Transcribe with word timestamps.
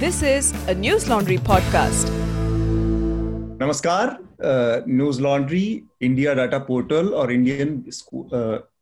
This 0.00 0.16
is 0.22 0.48
a 0.68 0.74
News 0.74 1.04
Laundry 1.10 1.36
podcast. 1.44 2.08
नमस्कार 3.60 4.10
news 4.88 5.20
laundry 5.22 5.62
India 6.02 6.34
data 6.34 6.58
portal 6.58 7.08
और 7.20 7.32
Indian 7.32 7.82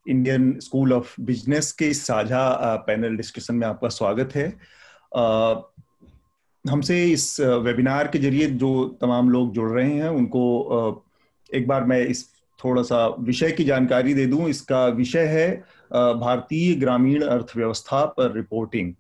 Indian 0.08 0.58
school 0.60 0.92
of 0.92 1.14
business 1.20 1.70
के 1.72 1.92
साझा 1.94 2.74
panel 2.86 3.16
discussion 3.16 3.54
में 3.54 3.66
आपका 3.66 3.88
स्वागत 3.88 4.34
है। 4.34 4.48
uh, 5.18 5.54
हमसे 6.64 7.04
इस 7.12 7.40
वेबिनार 7.40 8.08
के 8.08 8.18
ज़रिए 8.18 8.46
जो 8.64 8.72
तमाम 9.00 9.30
लोग 9.30 9.52
जुड़ 9.54 9.70
रहे 9.70 9.90
हैं 9.90 10.08
उनको 10.08 10.42
uh, 10.78 10.94
एक 11.56 11.68
बार 11.68 11.84
मैं 11.84 12.00
इस 12.06 12.26
थोड़ा 12.64 12.82
सा 12.82 13.06
विषय 13.20 13.52
की 13.52 13.64
जानकारी 13.64 14.14
दे 14.14 14.26
दूँ। 14.26 14.48
इसका 14.48 14.86
विषय 14.98 15.26
है 15.36 15.48
भारतीय 15.92 16.74
ग्रामीण 16.74 17.22
अर्थव्यवस्था 17.22 18.04
पर 18.18 18.34
रिपोर्टिंग 18.36 18.92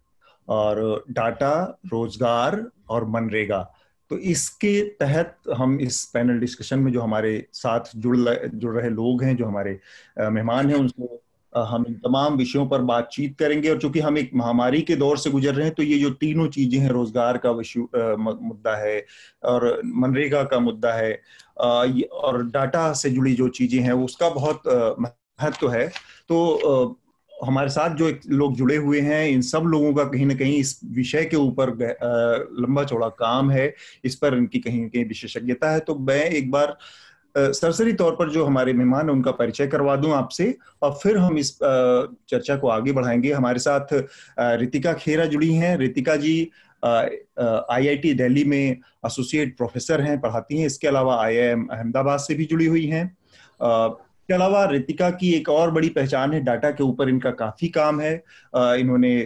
और 0.48 1.04
डाटा, 1.10 1.78
रोज़गार 1.86 2.64
और 2.90 3.08
मनरेगा। 3.08 3.62
तो 4.10 4.18
इसके 4.18 4.80
तहत 5.00 5.36
हम 5.56 5.78
इस 5.80 6.04
पैनल 6.04 6.38
डिस्कशन 6.40 6.78
में 6.78 6.92
जो 6.92 7.00
हमारे 7.00 7.46
साथ 7.52 7.96
जुड़ 7.96 8.16
जुड़ 8.16 8.74
रहे 8.74 8.90
लोग 8.90 9.22
हैं, 9.22 9.36
जो 9.36 9.46
हमारे 9.46 9.78
मेहमान 10.20 10.70
हैं 10.70 10.76
उनको 10.76 11.20
हम 11.52 11.84
इन 11.88 11.94
तमाम 11.96 12.36
विषयों 12.36 12.66
पर 12.66 12.82
बातचीत 12.82 13.36
करेंगे। 13.38 13.70
और 13.70 13.78
चूँकि 13.80 14.00
हम 14.00 14.18
एक 14.18 14.30
महामारी 14.34 14.80
के 14.82 14.96
दौर 14.96 15.18
से 15.18 15.30
गुजर 15.30 15.54
रहे 15.54 15.66
हैं 15.66 15.74
तो 15.74 15.82
ये 15.82 15.98
जो 15.98 16.10
तीनों 16.12 16.46
चीज़ें 16.48 16.78
हैं, 16.80 16.88
रोज़गार 16.90 17.40
का 17.44 17.52
मुद्दा 18.16 18.74
है 18.76 19.04
और 19.44 19.80
मनरेगा 19.86 20.42
का 20.44 20.58
मुद्दा 20.60 20.92
है 20.92 21.12
और 21.58 22.42
डाटा 22.46 22.92
से 22.92 23.10
जुड़ी 23.10 23.34
जो 23.34 23.48
चीज़ें 23.50 23.80
हैं, 23.80 23.92
उसका 23.94 24.28
बहुत 24.30 24.62
महत्व 25.00 25.70
है। 25.70 25.86
तो 26.28 26.98
हमारे 27.44 27.68
साथ 27.68 27.94
जो 27.96 28.10
लोग 28.28 28.54
जुड़े 28.56 28.76
हुए 28.76 29.00
हैं, 29.00 29.26
इन 29.28 29.40
सब 29.42 29.62
लोगों 29.66 29.92
का 29.94 30.04
कहीं 30.04 30.26
ना 30.26 30.34
कहीं 30.34 30.58
इस 30.58 30.78
विषय 30.94 31.24
के 31.24 31.36
ऊपर 31.36 31.70
लंबा 32.60 32.84
चौड़ा 32.84 33.08
काम 33.08 33.50
है। 33.50 33.72
इस 34.04 34.14
पर 34.14 34.36
इनकी 34.36 34.58
कहीं 34.58 34.82
ना 34.82 34.88
कहीं 34.88 35.04
विशेषज्ञता 35.04 35.70
है। 35.70 35.80
तो 35.80 35.94
मैं 36.00 36.24
एक 36.24 36.50
बार 36.50 36.76
सरसरी 37.34 37.92
तौर 37.92 38.12
पर 38.12 38.30
जो 38.30 38.44
हमारे 38.44 38.72
मेहमान 38.72 39.06
है, 39.06 39.12
उनका 39.12 39.30
परिचय 39.30 39.66
करवा 39.66 39.96
दूँ 39.96 40.12
आपसे 40.12 40.56
और 40.82 40.92
फिर 41.02 41.16
हम 41.18 41.38
इस 41.38 41.52
चर्चा 41.54 42.56
को 42.56 42.68
आगे 42.68 42.92
बढ़ाएँगे। 42.92 43.32
हमारे 43.32 43.58
साथ 43.58 43.92
रितिका 44.40 44.92
खेरा 44.94 45.24
जुड़ी 45.26 45.52
हैं। 45.54 45.76
रितिका 45.78 46.16
जी 46.16 46.50
आईआईटी 46.84 48.12
दिल्ली 48.14 48.44
में 48.44 48.70
एसोसिएट 49.06 49.56
प्रोफेसर 49.56 50.00
हैं, 50.00 50.20
पढ़ाती 50.20 50.58
हैं। 50.58 50.66
इसके 50.66 50.88
अलावा 50.88 51.20
आईआईएम 51.22 51.66
अहमदाबाद 51.72 52.18
से 52.20 52.34
भी 52.34 52.44
जुड़ी 52.44 52.66
हुई 52.66 52.86
हैं। 52.86 53.06
इसके 54.24 54.34
अलावा 54.34 54.64
रितिका 54.64 55.08
की 55.12 55.32
एक 55.34 55.48
और 55.48 55.70
बड़ी 55.70 55.88
पहचान 55.90 56.32
है, 56.32 56.40
डाटा 56.40 56.70
के 56.70 56.82
ऊपर 56.84 57.08
इनका 57.08 57.30
काफ़ी 57.32 57.68
काम 57.68 58.00
है। 58.00 58.12
इन्होंने 58.54 59.16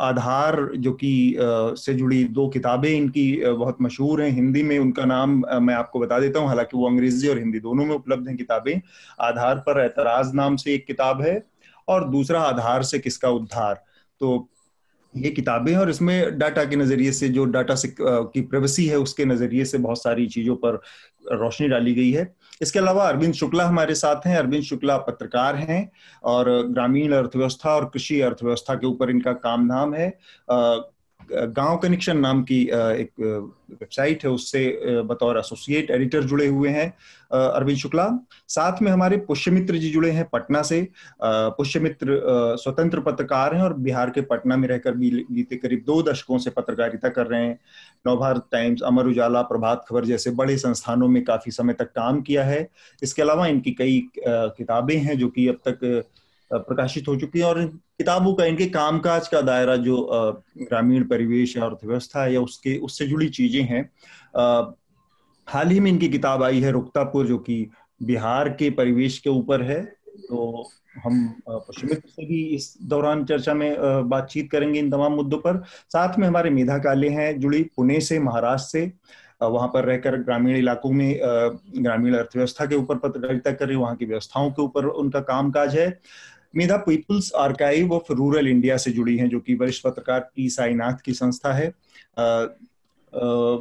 आधार 0.00 0.56
जो 0.76 0.92
कि 0.92 1.36
से 1.78 1.94
जुड़ी 1.94 2.22
दो 2.30 2.48
किताबें 2.48 2.88
इनकी 2.90 3.26
बहुत 3.46 3.76
मशहूर 3.82 4.22
हैं। 4.22 4.30
हिंदी 4.30 4.62
में 4.62 4.78
उनका 4.78 5.04
नाम 5.04 5.42
मैं 5.62 5.74
आपको 5.74 6.00
बता 6.00 6.18
देता 6.20 6.38
हूँ, 6.40 6.48
हालाँकि 6.48 6.76
वो 6.76 6.86
अंग्रेज़ी 6.88 7.28
और 7.28 7.38
हिंदी 7.38 7.60
दोनों 7.60 7.84
में 7.84 7.94
उपलब्ध 7.94 8.28
हैं 8.28 8.36
किताबें। 8.36 8.80
आधार 9.20 9.58
पर 9.66 9.84
एतराज़ 9.84 10.34
नाम 10.34 10.56
से 10.56 10.74
एक 10.74 10.86
किताब 10.86 11.22
है 11.22 11.42
और 11.88 12.08
दूसरा 12.10 12.40
आधार 12.42 12.82
से 12.82 12.98
किसका 12.98 13.30
उद्धार। 13.30 13.82
तो 14.20 14.48
ये 15.14 15.30
किताबें 15.30 15.72
हैं 15.72 15.78
और 15.78 15.90
इसमें 15.90 16.38
डाटा 16.38 16.64
के 16.64 16.76
नज़रिए 16.76 17.12
से 17.12 17.28
जो 17.28 17.44
डाटा 17.46 17.74
से 17.74 17.94
की 18.00 18.40
प्राइवेसी 18.40 18.86
है, 18.86 18.98
उसके 18.98 19.24
नज़रिए 19.24 19.64
से 19.64 19.78
बहुत 19.78 20.02
सारी 20.02 20.26
चीज़ों 20.28 20.56
पर 20.56 20.80
रोशनी 21.32 21.68
डाली 21.68 21.94
गई 21.94 22.10
है। 22.10 22.24
इसके 22.60 22.78
अलावा 22.78 23.08
अरविंद 23.08 23.34
शुक्ला 23.34 23.64
हमारे 23.64 23.94
साथ 23.94 24.26
हैं, 24.26 24.36
अरविंद 24.36 24.62
शुक्ला 24.62 24.96
पत्रकार 24.98 25.56
हैं 25.56 25.90
और 26.24 26.50
ग्रामीण 26.68 27.12
अर्थव्यवस्था 27.12 27.74
और 27.76 27.84
कृषि 27.84 28.20
अर्थव्यवस्था 28.20 28.74
के 28.74 28.86
ऊपर 28.86 29.10
इनका 29.10 29.32
काम 29.32 29.66
नाम 29.66 29.94
है। 29.94 30.08
गाँव 31.30 31.76
कनेक्शन 31.78 32.18
नाम 32.18 32.42
की 32.42 32.62
एक 32.62 33.10
वेबसाइट 33.70 34.24
है, 34.24 34.30
उससे 34.30 35.02
बतौर 35.04 35.38
एसोसिएट 35.38 35.90
एडिटर 35.90 36.22
जुड़े 36.22 36.46
हुए 36.46 36.68
हैं 36.68 36.88
अरविंद 37.30 37.78
शुक्ला। 37.78 38.08
साथ 38.48 38.82
में 38.82 38.90
हमारे 38.92 39.16
पुष्यमित्र 39.18 39.76
जी 39.76 39.90
जुड़े 39.90 40.10
हैं 40.10 40.28
पटना 40.32 40.62
से। 40.62 40.80
पुष्यमित्र 41.22 42.20
स्वतंत्र 42.58 43.00
पत्रकार 43.00 43.54
हैं 43.54 43.62
और 43.62 43.74
बिहार 43.78 44.10
के 44.10 44.20
पटना 44.22 44.56
में 44.56 44.68
रहकर 44.68 44.94
बीते 44.94 45.56
करीब 45.56 45.82
दो 45.86 46.02
दशकों 46.02 46.38
से 46.38 46.50
पत्रकारिता 46.50 47.08
कर 47.08 47.26
रहे 47.26 47.42
हैं। 47.42 47.58
नवभारत 48.06 48.46
टाइम्स, 48.52 48.82
अमर 48.82 49.06
उजाला, 49.06 49.42
प्रभात 49.44 49.84
खबर 49.88 50.04
जैसे 50.04 50.30
बड़े 50.32 50.56
संस्थानों 50.58 51.08
में 51.08 51.22
काफ़ी 51.24 51.52
समय 51.52 51.72
तक 51.72 51.92
काम 51.92 52.20
किया 52.20 52.44
है। 52.44 52.68
इसके 53.02 53.22
अलावा 53.22 53.46
इनकी 53.46 53.70
कई 53.72 54.00
किताबें 54.18 54.96
हैं 54.96 55.18
जो 55.18 55.28
कि 55.28 55.48
अब 55.48 55.58
तक 55.68 56.04
प्रकाशित 56.50 57.08
हो 57.08 57.16
चुकी 57.16 57.38
है 57.38 57.44
और 57.44 57.64
किताबों 57.64 58.34
का, 58.34 58.44
इनके 58.44 58.66
कामकाज 58.66 59.28
का 59.28 59.40
दायरा 59.40 59.76
जो 59.76 59.96
ग्रामीण 60.58 61.04
परिवेश 61.04 61.56
या 61.56 61.64
अर्थव्यवस्था 61.64 62.26
या 62.26 62.40
उसके, 62.40 62.76
उससे 62.78 63.06
जुड़ी 63.06 63.28
चीज़ें 63.30 63.62
हैं। 63.62 63.82
हाल 65.48 65.68
ही 65.68 65.80
में 65.80 65.90
इनकी 65.90 66.08
किताब 66.08 66.42
आई 66.42 66.60
है 66.60 66.70
रुक्तापुर, 66.72 67.26
जो 67.26 67.38
कि 67.38 67.70
बिहार 68.00 68.48
के 68.48 68.70
परिवेश 68.70 69.18
के 69.18 69.30
ऊपर 69.30 69.62
है। 69.62 69.82
तो 70.20 70.68
हम 71.04 71.26
पश्चिमित्र 71.48 72.08
से 72.08 72.24
भी 72.26 72.42
इस 72.54 72.76
दौरान 72.82 73.24
चर्चा 73.24 73.54
में 73.54 74.08
बातचीत 74.08 74.50
करेंगे 74.50 74.78
इन 74.78 74.90
तमाम 74.90 75.12
मुद्दों 75.12 75.38
पर। 75.38 75.62
साथ 75.88 76.18
में 76.18 76.26
हमारे 76.28 76.50
मेधा 76.50 76.78
काले 76.78 77.08
हैं, 77.08 77.38
जुड़ी 77.40 77.62
पुणे 77.76 78.00
से, 78.00 78.18
महाराष्ट्र 78.18 78.68
से। 78.70 78.92
वहाँ 79.42 79.68
पर 79.68 79.84
रहकर 79.84 80.16
ग्रामीण 80.16 80.56
इलाकों 80.56 80.90
में 80.90 81.18
ग्रामीण 81.76 82.14
अर्थव्यवस्था 82.14 82.66
के 82.66 82.74
ऊपर 82.74 82.96
पत्रकारिता 82.98 83.52
कर 83.52 83.68
रही 83.68 83.76
वहाँ 83.76 83.96
की 83.96 84.06
व्यवस्थाओं 84.06 84.50
के 84.50 84.62
ऊपर 84.62 84.84
उनका 84.84 85.20
कामकाज 85.20 85.76
है। 85.76 85.88
Medha 86.56 86.76
people's 86.76 87.32
archive 87.32 87.92
of 87.92 88.12
rural 88.12 88.48
India 88.48 88.76
से 88.76 88.90
जुड़ी 88.90 89.16
हैं 89.16 89.28
जो 89.28 89.40
कि 89.40 89.54
वरिष्ठ 89.54 89.82
पत्रकार 89.84 90.30
टी 90.36 90.48
साईनाथ 90.50 91.00
की 91.04 91.12
संस्था 91.12 91.52
है। 91.52 91.72
आ, 92.18 92.22
आ, 92.22 93.58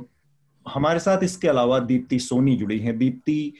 हमारे 0.67 0.99
साथ 0.99 1.23
इसके 1.23 1.47
अलावा 1.47 1.79
दीप्ति 1.79 2.19
सोनी 2.19 2.55
जुड़ी 2.55 2.79
हैं। 2.79 2.97
Deepti 2.97 3.53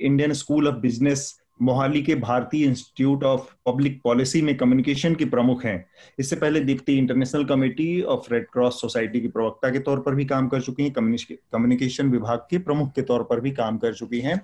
Indian 0.00 0.32
school 0.32 0.68
of 0.68 0.74
business 0.74 1.40
Mohali 1.62 2.02
के 2.02 2.14
भारतीय 2.14 2.64
इंस्टीट्यूट 2.64 3.24
ऑफ़ 3.24 3.54
पब्लिक 3.66 4.00
पॉलिसी 4.02 4.42
में 4.42 4.56
कम्युनिकेशन 4.56 5.14
की 5.14 5.24
प्रमुख 5.24 5.64
हैं। 5.64 5.86
इससे 6.18 6.36
पहले 6.36 6.60
Deepti 6.60 6.96
international 6.98 7.44
committee 7.44 8.02
of 8.02 8.32
red 8.32 8.46
cross 8.52 8.80
society 8.80 9.20
की 9.20 9.28
प्रवक्ता 9.28 9.70
के 9.70 9.78
तौर 9.78 10.00
पर 10.00 10.14
भी 10.14 10.24
काम 10.24 10.48
कर 10.48 10.60
चुकी 10.60 10.82
हैं। 10.82 10.92
कम्युनिकेशन 10.92 12.10
विभाग 12.10 12.38
के 12.50 12.58
प्रमुख 12.58 12.92
के 12.92 13.02
तौर 13.02 13.22
पर 13.22 13.40
भी 13.40 13.50
काम 13.50 13.78
कर 13.78 13.94
चुकी 13.94 14.20
हैं। 14.20 14.38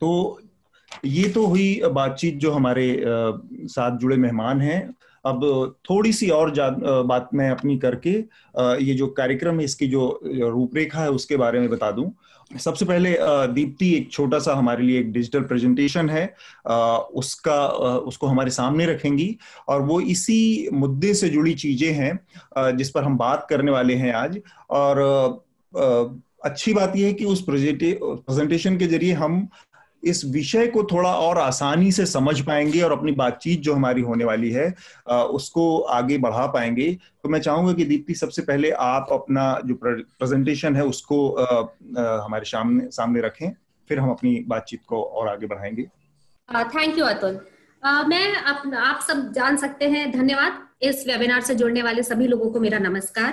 तो 0.00 0.40
ये 1.04 1.28
तो 1.28 1.46
हुई 1.46 1.80
बातचीत 1.92 2.36
जो 2.36 2.50
हमारे 2.52 3.04
साथ 3.04 3.98
जुड़े 3.98 4.16
मेहमान 4.16 4.60
हैं। 4.60 4.82
अब 5.24 5.40
थोड़ी 5.90 6.12
सी 6.12 6.28
और 6.30 6.52
बात 7.06 7.28
मैं 7.34 7.50
अपनी 7.50 7.78
करके 7.78 8.10
ये 8.84 8.94
जो 8.94 9.06
कार्यक्रम 9.08 9.58
है, 9.58 9.64
इसकी 9.64 9.86
जो 9.88 10.20
रूपरेखा 10.24 11.00
है, 11.00 11.10
उसके 11.10 11.36
बारे 11.36 11.60
में 11.60 11.68
बता 11.70 11.90
दूँ। 11.90 12.12
सबसे 12.50 12.84
पहले 12.84 13.16
दीप्ति 13.52 13.92
एक 13.94 14.10
छोटा 14.12 14.38
सा 14.38 14.54
हमारे 14.54 14.84
लिए 14.84 14.98
एक 15.00 15.12
डिजिटल 15.12 15.42
प्रेजेंटेशन 15.42 16.08
है। 16.10 16.24
उसका 17.14 17.66
उसको 18.06 18.26
हमारे 18.26 18.50
सामने 18.50 18.86
रखेंगी 18.86 19.36
और 19.68 19.82
वो 19.82 20.00
इसी 20.00 20.68
मुद्दे 20.72 21.14
से 21.14 21.28
जुड़ी 21.28 21.54
चीज़ें 21.54 21.92
हैं 21.92 22.76
जिस 22.76 22.90
पर 22.90 23.04
हम 23.04 23.16
बात 23.18 23.46
करने 23.50 23.72
वाले 23.72 23.94
हैं 23.94 24.12
आज। 24.14 24.38
और 24.70 25.44
अच्छी 26.44 26.72
बात 26.74 26.96
यह 26.96 27.06
है 27.06 27.12
कि 27.12 27.24
उस 27.24 27.42
प्रेजेंटेशन 27.42 28.76
के 28.78 28.86
ज़रिए 28.86 29.12
हम 29.14 29.46
इस 30.02 30.24
विषय 30.24 30.66
को 30.66 30.82
थोड़ा 30.82 31.12
और 31.14 31.38
आसानी 31.38 31.90
से 31.92 32.06
समझ 32.06 32.40
पाएँगे 32.40 32.80
और 32.80 32.92
अपनी 32.92 33.12
बातचीत 33.12 33.60
जो 33.60 33.74
हमारी 33.74 34.02
होने 34.02 34.24
वाली 34.24 34.50
है 34.50 34.68
उसको 35.08 35.78
आगे 35.80 36.18
बढ़ा 36.18 36.46
पाएँगे। 36.46 36.90
तो 37.22 37.28
मैं 37.28 37.40
चाहूँगा 37.40 37.72
कि 37.72 37.84
दीप्ति 37.84 38.14
सबसे 38.14 38.42
पहले 38.42 38.70
आप 38.70 39.08
अपना 39.12 39.60
जो 39.66 39.74
प्रेजेंटेशन 39.74 40.76
है 40.76 40.84
उसको 40.84 41.28
हमारे 42.24 42.44
सामने 42.44 42.90
सामने 42.90 43.20
रखें 43.20 43.50
फिर 43.88 43.98
हम 43.98 44.10
अपनी 44.10 44.38
बातचीत 44.48 44.80
को 44.86 45.02
और 45.02 45.28
आगे 45.28 45.46
बढ़ाएँगे। 45.46 45.82
Thank 46.52 46.98
you 46.98 47.04
Atul. 47.04 47.40
मैं 47.82 48.34
आप, 48.36 48.62
आप 48.76 49.00
सब 49.08 49.32
जान 49.32 49.56
सकते 49.56 49.88
हैं 49.88 50.10
धन्यवाद 50.12 50.60
इस 50.82 51.04
वेबिनार 51.08 51.40
से 51.40 51.54
जुड़ने 51.54 51.82
वाले 51.82 52.02
सभी 52.02 52.26
लोगों 52.26 52.50
को 52.50 52.60
मेरा 52.60 52.78
नमस्कार। 52.78 53.30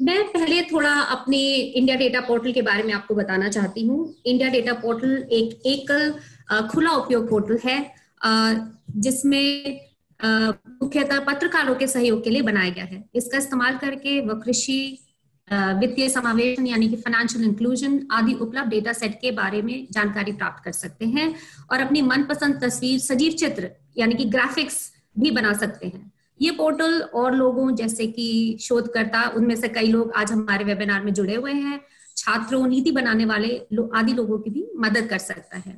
मैं 0.00 0.22
पहले 0.32 0.60
थोड़ा 0.62 0.92
अपने 0.92 1.38
इंडिया 1.38 1.96
डेटा 1.96 2.20
पोर्टल 2.20 2.52
के 2.52 2.62
बारे 2.62 2.82
में 2.82 2.92
आपको 2.94 3.14
बताना 3.14 3.48
चाहती 3.48 3.84
हूँ। 3.86 4.14
इंडिया 4.26 4.48
डेटा 4.50 4.72
पोर्टल 4.74 5.28
एक 5.32 5.66
एकल 5.66 6.12
खुला 6.68 6.90
उपयोग 6.92 7.28
पोर्टल 7.30 7.58
है 7.64 7.78
जिसमें 8.98 9.80
मुख्यतः 10.20 11.20
पत्रकारों 11.24 11.74
के 11.74 11.86
सहयोग 11.86 12.22
के 12.24 12.30
लिए 12.30 12.42
बनाया 12.42 12.70
गया 12.70 12.84
है। 12.84 13.04
इसका 13.14 13.38
इस्तेमाल 13.38 13.76
करके 13.78 14.20
वह 14.20 14.40
कृषि 14.40 15.06
वित्तीय 15.48 16.08
समावेशन 16.08 16.66
यानी 16.66 16.88
कि 16.88 16.96
फाइनेंशियल 16.96 17.44
इंक्लूजन 17.44 18.00
आदि 18.12 18.34
उपलब्ध 18.40 18.70
डेटा 18.70 18.92
सेट 18.92 19.14
के 19.20 19.30
बारे 19.32 19.62
में 19.62 19.86
जानकारी 19.92 20.32
प्राप्त 20.32 20.64
कर 20.64 20.72
सकते 20.72 21.06
हैं 21.06 21.34
और 21.70 21.80
अपनी 21.80 22.02
मनपसंद 22.02 22.60
तस्वीर, 22.62 22.98
सजीव 23.00 23.32
चित्र 23.32 23.70
यानी 23.98 24.14
कि 24.14 24.24
ग्राफिक्स 24.26 24.92
भी 25.18 25.30
बना 25.30 25.52
सकते 25.54 25.86
हैं। 25.86 26.09
ये 26.40 26.50
पोर्टल 26.50 27.00
और 27.00 27.34
लोगों 27.34 27.74
जैसे 27.74 28.06
कि 28.06 28.56
शोधकर्ता 28.60 29.22
उनमें 29.36 29.56
से 29.56 29.68
कई 29.68 29.86
लोग 29.86 30.12
आज 30.12 30.32
हमारे 30.32 30.64
वेबिनार 30.64 31.04
में 31.04 31.12
जुड़े 31.14 31.34
हुए 31.34 31.52
हैं। 31.52 31.80
छात्रों 32.16 32.66
नीति 32.66 32.90
बनाने 32.90 33.24
वाले 33.24 33.66
लो, 33.72 33.90
आदि 33.94 34.12
लोगों 34.12 34.38
की 34.38 34.50
भी 34.50 34.70
मदद 34.76 35.08
कर 35.08 35.18
सकता 35.18 35.58
है। 35.58 35.72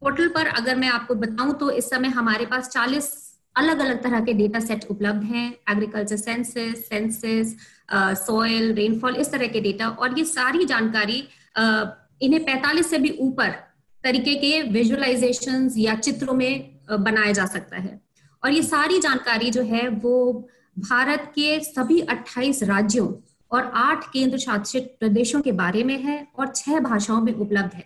पोर्टल 0.00 0.28
पर 0.28 0.46
अगर 0.46 0.76
मैं 0.76 0.88
आपको 0.88 1.14
बताऊँ 1.14 1.54
तो 1.54 1.70
इस 1.70 1.90
समय 1.90 2.08
हमारे 2.08 2.46
पास 2.46 2.68
40 2.68 3.10
अलग 3.56 3.78
अलग 3.78 4.02
तरह 4.02 4.20
के 4.20 4.32
डेटा 4.32 4.60
सेट 4.60 4.84
उपलब्ध 4.90 5.22
हैं। 5.22 5.56
Agriculture 5.70 6.16
census 6.16 6.88
census 6.88 7.56
soil 7.92 8.72
rainfall 8.74 9.16
इस 9.16 9.32
तरह 9.32 9.46
के 9.46 9.60
डेटा 9.60 9.88
और 9.88 10.18
ये 10.18 10.24
सारी 10.24 10.64
जानकारी 10.64 11.28
uh, 11.58 11.86
इन्हें 12.22 12.44
45 12.46 12.82
से 12.82 12.98
भी 12.98 13.16
ऊपर 13.20 13.50
तरीके 14.04 14.34
के 14.34 14.62
विजुअलाइजेशन 14.62 15.70
या 15.76 15.94
चित्रों 15.94 16.34
में 16.34 16.80
बनाया 16.90 17.32
जा 17.32 17.46
सकता 17.46 17.76
है। 17.76 18.03
और 18.44 18.52
ये 18.52 18.62
सारी 18.62 18.98
जानकारी 18.98 19.50
जो 19.50 19.62
है 19.62 19.88
वो 19.88 20.48
भारत 20.78 21.32
के 21.34 21.60
सभी 21.60 22.00
28 22.00 22.62
राज्यों 22.62 23.12
और 23.52 23.72
आठ 23.74 24.04
केंद्र 24.04 24.38
शासित 24.38 24.96
प्रदेशों 25.00 25.40
के 25.40 25.52
बारे 25.52 25.84
में 25.84 26.02
है 26.02 26.28
और 26.38 26.52
छह 26.56 26.80
भाषाओं 26.80 27.20
में 27.20 27.34
उपलब्ध 27.34 27.74
है। 27.74 27.84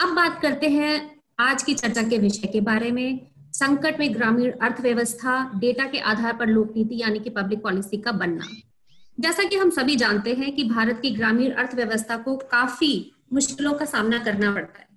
अब 0.00 0.08
बात 0.08 0.42
करते 0.42 0.68
हैं 0.68 1.20
आज 1.38 1.62
की 1.62 1.74
चर्चा 1.74 2.02
के 2.02 2.18
विषय 2.18 2.46
के 2.46 2.60
बारे 2.60 2.90
में। 2.92 3.26
संकट 3.52 3.98
में 4.00 4.14
ग्रामीण 4.14 4.52
अर्थव्यवस्था, 4.52 5.52
डेटा 5.56 5.86
के 5.86 5.98
आधार 5.98 6.36
पर 6.36 6.46
लोक 6.46 6.72
नीति 6.76 7.00
यानी 7.00 7.18
कि 7.18 7.30
पब्लिक 7.30 7.62
पॉलिसी 7.62 7.96
का 7.96 8.12
बनना। 8.12 8.44
जैसा 9.20 9.44
कि 9.44 9.56
हम 9.56 9.70
सभी 9.70 9.96
जानते 9.96 10.34
हैं 10.34 10.56
कि 10.56 10.64
भारत 10.64 10.98
की 11.02 11.10
ग्रामीण 11.10 11.50
अर्थव्यवस्था 11.50 12.16
को 12.16 12.36
काफ़ी 12.36 13.12
मुश्किलों 13.32 13.72
का 13.72 13.84
सामना 13.84 14.18
करना 14.18 14.52
पड़ता 14.52 14.80
है 14.80 14.88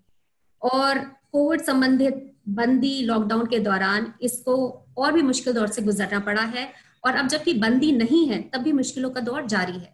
और 0.62 1.00
कोविड 1.32 1.62
संबंधित 1.62 2.35
बंदी 2.48 3.02
लॉकडाउन 3.02 3.46
के 3.46 3.60
दौरान 3.60 4.14
इसको 4.22 4.56
और 4.98 5.12
भी 5.14 5.22
मुश्किल 5.22 5.54
दौर 5.54 5.68
से 5.68 5.82
गुजरना 5.82 6.20
पड़ा 6.20 6.42
है 6.42 6.68
और 7.04 7.16
अब 7.16 7.28
जबकि 7.28 7.54
बंदी 7.54 7.92
नहीं 7.92 8.26
है 8.28 8.42
तब 8.54 8.62
भी 8.62 8.72
मुश्किलों 8.72 9.10
का 9.10 9.22
दौर 9.22 9.46
जारी 9.46 9.74
है। 9.74 9.94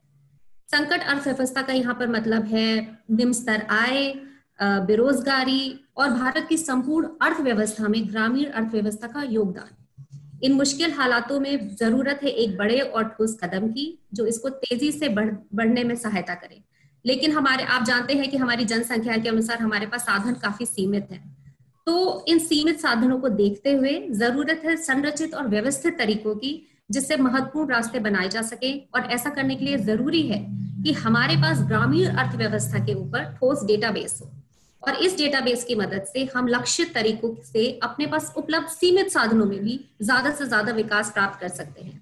संकट 0.69 1.01
अर्थव्यवस्था 1.03 1.61
का 1.61 1.73
यहाँ 1.73 1.93
पर 1.93 2.07
मतलब 2.09 2.45
है 2.45 2.81
निम्न 3.11 3.33
स्तर 3.33 3.65
आय 3.71 4.13
बेरोजगारी 4.61 5.73
और 5.97 6.09
भारत 6.09 6.45
की 6.49 6.57
संपूर्ण 6.57 7.07
अर्थव्यवस्था 7.21 7.87
में 7.87 8.07
ग्रामीण 8.09 8.45
अर्थव्यवस्था 8.45 9.07
का 9.07 9.23
योगदान। 9.23 10.39
इन 10.43 10.53
मुश्किल 10.53 10.91
हालातों 10.91 11.39
में 11.39 11.75
ज़रूरत 11.75 12.19
है 12.23 12.29
एक 12.29 12.57
बड़े 12.57 12.79
और 12.79 13.03
ठोस 13.07 13.37
कदम 13.43 13.67
की 13.67 13.85
जो 14.13 14.25
इसको 14.25 14.49
तेज़ी 14.49 14.91
से 14.91 15.09
बढ़, 15.09 15.29
बढ़ने 15.55 15.83
में 15.83 15.95
सहायता 15.95 16.33
करे। 16.35 16.63
लेकिन 17.05 17.31
हमारे 17.31 17.63
आप 17.65 17.83
जानते 17.83 18.13
हैं 18.13 18.29
कि 18.31 18.37
हमारी 18.37 18.65
जनसंख्या 18.65 19.17
के 19.17 19.29
अनुसार 19.29 19.59
हमारे 19.59 19.85
पास 19.85 20.01
साधन 20.01 20.33
काफ़ी 20.33 20.65
सीमित 20.65 21.07
है। 21.11 21.19
तो 21.87 22.25
इन 22.27 22.39
सीमित 22.39 22.79
साधनों 22.79 23.19
को 23.19 23.29
देखते 23.29 23.73
हुए 23.73 23.99
ज़रूरत 24.13 24.61
है 24.65 24.75
संरचित 24.79 25.33
और 25.35 25.47
व्यवस्थित 25.47 25.97
तरीकों 25.97 26.35
की, 26.35 26.51
जिससे 26.89 27.17
महत्वपूर्ण 27.17 27.73
रास्ते 27.73 27.99
बनाए 27.99 28.29
जा 28.29 28.41
सके। 28.43 28.71
और 28.95 29.11
ऐसा 29.11 29.29
करने 29.29 29.55
के 29.55 29.65
लिए 29.65 29.77
ज़रूरी 29.79 30.21
है 30.23 30.45
कि 30.83 30.93
हमारे 30.95 31.35
पास 31.37 31.61
ग्रामीण 31.67 32.07
अर्थव्यवस्था 32.07 32.85
के 32.85 32.93
ऊपर 32.95 33.23
ठोस 33.33 33.63
डेटाबेस 33.65 34.19
हो। 34.21 34.29
और 34.83 34.95
इस 34.97 35.17
डेटाबेस 35.17 35.63
की 35.63 35.75
मदद 35.75 36.05
से 36.05 36.23
हम 36.35 36.47
लक्षित 36.47 36.93
तरीकों 36.93 37.33
से 37.43 37.67
अपने 37.83 38.05
पास 38.07 38.33
उपलब्ध 38.37 38.67
सीमित 38.69 39.11
साधनों 39.11 39.45
में 39.45 39.59
भी 39.59 39.79
ज़्यादा 40.01 40.31
से 40.31 40.45
ज़्यादा 40.45 40.71
विकास 40.73 41.11
प्राप्त 41.11 41.39
कर 41.41 41.49
सकते 41.49 41.81
हैं। 41.81 42.01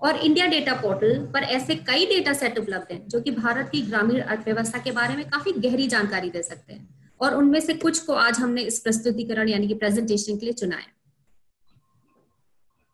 और 0.00 0.16
इंडिया 0.16 0.46
डेटा 0.46 0.72
पोर्टल 0.72 1.18
पर 1.34 1.42
ऐसे 1.44 1.74
कई 1.86 2.06
डेटा 2.06 2.32
सेट 2.32 2.58
उपलब्ध 2.58 2.92
हैं, 2.92 3.08
जो 3.08 3.20
कि 3.20 3.30
भारत 3.30 3.68
की 3.72 3.80
ग्रामीण 3.82 4.20
अर्थव्यवस्था 4.20 4.78
के 4.78 4.90
बारे 4.92 5.16
में 5.16 5.28
काफ़ी 5.30 5.52
गहरी 5.58 5.86
जानकारी 5.88 6.30
दे 6.30 6.42
सकते 6.42 6.72
हैं। 6.72 6.88
और 7.20 7.34
उनमें 7.34 7.60
से 7.60 7.74
कुछ 7.74 7.98
को 7.98 8.12
आज 8.14 8.38
हमने 8.38 8.62
इस 8.62 8.78
प्रस्तुतिकरण 8.78 9.48
यानी 9.48 9.68
कि 9.68 9.74
प्रेजेंटेशन 9.74 10.36
के 10.38 10.46
लिए 10.46 10.52
चुना 10.52 10.76
है। 10.76 10.86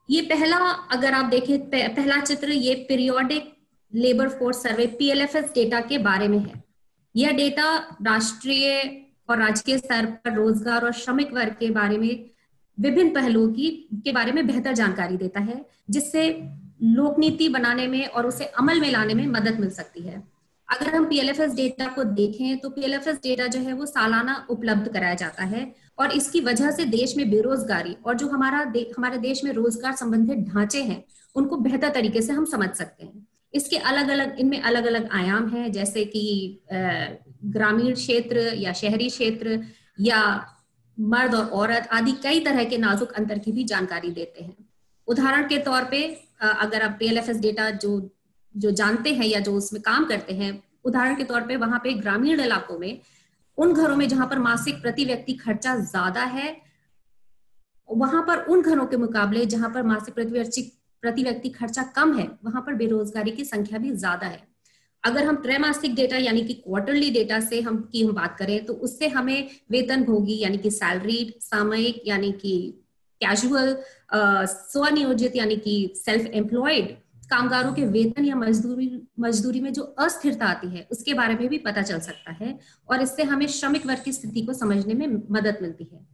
ये 0.08 0.20
पहला, 0.22 0.56
अगर 0.92 1.12
आप 1.12 1.24
देखें 1.24 1.58
पहला 1.70 2.20
चित्र 2.20 2.50
ये 2.50 2.74
periodic 2.88 3.52
labour 3.92 4.28
force 4.28 4.62
survey 4.62 4.86
PLFS 4.98 5.52
data 5.54 5.80
के 5.80 5.98
बारे 6.00 6.28
में 6.28 6.38
है। 6.38 6.62
यह 7.14 7.32
डेटा 7.32 7.76
राष्ट्रीय 8.02 9.00
और 9.30 9.38
राजकीय 9.38 9.78
स्तर 9.78 10.06
पर 10.06 10.34
रोज़गार 10.34 10.84
और 10.84 10.92
श्रमिक 10.92 11.32
वर्ग 11.32 11.56
के 11.60 11.70
बारे 11.70 11.98
में, 11.98 12.30
विभिन्न 12.78 13.14
पहलुओं 13.14 13.52
की, 13.52 13.70
के 14.04 14.12
बारे 14.12 14.32
में 14.32 14.46
बेहतर 14.46 14.72
जानकारी 14.72 15.16
देता 15.16 15.40
है, 15.40 15.64
जिससे 15.90 16.28
लोक 16.82 17.18
नीति 17.18 17.48
बनाने 17.48 17.86
में 17.86 18.06
और 18.06 18.26
उसे 18.26 18.44
अमल 18.44 18.80
में 18.80 18.90
लाने 18.90 19.14
में 19.14 19.26
मदद 19.26 19.60
मिल 19.60 19.70
सकती 19.70 20.02
है। 20.02 20.22
अगर 20.68 20.94
हम 20.94 21.04
पीएलएफएस 21.04 21.54
डेटा 21.54 21.86
को 21.86 22.04
देखें 22.04 22.58
तो 22.58 22.68
पीएलएफएस 22.70 23.16
डेटा 23.22 23.46
जो 23.46 23.60
है 23.60 23.72
वो 23.72 23.86
सालाना 23.86 24.46
उपलब्ध 24.50 24.88
कराया 24.92 25.14
जाता 25.14 25.44
है 25.44 25.64
और 25.98 26.12
इसकी 26.12 26.40
वजह 26.40 26.70
से 26.70 26.84
देश 26.86 27.16
में 27.16 27.28
बेरोजगारी 27.30 27.96
और 28.06 28.14
जो 28.14 28.28
हमारा 28.28 28.64
दे, 28.64 28.90
हमारे 28.96 29.18
देश 29.18 29.44
में 29.44 29.52
रोज़गार 29.52 29.92
संबंधित 29.96 30.38
ढांचे 30.48 30.82
हैं 30.82 31.02
उनको 31.36 31.56
बेहतर 31.58 31.90
तरीके 31.90 32.22
से 32.22 32.32
हम 32.32 32.44
समझ 32.44 32.68
सकते 32.70 33.04
हैं। 33.04 33.26
इसके 33.54 33.76
अलग 33.78 34.08
अलग 34.08 34.38
इनमें 34.40 34.60
अलग 34.62 34.84
अलग 34.86 35.08
आयाम 35.12 35.48
हैं 35.48 35.70
जैसे 35.72 36.04
कि 36.04 36.60
ग्रामीण 36.72 37.94
क्षेत्र 37.94 38.52
या 38.56 38.72
शहरी 38.72 39.08
क्षेत्र 39.08 39.60
या 40.00 40.20
मर्द 40.98 41.34
और 41.34 41.44
औरत 41.52 41.88
आदि 41.92 42.12
कई 42.22 42.40
तरह 42.40 42.64
के 42.64 42.78
नाजुक 42.78 43.12
अंतर 43.12 43.38
की 43.38 43.52
भी 43.52 43.64
जानकारी 43.64 44.10
देते 44.10 44.44
हैं। 44.44 44.56
उदाहरण 45.08 45.48
के 45.48 45.58
तौर 45.60 45.84
पे 45.84 46.02
अगर 46.40 46.82
आप 46.82 46.96
पीएलएफएस 46.98 47.40
डेटा 47.40 47.70
जो 47.70 47.98
जो 48.54 48.70
जानते 48.70 49.12
हैं 49.14 49.26
या 49.26 49.40
जो 49.40 49.54
उसमें 49.56 49.80
काम 49.82 50.04
करते 50.04 50.34
हैं, 50.34 50.62
उदाहरण 50.84 51.16
के 51.16 51.24
तौर 51.24 51.40
पे 51.46 51.56
वहाँ 51.56 51.80
पे 51.84 51.92
ग्रामीण 51.94 52.40
इलाकों 52.40 52.78
में, 52.78 53.00
उन 53.58 53.72
घरों 53.74 53.96
में 53.96 54.08
जहाँ 54.08 54.26
पर 54.28 54.38
मासिक 54.38 54.80
प्रति 54.82 55.04
व्यक्ति 55.04 55.32
खर्चा 55.34 55.76
ज़्यादा 55.76 56.22
है, 56.24 56.56
वहाँ 57.88 58.22
पर 58.22 58.44
उन 58.44 58.62
घरों 58.62 58.86
के 58.86 58.96
मुकाबले 58.96 59.44
जहाँ 59.46 59.70
पर 59.70 59.82
मासिक 59.82 60.14
प्रति 60.14 60.32
व्यक्ति 60.32 60.62
प्रति 61.02 61.22
व्यक्ति 61.22 61.48
खर्चा 61.50 61.82
कम 61.96 62.16
है, 62.18 62.28
वहाँ 62.44 62.62
पर 62.62 62.74
बेरोजगारी 62.74 63.30
की 63.30 63.44
संख्या 63.44 63.78
भी 63.78 63.90
ज़्यादा 63.92 64.26
है। 64.26 64.42
अगर 65.04 65.24
हम 65.26 65.36
त्रैमासिक 65.36 65.94
डेटा 65.94 66.16
यानी 66.16 66.40
कि 66.40 66.54
क्वार्टरली 66.54 67.10
डेटा 67.10 67.40
से 67.40 67.60
हम, 67.60 67.76
की 67.92 68.04
हम 68.04 68.12
बात 68.14 68.36
करें 68.38 68.64
तो 68.64 68.72
उससे 68.72 69.08
हमें 69.08 69.50
वेतन 69.70 70.04
भोगी 70.04 70.38
यानी 70.38 70.58
कि 70.58 70.70
सैलरीड 70.70 71.32
सामयिक 71.40 72.02
यानी 72.06 72.30
कि 72.32 72.54
कैजुअल 73.20 73.76
स्वनियोजित 74.14 75.36
यानी 75.36 75.56
कि 75.56 75.92
सेल्फ 75.96 76.30
एम्प्लॉयड 76.34 76.96
कामगारों 77.24 77.72
के 77.72 77.84
वेतन 77.86 78.24
या 78.24 78.36
मजदूरी 78.36 78.90
मजदूरी 79.20 79.60
में 79.60 79.72
जो 79.72 79.82
अस्थिरता 79.82 80.46
आती 80.46 80.68
है, 80.68 80.86
उसके 80.92 81.14
बारे 81.14 81.34
में 81.34 81.48
भी 81.48 81.58
पता 81.58 81.82
चल 81.82 82.00
सकता 82.00 82.32
है 82.32 82.58
और 82.88 83.02
इससे 83.02 83.22
हमें 83.22 83.46
श्रमिक 83.48 83.86
वर्ग 83.86 84.02
की 84.04 84.12
स्थिति 84.12 84.42
को 84.42 84.52
समझने 84.52 84.94
में 84.94 85.06
मदद 85.30 85.58
मिलती 85.62 85.88
है। 85.92 86.06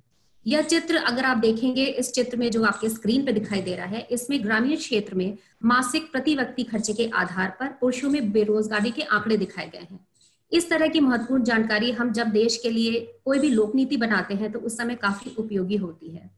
यह 0.47 0.62
चित्र 0.62 0.97
अगर 0.97 1.25
आप 1.25 1.37
देखेंगे, 1.37 1.85
इस 1.85 2.12
चित्र 2.12 2.37
में 2.37 2.51
जो 2.51 2.62
आपके 2.65 2.89
स्क्रीन 2.89 3.25
पर 3.27 3.33
दिखाई 3.33 3.61
दे 3.62 3.75
रहा 3.77 3.87
है, 3.87 4.01
इसमें 4.11 4.43
ग्रामीण 4.45 4.77
क्षेत्र 4.77 5.15
में 5.15 5.37
मासिक 5.65 6.11
प्रति 6.12 6.35
व्यक्ति 6.35 6.62
खर्चे 6.62 6.93
के 6.93 7.09
आधार 7.15 7.57
पर 7.61 7.69
पुरुषों 7.81 8.11
में 8.11 8.31
बेरोजगारी 8.33 8.91
के 8.91 9.03
आंकड़े 9.03 9.37
दिखाए 9.37 9.69
गए 9.69 9.87
हैं। 9.91 10.01
इस 10.53 10.71
तरह 10.71 10.89
की 10.89 11.01
महत्वपूर्ण 11.01 11.45
जानकारी 11.45 11.91
हम 11.93 12.12
जब 12.12 12.27
देश 12.27 12.57
के 12.57 12.71
लिए 12.71 13.01
कोई 13.25 13.39
भी 13.39 13.49
लोक 13.49 13.75
नीति 13.75 13.97
बनाते 13.97 14.35
हैं 14.35 14.53
तो 14.53 14.59
उस 14.59 14.77
समय 14.79 14.95
काफ़ी 14.95 15.35
उपयोगी 15.39 15.77
होती 15.77 16.11
है। 16.11 16.31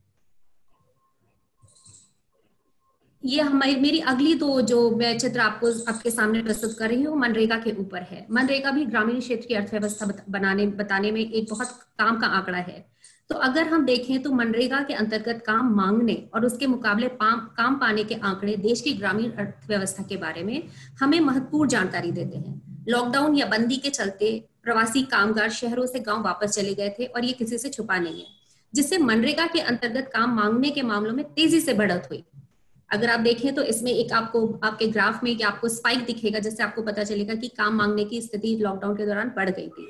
ये 3.23 3.41
हमारी, 3.41 3.75
मेरी 3.77 3.99
अगली 4.01 4.35
दो 4.35 4.61
जो 4.61 4.79
मैं 4.91 5.19
चित्र 5.19 5.41
आपको, 5.41 5.69
आपके 5.89 6.11
सामने 6.11 6.43
प्रस्तुत 6.43 6.76
कर 6.79 6.88
रही 6.88 7.02
हूँ, 7.02 7.19
मनरेगा 7.19 7.57
के 7.57 7.73
ऊपर 7.73 8.02
है। 8.02 8.26
मनरेगा 8.31 8.71
भी 8.71 8.85
ग्रामीण 8.85 9.21
क्षेत्र 9.21 9.47
की 9.47 9.55
अर्थव्यवस्था 9.55 10.07
बनाने, 10.31 10.67
बताने 10.67 11.11
में 11.11 11.21
एक 11.21 11.47
बहुत 11.50 11.69
काम 11.99 12.19
का 12.21 12.26
आंकड़ा 12.29 12.59
है। 12.59 12.85
तो 13.31 13.35
अगर 13.38 13.69
हम 13.69 13.85
देखें 13.87 14.23
तो 14.23 14.33
मनरेगा 14.33 14.81
के 14.81 14.95
अंतर्गत 14.95 15.43
काम 15.47 15.73
मांगने 15.75 16.14
और 16.35 16.47
उसके 16.47 16.67
मुकाबले 16.67 17.09
काम 17.14 17.79
पाने 17.79 18.05
के 18.05 18.14
आंकड़े 18.14 18.57
देश 18.59 18.81
की 18.81 18.93
ग्रामीण 18.93 19.31
अर्थव्यवस्था 19.31 20.02
के 20.02 20.17
बारे 20.17 20.43
में 20.43 20.62
हमें 21.00 21.19
महत्वपूर्ण 21.21 21.69
जानकारी 21.69 22.11
देते 22.12 22.38
हैं। 22.38 22.85
लॉकडाउन 22.88 23.37
या 23.37 23.47
बंदी 23.47 23.76
के 23.76 23.91
चलते 23.91 24.33
प्रवासी 24.64 25.02
कामगार 25.05 25.50
शहरों 25.52 25.87
से 25.87 26.00
गाँव 26.00 26.23
वापस 26.23 26.50
चले 26.50 26.75
गए 26.75 26.95
थे 26.99 27.05
और 27.07 27.25
ये 27.25 27.33
किसी 27.33 27.59
से 27.59 27.69
छुपा 27.69 27.99
नहीं 27.99 28.21
है, 28.21 28.26
जिससे 28.75 28.99
मनरेगा 28.99 29.47
के 29.47 29.61
अंतर्गत 29.61 30.11
काम 30.14 30.37
मांगने 30.37 30.71
के 30.71 30.83
मामलों 30.83 31.14
में 31.14 31.25
तेज़ी 31.26 31.61
से 31.61 31.75
बढ़त 31.75 32.09
हुई। 32.11 32.25
अगर 32.92 33.11
आप 33.11 33.20
देखें 33.20 33.54
तो 33.54 33.62
इसमें 33.62 33.92
एक 33.92 34.12
आपको, 34.12 34.61
आपके 34.64 34.87
ग्राफ 34.87 35.25
में 35.25 35.37
कि 35.37 35.44
आपको 35.44 35.68
स्पाइक 35.68 36.04
दिखेगा, 36.04 36.38
जिससे 36.38 36.62
आपको 36.62 36.82
पता 36.82 37.04
चलेगा 37.04 37.34
कि 37.34 37.49
काम 37.49 37.75
मांगने 37.75 38.04
की 38.04 38.22
स्थिति 38.22 38.56
लॉकडाउन 38.56 38.96
के 38.96 39.06
दौरान 39.06 39.28
बढ़ 39.28 39.50
गई 39.50 39.68
थी। 39.68 39.88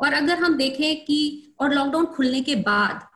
और 0.00 0.12
अगर 0.12 0.38
हम 0.38 0.56
देखें 0.56 1.04
कि, 1.04 1.54
और 1.60 1.74
लॉकडाउन 1.74 2.06
खुलने 2.06 2.40
के 2.40 2.54
बाद, 2.54 3.06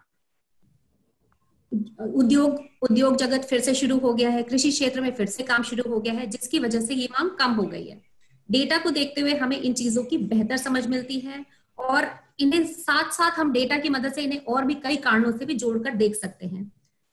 उद्योग 2.01 2.61
उद्योग 2.83 3.17
जगत 3.17 3.45
फिर 3.45 3.61
से 3.61 3.75
शुरू 3.75 3.99
हो 3.99 4.15
गया 4.15 4.31
है, 4.31 4.43
कृषि 4.43 4.71
क्षेत्र 4.71 5.01
में 5.01 5.15
फिर 5.15 5.27
से 5.27 5.43
काम 5.43 5.63
शुरू 5.63 5.91
हो 5.91 6.01
गया 6.01 6.13
है, 6.13 6.27
जिसकी 6.27 6.59
वजह 6.59 6.81
से 6.81 6.95
ये 6.95 7.09
मांग 7.13 7.31
कम 7.31 7.51
हो 7.51 7.63
गई 7.63 7.85
है। 7.85 8.03
डेटा 8.51 8.79
को 8.79 8.91
देखते 8.91 9.21
हुए 9.21 9.35
हमें 9.35 9.61
इन 9.61 9.73
चीज़ों 9.73 10.05
की 10.05 10.19
बेहतर 10.19 10.57
समझ 10.57 10.87
मिलती 10.87 11.19
है, 11.19 11.47
और 11.79 12.07
इन्हें 12.39 12.65
साथ 12.65 13.11
साथ 13.11 13.31
हम 13.31 13.53
डेटा 13.53 13.77
की 13.77 13.89
मदद 13.89 14.13
से 14.13 14.23
इन्हें 14.23 14.45
और 14.45 14.65
भी 14.65 14.75
कई 14.75 14.97
कारणों 14.97 15.33
से 15.33 15.45
भी 15.45 15.55
जोड़कर 15.55 15.95
देख 15.95 16.15
सकते 16.15 16.47
हैं। 16.47 16.73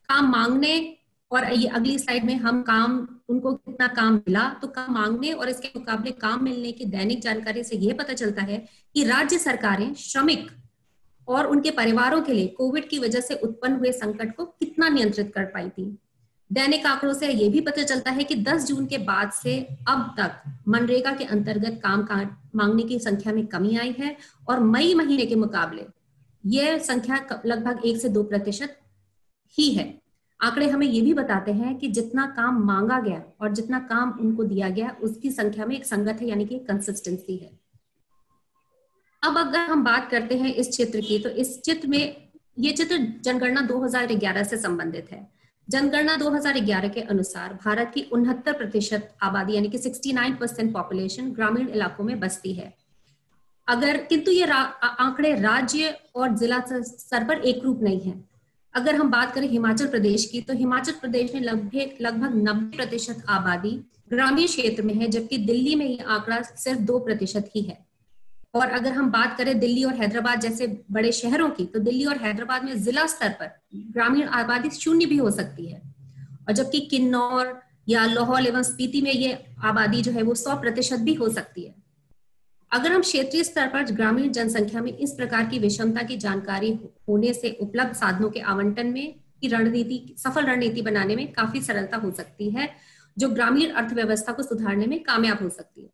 काम 0.10 0.32
मांगने 0.32 0.96
और 1.32 1.54
ये 1.54 1.68
अगली 1.68 1.98
स्लाइड 2.00 2.24
में 2.26 2.36
हम 2.36 2.62
काम, 2.62 3.08
उनको 3.30 3.54
कितना 3.54 3.88
काम 3.88 4.14
मिला 4.16 4.48
तो 4.62 4.68
काम 4.68 4.94
मांगने 4.94 5.32
और 5.32 5.50
इसके 5.50 5.68
मुकाबले 5.76 6.12
काम 6.12 6.44
मिलने 6.44 6.72
की 6.72 6.86
दैनिक 6.86 7.22
जानकारी 7.22 7.64
से 7.64 7.78
यह 7.78 7.94
पता 7.94 8.14
चलता 8.14 8.42
है 8.42 8.58
कि 8.96 9.04
राज्य 9.04 9.38
सरकारें 9.38 9.94
श्रमिक 9.94 10.50
और 11.28 11.48
उनके 11.48 11.72
परिवारों 11.72 12.22
के 12.22 12.34
लिए 12.34 12.48
कोविड 12.48 12.88
की 12.90 13.00
वजह 13.00 13.20
से 13.20 13.36
उत्पन्न 13.36 13.76
हुए 13.76 13.92
संकट 13.92 14.36
को 14.36 14.46
कितना 14.46 14.90
नियंत्रित 14.90 15.32
कर 15.36 15.46
पाई 15.46 15.70
थी। 15.70 15.98
दैनिक 16.52 16.86
आंकड़ों 16.86 17.14
से 17.14 17.28
यह 17.28 17.52
भी 17.52 17.62
पता 17.62 17.84
चलता 17.84 18.12
है 18.12 18.24
कि 18.24 18.36
10 18.36 18.66
जून 18.66 18.86
के 18.86 18.98
बाद 18.98 19.32
से 19.32 19.58
अब 19.88 20.16
तक 20.20 20.42
मनरेगा 20.68 21.12
के 21.12 21.24
अंतर्गत 21.24 21.80
काम 21.84 22.04
का, 22.04 22.16
मांगने 22.56 22.84
की 22.84 23.00
संख्या 23.00 23.34
में 23.34 23.46
कमी 23.48 23.78
आई 23.78 23.96
है 24.00 24.16
और 24.50 24.60
मई 24.60 24.94
महीने 24.94 25.26
के 25.26 25.36
मुकाबले 25.36 25.86
यह 26.44 26.78
संख्या 26.80 27.42
लगभग 27.46 27.86
एक 27.86 27.98
से 27.98 28.10
दो 28.10 28.24
प्रतिशत 28.24 28.78
ही 29.58 29.70
है। 29.72 30.02
आंकड़े 30.42 30.70
हमें 30.70 30.88
ये 30.88 31.02
भी 31.02 31.14
बताते 31.14 31.54
हैं 31.54 31.78
कि 31.78 31.88
जितना 31.88 32.26
काम 32.26 32.64
मांगा 32.64 33.00
गया 33.00 33.24
और 33.42 33.54
जितना 33.54 33.80
काम 33.80 34.12
उनको 34.12 34.44
दिया 34.44 34.70
गया, 34.70 34.96
उसकी 35.02 35.32
संख्या 35.32 35.66
में 35.66 35.76
एक 35.76 35.86
संगत 35.86 36.18
है, 36.22 36.28
यानी 36.28 36.46
कि 36.46 36.60
कंसिस्टेंसी 36.60 37.38
है। 37.38 37.60
अब 39.24 39.38
अगर 39.38 39.60
हम 39.60 39.84
बात 39.84 40.12
करते 40.12 40.38
हैं 40.38 40.54
इस 40.54 40.70
चित्र 40.70 41.02
की 41.02 41.20
तो 41.20 41.30
इस 41.30 41.62
चित्र 41.62 41.88
में 41.88 42.28
ये 42.60 42.72
चित्र 42.72 42.98
जनगणना 42.98 43.62
2011 43.62 44.44
से 44.44 44.58
संबंधित 44.58 45.12
है। 45.12 45.32
जनगणना 45.70 46.16
2011 46.16 46.88
के 46.90 47.02
अनुसार 47.02 47.54
भारत 47.54 47.92
की 47.94 48.02
उनहत्तर 48.02 48.54
प्रतिशत 48.54 49.16
आबादी, 49.24 49.54
यानी 49.54 49.70
कि 49.70 49.78
69 49.78 50.36
परसेंट 50.36 50.74
पॉपुलेशन 50.74 51.32
ग्रामीण 51.32 51.68
इलाकों 51.68 52.04
में 52.04 52.20
बसती 52.20 52.54
है। 52.54 52.78
अगर, 53.68 53.98
किंतु 53.98 54.32
ये 54.32 54.44
आंकड़े 54.44 55.42
राज्य 55.42 56.00
और 56.16 56.30
जिला 56.30 56.64
स्तर 56.74 57.24
पर 57.24 57.34
एक 57.34 57.64
रूप 57.64 57.82
नहीं 57.82 58.00
है। 58.00 58.29
अगर 58.74 58.96
हम 58.96 59.10
बात 59.12 59.34
करें 59.34 59.48
हिमाचल 59.50 59.88
प्रदेश 59.88 60.26
की 60.26 60.42
तो 60.42 60.54
हिमाचल 60.54 60.92
प्रदेश 60.92 61.34
में 61.34 61.42
लगभग 61.42 61.98
लगभग 62.02 62.36
नब्बे 62.38 62.78
प्रतिशत 62.78 63.24
आबादी 63.30 63.72
ग्रामीण 64.10 64.46
क्षेत्र 64.48 64.84
में 64.84 64.94
है, 64.94 65.08
जबकि 65.08 65.38
दिल्ली 65.38 65.76
में 65.76 65.86
ये 65.86 65.98
आंकड़ा 65.98 66.42
सिर्फ़ 66.42 66.80
दो 66.82 67.00
प्रतिशत 67.00 67.50
ही 67.56 67.62
है। 67.62 67.78
और 68.56 68.70
अगर 68.70 68.92
हम 68.92 69.10
बात 69.12 69.38
करें 69.38 69.60
दिल्ली 69.60 69.84
और 69.84 69.94
हैदराबाद 69.94 70.40
जैसे 70.42 70.68
बड़े 70.92 71.12
शहरों 71.12 71.50
की 71.50 71.66
तो 71.66 71.80
दिल्ली 71.80 72.06
और 72.06 72.18
हैदराबाद 72.18 72.64
में 72.64 72.82
जिला 72.84 73.06
स्तर 73.08 73.30
पर 73.30 73.52
ग्रामीण 73.92 74.28
आबादी 74.40 74.70
शून्य 74.70 75.06
भी 75.06 75.18
हो 75.18 75.32
सकती 75.32 75.66
है। 75.66 75.82
और 76.48 76.54
जबकि 76.54 76.80
किन्नौर 76.80 77.60
या 77.90 78.06
लाहौल 78.06 78.48
एवं 78.48 78.64
स्पीति 78.64 79.02
में 79.02 79.12
ये 79.12 79.38
आबादी 79.64 80.02
जो 80.02 80.12
है 80.12 80.22
वो 80.22 80.36
सौ 80.36 80.56
प्रतिशत 80.62 81.00
भी 81.00 81.14
हो 81.14 81.30
सकती 81.30 81.64
है। 81.64 81.76
अगर 82.72 82.92
हम 82.92 83.02
क्षेत्रीय 83.02 83.44
स्तर 83.44 83.68
पर 83.68 83.92
ग्रामीण 83.92 84.32
जनसंख्या 84.32 84.82
में 84.82 84.92
इस 84.92 85.12
प्रकार 85.12 85.46
की 85.46 85.60
विषमता 85.60 86.02
की 86.04 86.18
जानकारी 86.18 86.72
होने 87.08 87.34
से 87.34 87.58
उपलब्ध 87.62 87.94
साधनों 87.94 88.30
के 88.30 88.40
आवंटन 88.42 88.88
में 88.88 89.16
की 89.42 89.48
रणनीति, 89.48 90.16
सफल 90.18 90.46
रणनीति 90.46 90.82
बनाने 90.82 91.16
में 91.16 91.32
काफ़ी 91.34 91.62
सरलता 91.62 91.98
हो 91.98 92.12
सकती 92.12 92.50
है, 92.50 92.70
जो 93.18 93.30
ग्रामीण 93.30 93.72
अर्थव्यवस्था 93.72 94.32
को 94.32 94.44
सुधारने 94.44 94.88
में 94.88 95.02
कामयाब 95.04 95.44
हो 95.44 95.50
सकती 95.50 95.82
है। 95.82 95.90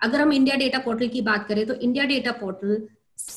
अगर 0.00 0.20
हम 0.20 0.32
इंडिया 0.32 0.56
डेटा 0.56 0.78
पोर्टल 0.78 1.08
की 1.08 1.20
बात 1.22 1.46
करें 1.48 1.66
तो 1.66 1.74
इंडिया 1.74 2.04
डेटा 2.04 2.32
पोर्टल 2.32 2.76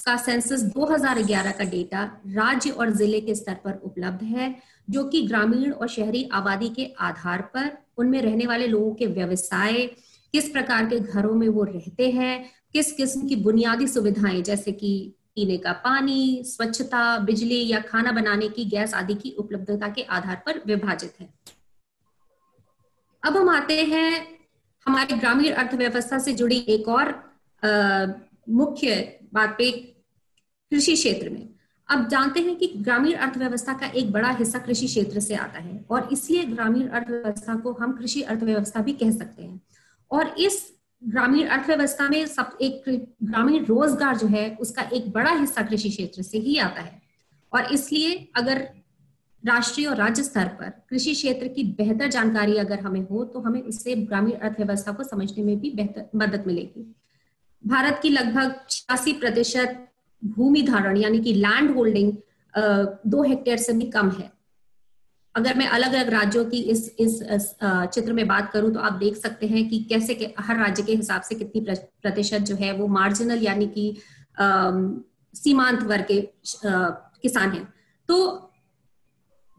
का 0.05 0.15
सेंसस 0.17 0.63
2011 0.75 1.51
का 1.57 1.63
डेटा 1.65 2.03
राज्य 2.27 2.69
और 2.69 2.89
ज़िले 2.91 3.19
के 3.21 3.35
स्तर 3.35 3.57
पर 3.63 3.79
उपलब्ध 3.83 4.23
है, 4.25 4.55
जो 4.89 5.03
कि 5.03 5.21
ग्रामीण 5.27 5.71
और 5.71 5.87
शहरी 5.87 6.29
आबादी 6.33 6.69
के 6.69 6.93
आधार 6.99 7.41
पर 7.53 7.71
उनमें 7.97 8.21
रहने 8.21 8.45
वाले 8.45 8.67
लोगों 8.67 8.93
के 8.93 9.05
व्यवसाय, 9.07 9.85
किस 10.33 10.49
प्रकार 10.49 10.85
के 10.85 10.99
घरों 10.99 11.33
में 11.35 11.47
वो 11.47 11.63
रहते 11.63 12.09
हैं 12.11 12.49
किस 12.73 12.91
किस्म 12.91 13.27
की 13.27 13.35
बुनियादी 13.35 13.87
सुविधाएँ 13.87 14.41
जैसे 14.41 14.71
कि 14.71 15.13
पीने 15.35 15.57
का 15.57 15.71
पानी 15.73 16.43
स्वच्छता 16.45 17.17
बिजली 17.17 17.67
या 17.67 17.79
खाना 17.79 18.11
बनाने 18.11 18.49
की 18.49 18.65
गैस 18.65 18.93
आदि 18.93 19.15
की 19.15 19.31
उपलब्धता 19.31 19.87
के 19.89 20.01
आधार 20.01 20.41
पर 20.45 20.61
विभाजित 20.67 21.13
है। 21.19 21.29
अब 23.23 23.37
हम 23.37 23.49
आते 23.49 23.83
हैं 23.85 24.39
हमारे 24.85 25.17
ग्रामीण 25.17 25.53
अर्थव्यवस्था 25.53 26.19
से 26.19 26.33
जुड़ी 26.33 26.57
एक 26.57 26.87
और 26.87 27.07
आ, 27.63 28.05
मुख्य 28.49 29.19
बात 29.33 29.55
पे 29.57 29.71
कृषि 29.71 30.93
क्षेत्र 30.93 31.29
में। 31.29 31.49
अब 31.89 32.07
जानते 32.07 32.39
हैं 32.39 32.55
कि 32.55 32.67
ग्रामीण 32.67 33.13
अर्थव्यवस्था 33.13 33.73
का 33.73 33.87
एक 33.87 34.11
बड़ा 34.11 34.29
हिस्सा 34.29 34.59
कृषि 34.59 34.85
क्षेत्र 34.85 35.19
से 35.19 35.35
आता 35.35 35.59
है 35.59 35.85
और 35.89 36.09
इसलिए 36.11 36.43
ग्रामीण 36.43 36.87
अर्थव्यवस्था 36.87 37.55
को 37.55 37.71
हम 37.71 37.97
कृषि 37.97 38.21
अर्थव्यवस्था 38.21 38.81
भी 38.81 38.93
कह 38.93 39.11
सकते 39.11 39.43
हैं। 39.43 39.61
और 40.11 40.27
इस 40.27 40.78
ग्रामीण 41.01 41.47
अर्थव्यवस्था 41.47 42.07
में 42.09 42.25
सब 42.27 42.57
एक 42.61 42.83
ग्रामीण 43.23 43.65
रोज़गार 43.65 44.17
जो 44.17 44.27
है, 44.27 44.49
उसका 44.55 44.81
एक 44.93 45.11
बड़ा 45.11 45.31
हिस्सा 45.31 45.61
कृषि 45.61 45.89
क्षेत्र 45.89 46.21
से 46.21 46.37
ही 46.37 46.57
आता 46.59 46.81
है। 46.81 47.01
और 47.51 47.71
इसलिए 47.73 48.15
अगर 48.37 48.67
राष्ट्रीय 49.43 49.87
और 49.87 49.95
राज्य 49.95 50.23
स्तर 50.23 50.47
पर 50.59 50.69
कृषि 50.89 51.13
क्षेत्र 51.13 51.47
की 51.47 51.63
बेहतर 51.73 52.07
जानकारी 52.07 52.57
अगर 52.57 52.79
हमें 52.79 53.01
हो 53.01 53.23
तो 53.25 53.39
हमें 53.39 53.61
उससे 53.61 53.95
ग्रामीण 53.95 54.35
अर्थव्यवस्था 54.37 54.91
को 54.91 55.03
समझने 55.03 55.43
में 55.43 55.59
भी 55.59 55.71
बेहतर 55.71 56.09
मदद 56.15 56.43
मिलेगी। 56.47 56.85
भारत 57.63 57.99
की 58.01 58.09
लगभग 58.09 58.55
छियासी 58.69 59.13
प्रतिशत 59.13 59.85
भूमि 60.23 60.61
धारण, 60.61 60.97
यानी 60.97 61.19
कि 61.19 61.33
लैंड 61.33 61.75
होल्डिंग 61.75 62.11
दो 63.07 63.23
हेक्टेयर 63.23 63.57
से 63.57 63.73
भी 63.73 63.85
कम 63.89 64.09
है। 64.09 64.31
अगर 65.35 65.57
मैं 65.57 65.67
अलग 65.67 65.93
अलग 65.93 66.09
राज्यों 66.09 66.43
की 66.45 66.57
इस 66.71 66.79
इस 66.99 67.19
चित्र 67.63 68.13
में 68.13 68.27
बात 68.27 68.51
करूँ 68.51 68.73
तो 68.73 68.79
आप 68.79 68.93
देख 68.93 69.17
सकते 69.17 69.47
हैं 69.47 69.67
कि 69.69 69.79
कैसे 69.89 70.15
के, 70.15 70.33
हर 70.39 70.57
राज्य 70.57 70.83
के 70.83 70.93
हिसाब 70.93 71.21
से 71.21 71.35
कितनी 71.35 71.61
प्रतिशत 72.01 72.39
जो 72.41 72.55
है 72.55 72.71
वो 72.73 72.87
मार्जिनल 72.89 73.43
यानी 73.43 73.67
कि 73.67 73.95
सीमांत 75.33 75.83
वर्ग 75.83 76.05
के 76.11 76.21
किसान 76.65 77.51
हैं। 77.51 77.67
तो 78.09 78.15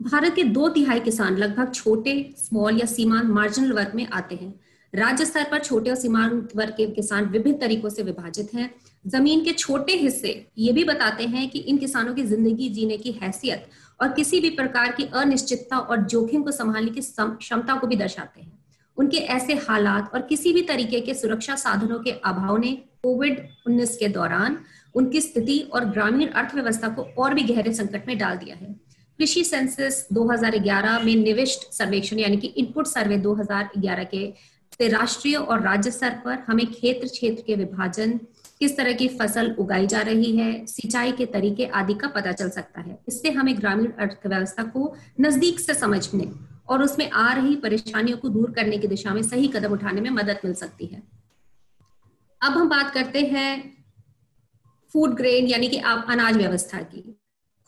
भारत 0.01 0.35
के 0.35 0.43
दो 0.45 0.69
तिहाई 0.69 1.01
किसान 1.01 1.37
लगभग 1.37 1.73
छोटे 1.75 2.35
स्मॉल 2.39 2.79
या 2.81 2.87
सीमांत 2.87 3.31
मार्जिनल 3.31 3.73
वर्ग 3.73 3.93
में 3.95 4.07
आते 4.09 4.35
हैं। 4.35 4.53
राज्य 4.93 5.25
स्तर 5.25 5.45
पर 5.51 5.59
छोटे 5.59 5.91
और 5.91 5.97
सीमांत 5.97 6.57
वर्ग 6.57 6.75
के 6.77 6.87
किसान 6.87 7.25
विभिन्न 7.27 7.59
तरीकों 7.59 7.89
से 7.89 8.03
विभाजित 8.03 8.55
हैं। 8.55 8.71
ज़मीन 9.05 9.45
के 9.45 9.53
छोटे 9.53 9.93
हिस्से 9.97 10.33
ये 10.59 10.73
भी 10.73 10.85
बताते 10.85 11.25
हैं 11.27 11.49
कि 11.51 11.59
इन 11.59 11.77
किसानों 11.79 12.15
की 12.15 12.23
ज़िंदगी 12.25 12.69
जीने 12.69 12.97
की 12.97 13.13
हैसियत 13.13 13.69
और 14.01 14.13
किसी 14.13 14.41
भी 14.41 14.51
प्रकार 14.51 14.93
की 14.93 15.05
अनिश्चितता 15.15 15.79
और 15.79 16.03
जोखिम 16.05 16.43
को 16.43 16.51
संभालने 16.51 16.91
की 16.91 17.01
क्षमता 17.19 17.75
को 17.75 17.87
भी 17.87 17.97
दर्शाते 17.97 18.41
हैं। 18.41 18.59
उनके 18.97 19.17
ऐसे 19.17 19.55
हालात 19.69 20.15
और 20.15 20.23
किसी 20.23 20.53
भी 20.53 20.63
तरीके 20.63 21.01
के 21.01 21.15
सुरक्षा 21.15 21.55
साधनों 21.57 21.99
के 21.99 22.11
अभाव 22.11 22.57
ने 22.57 22.73
कोविड 23.03 23.47
19 23.69 23.97
के 23.97 24.09
दौरान 24.09 24.59
उनकी 24.95 25.21
स्थिति 25.21 25.59
और 25.75 25.85
ग्रामीण 25.85 26.29
अर्थव्यवस्था 26.29 26.89
को 26.89 27.03
और 27.19 27.35
भी 27.35 27.43
गहरे 27.43 27.73
संकट 27.75 28.07
में 28.07 28.17
डाल 28.19 28.37
दिया 28.37 28.57
है। 28.57 28.75
कृषि 29.19 29.45
सेंसस 29.45 30.07
2011 30.13 30.99
में 31.05 31.15
निविष्ट 31.17 31.73
सर्वेक्षण 31.73 32.19
यानी 32.19 32.37
कि 32.37 32.47
इनपुट 32.47 32.87
सर्वे 32.87 33.17
2011 33.17 34.05
के 34.05 34.33
से 34.73 34.89
राष्ट्रीय 34.89 35.37
और 35.37 35.63
राज्य 35.63 35.91
स्तर 35.91 36.11
पर 36.25 36.39
हमें 36.49 36.67
क्षेत्र 36.67 37.09
क्षेत्र 37.09 37.43
के 37.47 37.55
विभाजन 37.55 38.21
किस 38.61 38.77
तरह 38.77 38.93
की 38.93 39.07
फ़सल 39.09 39.51
उगाई 39.59 39.87
जा 39.87 40.01
रही 40.01 40.37
है, 40.37 40.67
सिंचाई 40.67 41.13
के 41.13 41.27
तरीके 41.27 41.67
आदि 41.67 41.95
का 41.95 42.09
पता 42.09 42.33
चल 42.33 42.49
सकता 42.51 42.81
है। 42.81 42.99
इससे 43.09 43.31
हमें 43.31 43.57
ग्रामीण 43.59 43.91
अर्थव्यवस्था 43.99 44.63
को 44.65 44.95
नज़दीक 45.21 45.61
से 45.61 45.75
समझने 45.75 46.31
और 46.69 46.83
उसमें 46.83 47.11
आ 47.11 47.33
रही 47.33 47.55
परेशानियों 47.57 48.19
को 48.19 48.29
दूर 48.29 48.51
करने 48.51 48.79
की 48.79 48.89
दिशा 48.89 49.15
में 49.15 49.23
सही 49.23 49.49
कदम 49.49 49.73
उठाने 49.73 50.01
में 50.01 50.11
मदद 50.11 50.41
मिल 50.45 50.55
सकती 50.55 50.87
है। 50.87 51.03
अब 52.41 52.53
हम 52.53 52.69
बात 52.69 52.91
करते 52.91 53.21
हैं 53.27 53.53
फ़ूड 54.95 55.15
ग्रेन 55.15 55.47
यानी 55.47 55.69
कि 55.69 55.79
आप 55.79 56.07
अनाज 56.11 56.37
व्यवस्था 56.37 56.79
की। 56.83 57.03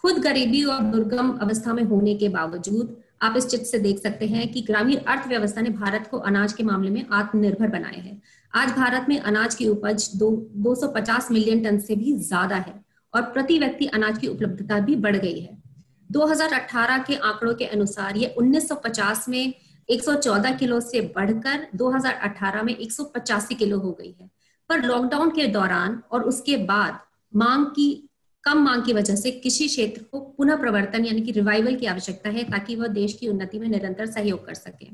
खुद 0.04 0.18
गरीबी 0.18 0.62
और 0.64 0.82
दुर्गम 0.82 1.30
अवस्था 1.32 1.72
में 1.72 1.82
होने 1.82 2.14
के 2.14 2.28
बावजूद 2.28 2.96
आप 3.22 3.36
इस 3.36 3.46
चित्र 3.46 3.64
से 3.64 3.78
देख 3.78 3.98
सकते 3.98 4.26
हैं 4.26 4.46
कि 4.52 4.60
ग्रामीण 4.60 4.96
अर्थव्यवस्था 4.98 5.60
ने 5.60 5.70
भारत 5.70 6.08
को 6.10 6.18
अनाज 6.20 6.52
के 6.52 6.62
मामले 6.62 6.90
में 6.90 7.04
आत्मनिर्भर 7.12 7.68
बनाया 7.68 8.02
है। 8.02 8.20
आज 8.54 8.70
भारत 8.70 9.06
में 9.08 9.18
अनाज 9.20 9.54
की 9.54 9.66
उपज 9.68 10.08
दो 10.16 10.28
250 10.56 11.30
मिलियन 11.30 11.62
टन 11.64 11.78
से 11.78 11.94
भी 11.96 12.12
ज़्यादा 12.14 12.56
है 12.56 12.74
और 13.14 13.22
प्रति 13.22 13.58
व्यक्ति 13.58 13.86
अनाज 13.88 14.18
की 14.18 14.26
उपलब्धता 14.26 14.78
भी 14.78 14.96
बढ़ 14.96 15.16
गई 15.16 15.40
है। 15.40 15.56
2018 16.10 17.04
के 17.06 17.14
आंकड़ों 17.14 17.54
के 17.54 17.66
अनुसार 17.66 18.16
ये 18.16 18.34
1950 18.38 19.28
में 19.28 19.54
114 19.88 20.58
किलो 20.58 20.80
से 20.80 21.00
बढ़कर 21.16 21.66
2018 21.76 22.62
में 22.62 22.76
185 22.76 23.54
किलो 23.54 23.78
हो 23.78 23.92
गई 23.92 24.14
है। 24.20 24.28
पर 24.70 24.82
लॉकडाउन 24.82 25.30
के 25.30 25.46
दौरान 25.46 26.00
और 26.12 26.22
उसके 26.22 26.56
बाद 26.56 26.98
मांग 27.32 27.66
की, 27.66 28.08
कम 28.44 28.58
मांग 28.58 28.82
की 28.82 28.92
वजह 28.92 29.16
से 29.16 29.30
कृषि 29.30 29.68
क्षेत्र 29.68 30.02
को 30.02 30.20
पुनः 30.36 30.56
प्रवर्तन 30.56 31.04
यानी 31.04 31.20
कि 31.20 31.32
रिवाइवल 31.32 31.76
की 31.76 31.86
आवश्यकता 31.86 32.30
है 32.30 32.44
ताकि 32.44 32.76
वह 32.76 32.88
देश 32.90 33.12
की 33.12 33.28
उन्नति 33.28 33.58
में 33.58 33.68
निरंतर 33.68 34.06
सहयोग 34.06 34.46
कर 34.46 34.54
सके। 34.54 34.90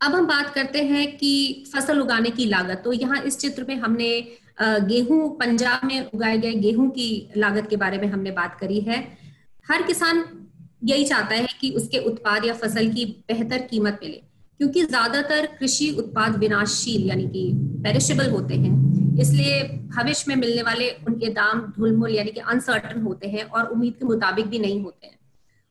अब 0.00 0.14
हम 0.14 0.26
बात 0.26 0.52
करते 0.54 0.82
हैं 0.84 1.06
कि 1.16 1.64
फ़सल 1.72 2.00
उगाने 2.00 2.30
की 2.30 2.44
लागत। 2.46 2.80
तो 2.84 2.92
यहाँ 2.92 3.20
इस 3.22 3.38
चित्र 3.38 3.64
में 3.68 3.74
हमने 3.76 4.10
गेहूँ, 4.60 5.28
पंजाब 5.38 5.84
में 5.84 6.10
उगाए 6.14 6.38
गए 6.38 6.52
गेहूँ 6.56 6.88
की 6.90 7.30
लागत 7.36 7.66
के 7.70 7.76
बारे 7.76 7.98
में 7.98 8.06
हमने 8.08 8.30
बात 8.30 8.56
करी 8.60 8.80
है। 8.80 9.00
हर 9.66 9.82
किसान 9.82 10.24
यही 10.84 11.04
चाहता 11.04 11.34
है 11.34 11.46
कि 11.60 11.70
उसके 11.76 11.98
उत्पाद 12.06 12.44
या 12.44 12.54
फ़सल 12.54 12.88
की 12.92 13.04
बेहतर 13.28 13.66
कीमत 13.70 13.98
मिले, 14.02 14.22
क्योंकि 14.60 14.84
ज़्यादातर 14.84 15.46
कृषि 15.58 15.90
उत्पाद 15.98 16.36
विनाशशील 16.38 17.08
यानी 17.08 17.28
कि 17.28 17.50
पेरिशेबल 17.84 18.30
होते 18.30 18.54
हैं। 18.56 19.16
इसलिए 19.20 19.62
भविष्य 19.96 20.24
में 20.28 20.36
मिलने 20.36 20.62
वाले 20.62 20.90
उनके 21.08 21.28
दाम 21.34 21.60
धुलमुल 21.76 22.10
यानी 22.10 22.30
कि 22.30 22.40
अनसर्टन 22.42 23.02
होते 23.02 23.28
हैं 23.28 23.44
और 23.44 23.66
उम्मीद 23.66 23.94
के 23.94 24.04
मुताबिक 24.06 24.46
भी 24.46 24.58
नहीं 24.58 24.82
होते 24.82 25.06
हैं। 25.06 25.18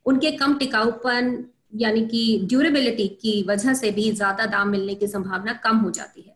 उनके 0.05 0.31
कम 0.31 0.57
टिकाऊपन 0.57 1.37
यानी 1.73 2.05
कि 2.05 2.39
ड्यूरेबिलिटी 2.43 3.07
की 3.21 3.41
वजह 3.49 3.73
से 3.73 3.91
भी 3.91 4.11
ज़्यादा 4.11 4.45
दाम 4.47 4.69
मिलने 4.69 4.95
की 4.95 5.07
संभावना 5.07 5.53
कम 5.63 5.77
हो 5.77 5.91
जाती 5.91 6.21
है। 6.21 6.35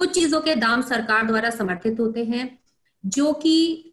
कुछ 0.00 0.14
चीज़ों 0.14 0.40
के 0.40 0.54
दाम 0.56 0.82
सरकार 0.82 1.26
द्वारा 1.26 1.50
समर्थित 1.50 2.00
होते 2.00 2.24
हैं, 2.24 2.58
जो 3.04 3.32
कि 3.32 3.90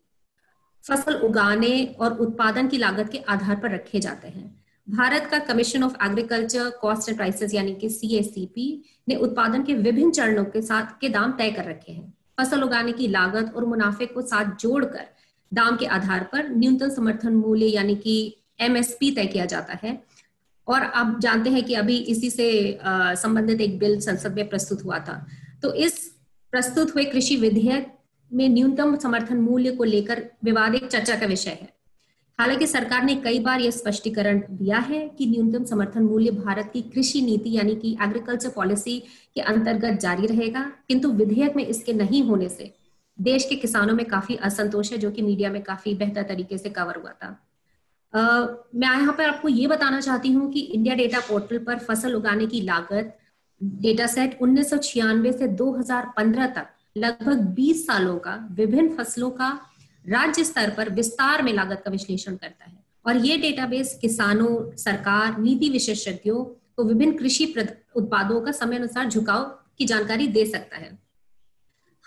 फ़सल 0.83 1.15
उगाने 1.15 1.83
और 1.99 2.17
उत्पादन 2.17 2.67
की 2.67 2.77
लागत 2.77 3.09
के 3.11 3.17
आधार 3.29 3.55
पर 3.55 3.71
रखे 3.71 3.99
जाते 3.99 4.27
हैं। 4.27 4.49
भारत 4.87 5.27
का 5.31 5.39
commission 5.39 5.83
of 5.83 5.95
agriculture 6.03 6.69
cost 6.81 7.09
and 7.09 7.17
prices 7.17 7.53
यानी 7.53 7.73
कि 7.75 7.89
सी 7.89 8.83
ने 9.07 9.15
उत्पादन 9.17 9.63
के 9.63 9.73
विभिन्न 9.73 10.11
चरणों 10.11 10.45
के 10.45 10.61
साथ 10.61 10.99
के 11.01 11.09
दाम 11.09 11.31
तय 11.31 11.51
कर 11.51 11.65
रखे 11.65 11.91
हैं। 11.91 12.13
फ़सल 12.39 12.63
उगाने 12.63 12.91
की 12.91 13.07
लागत 13.07 13.53
और 13.55 13.65
मुनाफे 13.65 14.05
को 14.05 14.21
साथ 14.21 14.55
जोड़कर 14.55 15.05
दाम 15.51 15.75
के 15.77 15.85
आधार 15.87 16.23
पर 16.23 16.49
न्यूनतम 16.49 16.89
समर्थन 16.89 17.33
मूल्य 17.35 17.65
यानी 17.65 17.95
कि 17.95 18.15
एमएसपी 18.61 19.11
तय 19.11 19.25
किया 19.25 19.45
जाता 19.45 19.73
है। 19.83 19.93
और 20.71 20.83
आप 20.83 21.19
जानते 21.19 21.49
हैं 21.49 21.63
कि 21.63 21.73
अभी 21.73 21.97
इसी 21.97 22.29
से 22.29 22.47
संबंधित 22.83 23.61
एक 23.61 23.77
बिल 23.79 23.99
संसद 23.99 24.35
में 24.35 24.47
प्रस्तुत 24.49 24.83
हुआ 24.85 24.99
था। 24.99 25.25
तो 25.63 25.73
इस 25.75 25.99
प्रस्तुत 26.53 26.95
हुए 26.95 27.05
कृषि 27.05 27.35
विधेयक 27.35 27.87
में 28.31 28.47
न्यूनतम 28.49 28.95
समर्थन 28.97 29.37
मूल्य 29.39 29.71
को 29.71 29.83
लेकर 29.83 30.23
विवाद 30.43 30.75
एक 30.75 30.87
चर्चा 30.87 31.15
का 31.15 31.25
विषय 31.25 31.49
है। 31.51 31.69
हालाँकि 32.39 32.67
सरकार 32.67 33.03
ने 33.03 33.15
कई 33.15 33.39
बार 33.39 33.61
यह 33.61 33.71
स्पष्टीकरण 33.71 34.41
दिया 34.51 34.77
है 34.79 35.07
कि 35.17 35.25
न्यूनतम 35.25 35.63
समर्थन 35.63 36.03
मूल्य 36.03 36.31
भारत 36.31 36.69
की 36.73 36.81
कृषि 36.93 37.21
नीति 37.21 37.51
यानी 37.51 37.75
कि 37.75 37.91
एग्रीकल्चर 38.03 38.49
पॉलिसी 38.49 38.97
के 39.35 39.41
अंतर्गत 39.41 39.99
जारी 39.99 40.27
रहेगा, 40.27 40.61
किंतु 40.87 41.11
विधेयक 41.11 41.55
में 41.55 41.65
इसके 41.65 41.93
नहीं 41.93 42.23
होने 42.23 42.49
से 42.49 42.73
देश 43.19 43.45
के 43.45 43.55
किसानों 43.55 43.93
में 43.93 44.05
काफ़ी 44.05 44.35
असंतोष 44.35 44.91
है, 44.91 44.97
जो 44.97 45.11
कि 45.11 45.21
मीडिया 45.21 45.51
में 45.51 45.61
काफ़ी 45.63 45.93
बेहतर 45.93 46.23
तरीके 46.23 46.57
से 46.57 46.69
कवर 46.69 46.95
हुआ 46.95 47.11
था। 47.11 47.37
मैं 48.13 48.87
यहाँ 48.87 49.13
पर 49.13 49.29
आपको 49.29 49.47
ये 49.47 49.67
बताना 49.67 49.99
चाहती 50.01 50.31
हूँ 50.31 50.51
कि 50.51 50.59
इंडिया 50.59 50.95
डेटा 50.95 51.19
पोर्टल 51.19 51.57
पर 51.57 51.79
फ़सल 51.79 52.13
उगाने 52.15 52.45
की 52.45 52.61
लागत 52.61 53.17
डेटा 53.61 54.07
सेट 54.07 54.37
उन्नीस 54.41 54.69
सौ 54.69 54.77
छियानवे 54.77 55.31
से 55.31 55.47
2015 55.57 56.47
तक 56.55 56.67
लगभग 56.97 57.55
20 57.55 57.85
सालों 57.87 58.17
का 58.19 58.35
विभिन्न 58.51 58.95
फ़सलों 58.95 59.29
का 59.31 59.49
राज्य 60.05 60.43
स्तर 60.43 60.69
पर 60.69 60.89
विस्तार 60.89 61.41
में 61.41 61.53
लागत 61.53 61.81
का 61.85 61.91
विश्लेषण 61.91 62.35
करता 62.35 62.65
है। 62.65 62.79
और 63.05 63.17
ये 63.17 63.37
डेटाबेस 63.37 63.97
किसानों, 64.01 64.75
सरकार, 64.77 65.37
नीति 65.39 65.69
विशेषज्ञों 65.69 66.43
को 66.75 66.83
विभिन्न 66.83 67.17
कृषि 67.17 67.45
उत्पादों 67.95 68.41
का 68.41 68.51
समय 68.51 68.75
अनुसार 68.75 69.09
झुकाव 69.09 69.43
की 69.77 69.85
जानकारी 69.85 70.27
दे 70.27 70.45
सकता 70.45 70.77
है। 70.77 70.97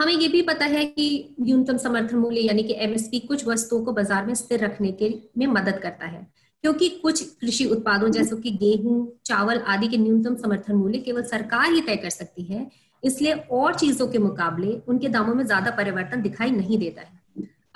हमें 0.00 0.12
ये 0.12 0.28
भी 0.28 0.42
पता 0.42 0.64
है 0.64 0.84
कि 0.84 1.34
न्यूनतम 1.40 1.76
समर्थन 1.76 2.16
मूल्य, 2.16 2.40
यानी 2.40 2.62
कि 2.62 2.74
एमएसपी 2.78 3.18
कुछ 3.20 3.46
वस्तुओं 3.46 3.84
को 3.84 3.92
बाज़ार 3.92 4.26
में 4.26 4.34
स्थिर 4.34 4.64
रखने 4.64 4.92
के 4.92 5.14
में 5.38 5.46
मदद 5.46 5.78
करता 5.78 6.06
है। 6.06 6.26
क्योंकि 6.62 6.88
कुछ 6.88 7.22
कृषि 7.22 7.64
उत्पादों, 7.64 8.10
जैसे 8.10 8.36
कि 8.36 8.50
गेहूँ, 8.50 9.18
चावल 9.24 9.58
आदि 9.58 9.88
के 9.88 9.96
न्यूनतम 9.96 10.36
समर्थन 10.36 10.74
मूल्य 10.74 10.98
केवल 10.98 11.22
सरकार 11.22 11.72
ही 11.72 11.80
तय 11.80 11.96
कर 11.96 12.10
सकती 12.10 12.42
है। 12.42 12.70
इसलिए 13.02 13.32
और 13.32 13.74
चीज़ों 13.74 14.06
के 14.08 14.18
मुकाबले 14.18 14.72
उनके 14.88 15.08
दामों 15.08 15.34
में 15.34 15.44
ज़्यादा 15.46 15.70
परिवर्तन 15.70 16.22
दिखाई 16.22 16.50
नहीं 16.50 16.78
देता 16.78 17.02
है। 17.02 17.22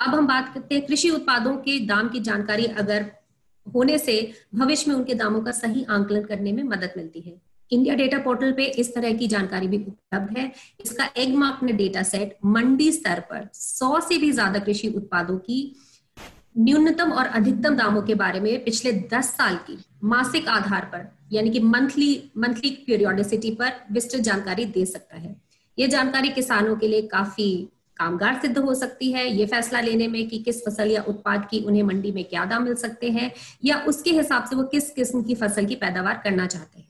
अब 0.01 0.15
हम 0.15 0.27
बात 0.27 0.51
करते 0.53 0.75
हैं 0.75 0.85
कृषि 0.85 1.09
उत्पादों 1.09 1.55
के 1.57 1.79
दाम 1.79 2.09
की 2.09 2.19
जानकारी 2.19 2.65
अगर 2.65 3.05
होने 3.67 3.97
से 3.97 4.31
भविष्य 4.55 4.91
में 4.91 4.97
उनके 4.97 5.13
दामों 5.13 5.41
का 5.41 5.51
सही 5.51 5.83
आंकलन 5.89 6.23
करने 6.23 6.51
में 6.51 6.63
मदद 6.63 6.93
मिलती 6.97 7.19
है। 7.19 7.41
इंडिया 7.71 7.95
डेटा 7.95 8.17
पोर्टल 8.19 8.51
पे 8.51 8.65
इस 8.75 8.93
तरह 8.95 9.13
की 9.13 9.27
जानकारी 9.27 9.67
भी 9.67 9.77
उपलब्ध 9.77 10.37
है। 10.37 10.51
इसका 10.81 11.09
एग 11.17 11.35
मार्क 11.35 11.63
ने 11.63 11.73
डेटा 11.73 12.03
सेट 12.03 12.37
मंडी 12.47 12.91
स्तर 12.91 13.19
पर 13.29 13.47
100 13.55 13.99
से 14.01 14.17
भी 14.17 14.31
ज़्यादा 14.31 14.59
कृषि 14.59 14.87
उत्पादों 14.97 15.37
की 15.39 15.61
न्यूनतम 16.57 17.11
और 17.11 17.25
अधिकतम 17.25 17.75
दामों 17.75 18.01
के 18.01 18.15
बारे 18.15 18.39
में 18.39 18.63
पिछले 18.63 18.91
10 19.09 19.25
साल 19.31 19.55
की 19.67 19.77
मासिक 20.03 20.47
आधार 20.49 20.85
पर, 20.85 21.05
यानी 21.31 21.49
कि 21.49 21.59
मंथली 21.59 22.31
मंथली 22.37 22.69
पीरियोडिसिटी 22.87 23.51
पर 23.51 23.73
विस्तृत 23.91 24.21
जानकारी 24.21 24.65
दे 24.67 24.85
सकता 24.85 25.17
है। 25.17 25.35
ये 25.77 25.87
जानकारी 25.87 26.29
किसानों 26.31 26.75
के 26.75 26.87
लिए 26.87 27.01
काफ़ी 27.07 27.51
कामगार 27.97 28.39
सिद्ध 28.41 28.57
हो 28.57 28.73
सकती 28.73 29.11
है। 29.11 29.27
ये 29.29 29.45
फैसला 29.45 29.79
लेने 29.81 30.07
में 30.07 30.27
कि 30.27 30.37
किस 30.39 30.61
फ़सल 30.65 30.91
या 30.91 31.01
उत्पाद 31.07 31.47
की 31.51 31.59
उन्हें 31.59 31.83
मंडी 31.83 32.11
में 32.11 32.23
क्या 32.25 32.45
दाम 32.45 32.63
मिल 32.63 32.75
सकते 32.77 33.09
हैं 33.11 33.31
या 33.65 33.79
उसके 33.87 34.11
हिसाब 34.11 34.45
से 34.45 34.55
वो 34.55 34.63
किस 34.65 34.89
किस्म 34.91 35.23
की 35.23 35.35
फ़सल 35.35 35.65
की 35.65 35.75
पैदावार 35.77 36.21
करना 36.23 36.47
चाहते 36.47 36.79
हैं। 36.79 36.87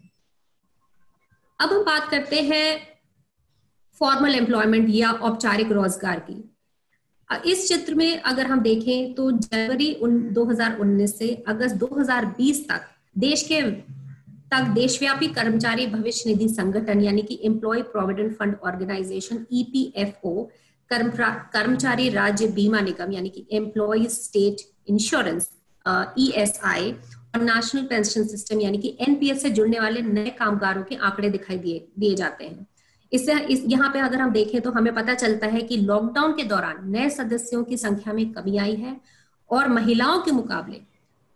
अब 1.60 1.72
हम 1.74 1.84
बात 1.84 2.10
करते 2.10 2.42
हैं 2.42 2.68
फॉर्मल 4.02 4.36
एम्प्लॉयमेंट 4.36 4.88
या 4.90 5.12
औपचारिक 5.12 5.72
रोज़गार 5.72 6.20
की। 6.30 6.44
इस 7.52 7.68
चित्र 7.68 7.96
में 7.96 8.22
अगर 8.22 8.46
हम 8.48 8.60
देखें 8.62 9.14
तो 9.16 9.32
जनवरी 9.32 9.90
2019 10.36 11.08
से 11.08 11.34
अगस्त 11.48 11.76
2020 11.76 12.62
तक 12.70 12.86
देश 13.16 13.44
के, 13.44 13.62
तक 14.52 14.72
देशव्यापी 14.76 15.28
कर्मचारी 15.34 15.86
भविष्य 15.88 16.30
निधि 16.30 16.48
संगठन 16.50 17.02
यानी 17.02 17.22
कि 17.22 17.40
employ 17.44 17.82
provident 17.92 18.36
fund 18.38 18.56
organisation 18.66 19.46
EPFO 19.52 20.50
कर्मचारी 20.92 22.10
राज्य 22.10 22.48
बीमा 22.56 22.80
निगम 22.82 23.12
यानी 23.12 23.30
कि 23.30 23.46
एम्प्लॉय 23.52 24.06
स्टेट 24.10 24.62
इंश्योरेंस 24.90 25.50
ईएसआई 26.20 26.94
और 27.34 27.42
नेशनल 27.42 27.84
पेंशन 27.84 28.24
सिस्टम 28.26 28.62
यानी 28.62 28.78
कि 28.78 28.96
एनपीएस 29.02 29.42
से 29.42 29.50
जुड़ने 29.50 29.80
वाले 29.80 30.02
नए 30.02 30.30
कामगारों 30.40 30.84
के 30.84 30.96
आंकड़े 30.98 31.30
दिखाई 31.30 31.58
दिए 31.58 31.88
दिए 32.00 32.16
जाते 32.16 32.46
हैं। 32.46 32.68
इससे, 33.12 33.34
इस, 33.34 33.64
यहाँ 33.68 33.90
पे 33.90 34.00
अगर 34.00 34.20
हम 34.20 34.32
देखें 34.32 34.60
तो 34.62 34.72
हमें 34.72 34.94
पता 34.96 35.14
चलता 35.14 35.48
है 35.48 35.62
कि 35.62 35.78
लॉकडाउन 35.78 36.34
के 36.34 36.44
दौरान 36.44 36.90
नए 36.92 37.10
सदस्यों 37.10 37.64
की 37.64 37.78
संख्या 37.78 38.14
में 38.14 38.32
कमी 38.32 38.58
आई 38.58 38.76
है 38.76 39.00
और 39.50 39.68
महिलाओं 39.70 40.20
के 40.22 40.32
मुकाबले 40.32 40.82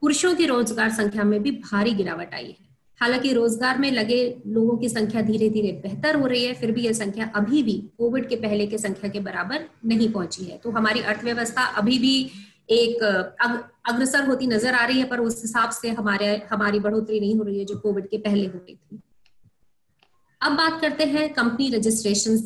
पुरुषों 0.01 0.33
की 0.35 0.45
रोज़गार 0.45 0.89
संख्या 0.91 1.23
में 1.23 1.41
भी 1.43 1.51
भारी 1.51 1.91
गिरावट 1.93 2.33
आई 2.33 2.45
है। 2.45 2.71
हालाँकि 3.01 3.31
रोज़गार 3.33 3.77
में 3.77 3.91
लगे 3.91 4.17
लोगों 4.47 4.77
की 4.77 4.89
संख्या 4.89 5.21
धीरे 5.21 5.49
धीरे 5.49 5.71
बेहतर 5.83 6.15
हो 6.15 6.27
रही 6.27 6.43
है, 6.45 6.53
फिर 6.53 6.71
भी 6.71 6.81
यह 6.81 6.93
संख्या 6.93 7.25
अभी 7.35 7.63
भी 7.63 7.73
कोविड 7.97 8.27
के 8.29 8.35
पहले 8.35 8.67
के 8.67 8.77
संख्या 8.77 9.09
के 9.09 9.19
बराबर 9.19 9.65
नहीं 9.85 10.11
पहुँची 10.11 10.45
है। 10.45 10.57
तो 10.57 10.71
हमारी 10.71 11.01
अर्थव्यवस्था 11.01 11.63
अभी 11.77 11.97
भी 11.99 12.15
एक 12.69 13.03
अग्रसर 13.85 14.25
होती 14.27 14.47
नज़र 14.47 14.73
आ 14.73 14.85
रही 14.85 14.99
है, 14.99 15.05
पर 15.05 15.19
उस 15.19 15.41
हिसाब 15.41 15.69
से 15.71 15.89
हमारे, 15.91 16.35
हमारी 16.51 16.79
बढ़ोतरी 16.79 17.19
नहीं 17.19 17.35
हो 17.37 17.43
रही 17.43 17.59
है 17.59 17.65
जो 17.65 17.77
कोविड 17.79 18.07
के 18.09 18.17
पहले 18.19 18.45
हो 18.45 18.57
रही 18.57 18.75
थी। 18.75 19.01
अब 20.41 20.51
बात 20.53 20.79
करते 20.81 21.05
हैं 21.05 21.31
कंपनी 21.33 21.69
रजिस्ट्रेशन 21.69 22.37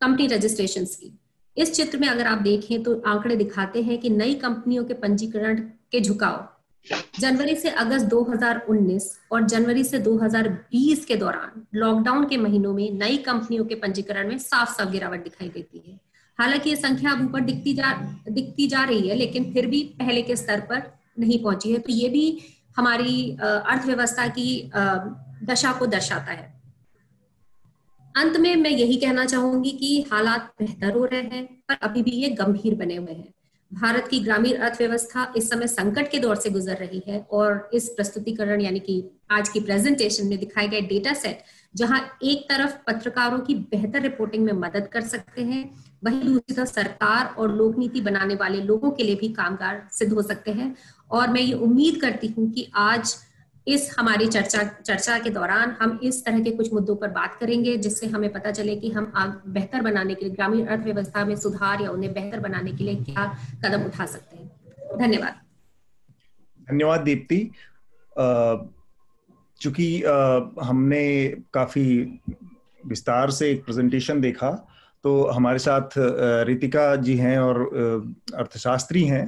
कंपनी 0.00 0.26
रजिस्ट्रेशन 0.26 0.84
की। 0.86 1.12
इस 1.56 1.72
चित्र 1.74 1.98
में 1.98 2.08
अगर 2.08 2.26
आप 2.26 2.38
देखें 2.40 2.82
तो 2.82 2.94
आंकड़े 3.06 3.36
दिखाते 3.36 3.82
हैं 3.82 3.98
कि 4.00 4.10
नई 4.10 4.34
कंपनियों 4.36 4.84
के 4.84 4.94
पंजीकरण 4.96 5.60
के 5.92 6.00
झुकाव, 6.00 6.48
जनवरी 7.20 7.54
से 7.56 7.70
अगस्त 7.70 8.06
2019 8.06 9.08
और 9.32 9.46
जनवरी 9.46 9.84
से 9.84 9.98
2020 10.00 11.04
के 11.04 11.16
दौरान 11.16 11.66
लॉकडाउन 11.74 12.28
के 12.28 12.36
महीनों 12.36 12.72
में 12.74 12.90
नई 12.92 13.16
कंपनियों 13.26 13.64
के 13.64 13.74
पंजीकरण 13.76 14.28
में 14.28 14.38
साफ़ 14.40 14.76
साफ़ 14.76 14.90
गिरावट 14.90 15.24
दिखाई 15.24 15.48
देती 15.48 15.82
है। 15.86 15.98
हालाँकि 16.40 16.70
ये 16.70 16.76
संख्या 16.76 17.12
अब 17.12 17.24
ऊपर 17.24 17.40
दिखती 17.42 17.72
जा 17.74 17.92
दिखती 18.30 18.66
जा 18.68 18.84
रही 18.84 19.08
है, 19.08 19.14
लेकिन 19.16 19.52
फिर 19.52 19.66
भी 19.66 19.82
पहले 19.98 20.22
के 20.22 20.36
स्तर 20.36 20.60
पर 20.60 20.82
नहीं 21.18 21.42
पहुँची 21.42 21.72
है। 21.72 21.78
तो 21.78 21.92
ये 21.92 22.08
भी 22.08 22.38
हमारी 22.76 23.30
अर्थव्यवस्था 23.40 24.26
की 24.28 24.70
दशा 25.44 25.72
को 25.72 25.86
दर्शाता 25.88 26.32
है। 26.32 26.48
अंत 28.14 28.36
में 28.36 28.54
मैं 28.56 28.70
यही 28.70 28.96
कहना 28.96 29.24
चाहूँगी 29.24 29.70
कि 29.72 30.00
हालात 30.12 30.52
बेहतर 30.60 30.96
हो 30.96 31.04
रहे 31.04 31.20
हैं, 31.22 31.44
पर 31.68 31.76
अभी 31.82 32.02
भी 32.02 32.10
ये 32.12 32.28
गंभीर 32.30 32.74
बने 32.74 32.96
हुए 32.96 33.12
हैं। 33.12 33.32
भारत 33.72 34.08
की 34.08 34.18
ग्रामीण 34.20 34.56
अर्थव्यवस्था 34.58 35.32
इस 35.36 35.50
समय 35.50 35.66
संकट 35.66 36.10
के 36.10 36.18
दौर 36.18 36.36
से 36.36 36.50
गुजर 36.50 36.76
रही 36.76 37.02
है, 37.08 37.18
और 37.20 37.70
इस 37.74 37.88
प्रस्तुतिकरण 37.88 38.60
यानी 38.60 38.80
कि 38.80 39.02
आज 39.30 39.48
की 39.48 39.60
प्रेजेंटेशन 39.60 40.26
में 40.26 40.38
दिखाए 40.38 40.68
गए 40.68 40.80
डेटा 40.88 41.14
सेट 41.14 41.44
जहाँ 41.74 42.00
एक 42.22 42.48
तरफ़ 42.48 42.74
पत्रकारों 42.86 43.38
की 43.40 43.54
बेहतर 43.70 44.02
रिपोर्टिंग 44.02 44.44
में 44.44 44.52
मदद 44.54 44.88
कर 44.92 45.00
सकते 45.02 45.42
हैं 45.42 45.64
वही 46.02 46.20
दूसरी 46.20 46.54
तरफ़ 46.54 46.68
सरकार 46.68 47.34
और 47.38 47.54
लोक 47.56 47.78
नीति 47.78 48.00
बनाने 48.00 48.34
वाले 48.34 48.60
लोगों 48.62 48.90
के 48.90 49.02
लिए 49.02 49.14
भी 49.14 49.28
कामगार 49.32 49.86
सिद्ध 49.92 50.12
हो 50.12 50.22
सकते 50.22 50.52
हैं। 50.52 50.74
और 51.10 51.30
मैं 51.30 51.40
ये 51.40 51.52
उम्मीद 51.54 52.00
करती 52.00 52.26
हूँ 52.28 52.50
कि 52.52 52.70
आज 52.74 53.16
इस 53.66 53.94
हमारी 53.98 54.26
चर्चा 54.28 54.62
चर्चा 54.62 55.18
के 55.18 55.30
दौरान 55.30 55.76
हम 55.80 55.98
इस 56.02 56.24
तरह 56.24 56.40
के 56.40 56.50
कुछ 56.50 56.72
मुद्दों 56.72 56.96
पर 56.96 57.08
बात 57.10 57.36
करेंगे, 57.40 57.76
जिससे 57.76 58.06
हमें 58.06 58.32
पता 58.32 58.50
चले 58.50 58.76
कि 58.76 58.90
हम 58.90 59.12
बेहतर 59.48 59.82
बनाने 59.82 60.14
के 60.14 60.24
लिए, 60.24 60.34
ग्रामीण 60.34 60.66
अर्थव्यवस्था 60.66 61.24
में 61.24 61.36
सुधार 61.36 61.82
या 61.82 61.90
उन्हें 61.90 62.12
बेहतर 62.12 62.40
बनाने 62.40 62.72
के 62.72 62.84
लिए 62.84 62.94
क्या 63.04 63.26
कदम 63.64 63.84
उठा 63.84 64.06
सकते 64.06 64.36
हैं। 64.36 64.98
धन्यवाद। 64.98 65.34
धन्यवाद, 66.68 67.00
दीप्ति। 67.00 67.50
चूँकि 69.60 70.02
हमने 70.62 71.04
काफ़ी 71.54 71.84
विस्तार 72.86 73.30
से 73.30 73.50
एक 73.50 73.64
प्रेजेंटेशन 73.64 74.20
देखा 74.20 74.50
तो 75.04 75.24
हमारे 75.26 75.58
साथ 75.58 75.90
रितिका 76.46 76.94
जी 76.96 77.16
हैं 77.16 77.38
और 77.38 77.60
अर्थशास्त्री 78.34 79.04
हैं। 79.04 79.26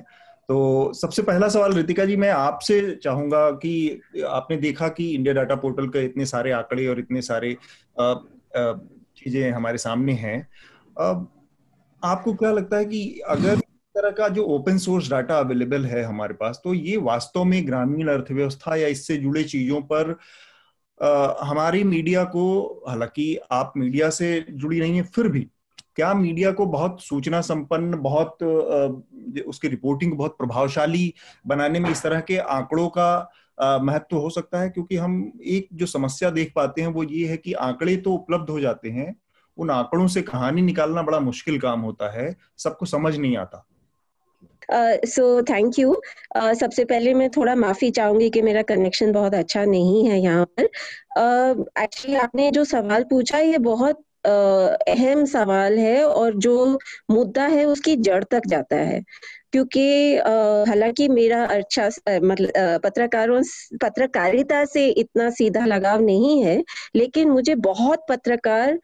तो 0.49 0.93
सबसे 0.93 1.23
पहला 1.23 1.49
सवाल 1.49 1.73
रितिका 1.73 2.05
जी 2.05 2.17
मैं 2.17 2.31
आपसे 2.31 2.81
चाहूँगा 3.05 3.51
कि 3.51 4.01
आपने 4.29 4.57
देखा 4.57 4.89
कि 4.89 5.09
इंडिया 5.11 5.35
डाटा 5.35 5.55
पोर्टल 5.57 5.87
के 5.89 6.05
इतने 6.05 6.27
सारे 6.27 6.53
आंकड़े 6.53 6.87
और 6.87 6.99
इतने 6.99 7.23
सारे 7.23 7.57
चीज़ें 7.99 9.51
हमारे 9.51 9.79
सामने 9.79 10.13
हैं। 10.13 10.39
आपको 12.03 12.35
क्या 12.35 12.53
लगता 12.53 12.77
है 12.77 12.85
कि 12.85 13.21
अगर 13.29 13.57
तरह 13.95 14.11
का 14.11 14.29
जो 14.29 14.45
ओपन 14.45 14.79
सोर्स 14.79 15.11
डाटा 15.11 15.39
अवेलेबल 15.39 15.85
है 15.85 16.03
हमारे 16.03 16.35
पास 16.35 16.61
तो 16.65 16.75
ये 16.75 16.97
वास्तव 16.97 17.45
में 17.45 17.67
ग्रामीण 17.67 18.09
अर्थव्यवस्था 18.09 18.77
या 18.77 18.89
इससे 18.89 19.17
जुड़े 19.17 19.45
चीज़ों 19.45 19.81
पर 19.93 20.17
आ, 21.01 21.35
हमारी 21.41 21.85
मीडिया 21.85 22.25
को 22.25 22.45
हालाँकि 22.89 23.37
आप 23.53 23.73
मीडिया 23.77 24.11
से 24.11 24.47
जुड़ी 24.51 24.81
नहीं 24.81 24.97
है 24.97 25.03
फिर 25.03 25.29
भी 25.29 25.47
क्या 25.97 26.13
मीडिया 26.15 26.51
को 26.53 26.67
बहुत 26.67 27.03
सूचना 27.03 27.41
संपन्न 27.41 28.01
बहुत 28.03 28.43
उसकी 29.49 29.69
रिपोर्टिंग 29.69 30.13
बहुत 30.13 30.37
प्रभावशाली 30.39 31.13
बनाने 31.47 31.81
में 31.81 31.91
इस 31.91 32.03
तरह 32.03 32.21
के 32.21 32.37
आंकड़ों 32.39 32.89
का 32.89 33.79
महत्व 33.83 34.17
हो 34.17 34.31
सकता 34.31 34.61
है? 34.61 34.69
क्योंकि 34.71 34.97
हम 34.97 35.33
एक 35.47 35.69
जो 35.73 35.87
समस्या 35.87 36.31
देख 36.31 36.53
पाते 36.57 36.83
हैं 36.83 36.89
वो 36.89 37.03
ये 37.03 37.27
है 37.29 37.37
कि 37.37 37.53
आंकड़े 37.53 37.97
तो 37.97 38.13
उपलब्ध 38.13 38.51
हो 38.51 38.61
जाते 38.61 38.91
हैं 38.91 39.15
उन 39.59 39.71
आंकड़ों 39.71 40.07
से 40.07 40.23
कहानी 40.23 40.63
निकालना 40.63 41.03
बड़ा 41.03 41.21
मुश्किल 41.21 41.59
काम 41.61 41.81
होता 41.81 42.11
है 42.13 42.35
सबको 42.59 42.87
समझ 42.87 43.17
नहीं 43.17 43.37
आता। 43.37 43.67
सो 45.07 45.43
थैंक 45.43 45.79
यू 45.79 45.95
सबसे 46.37 46.85
पहले 46.85 47.13
मैं 47.15 47.29
थोड़ा 47.31 47.55
माफ़ी 47.55 47.91
चाहूँगी 47.91 48.31
कि 48.31 48.43
मेरा 48.43 48.63
कनेक्शन 48.63 49.13
बहुत 49.13 49.35
अच्छा 49.35 49.65
नहीं 49.65 50.07
है 50.09 50.19
यहाँ 50.21 50.45
पर। 50.45 50.65
एक्चुअली 51.83 52.17
uh, 52.17 52.23
आपने 52.23 52.51
जो 52.51 52.65
सवाल 52.65 53.05
पूछा 53.05 53.39
ये 53.39 53.59
बहुत 53.59 54.03
अहम 54.25 55.25
सवाल 55.27 55.79
है 55.79 56.05
और 56.07 56.35
जो 56.39 56.67
मुद्दा 57.11 57.47
है 57.49 57.65
उसकी 57.67 57.97
जड़ 57.99 58.23
तक 58.25 58.43
जाता 58.49 58.77
है। 58.79 59.03
क्योंकि 59.53 59.81
हालाँकि 60.69 61.09
मेरा 61.09 61.45
अच्छा 61.47 61.87
मतलब 62.09 62.81
पत्रकारों 62.85 63.41
पत्रकारिता 63.83 64.65
से 64.67 64.87
इतना 64.93 65.29
सीधा 65.33 65.65
लगाव 65.67 66.01
नहीं 66.03 66.43
है, 66.45 66.63
लेकिन 66.97 67.31
मुझे 67.31 67.55
बहुत 67.61 68.05
पत्रकार 68.09 68.79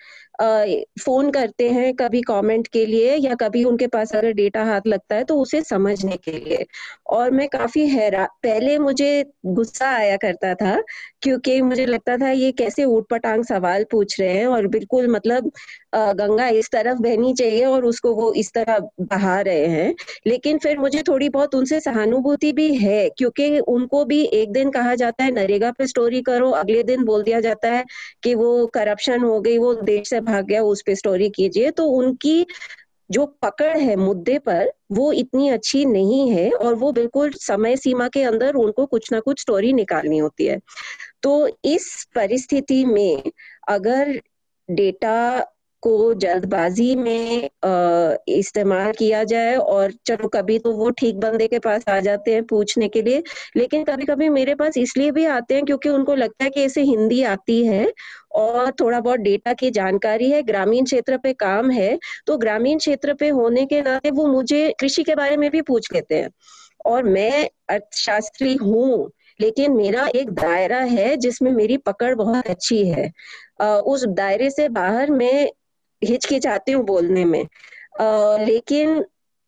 फ़ोन 1.01 1.31
करते 1.33 1.69
हैं 1.71 1.93
कभी 1.97 2.21
कमेंट 2.23 2.67
के 2.69 2.85
लिए 2.87 3.15
या 3.19 3.35
कभी 3.35 3.63
उनके 3.65 3.87
पास 3.89 4.15
अगर 4.17 4.33
डेटा 4.33 4.65
हाथ 4.65 4.87
लगता 4.87 5.15
है 5.17 5.25
तो 5.25 5.39
उसे 5.41 5.63
समझने 5.63 6.17
के 6.19 6.33
लिए। 6.41 6.65
और 7.11 7.31
मैं 7.31 7.49
काफ़ी 7.49 7.87
हैरा, 7.89 8.25
पहले 8.43 8.79
मुझे 8.79 9.25
गुस्सा 9.49 9.89
आया 9.91 10.17
करता 10.19 10.55
था 10.55 10.77
क्योंकि 11.23 11.61
मुझे 11.63 11.87
लगता 11.87 12.17
था 12.17 12.31
ये 12.33 12.53
कैसे 12.55 12.85
ऊट 12.87 13.09
पटांग 13.11 13.45
सवाल 13.45 13.85
पूछ 13.91 14.19
रहे 14.21 14.33
हैं 14.35 14.47
और 14.49 14.67
बिल्कुल 14.69 15.09
मतलब 15.11 15.51
गंगा 15.93 16.49
इस 16.49 16.69
तरफ़ 16.73 16.99
बहनी 16.99 17.35
चाहिए 17.35 17.65
और 17.65 17.85
उसको 17.85 18.15
वो 18.15 18.33
इस 18.33 18.53
तरह 18.53 18.79
बहा 19.01 19.41
रहे 19.41 19.67
हैं। 19.67 19.95
लेकिन 20.27 20.59
फिर 20.59 20.79
मुझे 20.79 21.03
थोड़ी 21.03 21.29
बहुत 21.29 21.55
उनसे 21.55 21.81
सहानुभूति 21.81 22.53
भी 22.53 22.75
है, 22.75 23.09
क्योंकि 23.11 23.59
उनको 23.59 24.05
भी 24.05 24.23
एक 24.25 24.53
दिन 24.53 24.71
कहा 24.71 24.95
जाता 24.95 25.25
है, 25.25 25.31
नरेगा 25.31 25.71
पे 25.71 25.87
स्टोरी 25.87 26.23
करो, 26.23 26.51
अगले 26.51 26.83
दिन 26.83 27.05
बोल 27.05 27.23
दिया 27.23 27.41
जाता 27.41 27.69
है 27.69 27.85
कि 28.23 28.35
वो 28.35 28.67
करप्शन 28.67 29.21
हो 29.21 29.41
गई, 29.41 29.59
वो 29.59 29.75
देश 29.75 30.09
से 30.11 30.21
भाग 30.21 30.47
गया, 30.47 30.63
उस 30.63 30.83
पर 30.83 30.95
स्टोरी 30.95 31.29
कीजिए। 31.29 31.71
तो 31.71 31.85
उनकी 31.85 32.47
जो 33.11 33.27
पकड़ 33.27 33.79
है 33.79 33.97
मुद्दे 33.97 34.39
पर, 34.39 34.73
वो 34.93 35.13
इतनी 35.13 35.49
अच्छी 35.49 35.85
नहीं 35.85 36.31
है 36.31 36.51
और 36.51 36.75
वो 36.75 36.93
बिल्कुल 36.93 37.31
समय 37.31 37.77
सीमा 37.77 38.09
के 38.09 38.23
अंदर 38.23 38.55
उनको 38.55 38.87
कुछ 38.87 39.13
ना 39.13 39.21
कुछ 39.21 39.41
स्टोरी 39.41 39.73
निकालनी 39.73 40.19
होती 40.19 40.47
है। 40.47 40.59
तो 41.23 41.49
इस 41.65 42.09
परिस्थिति 42.15 42.85
में 42.85 43.23
अगर 43.69 44.21
डेटा 44.71 45.47
को 45.83 46.15
जल्दबाजी 46.17 46.95
में 46.97 47.49
इस्तेमाल 48.31 48.93
किया 48.93 49.23
जाए 49.25 49.55
और 49.57 49.93
चलो 50.07 50.29
कभी 50.29 50.59
तो 50.59 50.73
वो 50.73 50.91
ठीक 50.93 51.17
बंदे 51.21 51.47
के 51.49 51.59
पास 51.59 51.85
आ 51.89 51.99
जाते 52.01 52.35
हैं 52.35 52.45
पूछने 52.47 52.89
के 52.89 53.03
लिए, 53.03 53.23
लेकिन 53.57 53.85
कभी 53.85 54.05
कभी 54.07 54.29
मेरे 54.31 54.55
पास 54.55 54.77
इसलिए 54.79 55.11
भी 55.11 55.25
आते 55.29 55.55
हैं 55.55 55.65
क्योंकि 55.65 55.89
उनको 55.89 56.15
लगता 56.15 56.45
है 56.45 56.51
कि 56.51 56.65
इसे 56.65 56.83
हिंदी 56.85 57.23
आती 57.25 57.65
है 57.67 57.93
और 58.35 58.71
थोड़ा 58.81 59.01
बहुत 59.01 59.21
डेटा 59.21 59.53
की 59.55 59.71
जानकारी 59.71 60.31
है, 60.31 60.43
ग्रामीण 60.45 60.85
क्षेत्र 60.85 61.17
पे 61.19 61.33
काम 61.35 61.71
है 61.71 61.99
तो 62.27 62.37
ग्रामीण 62.39 62.79
क्षेत्र 62.79 63.15
पे 63.15 63.29
होने 63.31 63.67
के 63.67 63.83
नाते 63.83 64.11
वो 64.13 64.27
मुझे 64.29 64.73
कृषि 64.81 65.03
के 65.03 65.15
बारे 65.15 65.37
में 65.37 65.51
भी 65.51 65.63
पूछ 65.63 65.93
लेते 65.95 66.15
हैं। 66.15 66.31
और 66.87 67.03
मैं 67.05 67.49
अर्थशास्त्री 67.71 68.55
हूँ, 68.57 69.11
लेकिन 69.41 69.73
मेरा 69.73 70.07
एक 70.15 70.31
दायरा 70.33 70.79
है 70.81 71.17
जिसमें 71.19 71.51
मेरी 71.53 71.77
पकड़ 71.79 72.15
बहुत 72.15 72.47
अच्छी 72.47 72.85
है। 72.89 73.11
उस 73.63 74.05
दायरे 74.09 74.51
से 74.51 74.69
बाहर 74.71 75.11
मैं 75.11 75.49
हिचकिचाती 76.05 76.73
हूँ 76.73 76.85
बोलने 76.85 77.25
में। 77.25 77.45
आ, 78.01 78.37
लेकिन 78.37 79.05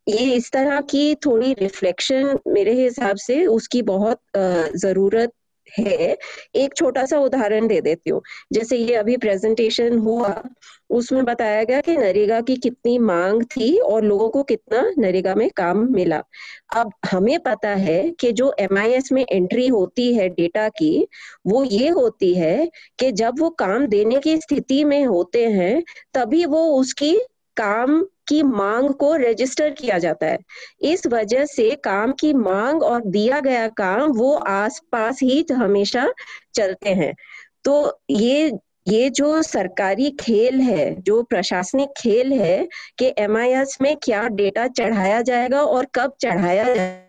ये 0.07 0.33
इस 0.33 0.51
तरह 0.51 0.81
की 0.81 1.15
थोड़ी 1.15 1.53
रिफ्लेक्शन 1.53 2.39
मेरे 2.47 2.73
हिसाब 2.73 3.15
से 3.15 3.45
उसकी 3.45 3.81
बहुत 3.81 4.19
ज़रूरत 4.75 5.31
है, 5.79 6.17
एक 6.55 6.73
छोटा 6.75 7.05
सा 7.05 7.19
उदाहरण 7.19 7.67
दे 7.67 7.81
देती 7.81 8.09
हूँ। 8.09 8.21
जैसे 8.53 8.77
ये 8.77 8.95
अभी 8.95 9.17
प्रेजेंटेशन 9.17 9.97
हुआ, 9.97 10.43
उसमें 10.89 11.25
बताया 11.25 11.63
गया 11.63 11.81
कि 11.81 11.97
नरेगा 11.97 12.41
की 12.41 12.55
कितनी 12.55 12.97
मांग 12.97 13.43
थी 13.43 13.77
और 13.77 14.03
लोगों 14.03 14.29
को 14.29 14.43
कितना 14.43 14.91
नरेगा 14.97 15.35
में 15.35 15.49
काम 15.49 15.87
मिला। 15.93 16.21
अब 16.75 16.91
हमें 17.05 17.39
पता 17.39 17.69
है 17.69 18.09
कि 18.09 18.31
जो 18.31 18.53
एमआईएस 18.59 19.11
में 19.11 19.25
एंट्री 19.31 19.67
होती 19.67 20.13
है 20.13 20.29
डेटा 20.29 20.69
की, 20.69 21.07
वो 21.47 21.63
ये 21.63 21.89
होती 21.89 22.33
है 22.33 22.69
कि 22.99 23.11
जब 23.11 23.39
वो 23.39 23.49
काम 23.49 23.87
देने 23.87 24.19
की 24.19 24.37
स्थिति 24.37 24.83
में 24.83 25.05
होते 25.05 25.45
हैं, 25.45 25.83
तभी 26.13 26.45
वो 26.45 26.65
उसकी 26.79 27.17
काम 27.57 28.01
की 28.27 28.43
मांग 28.43 28.89
को 28.93 29.15
रजिस्टर 29.15 29.69
किया 29.69 29.97
जाता 29.97 30.25
है। 30.25 30.37
इस 30.81 31.07
वजह 31.07 31.45
से 31.45 31.69
काम 31.75 32.11
की 32.11 32.33
मांग 32.33 32.83
और 32.83 33.01
दिया 33.05 33.39
गया 33.39 33.67
काम 33.67 34.11
वो 34.11 34.33
आसपास 34.35 35.19
ही 35.21 35.45
हमेशा 35.51 36.07
चलते 36.55 36.89
हैं। 36.89 37.13
तो 37.63 38.01
ये 38.09 38.51
ये 38.87 39.09
जो 39.09 39.41
सरकारी 39.41 40.09
खेल 40.11 40.59
है, 40.59 41.01
जो 41.01 41.23
प्रशासनिक 41.23 41.89
खेल 41.97 42.33
है 42.33 42.67
कि 42.97 43.13
एम 43.17 43.37
में 43.81 43.95
क्या 43.97 44.27
डेटा 44.27 44.67
चढ़ाया 44.67 45.21
जाएगा 45.21 45.61
और 45.61 45.87
कब 45.95 46.15
चढ़ाया 46.21 46.63
जाएगा। 46.63 47.07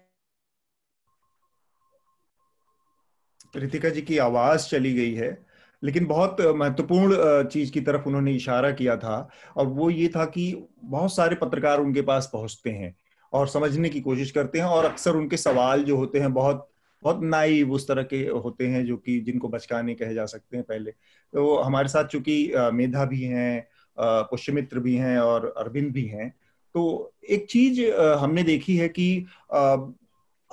रितिका 3.56 3.88
जी 3.88 4.02
की 4.02 4.18
आवाज़ 4.18 4.68
चली 4.68 4.92
गई 4.94 5.14
है। 5.14 5.51
लेकिन 5.84 6.06
बहुत 6.06 6.36
महत्वपूर्ण 6.40 7.16
चीज़ 7.48 7.72
की 7.72 7.80
तरफ़ 7.80 8.06
उन्होंने 8.06 8.32
इशारा 8.32 8.70
किया 8.70 8.96
था 8.96 9.28
और 9.56 9.66
वो 9.66 9.90
ये 9.90 10.08
था 10.08 10.24
कि 10.24 10.68
बहुत 10.84 11.14
सारे 11.16 11.36
पत्रकार 11.36 11.80
उनके 11.80 12.02
पास 12.02 12.30
पहुँचते 12.32 12.70
हैं 12.70 12.96
और 13.32 13.48
समझने 13.48 13.88
की 13.88 14.00
कोशिश 14.00 14.30
करते 14.30 14.58
हैं 14.58 14.66
और 14.66 14.84
अक्सर 14.84 15.10
उनके 15.10 15.36
सवाल 15.36 15.84
जो 15.84 15.96
होते 15.96 16.18
हैं 16.18 16.32
बहुत 16.32 16.68
बहुत 17.02 17.20
नाइव 17.22 17.72
उस 17.72 17.88
तरह 17.88 18.02
के 18.02 18.16
होते 18.16 18.66
हैं 18.66 18.86
जो 18.86 18.96
कि 18.96 19.20
जिनको 19.20 19.48
बचकाने 19.48 19.94
कहे 19.94 20.14
जा 20.14 20.26
सकते 20.26 20.56
हैं 20.56 20.66
पहले। 20.68 20.90
तो 21.32 21.56
हमारे 21.56 21.88
साथ 21.88 22.04
चूँकि 22.04 22.52
मेधा 22.72 23.04
भी 23.04 23.22
हैं 23.22 23.66
पुष्यमित्र 23.98 24.78
भी 24.78 24.94
हैं 24.96 25.18
और 25.18 25.54
अरविंद 25.56 25.92
भी 25.92 26.04
हैं 26.04 26.28
तो 26.74 27.12
एक 27.30 27.46
चीज़ 27.50 27.82
हमने 27.96 28.42
देखी 28.42 28.76
है 28.76 28.88
कि 28.88 29.26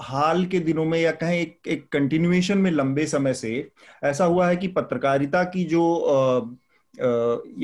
हाल 0.02 0.46
के 0.46 0.60
दिनों 0.60 0.86
में 0.86 1.00
या 1.00 1.12
कहें 1.12 1.40
एक 1.40 1.68
एक 1.68 1.88
कंटिन्यूएशन 1.92 2.58
में 2.58 2.70
लंबे 2.72 3.06
समय 3.08 3.34
से 3.34 3.72
ऐसा 4.04 4.26
हुआ 4.26 4.48
है 4.50 4.58
कि 4.58 4.68
पत्रकारिता 4.68 5.44
की 5.44 5.64
जो 5.66 5.84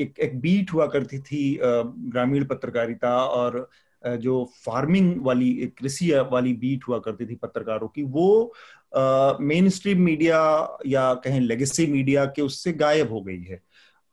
एक 0.00 0.18
एक 0.18 0.38
बीट 0.40 0.72
हुआ 0.72 0.86
करती 0.86 1.18
थी 1.18 1.58
ग्रामीण 1.62 2.44
पत्रकारिता 2.44 3.16
और 3.18 3.68
जो 4.04 4.44
फ़ार्मिंग 4.64 5.24
वाली, 5.26 5.72
कृषि 5.78 6.10
वाली 6.32 6.52
बीट 6.54 6.84
हुआ 6.88 6.98
करती 6.98 7.26
थी 7.26 7.34
पत्रकारों 7.34 7.88
की, 7.88 8.02
वो 8.02 8.52
मेन 9.40 9.68
स्ट्रीम 9.68 10.00
मीडिया 10.02 10.38
या 10.86 11.12
कहें 11.14 11.40
लेगेसी 11.40 11.86
मीडिया 11.86 12.24
के 12.26 12.42
उससे 12.42 12.72
गायब 12.72 13.12
हो 13.12 13.20
गई 13.22 13.42
है। 13.42 13.60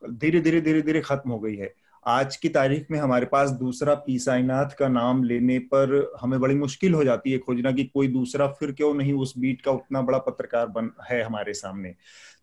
धीरे 0.01 0.39
धीरे 0.41 0.61
धीरे 0.61 0.81
धीरे 0.81 1.01
खत्म 1.01 1.31
हो 1.31 1.39
गई 1.39 1.55
है। 1.55 1.73
आज 2.07 2.35
की 2.35 2.49
तारीख 2.49 2.87
में 2.91 2.97
हमारे 2.99 3.25
पास 3.25 3.49
दूसरा 3.49 3.93
पी 3.95 4.17
साईनाथ 4.19 4.69
का 4.69 4.87
नाम 4.87 5.23
लेने 5.23 5.57
पर 5.59 6.13
हमें 6.21 6.39
बड़ी 6.39 6.55
मुश्किल 6.55 6.93
हो 6.93 7.03
जाती 7.03 7.31
है 7.31 7.37
खोजना 7.37 7.71
कि 7.71 7.83
कोई 7.83 8.07
दूसरा 8.07 8.47
फिर 8.49 8.71
क्यों 8.71 8.93
नहीं 8.93 9.13
उस 9.13 9.33
बीट 9.37 9.61
का 9.61 9.71
उतना 9.71 10.01
बड़ा 10.01 10.17
पत्रकार 10.17 10.67
बन, 10.67 10.89
है 11.11 11.21
हमारे 11.23 11.53
सामने। 11.53 11.93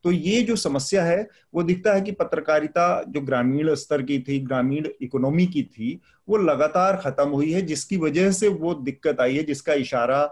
तो 0.04 0.12
ये 0.12 0.42
जो 0.42 0.56
समस्या 0.56 1.04
है, 1.04 1.28
वो 1.54 1.62
दिखता 1.62 1.94
है 1.94 2.00
कि 2.00 2.12
पत्रकारिता 2.12 3.02
जो 3.08 3.20
ग्रामीण 3.20 3.74
स्तर 3.74 4.02
की 4.02 4.18
थी, 4.18 4.38
ग्रामीण 4.40 4.88
इकोनॉमी 5.02 5.46
की 5.46 5.62
थी, 5.62 6.00
वो 6.28 6.36
लगातार 6.36 6.96
खत्म 6.96 7.28
हुई 7.28 7.52
है, 7.52 7.62
जिसकी 7.62 7.96
वजह 7.96 8.30
से 8.32 8.48
वो 8.48 8.74
दिक्कत 8.74 9.20
आई 9.20 9.36
है, 9.36 9.42
जिसका 9.42 9.74
इशारा 9.74 10.22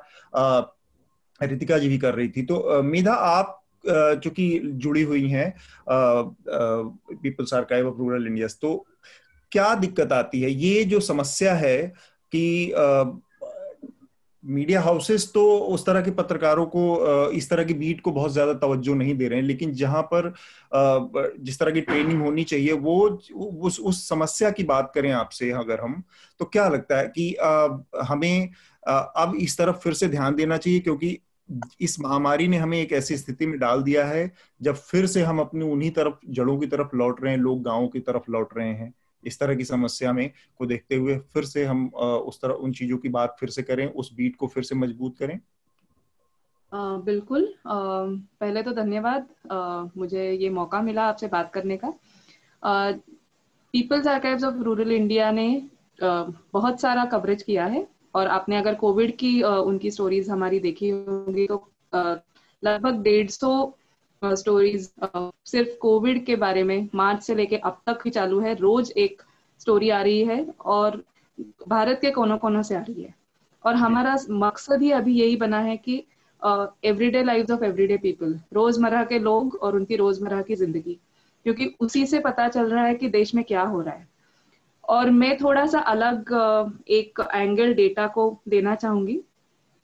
रितिका 1.41 1.79
जी 1.79 1.89
भी 1.89 1.99
कर 1.99 2.15
रही 2.15 2.29
थी। 2.29 2.43
तो 2.43 2.83
मेधा 2.83 3.13
आप 3.13 3.55
चूँकि 3.87 4.61
जुड़ी 4.65 5.03
हुई 5.03 5.29
हैं 5.29 5.53
people's 5.89 7.53
archive 7.55 7.89
of 7.89 7.99
rural 7.99 8.27
India 8.27 8.47
तो 8.63 8.87
क्या 9.53 9.75
दिक्कत 9.77 10.13
आती 10.13 10.41
है? 10.41 10.51
ये 10.51 10.85
जो 10.85 11.01
समस्या 11.03 11.55
है 11.55 11.77
कि 12.33 12.75
मीडिया 14.45 14.81
हाउसेस 14.81 15.31
तो 15.35 15.43
उस 15.69 15.85
तरह 15.87 16.01
के 16.03 16.11
पत्रकारों 16.11 16.65
को 16.67 17.31
इस 17.33 17.49
तरह 17.51 17.65
की 17.65 17.75
बीट 17.75 18.01
को 18.01 18.11
बहुत 18.13 18.33
ज़्यादा 18.33 18.53
तवज्जो 18.57 18.95
नहीं 18.95 19.15
दे 19.15 19.29
रहे 19.29 19.39
हैं, 19.39 19.47
लेकिन 19.47 19.73
जहाँ 19.75 20.03
पर 20.13 20.33
जिस 21.41 21.59
तरह 21.59 21.73
की 21.73 21.81
ट्रेनिंग 21.81 22.23
होनी 22.23 22.45
चाहिए, 22.45 22.73
वो 22.73 23.09
उस 23.61 23.79
उस 23.81 24.09
समस्या 24.09 24.51
की 24.51 24.65
बात 24.65 24.91
करें 24.95 25.11
आपसे 25.13 25.51
अगर 25.53 25.81
हम 25.81 26.03
तो 26.41 26.45
क्या 26.45 26.69
लगता 26.69 26.99
है 26.99 27.09
कि 27.09 27.35
हमें 28.03 28.51
अब 28.83 29.35
इस 29.41 29.59
तरफ़ 29.59 29.77
फिर 29.77 29.95
से 29.95 30.09
ध्यान 30.09 30.35
देना 30.35 30.57
चाहिए, 30.57 30.81
क्योंकि 30.81 31.19
इस 31.81 31.99
महामारी 32.01 32.49
ने 32.49 32.57
हमें 32.59 32.79
एक 32.81 32.93
ऐसी 32.93 33.17
स्थिति 33.17 33.47
में 33.47 33.59
डाल 33.59 33.83
दिया 33.83 34.05
है, 34.07 34.31
जब 34.61 34.75
फिर 34.77 35.07
से 35.07 35.23
हम 35.23 35.41
अपनी 35.41 35.65
उन्हीं 35.65 35.91
तरफ़, 35.91 36.15
जड़ों 36.29 36.59
की 36.59 36.67
तरफ़ 36.67 36.97
लौट 36.97 37.23
रहे 37.23 37.33
हैं, 37.33 37.41
लोग 37.41 37.63
गाँवों 37.65 37.89
की 37.89 38.01
तरफ़ 38.01 38.31
लौट 38.31 38.57
रहे 38.57 38.69
हैं। 38.69 38.93
इस 39.25 39.39
तरह 39.39 39.55
की 39.55 39.65
समस्या 39.65 40.13
में 40.13 40.31
को 40.59 40.67
देखते 40.67 40.97
हुए 40.97 41.19
फिर 41.33 41.45
से 41.45 41.65
हम 41.65 41.87
उस 41.89 42.41
तरह 42.41 42.55
उन 42.55 42.73
चीज़ों 42.73 42.99
की 42.99 43.09
बात 43.09 43.37
फिर 43.41 43.51
से 43.51 43.63
करें 43.63 43.87
उस 43.87 44.13
बीट 44.15 44.37
को 44.37 44.47
फिर 44.47 44.63
से 44.63 44.75
मज़बूत 44.75 45.17
करें। 45.19 45.39
आ, 46.73 46.97
बिल्कुल। 46.97 47.45
आ, 47.67 47.77
पहले 48.41 48.63
तो 48.63 48.73
धन्यवाद। 48.73 49.29
मुझे 49.97 50.31
ये 50.33 50.51
मौका 50.51 50.83
मिला 50.83 51.03
आपसे 51.03 51.27
बात 51.27 51.53
करने 51.53 51.79
का। 51.85 51.93
People's 53.75 54.07
archives 54.07 54.45
of 54.45 54.55
rural 54.55 54.93
India 54.93 55.31
ने 55.31 55.47
आ, 56.03 56.23
बहुत 56.53 56.81
सारा 56.81 57.05
कवरेज 57.05 57.43
किया 57.43 57.67
है 57.67 57.87
और 58.15 58.27
आपने 58.27 58.57
अगर 58.57 58.75
कोविड 58.75 59.17
की 59.17 59.43
आ, 59.43 59.49
उनकी 59.49 59.91
स्टोरीज 59.91 60.31
हमारी 60.31 60.61
देखी 60.61 60.89
होंगी 60.89 61.47
तो 61.47 61.73
लगभग 62.65 63.03
डेढ़ 63.03 63.31
सौ 63.31 63.51
स्टोरीज 64.23 64.91
सिर्फ़ 65.47 65.77
कोविड 65.81 66.25
के 66.27 66.37
बारे 66.37 66.63
में 66.63 66.89
मार्च 66.95 67.23
से 67.23 67.35
लेके 67.35 67.57
अब 67.57 67.81
तक 67.87 67.99
ही 68.05 68.11
चालू 68.11 68.41
है 68.41 68.55
रोज 68.55 68.93
एक 68.97 69.23
स्टोरी 69.61 69.91
आ 69.91 70.01
रही 70.03 70.25
है 70.25 70.45
और 70.67 71.03
भारत 71.69 71.99
के 72.01 72.11
कोनों 72.11 72.39
कोनों 72.39 72.63
से 72.63 72.75
आ 72.75 72.81
रही 72.81 73.03
है। 73.03 73.15
और 73.65 73.75
हमारा 73.75 74.17
मकसद 74.31 74.83
ही 74.83 74.91
अभी 74.91 75.15
यही 75.15 75.37
बना 75.37 75.59
है 75.61 75.77
कि 75.79 75.97
everyday 76.85 77.23
life 77.23 77.51
of 77.51 77.65
everyday 77.65 77.97
people 77.97 78.39
रोज़मर्रा 78.53 79.05
के 79.05 79.19
लोग 79.19 79.55
और 79.55 79.77
उनकी 79.77 79.97
रोज़मर्रा 79.97 80.41
की 80.43 80.55
ज़िंदगी। 80.55 80.99
क्योंकि 81.47 81.75
उसी 81.81 82.05
से 82.07 82.19
पता 82.21 82.49
चल 82.49 82.71
रहा 82.71 82.85
है 82.85 82.95
कि 82.95 83.09
देश 83.09 83.35
में 83.35 83.45
क्या 83.45 83.63
हो 83.63 83.81
रहा 83.81 83.95
है। 83.95 84.07
और 84.89 85.11
मैं 85.11 85.37
थोड़ा 85.37 85.67
सा 85.67 85.81
अलग 85.87 86.33
एक 86.91 87.21
एंगल 87.35 87.75
डेटा 87.75 88.07
को 88.07 88.31
देना 88.49 88.75
चाहूँगी। 88.75 89.21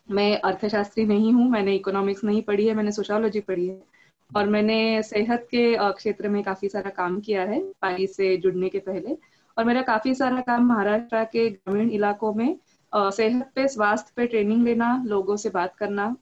मैं 0.09 0.41
अर्थशास्त्री 0.41 1.05
नहीं 1.07 1.33
हूँ 1.33 1.49
मैंने 1.51 1.75
इकोनॉमिक्स 1.75 2.25
नहीं 2.25 2.43
पढ़ी 2.43 2.67
है 2.67 2.75
मैंने 2.75 2.93
सोशोलॉजी 2.93 3.41
पढ़ी 3.41 3.67
है। 3.67 3.83
और 4.31 4.49
मैंने 4.49 5.03
सेहत 5.03 5.47
के 5.51 5.93
क्षेत्र 5.93 6.29
में 6.29 6.43
काफ़ी 6.43 6.69
सारा 6.69 6.91
काम 6.91 7.19
किया 7.21 7.43
है 7.43 7.61
पाई 7.83 8.07
से 8.07 8.37
जुड़ने 8.37 8.69
के 8.69 8.79
पहले। 8.81 9.17
और 9.57 9.65
मेरा 9.65 9.83
काफ़ी 9.83 10.15
सारा 10.15 10.41
काम 10.41 10.67
महाराष्ट्र 10.69 11.25
के 11.25 11.49
ग्रामीण 11.51 11.91
इलाकों 11.91 12.33
में 12.35 12.57
सेहत 12.93 13.51
पे 13.55 13.67
स्वास्थ्य 13.69 14.13
पे 14.17 14.27
ट्रेनिंग 14.27 14.65
लेना 14.65 15.03
लोगों 15.07 15.37
से 15.37 15.51
बात 15.51 15.75
करना 15.77 16.15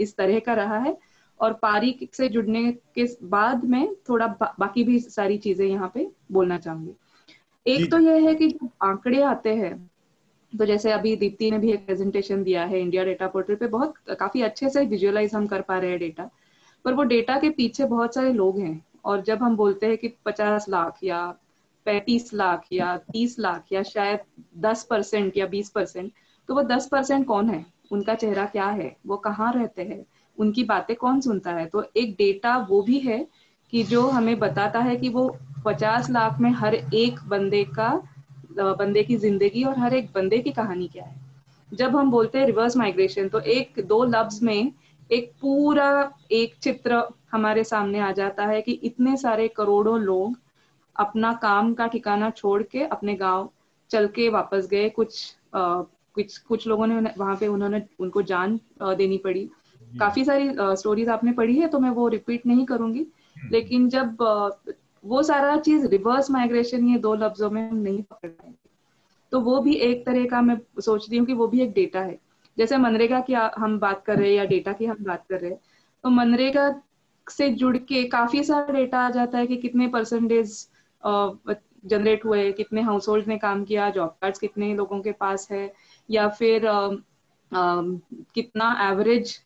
इस 0.00 0.16
तरह 0.16 0.38
का 0.40 0.54
रहा 0.54 0.78
है। 0.78 0.96
और 1.40 1.52
पारी 1.62 2.08
से 2.14 2.28
जुड़ने 2.28 2.70
के 2.94 3.04
बाद 3.28 3.64
में 3.64 3.94
थोड़ा 4.08 4.26
बा, 4.26 4.54
बाकी 4.60 4.84
भी 4.84 4.98
सारी 5.00 5.38
चीज़ें 5.38 5.66
यहाँ 5.66 5.90
पे 5.94 6.06
बोलना 6.32 6.58
चाहूँगी। 6.58 6.94
एक 7.66 7.90
तो 7.90 7.98
यह 7.98 8.26
है 8.28 8.34
कि 8.34 8.48
जब 8.48 8.70
आंकड़े 8.82 9.22
आते 9.22 9.54
हैं 9.54 9.74
तो 10.52 10.66
जैसे 10.66 10.90
अभी 10.92 11.14
दीप्ति 11.16 11.50
ने 11.50 11.58
भी 11.58 11.72
एक 11.72 11.86
प्रेजेंटेशन 11.86 12.42
दिया 12.42 12.64
है 12.64 12.80
इंडिया 12.80 13.04
डेटा 13.04 13.26
पोर्टल 13.26 13.54
पे 13.54 13.66
बहुत 13.68 13.94
काफ़ी 14.18 14.42
अच्छे 14.42 14.68
से 14.70 14.84
विजुअलाइज 14.86 15.34
हम 15.34 15.46
कर 15.46 15.60
पा 15.60 15.78
रहे 15.78 15.90
हैं 15.90 15.98
डेटा 15.98 16.28
पर 16.84 16.94
वो 16.94 17.02
डेटा 17.04 17.38
के 17.38 17.50
पीछे 17.50 17.84
बहुत 17.84 18.14
सारे 18.14 18.32
लोग 18.32 18.58
हैं। 18.58 18.84
और 19.04 19.22
जब 19.22 19.42
हम 19.42 19.56
बोलते 19.56 19.86
हैं 19.86 19.96
कि 19.98 20.08
पचास 20.24 20.68
लाख 20.68 20.98
या 21.04 21.26
पैंतीस 21.86 22.32
लाख 22.34 22.64
या 22.72 22.96
तीस 23.12 23.38
लाख 23.38 23.72
या 23.72 23.82
शायद 23.82 24.20
दस 24.58 24.84
परसेंट 24.84 25.36
या 25.36 25.46
बीस 25.46 25.70
परसेंट 25.70 26.12
तो 26.48 26.54
वो 26.54 26.62
दस 26.64 26.88
परसेंट 26.88 27.26
कौन 27.26 27.50
है? 27.50 27.64
उनका 27.92 28.14
चेहरा 28.14 28.44
क्या 28.46 28.66
है? 28.66 28.96
वो 29.06 29.16
कहाँ 29.16 29.52
रहते 29.52 29.82
हैं? 29.82 30.04
उनकी 30.38 30.64
बातें 30.64 30.94
कौन 30.96 31.20
सुनता 31.20 31.50
है? 31.50 31.66
तो 31.66 31.84
एक 31.96 32.14
डेटा 32.14 32.56
वो 32.70 32.82
भी 32.82 32.98
है 32.98 33.26
कि 33.72 33.82
जो 33.82 34.06
हमें 34.08 34.38
बताता 34.38 34.80
है 34.80 34.96
कि 34.96 35.08
वो 35.08 35.28
पचास 35.64 36.10
लाख 36.10 36.40
में 36.40 36.50
हर 36.52 36.74
एक 36.74 37.20
बंदे 37.28 37.64
का 37.78 37.90
बंदे 38.52 39.02
की 39.02 39.16
ज़िंदगी 39.16 39.62
और 39.64 39.78
हर 39.78 39.94
एक 39.94 40.10
बंदे 40.14 40.38
की 40.38 40.50
कहानी 40.52 40.88
क्या 40.88 41.04
है। 41.04 41.20
जब 41.72 41.96
हम 41.96 42.10
बोलते 42.10 42.38
हैं 42.38 42.46
रिवर्स 42.46 42.76
माइग्रेशन 42.76 43.28
तो 43.28 43.40
एक 43.40 43.80
दो 43.86 44.02
लफ्ज 44.04 44.38
में 44.42 44.72
एक 45.10 45.32
पूरा 45.40 46.12
एक 46.32 46.54
चित्र 46.62 47.02
हमारे 47.32 47.64
सामने 47.64 47.98
आ 47.98 48.12
जाता 48.12 48.46
है 48.46 48.60
कि 48.62 48.72
इतने 48.72 49.16
सारे 49.16 49.48
करोड़ों 49.48 49.98
लोग 50.00 50.36
अपना 50.96 51.32
काम 51.32 51.74
का 51.74 51.86
ठिकाना 51.86 52.30
छोड़ 52.30 52.62
के 52.62 52.84
अपने 52.84 53.14
गाँव 53.14 53.50
चल 53.90 54.06
के 54.06 54.28
वापस 54.28 54.68
गए। 54.70 54.88
कुछ 54.88 55.34
आ, 55.54 55.82
कुछ 56.14 56.38
कुछ 56.38 56.66
लोगों 56.66 56.86
ने 56.86 57.10
वहाँ 57.18 57.36
पे 57.36 57.46
उन्होंने 57.46 57.82
उनको 58.00 58.22
जान 58.22 58.60
देनी 58.82 59.18
पड़ी। 59.18 59.50
काफ़ी 59.98 60.24
सारी 60.24 60.50
स्टोरीज 60.58 61.08
आपने 61.08 61.32
पढ़ी 61.32 61.56
है 61.56 61.68
तो 61.68 61.78
मैं 61.78 61.90
वो 61.90 62.08
रिपीट 62.08 62.46
नहीं 62.46 62.64
करूँगी। 62.66 63.00
हम्म। 63.00 63.48
लेकिन 63.52 63.88
जब 63.88 64.16
वो 65.04 65.22
सारा 65.22 65.56
चीज़ 65.56 65.86
रिवर्स 65.86 66.30
माइग्रेशन 66.30 66.88
ये 66.88 66.98
दो 66.98 67.14
लफ्जों 67.14 67.50
में 67.50 67.70
हम 67.70 67.76
नहीं 67.76 68.02
पकड़ 68.02 68.28
पाएँगे। 68.28 68.70
तो 69.32 69.40
वो 69.40 69.60
भी 69.60 69.74
एक 69.74 70.04
तरह 70.06 70.26
का 70.26 70.40
मैं 70.42 70.58
सोचती 70.80 71.16
हूँ 71.16 71.26
कि 71.26 71.32
वो 71.32 71.48
भी 71.48 71.60
एक 71.60 71.72
डेटा 71.72 72.00
है। 72.00 72.18
जैसे 72.58 72.76
मनरेगा 72.76 73.20
की 73.20 73.34
हम 73.34 73.78
बात 73.78 74.04
कर 74.04 74.18
रहे 74.18 74.30
हैं 74.30 74.36
या 74.36 74.44
डेटा 74.44 74.72
की 74.72 74.84
हम 74.84 74.96
बात 75.00 75.24
कर 75.30 75.40
रहे 75.40 75.50
हैं 75.50 75.60
तो 76.04 76.10
मनरेगा 76.10 76.74
से 77.26 77.48
जुड़ 77.48 77.76
के 77.76 78.04
काफ़ी 78.04 78.42
सारा 78.44 78.72
डेटा 78.74 78.98
आ 78.98 79.10
जाता 79.10 79.38
है 79.38 79.46
कि 79.46 79.56
कितने 79.56 79.88
परसेंटेज 79.88 80.68
जनरेट 81.86 82.24
हुए 82.24 82.52
कितने 82.52 82.80
हाउस 82.80 83.08
होल्ड 83.08 83.26
ने 83.28 83.38
काम 83.38 83.64
किया 83.64 83.90
जॉब 83.90 84.16
कार्ड 84.22 84.38
कितने 84.38 84.74
लोगों 84.74 85.00
के 85.00 85.12
पास 85.12 85.48
है 85.50 85.72
या 86.10 86.28
फिर 86.28 86.66
आ, 86.66 86.88
आ, 87.52 87.82
कितना 88.34 88.76
एवरेज 88.90 89.40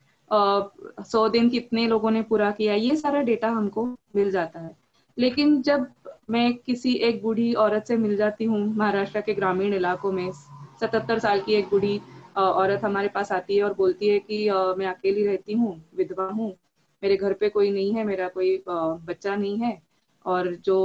सौ 1.09 1.29
दिन 1.29 1.49
कितने 1.51 1.87
लोगों 1.87 2.11
ने 2.11 2.23
पूरा 2.23 2.51
किया 2.51 2.75
ये 2.75 2.97
सारा 2.97 3.21
डेटा 3.23 3.49
हमको 3.49 3.85
मिल 4.17 4.31
जाता 4.31 4.61
है। 4.61 4.77
लेकिन 5.19 5.61
जब 5.63 5.87
मैं 6.31 6.55
किसी 6.55 6.93
एक 6.95 7.23
बूढ़ी 7.23 7.53
औरत 7.55 7.85
से 7.87 7.97
मिल 7.97 8.17
जाती 8.17 8.45
हूँ 8.45 8.61
महाराष्ट्र 8.77 9.21
के 9.21 9.35
ग्रामीण 9.35 9.75
इलाकों 9.75 10.13
में 10.13 10.31
सतहत्तर 10.33 11.19
साल 11.19 11.41
की 11.41 11.55
एक 11.55 11.69
बूढ़ी 11.71 12.01
औरत 12.39 12.85
हमारे 12.85 13.09
पास 13.09 13.33
आती 13.33 13.57
है 13.57 13.63
और 13.63 13.75
बोलती 13.75 14.09
है 14.09 14.19
कि 14.21 14.39
मैं 14.79 14.87
अकेली 14.87 15.27
रहती 15.27 15.53
हूँ 15.53 15.75
विधवा 15.97 16.29
हूँ 16.31 16.55
मेरे 17.03 17.17
घर 17.17 17.33
पे 17.33 17.49
कोई 17.49 17.71
नहीं 17.71 17.95
है 17.95 18.05
मेरा 18.05 18.29
कोई 18.29 18.63
बच्चा 18.69 19.37
नहीं 19.37 19.59
है। 19.59 19.81
और 20.25 20.55
जो 20.57 20.77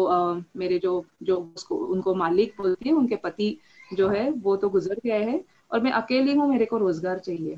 मेरे 0.58 0.78
जो 0.80 1.04
जो 1.24 1.38
उसको 1.56 1.76
उनको 1.76 2.14
मालिक 2.16 2.54
बोलती 2.58 2.90
है 2.90 2.96
उनके 2.96 3.16
पति 3.16 3.58
जो 3.92 4.08
है 4.10 4.30
वो 4.32 4.56
तो 4.56 4.70
गुजर 4.70 5.00
गए 5.06 5.24
हैं 5.24 5.44
और 5.72 5.82
मैं 5.82 5.92
अकेली 5.92 6.34
हूँ 6.36 6.50
मेरे 6.50 6.66
को 6.66 6.78
रोज़गार 6.78 7.20
चाहिए। 7.20 7.58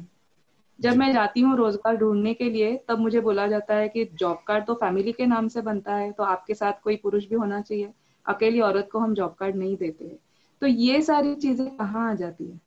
जब 0.80 0.96
मैं 0.96 1.12
जाती 1.14 1.42
हूँ 1.42 1.56
रोज़गार 1.58 1.98
ढूँढने 1.98 2.34
के 2.34 2.50
लिए 2.50 2.76
तब 2.88 3.00
मुझे 3.00 3.20
बोला 3.22 3.48
जाता 3.48 3.76
है 3.76 3.88
कि 3.90 4.06
जॉब 4.14 4.44
कार्ड 4.48 4.66
तो 4.66 4.74
फैमिली 4.74 5.12
के 5.12 5.26
नाम 5.26 5.48
से 5.48 5.62
बनता 5.62 5.96
है 5.96 6.12
तो 6.12 6.24
आपके 6.24 6.54
साथ 6.54 6.82
कोई 6.84 6.96
पुरुष 6.96 7.28
भी 7.30 7.36
होना 7.36 7.62
चाहिए। 7.62 7.92
अकेली 8.26 8.60
औरत 8.62 8.90
को 8.92 9.00
हम 9.00 9.14
जॉब 9.14 9.36
कार्ड 9.40 9.56
नहीं 9.56 9.76
देते 9.78 10.06
हैं। 10.06 10.18
तो 10.62 10.68
ये 10.68 11.02
सारी 11.02 11.36
चीज़ें 11.36 11.68
कहाँ 11.78 12.10
आ 12.12 12.14
जाती 12.16 12.46
है? 12.46 12.60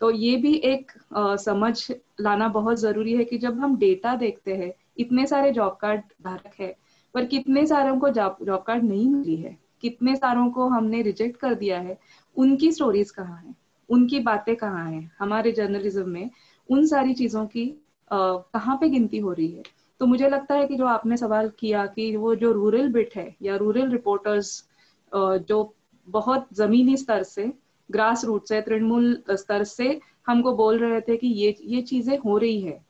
तो 0.00 0.10
ये 0.10 0.36
भी 0.36 0.54
एक 0.54 0.92
आ, 1.16 1.36
समझ 1.36 1.92
लाना 2.20 2.48
बहुत 2.48 2.78
ज़रूरी 2.80 3.16
है 3.16 3.24
कि 3.24 3.38
जब 3.38 3.58
हम 3.60 3.76
डेटा 3.78 4.14
देखते 4.16 4.54
हैं 4.56 4.72
इतने 4.98 5.26
सारे 5.26 5.50
जॉब 5.52 5.76
कार्ड 5.80 6.02
धारक 6.22 6.60
है 6.60 6.76
पर 7.14 7.24
कितने 7.24 7.66
सारों 7.66 7.98
को 8.00 8.08
जॉब 8.10 8.62
कार्ड 8.66 8.84
नहीं 8.84 9.08
मिली 9.08 9.36
है? 9.36 9.56
कितने 9.80 10.16
सारों 10.16 10.50
को 10.50 10.66
हमने 10.68 11.02
रिजेक्ट 11.02 11.36
कर 11.36 11.54
दिया 11.54 11.78
है? 11.80 11.98
उनकी 12.36 12.72
स्टोरीज 12.72 13.10
कहाँ 13.10 13.42
है? 13.46 13.54
उनकी 13.88 14.20
बातें 14.20 14.54
कहाँ 14.56 14.90
है? 14.90 15.10
हमारे 15.18 15.52
जर्नलिज्म 15.52 16.08
में 16.08 16.30
उन 16.68 16.86
सारी 16.86 17.14
चीज़ों 17.14 17.46
की 17.46 17.66
कहाँ 18.12 18.76
पे 18.76 18.88
गिनती 18.88 19.18
हो 19.18 19.32
रही 19.32 19.50
है? 19.52 19.62
तो 20.00 20.06
मुझे 20.06 20.28
लगता 20.28 20.54
है 20.54 20.66
कि 20.66 20.76
जो 20.76 20.86
आपने 20.86 21.16
सवाल 21.16 21.48
किया 21.58 21.86
कि 21.86 22.16
वो 22.16 22.34
जो 22.34 22.52
रूरल 22.52 22.88
बिट 22.92 23.16
है 23.16 23.34
या 23.42 23.56
रूरल 23.56 23.90
रिपोर्टर्स 23.90 24.64
जो 25.14 25.74
बहुत 26.08 26.48
जमीनी 26.52 26.96
स्तर 26.96 27.22
से 27.22 27.52
ग्रास 27.90 28.24
रूट 28.24 28.46
से 28.46 28.60
तृणमूल 28.60 29.22
स्तर 29.30 29.64
से 29.64 29.98
हमको 30.26 30.52
बोल 30.56 30.78
रहे 30.78 31.00
थे 31.00 31.16
कि 31.16 31.26
ये 31.26 31.54
ये 31.64 31.82
चीज़ें 31.82 32.16
हो 32.18 32.36
रही 32.38 32.60
है। 32.60 32.80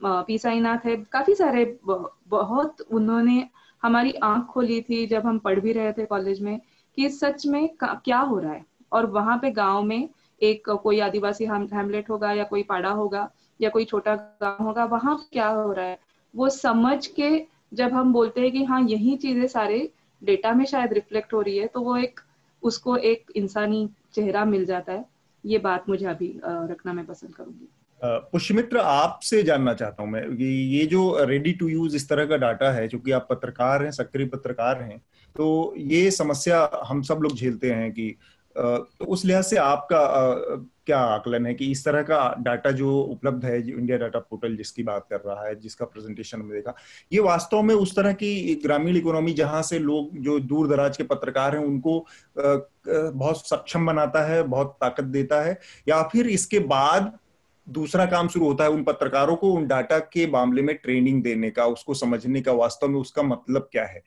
पी 0.00 0.38
साईनाथ 0.38 0.86
है, 0.86 0.96
काफ़ी 1.12 1.34
सारे 1.34 1.64
बहुत 1.84 2.80
उन्होंने 2.90 3.48
हमारी 3.82 4.12
आँख 4.22 4.46
खोली 4.46 4.80
थी 4.80 5.06
जब 5.06 5.26
हम 5.26 5.38
पढ़ 5.38 5.60
भी 5.60 5.72
रहे 5.72 5.92
थे 5.92 6.04
कॉलेज 6.06 6.40
में 6.42 6.58
कि 6.98 7.08
सच 7.10 7.46
में 7.46 7.68
क्या 7.82 8.18
हो 8.20 8.38
रहा 8.38 8.52
है। 8.52 8.64
और 8.92 9.06
वहाँ 9.06 9.38
पे 9.38 9.50
गाँव 9.50 9.82
में 9.82 10.08
एक 10.40 10.68
कोई 10.82 11.00
आदिवासी 11.00 11.44
हेमलेट 11.44 12.10
होगा 12.10 12.32
या 12.32 12.44
कोई 12.44 12.62
पाड़ा 12.62 12.90
होगा 12.90 13.28
या 13.60 13.70
कोई 13.70 13.84
छोटा 13.84 14.14
गाँव 14.14 14.64
होगा, 14.64 14.84
वहाँ 14.84 15.16
क्या 15.32 15.48
हो 15.48 15.72
रहा 15.72 15.84
है? 15.84 15.98
वो 16.34 16.48
समझ 16.48 17.06
के 17.06 17.30
जब 17.74 17.92
हम 17.92 18.12
बोलते 18.12 18.40
हैं 18.40 18.50
कि 18.52 18.64
हाँ 18.64 18.80
यही 18.82 19.16
चीज़ें 19.16 19.46
सारे 19.46 19.88
डेटा 20.22 20.52
में 20.52 20.64
शायद 20.64 20.92
रिफ्लेक्ट 20.92 21.32
हो 21.32 21.40
रही 21.40 21.56
है 21.58 21.66
तो 21.66 21.80
वो 21.80 21.96
एक 21.96 22.20
उसको 22.62 22.96
एक 22.96 23.32
इंसानी 23.36 23.88
चेहरा 24.14 24.44
मिल 24.44 24.64
जाता 24.64 24.92
है। 24.92 25.04
ये 25.44 25.58
बात 25.58 25.88
मुझे 25.88 26.06
अभी 26.06 26.32
रखना 26.44 26.92
मैं 26.92 27.04
पसंद 27.06 27.34
करूँगी। 27.34 27.68
पुष्मित्र 28.00 28.78
आपसे 28.78 29.42
जानना 29.42 29.74
चाहता 29.74 30.02
हूँ 30.02 30.10
मैं 30.10 30.22
ये 30.40 30.84
जो 30.86 31.24
रेडी 31.24 31.52
टू 31.52 31.68
यूज़ 31.68 31.96
इस 31.96 32.08
तरह 32.08 32.26
का 32.26 32.36
डाटा 32.36 32.70
है, 32.72 32.86
चूँकि 32.88 33.10
आप 33.10 33.26
पत्रकार 33.30 33.82
हैं, 33.82 33.90
सक्रिय 33.90 34.26
पत्रकार 34.26 34.82
हैं 34.82 34.98
तो 35.36 35.74
ये 35.76 36.10
समस्या 36.10 36.68
हम 36.84 37.02
सब 37.02 37.20
लोग 37.22 37.34
झेलते 37.34 37.70
हैं 37.70 37.90
कि 37.92 38.14
तो 38.58 39.04
उस 39.04 39.24
लिहाज 39.24 39.44
से 39.44 39.56
आपका 39.56 39.98
क्या 40.86 40.98
आकलन 40.98 41.46
है 41.46 41.52
कि 41.54 41.70
इस 41.70 41.84
तरह 41.84 42.02
का 42.02 42.18
डाटा 42.40 42.70
जो 42.70 43.00
उपलब्ध 43.00 43.44
है 43.44 43.58
इंडिया 43.60 43.98
डाटा 43.98 44.18
पोर्टल 44.20 44.56
जिसकी 44.56 44.82
बात 44.82 45.06
कर 45.10 45.20
रहा 45.26 45.46
है, 45.46 45.54
जिसका 45.54 45.84
प्रेजेंटेशन 45.84 46.40
में 46.40 46.50
देखा, 46.50 46.74
ये 47.12 47.20
वास्तव 47.20 47.62
में 47.62 47.74
उस 47.74 47.94
तरह 47.96 48.12
की 48.12 48.54
ग्रामीण 48.64 48.96
इकोनॉमी 48.96 49.32
जहाँ 49.32 49.62
से 49.62 49.78
लोग 49.78 50.18
जो 50.22 50.38
दूर 50.40 50.68
दराज 50.68 50.96
के 50.96 51.04
पत्रकार 51.04 51.56
हैं, 51.56 51.64
उनको 51.64 52.06
बहुत 52.38 53.46
सक्षम 53.46 53.86
बनाता 53.86 54.24
है, 54.26 54.42
बहुत 54.42 54.76
ताकत 54.80 55.04
देता 55.04 55.42
है, 55.42 55.58
या 55.88 56.02
फिर 56.02 56.26
इसके 56.28 56.58
बाद 56.58 57.12
दूसरा 57.66 58.06
काम 58.06 58.28
शुरू 58.28 58.46
होता 58.46 58.64
है 58.64 58.70
उन 58.70 58.84
पत्रकारों 58.84 59.36
को 59.36 59.52
उन 59.52 59.66
डाटा 59.66 59.98
के 59.98 60.26
मामले 60.26 60.62
में 60.62 60.76
ट्रेनिंग 60.76 61.22
देने 61.22 61.50
का, 61.50 61.66
उसको 61.66 61.94
समझने 61.94 62.40
का, 62.40 62.52
वास्तव 62.52 62.88
में 62.88 63.00
उसका 63.00 63.22
मतलब 63.22 63.68
क्या 63.72 63.84
है? 63.84 64.02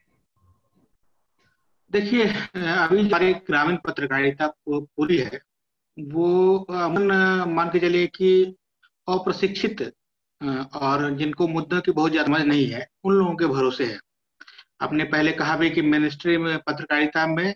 देखिए, 1.92 2.24
अभी 2.26 3.02
हमारी 3.02 3.34
ग्रामीण 3.48 3.78
पत्रकारिता 3.86 4.48
पूरी 4.70 5.18
है। 5.18 5.40
वो 5.98 6.60
मन, 6.70 7.12
मान 7.50 7.70
के 7.70 7.80
चलिए 7.80 8.08
कि 8.08 8.30
अप्रशिक्षित 9.08 9.82
और 10.42 11.10
जिनको 11.18 11.48
मुद्दों 11.48 11.82
की 11.82 11.92
बहुत 11.92 12.12
ज़्यादा 12.12 12.28
समझ 12.28 12.42
नहीं 12.48 12.68
है, 12.68 12.88
उन 13.04 13.14
लोगों 13.14 13.36
के 13.36 13.46
भरोसे 13.48 13.86
है। 13.86 14.00
आपने 14.82 15.04
पहले 15.04 15.32
कहा 15.32 15.56
भी 15.58 15.70
कि 15.70 15.82
मिनिस्ट्री 15.82 16.38
में 16.38 16.58
पत्रकारिता 16.60 17.26
में 17.28 17.54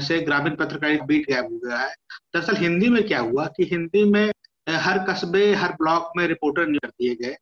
से 0.00 0.20
ग्रामीण 0.20 0.56
पत्रकारिता 0.56 1.04
बीट 1.04 1.26
गया 1.28 1.40
हो 1.40 1.58
गया 1.58 1.78
है। 1.78 1.94
दरअसल 2.34 2.56
हिंदी 2.56 2.88
में 2.88 3.02
क्या 3.08 3.20
हुआ 3.20 3.46
कि 3.46 3.64
हिंदी 3.64 4.04
में 4.04 4.30
हर 4.66 4.98
कस्बे, 5.04 5.52
हर 5.54 5.72
ब्लॉक 5.72 6.12
में 6.16 6.26
रिपोर्टर 6.26 6.66
नियुक्त 6.66 6.94
दिए 6.94 7.14
गए। 7.22 7.36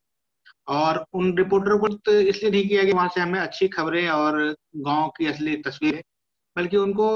और 0.68 1.04
उन 1.14 1.36
रिपोर्टर 1.38 1.76
को 1.78 1.88
तो 1.88 2.12
इसलिए 2.12 2.50
नहीं 2.52 2.68
किया 2.68 2.82
गया, 2.82 2.94
वहाँ 2.94 3.08
से 3.08 3.20
हमें 3.20 3.38
अच्छी 3.40 3.68
खबरें 3.68 4.08
और 4.08 4.38
गाँव 4.76 5.08
की 5.18 5.26
असली 5.26 5.56
तस्वीरें 5.62 6.02
बल्कि 6.58 6.76
उनको 6.76 7.08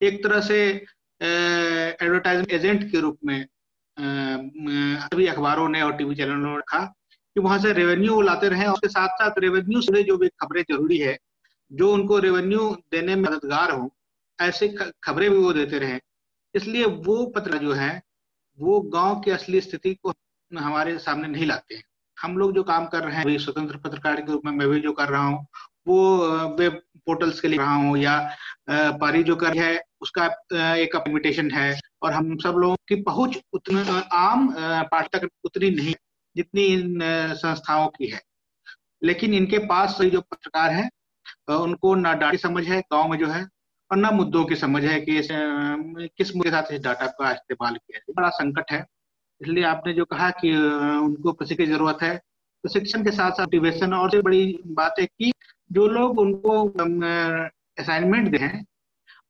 एक 0.00 0.22
तरह 0.24 0.40
से 0.40 0.60
एडवर्टाइजमेंट 1.20 2.52
एजेंट 2.52 2.90
के 2.92 3.00
रूप 3.00 3.18
में 3.24 3.38
सभी 3.96 5.26
अखबारों 5.26 5.68
ने 5.68 5.82
और 5.82 5.92
टीवी 5.96 6.14
चैनलों 6.14 6.50
ने 6.50 6.56
रखा 6.58 6.78
कि 7.36 7.40
वहाँ 7.40 7.58
से 7.58 7.72
रेवेन्यू 7.72 8.20
लाते 8.20 8.48
रहे 8.48 8.66
उसके 8.68 8.88
साथ 8.88 9.08
साथ 9.18 9.38
रेवेन्यू 9.38 9.80
से 9.82 10.02
जो 10.02 10.16
भी 10.18 10.28
खबरें 10.40 10.62
ज़रूरी 10.62 10.98
है, 10.98 11.16
जो 11.70 11.92
उनको 11.92 12.18
रेवेन्यू 12.18 12.70
देने 12.92 13.14
में 13.16 13.22
मददगार 13.22 13.70
हो, 13.70 13.90
ऐसे 14.38 14.68
खबरें 15.04 15.30
भी 15.30 15.36
वो 15.36 15.52
देते 15.52 15.78
रहे। 15.78 15.98
इसलिए 16.54 16.84
वो 17.06 17.24
पत्र 17.36 17.58
जो 17.58 17.72
है, 17.72 17.92
वो 18.58 18.80
गाँव 18.94 19.20
की 19.20 19.30
असली 19.30 19.60
स्थिति 19.60 19.94
को 19.94 20.12
हमारे 20.52 20.98
सामने 20.98 21.28
नहीं 21.28 21.46
लाते 21.46 21.80
हम 22.18 22.36
लोग 22.38 22.52
जो 22.54 22.62
काम 22.64 22.86
कर 22.86 23.04
रहे 23.04 23.16
हैं 23.18 23.38
स्वतंत्र 23.38 23.76
पत्रकार 23.84 24.20
के 24.20 24.32
रूप 24.32 24.42
में 24.44 24.52
मैं 24.52 24.68
भी 24.68 24.80
जो 24.80 24.92
कर 24.92 25.08
रहा 25.08 25.22
हूँ, 25.22 25.46
वो 25.86 26.56
वेब 26.58 26.80
पोर्टल्स 27.06 27.40
के 27.40 27.48
लिए 27.48 27.58
रहा 27.58 27.74
हूँ 27.74 27.96
या 27.98 28.18
पारी 28.70 29.22
जो 29.22 29.36
कर 29.36 29.58
है, 29.58 29.80
उसका 30.02 30.26
एक 30.76 30.96
इमिटेशन 31.08 31.50
है। 31.50 31.78
और 32.02 32.12
हम 32.12 32.36
सब 32.38 32.54
लोगों 32.58 32.76
की 32.88 32.96
पहुँच 33.02 33.38
उतना 33.52 33.80
आम 34.14 34.48
पाठक 34.92 35.28
उतनी 35.44 35.70
नहीं, 35.70 35.94
जितनी 36.36 36.64
इन 36.66 36.98
संस्थाओं 37.36 37.88
की 37.88 38.06
है। 38.08 38.20
लेकिन 39.02 39.34
इनके 39.34 39.58
पास 39.66 40.00
जो 40.02 40.20
पत्रकार 40.22 40.70
है 40.72 40.88
उनको 41.50 41.94
ना 41.94 42.12
डाटा 42.14 42.36
समझ 42.38 42.64
है, 42.66 42.80
गाँव 42.92 43.08
में 43.10 43.18
जो 43.18 43.26
है, 43.28 43.46
और 43.90 43.96
ना 43.96 44.10
मुद्दों 44.10 44.44
की 44.44 44.56
समझ 44.56 44.84
है 44.84 45.00
कि 45.00 45.20
किस 46.08 46.34
मुद्दे 46.36 46.50
साथ 46.50 46.72
इस 46.72 46.80
डाटा 46.80 47.06
का 47.08 47.30
इस्तेमाल 47.32 47.74
किया 47.76 48.12
बड़ा 48.12 48.28
संकट 48.30 48.72
है। 48.72 48.84
इसलिए 49.40 49.64
आपने 49.64 49.92
जो 49.94 50.04
कहा 50.04 50.30
कि 50.32 50.52
उनको 50.52 51.32
प्रशिक्षण 51.32 51.64
की 51.64 51.70
ज़रूरत 51.70 52.02
है, 52.02 52.16
प्रशिक्षण 52.64 53.04
के 53.04 53.10
साथ 53.10 53.30
साथ 53.30 53.44
मोटिवेशन 53.44 53.94
और 53.94 54.20
बड़ी 54.22 54.58
बात 54.68 54.94
है 55.00 55.06
कि 55.06 55.32
जो 55.70 55.86
लोग 55.88 56.18
उनको 56.18 56.52
असाइनमेंट 57.78 58.28
दें 58.28 58.64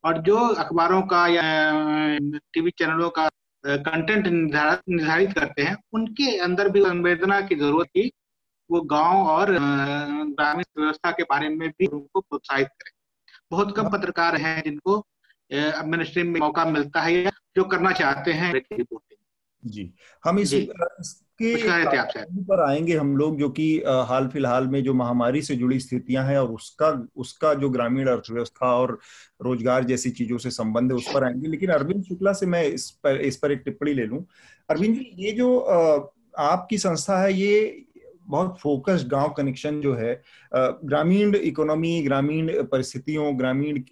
और 0.05 0.18
जो 0.22 0.37
अखबारों 0.37 1.03
का 1.03 1.26
या 1.26 1.42
टीवी 2.55 2.70
चैनलों 2.70 3.11
का 3.11 3.29
कंटेंट 3.64 4.26
निर्धारित 4.26 5.33
करते 5.33 5.62
हैं 5.62 5.76
उनके 5.92 6.37
अंदर 6.38 6.68
भी 6.68 6.83
संवेदना 6.83 7.40
की 7.40 7.55
ज़रूरत 7.55 7.88
थी 7.88 8.11
वो 8.70 8.81
गाँव 8.81 9.26
और 9.26 9.50
ग्रामीण 9.53 10.64
व्यवस्था 10.79 11.11
के 11.11 11.22
बारे 11.22 11.48
में 11.48 11.68
भी 11.68 11.87
उनको 11.87 12.20
प्रोत्साहित 12.20 12.68
करें। 12.68 12.92
बहुत 13.50 13.76
कम 13.76 13.88
पत्रकार 13.90 14.37
हैं 14.37 14.62
जिनको 14.62 14.96
मिनिस्ट्री 15.87 16.22
में 16.22 16.40
मौका 16.40 16.64
मिलता 16.64 17.00
है 17.00 17.12
या 17.14 17.31
जो 17.57 17.64
करना 17.64 17.92
चाहते 17.92 18.33
हैं। 18.33 18.53
रिपोर्टिंग 18.53 19.70
जी। 19.70 19.92
हम 20.24 20.38
इस 20.38 20.55
इसके 21.40 22.42
पर 22.42 22.61
आएँगे 22.62 22.96
हम 22.96 23.16
लोग 23.16 23.38
जो 23.38 23.48
कि 23.50 23.66
हाल 24.09 24.29
फ़िलहाल 24.29 24.66
में 24.66 24.83
जो 24.85 24.94
महामारी 24.94 25.42
से 25.42 25.57
जुड़ी 25.57 25.79
स्थितियाँ 25.81 26.24
हैं 26.24 26.38
और 26.38 26.48
उसका 26.48 26.88
उसका 27.16 27.53
जो 27.55 27.68
ग्रामीण 27.70 28.09
अर्थव्यवस्था 28.09 28.72
और 28.76 28.98
रोज़गार 29.42 29.85
जैसी 29.85 30.11
चीज़ों 30.11 30.38
से 30.38 30.50
संबंध 30.50 30.92
है 30.92 30.96
उस 30.96 31.09
पर 31.14 31.24
आएँगे। 31.24 31.48
लेकिन 31.48 31.70
अरविंद 31.70 32.03
शुक्ला 32.05 32.33
से 32.33 32.46
मैं 32.46 32.64
इस 32.64 32.90
पर 32.90 33.20
इस 33.20 33.37
पर 33.37 33.53
एक 33.53 33.62
टिप्पणी 33.64 33.94
ले 33.94 34.05
लूँ। 34.07 34.24
अरविंद 34.68 34.94
जी 34.94 35.11
ये 35.18 35.33
जो 35.33 35.59
आपकी 36.38 36.79
संस्था 36.79 37.22
है 37.22 37.33
ये 37.33 37.85
बहुत 38.26 38.59
फोकस्ड 38.61 39.09
गाँव 39.09 39.33
कनेक्शन 39.37 39.81
जो 39.81 39.94
है 39.94 40.12
ग्रामीण 40.52 41.34
इकोनॉमी, 41.34 42.00
ग्रामीण 42.02 42.50
परिस्थितियों, 42.64 43.38
ग्रामीण 43.38 43.82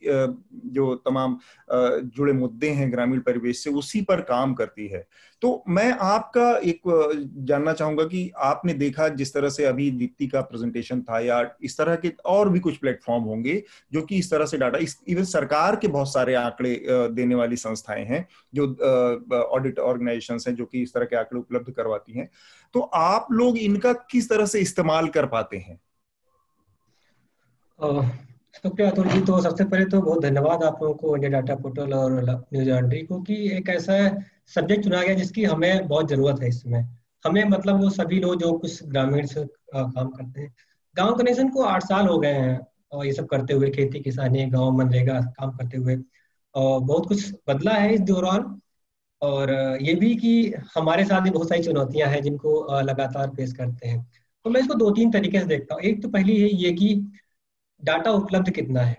जो 0.67 0.95
तमाम 0.97 1.39
जुड़े 1.71 2.33
मुद्दे 2.33 2.69
हैं 2.71 2.93
ग्रामीण 2.93 3.21
परिवेश 3.21 3.63
से, 3.65 3.71
उसी 3.71 4.01
पर 4.03 4.21
काम 4.23 4.55
करती 4.55 4.87
है। 4.89 5.07
तो 5.43 5.63
मैं 5.69 5.91
आपका 5.93 6.51
एक 6.61 6.81
जानना 7.49 7.73
चाहूँगा 7.73 8.05
कि 8.05 8.31
आपने 8.37 8.75
देखा 8.75 9.09
जिस 9.11 9.33
तरह 9.35 9.49
से 9.49 9.65
अभी 9.65 9.91
दीप्ति 9.91 10.27
का 10.27 10.41
प्रेजेंटेशन 10.41 11.01
था 11.01 11.21
या 11.21 11.41
इस 11.63 11.77
तरह 11.79 11.97
के 11.97 12.13
और 12.27 12.49
भी 12.49 12.61
कुछ 12.61 12.77
प्लेटफॉर्म 12.77 13.25
होंगे 13.25 13.63
जो 13.93 14.03
कि 14.03 14.19
इस 14.19 14.31
तरह 14.31 14.47
से 14.47 14.59
डाटा 14.59 14.79
इवन 15.09 15.25
सरकार 15.25 15.77
के 15.77 15.89
बहुत 15.89 16.13
सारे 16.13 16.35
आंकड़े 16.35 16.75
देने 16.89 17.35
वाली 17.35 17.57
संस्थाएँ 17.57 18.05
हैं, 18.05 18.27
जो 18.55 18.67
ऑडिट 19.35 19.79
ऑर्गेनाइजेशन 19.79 20.39
हैं 20.49 20.55
जो 20.57 20.65
कि 20.65 20.83
इस 20.83 20.95
तरह 20.95 21.05
के 21.05 21.17
आंकड़े 21.17 21.41
उपलब्ध 21.41 21.73
करवाती 21.73 22.13
हैं। 22.13 22.29
तो 22.75 22.81
आप 22.81 23.27
लोग 23.33 23.59
इनका 23.59 23.93
किस 24.11 24.29
तरह 24.29 24.47
से 24.47 24.61
इस्तेमाल 24.61 25.09
कर 25.09 25.27
पाते 25.27 25.57
हैं? 25.57 25.81
शुक्रिया 27.79 28.89
अतुल 28.91 29.09
जी 29.09 29.21
तो 29.21 29.41
सबसे 29.41 29.65
पहले 29.65 29.85
तो 29.85 30.01
बहुत 30.03 30.23
धन्यवाद 30.23 30.63
आप 30.65 30.83
लोगों 30.83 30.95
को 30.95 31.15
इंडिया 31.17 31.31
डाटा 31.31 31.55
पोर्टल 31.57 31.93
और 31.95 32.13
न्यूज़ 32.23 32.69
लॉन्ड्री 32.71 33.03
को 33.03 33.21
कि 33.23 33.35
एक 33.57 33.69
ऐसा 33.69 33.99
सब्जेक्ट 34.55 34.85
चुना 34.85 35.03
गया 35.03 35.15
जिसकी 35.15 35.45
हमें 35.45 35.87
बहुत 35.89 36.09
ज़रूरत 36.09 36.43
है 36.43 36.49
इसमें 36.49 36.81
हमें 37.25 37.45
मतलब 37.45 37.81
वो 37.83 37.91
सभी 37.91 38.19
लोग 38.21 38.41
जो 38.41 38.53
कुछ 38.59 38.83
ग्रामीण 38.85 39.27
से 39.27 39.45
काम 39.75 40.09
करते 40.09 40.41
हैं, 40.41 40.53
गाँव 40.97 41.15
कनेक्शन 41.17 41.49
को 41.49 41.63
आठ 41.65 41.83
साल 41.83 42.07
हो 42.07 42.19
गए 42.19 42.33
हैं 42.33 42.59
और 42.93 43.07
ये 43.07 43.13
सब 43.13 43.27
करते 43.27 43.55
हुए, 43.55 43.71
खेती 43.71 44.01
किसानी, 44.01 44.45
गाँव 44.47 44.71
मनरेगा, 44.79 45.21
काम 45.39 45.51
करते 45.57 45.77
हुए 45.77 45.97
और 46.55 46.81
बहुत 46.81 47.07
कुछ 47.09 47.33
बदला 47.49 47.75
है 47.75 47.95
इस 47.95 48.01
दौरान। 48.03 48.61
और 49.23 49.51
ये 49.83 49.95
भी 49.95 50.15
कि 50.17 50.53
हमारे 50.75 51.05
साथ 51.05 51.21
भी 51.21 51.31
बहुत 51.31 51.49
सारी 51.49 51.63
चुनौतियाँ 51.63 52.09
हैं 52.09 52.23
जिनको 52.23 52.81
लगातार 52.83 53.31
पेश 53.37 53.53
करते 53.53 53.89
हैं। 53.89 54.03
तो 54.45 54.51
मैं 54.51 54.61
इसको 54.61 54.75
दो 54.75 54.91
तीन 54.91 55.11
तरीके 55.13 55.41
से 55.41 55.47
देखता 55.47 55.75
हूँ। 55.75 55.83
एक 55.83 56.03
तो 56.03 56.09
पहली 56.09 56.41
है 56.41 56.49
ये 56.57 56.73
कि 56.73 56.95
डाटा 57.83 58.11
उपलब्ध 58.13 58.51
कितना 58.51 58.81
है? 58.81 58.97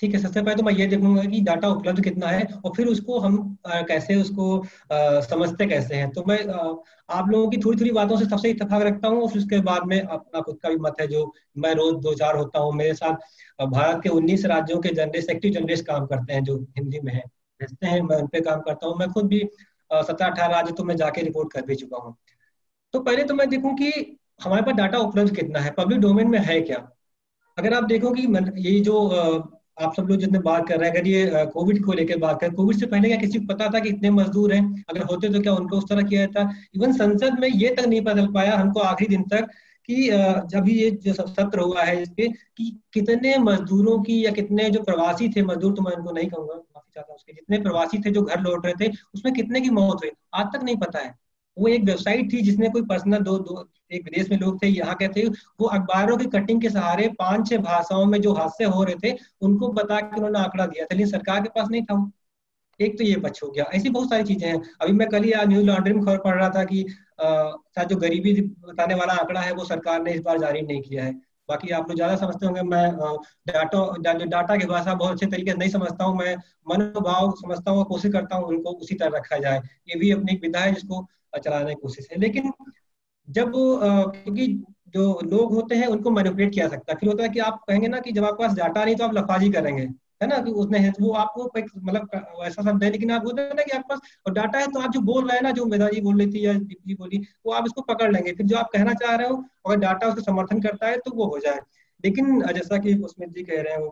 ठीक 0.00 0.14
है 0.14 0.20
सबसे 0.20 0.40
पहले 0.42 0.54
तो 0.56 0.62
मैं 0.62 0.72
ये 0.74 0.86
देखूँगा 0.86 1.22
कि 1.24 1.40
डाटा 1.40 1.68
उपलब्ध 1.68 2.02
कितना 2.04 2.28
है 2.28 2.42
और 2.64 2.72
फिर 2.76 2.86
उसको 2.86 3.18
हम 3.18 3.36
आ, 3.66 3.80
कैसे 3.82 4.14
उसको 4.16 4.58
आ, 4.58 5.20
समझते 5.20 5.66
कैसे 5.66 5.94
हैं। 5.94 6.10
तो 6.12 6.24
मैं 6.28 6.38
आ, 6.48 6.74
आप 7.10 7.28
लोगों 7.30 7.48
की 7.50 7.56
थोड़ी 7.58 7.78
थोड़ी 7.80 7.90
बातों 7.92 8.16
से 8.16 8.24
सबसे 8.24 8.50
इतफाक 8.50 8.82
रखता 8.82 9.08
हूँ 9.08 9.22
और 9.22 9.28
फिर 9.28 9.38
उसके 9.38 9.60
बाद 9.60 9.86
में 9.86 10.00
अपना 10.00 10.40
खुद 10.40 10.58
का 10.62 10.68
भी 10.68 10.76
मत 10.78 11.00
है 11.00 11.06
जो 11.06 11.32
मैं 11.58 11.72
रोज 11.74 11.94
दो 12.02 12.14
चार 12.14 12.36
होता 12.36 12.58
हूँ। 12.58 12.72
मेरे 12.74 12.94
साथ 12.94 13.64
भारत 13.66 14.00
के 14.02 14.08
उन्नीस 14.08 14.44
राज्यों 14.46 14.80
के 14.80 14.88
जर्नलिस्ट 14.94 15.30
एक्टिव 15.30 15.52
जर्नलिस्ट 15.52 15.86
काम 15.86 16.06
करते 16.06 16.32
हैं 16.32 16.42
जो 16.44 16.56
हिंदी 16.78 17.00
में 17.00 17.12
है। 17.12 17.22
भेजते 17.60 17.86
हैं 17.86 18.00
मैं 18.02 18.16
उन 18.16 18.26
पर 18.26 18.40
काम 18.40 18.60
करता 18.60 18.86
हूँ। 18.86 18.96
मैं 18.98 19.08
खुद 19.12 19.26
भी 19.26 19.40
सत्रह 19.90 20.26
अठारह 20.26 20.46
राज्य 20.46 20.72
तो 20.72 20.84
मैं 20.84 20.96
जाके 20.96 21.22
रिपोर्ट 21.22 21.52
कर 21.52 21.62
भी 21.66 21.74
चुका 21.74 21.98
हूँ। 21.98 22.16
तो 22.94 23.00
पहले 23.00 23.24
तो 23.24 23.34
मैं 23.34 23.48
देखूँ 23.50 23.74
कि 23.76 23.90
हमारे 24.44 24.62
पास 24.62 24.74
डाटा 24.74 24.98
उपलब्ध 24.98 25.34
कितना 25.36 25.60
है? 25.60 25.70
पब्लिक 25.70 26.00
डोमेन 26.00 26.28
में 26.28 26.38
है 26.38 26.60
क्या? 26.60 26.78
अगर 27.58 27.74
आप 27.74 27.84
देखो 27.84 28.10
कि 28.12 28.22
ये 28.60 28.80
जो 28.80 28.96
आप 29.78 29.94
सब 29.96 30.06
लोग 30.08 30.18
जितने 30.18 30.38
बात 30.38 30.66
कर 30.68 30.78
रहे 30.80 30.88
हैं, 30.88 30.96
अगर 30.96 31.06
ये 31.08 31.44
कोविड 31.52 31.84
को 31.84 31.92
लेकर 31.92 32.16
बात 32.18 32.40
करें, 32.40 32.52
कोविड 32.54 32.76
से 32.78 32.86
पहले 32.86 33.08
क्या 33.08 33.16
किसी 33.18 33.38
को 33.38 33.46
पता 33.46 33.68
था 33.74 33.78
कि 33.80 33.88
इतने 33.88 34.10
मजदूर 34.10 34.52
हैं? 34.52 34.84
अगर 34.90 35.02
होते 35.02 35.28
तो 35.28 35.40
क्या 35.40 35.52
उनको 35.54 35.76
उस 35.76 35.88
तरह 35.88 36.02
किया 36.02 36.24
जाता? 36.26 36.50
इवन 36.74 36.92
संसद 36.92 37.38
में 37.40 37.48
ये 37.48 37.74
तक 37.74 37.86
नहीं 37.86 38.00
पता 38.04 38.26
पाया 38.34 38.56
हमको 38.56 38.80
आखिरी 38.82 39.08
दिन 39.08 39.22
तक 39.32 39.48
कि 39.88 40.06
जब 40.52 40.68
ये 40.68 40.90
जो 41.02 41.12
सत्र 41.14 41.60
हुआ 41.60 41.82
है 41.82 42.00
इसके, 42.02 42.28
कि 42.28 42.78
कितने 42.92 43.36
मजदूरों 43.40 43.98
की 44.02 44.24
या 44.24 44.30
कितने 44.32 44.68
जो 44.70 44.82
प्रवासी 44.82 45.28
थे, 45.28 45.42
मजदूर 45.42 45.72
तो 45.74 45.82
मैं 45.82 45.92
उनको 45.92 46.12
नहीं 46.12 46.28
कहूँगा, 46.28 46.54
माफ़ी 46.54 46.90
चाहता 46.94 47.12
हूँ 47.12 47.16
उसके, 47.16 47.32
जितने 47.32 47.58
प्रवासी 47.60 47.98
थे 47.98 48.10
जो 48.10 48.22
घर 48.22 48.40
लौट 48.40 48.66
रहे 48.66 48.74
थे, 48.80 48.92
उसमें 49.14 49.32
कितने 49.34 49.60
की 49.60 49.70
मौत 49.70 50.04
हुई? 50.04 50.10
आज 50.34 50.46
तक 50.54 50.64
नहीं 50.64 50.76
पता 50.76 50.98
है। 50.98 51.14
वो 51.56 51.68
एक 51.68 51.84
वेबसाइट 51.84 52.32
थी 52.32 52.40
जिसने 52.42 52.68
कोई 52.68 52.82
पर्सनल 52.86 53.18
दो 53.20 53.38
दो 53.38 53.62
एक 53.90 54.04
विदेश 54.04 54.30
में 54.30 54.38
लोग 54.38 54.62
थे, 54.62 54.66
यहाँ 54.68 54.94
के 54.94 55.08
थे। 55.08 55.26
वो 55.60 55.66
अखबारों 55.68 56.16
की 56.16 56.24
कटिंग 56.28 56.60
के 56.62 56.70
सहारे 56.70 57.08
पाँच 57.18 57.48
छह 57.50 57.58
भाषाओं 57.60 58.04
में 58.06 58.20
जो 58.20 58.32
हादसे 58.34 58.64
हो 58.66 58.82
रहे 58.84 58.94
थे, 59.04 59.16
उनको 59.42 59.68
बता 59.72 60.00
के 60.00 60.16
उन्होंने 60.16 60.38
आंकड़ा 60.38 60.66
दिया। 60.66 60.84
था 60.84 60.94
लेकिन 60.94 61.10
सरकार 61.10 61.40
के 61.42 61.48
पास 61.50 61.68
नहीं 61.70 61.82
था। 61.82 62.10
एक 62.80 62.96
तो 62.98 63.04
ये 63.04 63.16
पक्ष 63.20 63.42
हो 63.42 63.48
गया। 63.50 63.64
ऐसी 63.74 63.90
बहुत 63.90 64.08
सारी 64.10 64.24
चीज़ें 64.24 64.48
हैं। 64.48 64.60
अभी 64.82 64.92
मैं 64.92 65.08
कल 65.08 65.22
ही 65.22 65.32
न्यूज़ 65.46 65.66
लॉन्ड्री 65.66 65.92
में 65.94 66.02
खबर 66.04 66.18
पढ़ 66.18 66.34
रहा 66.34 66.48
था 66.50 66.64
कि 66.64 66.82
शायद 67.20 67.88
जो 67.88 67.96
गरीबी 67.96 68.32
बताने 68.40 68.94
वाला 68.94 69.12
आंकड़ा 69.14 69.40
है, 69.40 69.52
वो 69.52 69.64
सरकार 69.64 70.02
ने 70.02 70.12
इस 70.12 70.20
बार 70.22 70.38
जारी 70.38 70.62
नहीं 70.62 70.80
किया 70.82 71.04
है। 71.04 71.12
बाकी 71.48 71.70
आप 71.70 71.88
लोग 71.88 71.96
ज़्यादा 71.96 72.16
समझते 72.16 72.46
होंगे, 72.46 72.62
मैं 72.62 72.90
डाटा 73.48 74.24
डाटा 74.26 74.56
की 74.56 74.66
भाषा 74.66 74.94
बहुत 74.94 75.12
अच्छे 75.12 75.26
तरीके 75.26 75.50
से 75.50 75.56
नहीं 75.56 75.70
समझता 75.70 76.04
हूँ। 76.04 76.16
मैं 76.18 76.34
मनोभाव 76.68 77.30
समझता 77.40 77.70
हूँ 77.70 77.84
कोशिश 77.84 78.12
करता 78.12 78.36
हूँ 78.36 78.46
उनको 78.48 78.70
उसी 78.72 78.94
तरह 78.94 79.16
रखा 79.16 79.38
जाए। 79.38 79.58
ये 79.88 79.98
भी 80.00 80.10
अपनी 80.12 80.32
एक 80.34 80.42
विधा 80.42 80.60
है 80.60 80.72
जिसको 80.74 81.06
चलाने 81.44 81.74
की 81.74 81.80
कोशिश 81.82 82.08
है। 82.12 82.18
लेकिन 82.20 82.52
जब 83.28 83.52
क्योंकि 83.54 84.46
जो 84.88 85.20
लोग 85.24 85.52
होते 85.54 85.74
हैं, 85.74 85.86
उनको 85.86 86.10
मैनिपुलेट 86.10 86.52
किया 86.54 86.68
सकता 86.68 86.92
है। 86.92 86.98
फिर 86.98 87.08
होता 87.08 87.22
है 87.22 87.28
कि 87.28 87.38
आप 87.40 87.62
कहेंगे 87.68 87.88
ना 87.88 88.00
कि 88.00 88.12
जब 88.12 88.24
आपके 88.24 88.46
पास 88.46 88.56
डाटा 88.56 88.84
नहीं 88.84 88.96
तो 88.96 89.04
आप 89.04 89.14
लफाजी 89.14 89.50
करेंगे। 89.50 89.82
है 90.22 90.26
ना? 90.28 90.38
कि 90.38 90.50
उसने 90.52 90.78
है, 90.78 90.92
वो 91.00 91.10
आपको 91.12 91.44
मतलब 91.44 92.42
ऐसा 92.44 92.62
शब्द 92.62 92.84
है 92.84 92.90
लेकिन 92.90 93.10
आप 93.10 93.22
बोलते 93.22 93.42
हैं 93.42 93.54
ना 93.54 93.62
कि 93.62 93.70
आपके 93.70 93.94
पास 93.94 94.34
डाटा 94.34 94.58
है 94.58 94.66
तो 94.66 94.80
आप 94.80 94.90
जो 94.92 95.00
बोल 95.02 95.26
रहे 95.28 95.36
हैं 95.36 95.42
ना, 95.42 95.50
जो 95.50 95.64
मेधा 95.66 95.88
जी 95.88 96.00
बोल 96.00 96.18
रही 96.18 96.32
थी 96.32 96.46
या 96.46 96.52
दीप 96.54 96.78
जी 96.86 96.94
बोली, 96.94 97.18
वो 97.46 97.52
आप 97.52 97.64
इसको 97.66 97.82
पकड़ 97.84 98.12
लेंगे। 98.12 98.32
फिर 98.32 98.46
जो 98.46 98.56
आप 98.56 98.70
कहना 98.72 98.94
चाह 98.94 99.14
रहे 99.14 99.28
हो, 99.28 99.36
अगर 99.66 99.76
डाटा 99.76 100.08
उसका 100.08 100.22
समर्थन 100.22 100.60
करता 100.60 100.86
है 100.86 100.96
तो 100.98 101.10
वो 101.14 101.26
हो 101.26 101.38
जाए। 101.38 101.60
लेकिन 102.04 102.40
जैसा 102.46 102.78
कि 102.78 102.94
उसमें 103.00 103.30
जी 103.32 103.42
कह 103.42 103.62
रहे 103.62 103.72
हैं, 103.72 103.80
वो 103.80 103.88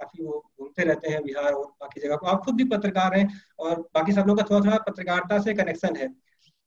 काफ़ी 0.00 0.24
वो 0.24 0.42
घूमते 0.60 0.82
रहते 0.82 1.10
हैं, 1.10 1.22
बिहार 1.22 1.52
और 1.52 1.64
बाकी 1.80 2.00
जगह 2.00 2.16
को। 2.16 2.26
आप 2.26 2.40
खुद 2.44 2.54
भी 2.54 2.64
पत्रकार 2.66 3.18
हैं 3.18 3.28
और 3.58 3.80
बाकी 3.94 4.12
सब 4.12 4.24
लोग 4.26 4.38
का 4.38 4.44
थोड़ा 4.50 4.60
थोड़ा 4.66 4.78
पत्रकारिता 4.88 5.38
से 5.38 5.54
कनेक्शन 5.54 5.96
है। 5.96 6.08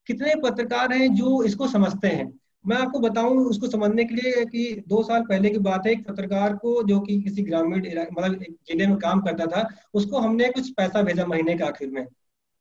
कितने 0.08 0.34
पत्रकार 0.44 0.94
हैं 0.94 1.14
जो 1.16 1.42
इसको 1.44 1.68
समझते 1.68 2.08
हैं? 2.08 2.32
मैं 2.66 2.78
आपको 2.78 3.00
बताऊँ, 3.00 3.38
उसको 3.46 3.68
समझने 3.68 4.04
के 4.06 4.16
लिए 4.16 4.46
कि 4.46 4.84
दो 4.88 5.02
साल 5.04 5.22
पहले 5.22 5.50
की 5.50 5.60
बात 5.60 5.86
है, 5.88 5.92
एक 5.94 6.08
पत्रकार 6.08 6.56
को 6.56 6.82
जो 6.84 7.00
कि 7.00 7.22
किसी 7.22 7.44
ग्रामीण 7.44 7.86
मतलब 8.12 8.40
ज़िले 8.68 8.88
में 8.88 8.98
काम 8.98 9.22
करता 9.22 9.46
था, 9.48 9.68
उसको 9.94 10.20
हमने 10.20 10.50
कुछ 10.50 10.70
पैसा 10.74 11.02
भेजा 11.02 11.26
महीने 11.26 11.56
के 11.56 11.64
आखिर 11.64 11.90
में। 11.90 12.06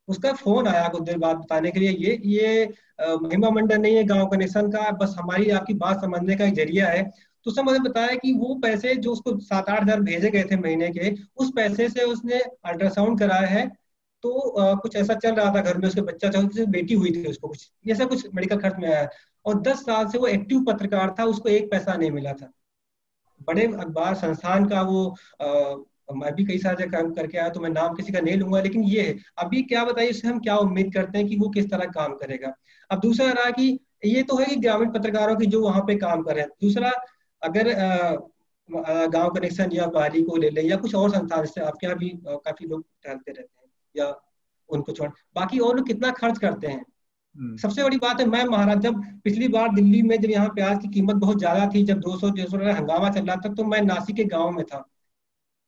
उसका 0.09 0.33
फ़ोन 0.33 0.67
आया 0.69 0.89
कुछ 0.89 1.03
देर 1.03 1.19
बाद 1.19 1.37
बताने 1.37 1.71
के 1.71 1.81
लिए, 1.81 1.91
ये 1.91 2.21
ये 2.27 2.67
महिमा 3.01 3.51
मंडल 3.51 3.79
नहीं 3.79 3.97
है, 3.97 4.05
गाँव 4.05 4.27
कनेक्शन 4.29 4.71
का, 4.71 4.91
बस 4.93 5.15
हमारी 5.19 5.51
आपकी 5.51 5.75
बात 5.77 6.01
समझने 6.01 6.37
का 6.37 6.45
एक 6.45 6.55
ज़रिया 6.55 6.89
है। 6.89 7.03
तो 7.47 7.51
उसने 7.51 7.63
मुझे 7.65 7.79
बताया 7.81 8.15
कि 8.17 8.33
वो 8.33 8.55
पैसे 8.55 8.95
जो 8.97 9.13
उसको 9.13 9.39
सात 9.41 9.69
आठ 9.71 9.83
हज़ार 9.83 10.01
भेजे 10.01 10.31
गए 10.31 10.45
थे 10.45 10.57
महीने 10.57 10.89
के, 10.91 11.15
उस 11.37 11.53
पैसे 11.57 11.89
से 11.89 12.03
उसने 12.05 12.39
अल्ट्रासाउंड 12.65 13.19
कराया 13.19 13.47
है 13.49 13.71
तो 14.25 14.39
आ, 14.51 14.75
कुछ 14.75 14.97
ऐसा 14.97 15.15
चल 15.17 15.35
रहा 15.35 15.55
था 15.55 15.61
घर 15.63 15.79
में 15.79 15.89
उसके 15.89 16.01
बच्चा 16.03 16.29
उसकी 16.39 16.67
बेटी 16.71 16.95
हुई 16.95 17.11
थी 17.13 17.27
उसको 17.27 17.49
कुछ 17.49 17.71
ऐसा 17.89 18.05
कुछ 18.07 18.27
मेडिकल 18.35 18.59
खर्च 18.59 18.77
में 18.79 18.89
आया। 18.89 19.09
और 19.47 19.61
दस 19.63 19.79
साल 19.81 20.09
से 20.09 20.19
वो 20.19 20.27
एक्टिव 20.29 20.65
पत्रकार 20.65 21.15
था 21.19 21.25
उसको 21.27 21.49
एक 21.49 21.71
पैसा 21.71 21.95
नहीं 21.95 22.11
मिला 22.11 22.33
था। 22.33 22.51
बड़े 23.41 23.65
अखबार 23.67 24.15
संस्थान 24.17 24.67
का 24.69 24.83
वो 24.83 25.05
आ, 25.43 25.75
मैं 26.13 26.33
भी 26.35 26.45
कई 26.45 26.59
सारे 26.59 26.87
काम 26.89 27.13
करके 27.15 27.39
आया 27.39 27.49
तो 27.49 27.61
मैं 27.61 27.69
नाम 27.71 27.95
किसी 27.95 28.13
का 28.13 28.21
नहीं 28.21 28.37
लूँगा 28.37 28.61
लेकिन 28.61 28.83
ये 28.85 29.03
है 29.03 29.15
अभी 29.39 29.63
क्या 29.65 29.85
बताइए 29.85 30.09
इससे 30.09 30.29
हम 30.29 30.39
क्या 30.41 30.57
उम्मीद 30.59 30.93
करते 30.95 31.19
हैं 31.19 31.27
कि 31.29 31.37
वो 31.37 31.49
किस 31.51 31.71
तरह 31.71 31.85
काम 31.93 32.15
करेगा? 32.17 32.53
अब 32.91 33.01
दूसरा 33.01 33.31
रहा 33.33 33.51
कि 33.51 33.69
ये 34.05 34.23
तो 34.23 34.37
है 34.37 34.47
कि 34.47 34.57
ग्रामीण 34.57 34.91
पत्रकारों 34.93 35.37
की 35.37 35.47
जो 35.47 35.63
वहाँ 35.63 35.83
पे 35.87 35.95
काम 35.97 36.23
कर 36.23 36.35
रहे 36.35 36.45
हैं। 36.45 36.51
दूसरा 36.63 36.91
अगर 37.43 37.69
गाँव 39.09 39.31
कनेक्शन 39.31 39.73
या 39.73 39.87
बारी 39.91 40.23
को 40.23 40.37
ले 40.37 40.51
लें 40.51 40.63
या 40.65 40.77
कुछ 40.77 40.95
और 40.95 41.11
संस्थान 41.11 41.41
जैसे 41.41 41.61
आपके 41.61 41.87
यहाँ 41.87 41.99
भी 41.99 42.09
काफ़ी 42.27 42.67
लोग 42.67 42.85
टहलते 43.05 43.33
रहते 43.33 43.43
हैं। 43.43 43.60
या 43.95 44.15
उनको 44.71 44.93
छोड़। 44.93 45.09
बाकी 45.35 45.59
और 45.59 45.77
लोग 45.77 45.87
कितना 45.87 46.11
खर्च 46.11 46.39
करते 46.39 46.67
हैं? 46.67 46.85
हम्म। 47.37 47.57
सबसे 47.57 47.83
बड़ी 47.85 47.97
बात 47.97 48.21
है 48.21 48.27
मैं 48.27 48.45
महाराज 48.45 48.79
जब 48.79 49.03
पिछली 49.25 49.49
बार 49.49 49.75
दिल्ली 49.75 50.03
में 50.03 50.21
जब 50.21 50.31
यहाँ 50.31 50.49
प्याज 50.49 50.79
की 50.83 50.89
कीमत 50.89 51.17
बहुत 51.17 51.39
ज़्यादा 51.39 51.67
थी 51.75 51.83
जब 51.85 52.01
200 52.01 52.31
डेढ़ 52.31 52.49
सौ 52.49 52.59
हंगामा 52.59 53.11
चल 53.11 53.27
रहा 53.27 53.37
था 53.37 53.53
तो 53.55 53.65
मैं 53.65 53.81
नासिक 53.83 54.17
के 54.17 54.25
गाँव 54.27 54.51
में 54.51 54.65
था। 54.65 54.85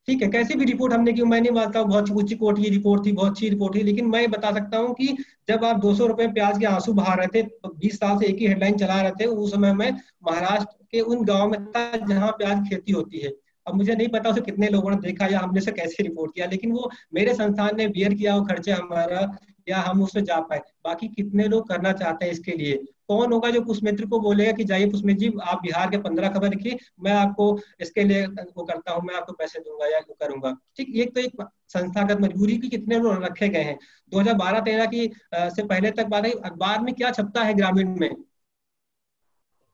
ठीक 0.09 0.23
है 0.23 0.29
कैसी 0.29 0.55
भी 0.55 0.65
रिपोर्ट 0.65 0.93
हमने 0.93 1.13
की 1.13 1.23
मैं 1.23 1.41
नहीं 1.41 1.53
मानता 1.53 1.83
बहुत 1.83 2.11
उच्च 2.13 2.33
कोर्ट 2.35 2.59
की 2.59 2.69
रिपोर्ट 2.71 3.05
थी 3.07 3.13
बहुत 3.13 3.31
अच्छी 3.31 3.49
रिपोर्ट 3.49 3.75
थी 3.75 3.83
लेकिन 3.83 4.07
मैं 4.07 4.31
बता 4.31 4.51
सकता 4.53 4.79
हूँ 4.79 4.95
कि 4.95 5.07
जब 5.49 5.65
आप 5.65 5.77
दो 5.77 5.95
सौ 5.95 6.07
रुपए 6.07 6.27
प्याज 6.33 6.59
के 6.59 6.67
आँसू 6.67 6.93
बहा 6.93 7.15
रहे 7.15 7.27
थे 7.35 7.43
तो 7.43 7.69
बीस 7.75 7.99
साल 7.99 8.19
से 8.19 8.27
एक 8.27 8.39
ही 8.39 8.47
हेडलाइन 8.47 8.77
चला 8.79 9.01
रहे 9.03 9.13
थे 9.21 9.27
उस 9.27 9.53
समय 9.53 9.73
में 9.73 9.91
महाराष्ट्र 9.93 10.85
के 10.93 11.01
उन 11.01 11.25
गाँव 11.25 11.51
में 11.51 11.65
था 11.67 11.91
जहाँ 12.07 12.31
प्याज 12.33 12.69
खेती 12.71 12.93
होती 12.93 13.19
है। 13.19 13.33
अब 13.67 13.75
मुझे 13.75 13.95
नहीं 13.95 14.09
पता 14.09 14.31
उसे 14.31 14.41
कितने 14.41 14.69
लोगों 14.69 14.91
ने 14.91 14.97
देखा 14.99 15.27
या 15.27 15.41
हमने 15.41 15.61
से 15.61 15.73
कैसे 15.73 16.03
रिपोर्ट 16.03 16.35
किया, 16.35 16.47
लेकिन 16.47 16.73
वो 16.73 16.91
मेरे 17.15 17.35
संस्थान 17.35 17.77
ने 17.77 17.89
बियर 17.89 18.15
किया 18.15 18.37
वो 18.37 18.45
खर्चे 18.45 18.73
हमारा, 18.73 19.29
या 19.69 19.79
हम 19.81 20.03
उसमें 20.03 20.23
जा 20.25 20.39
पाए। 20.41 20.59
बाकी 20.85 21.09
कितने 21.09 21.45
लोग 21.49 21.69
करना 21.69 21.93
चाहते 21.93 22.25
हैं 22.25 22.33
इसके 22.33 22.53
लिए? 22.53 22.77
कौन 23.09 23.33
होगा 23.33 23.51
जो 23.51 23.61
पुष्मित्र 23.63 24.07
को 24.07 24.19
बोलेगा 24.21 24.53
कि 24.53 24.65
जाइए 24.65 24.87
पुष्मित्र 24.91 25.21
जी, 25.21 25.31
आप 25.43 25.61
बिहार 25.63 25.91
के 25.91 25.99
पंद्रह 25.99 26.29
खबर 26.29 26.51
लिखिए, 26.51 26.79
मैं 27.01 27.13
आपको 27.13 27.59
इसके 27.81 28.05
लिए 28.05 28.27
वो 28.27 28.65
करता 28.65 28.93
हूँ, 28.93 29.03
मैं 29.05 29.15
आपको 29.15 29.33
पैसे 29.33 29.61
दूँगा 29.61 29.87
या 29.87 29.99
वो 30.01 30.17
करूँगा। 30.21 30.53
ठीक 30.77 30.97
एक 30.97 31.15
तो 31.15 31.21
एक 31.21 31.43
संस्थागत 31.69 32.21
मजबूरी 32.21 32.57
की 32.59 32.69
कितने 32.69 32.99
लोग 32.99 33.23
रखे 33.25 33.49
गए 33.49 33.63
हैं। 33.63 33.79
2012-13 34.13 34.87
की 34.87 35.11
से 35.35 35.63
पहले 35.65 35.91
तक 35.93 36.07
बात 36.09 36.27
अखबार 36.27 36.81
में 36.81 36.95
क्या 36.95 37.11
छपता 37.13 37.43
है 37.43 37.55
ग्रामीण 37.55 37.99
में? 38.01 38.11